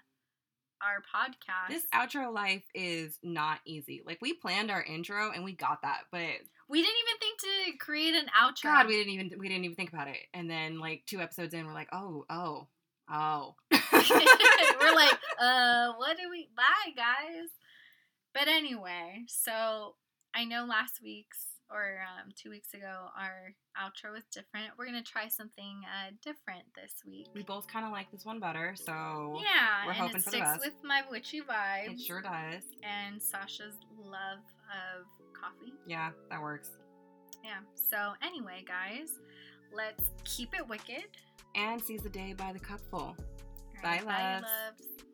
our 0.83 1.01
podcast. 1.01 1.69
this 1.69 1.87
outro 1.95 2.33
life 2.33 2.65
is 2.75 3.19
not 3.23 3.61
easy. 3.65 4.03
Like 4.05 4.19
we 4.21 4.35
planned 4.35 4.71
our 4.71 4.83
intro 4.83 5.31
and 5.31 5.45
we 5.45 5.53
got 5.53 5.83
that, 5.83 6.03
but 6.11 6.21
we 6.69 6.83
didn't 6.83 6.97
even 7.07 7.19
think 7.21 7.41
to 7.41 7.79
create 7.79 8.15
an 8.15 8.27
outro. 8.39 8.65
God, 8.65 8.87
we 8.87 8.97
didn't 8.97 9.13
even 9.13 9.39
we 9.39 9.49
didn't 9.49 9.65
even 9.65 9.77
think 9.77 9.93
about 9.93 10.09
it. 10.09 10.17
And 10.35 10.51
then 10.51 10.79
like 10.79 11.03
two 11.07 11.21
episodes 11.21 11.55
in, 11.55 11.67
we're 11.67 11.75
like, 11.75 11.89
oh, 11.93 12.25
oh, 12.29 12.69
oh. 13.11 13.55
we're 13.93 14.95
like, 14.95 15.19
uh, 15.41 15.93
what 15.97 16.17
do 16.17 16.31
we 16.31 16.49
bye 16.57 16.93
guys? 16.97 17.49
But 18.35 18.49
anyway, 18.49 19.25
so 19.29 19.95
I 20.35 20.45
know 20.45 20.65
last 20.65 21.01
week's 21.03 21.52
or 21.73 22.01
um, 22.03 22.31
two 22.37 22.51
weeks 22.51 22.75
ago 22.75 23.07
our 23.19 23.55
outro 23.81 24.13
was 24.13 24.25
different. 24.33 24.67
We're 24.79 24.87
gonna 24.87 25.03
try 25.03 25.29
something 25.29 25.81
uh, 25.85 26.11
different 26.23 26.63
this 26.75 26.93
week. 27.07 27.29
we 27.35 27.43
both 27.43 27.67
kind 27.67 27.87
of 27.87 27.93
like 27.93 28.11
this 28.11 28.25
one 28.25 28.39
better, 28.41 28.75
so 28.77 29.39
Yeah, 29.43 29.85
we're 29.87 29.93
and 29.93 30.01
hoping 30.01 30.17
it 30.17 30.23
for 30.25 30.31
the 30.31 30.37
sticks 30.37 30.47
best. 30.53 30.61
with 30.61 30.75
my 30.85 31.03
witchy 31.11 31.41
vibe, 31.41 31.95
it 31.95 32.01
sure 32.01 32.21
does. 32.23 32.63
and 32.83 33.21
Sasha's 33.23 33.75
love 33.99 34.39
of 34.71 35.07
coffee. 35.41 35.73
Yeah, 35.87 36.11
that 36.31 36.41
works. 36.41 36.71
Yeah. 37.45 37.59
So 37.75 38.13
anyway, 38.23 38.65
guys, 38.67 39.09
let's 39.75 40.11
keep 40.25 40.55
it 40.55 40.69
wicked. 40.69 41.05
And 41.55 41.83
seize 41.83 42.03
the 42.03 42.09
day 42.09 42.35
by 42.37 42.53
the 42.53 42.59
cupful. 42.61 43.17
Right, 43.83 44.05
Bye, 44.07 44.33
loves. 44.41 44.45
loves. 44.45 45.05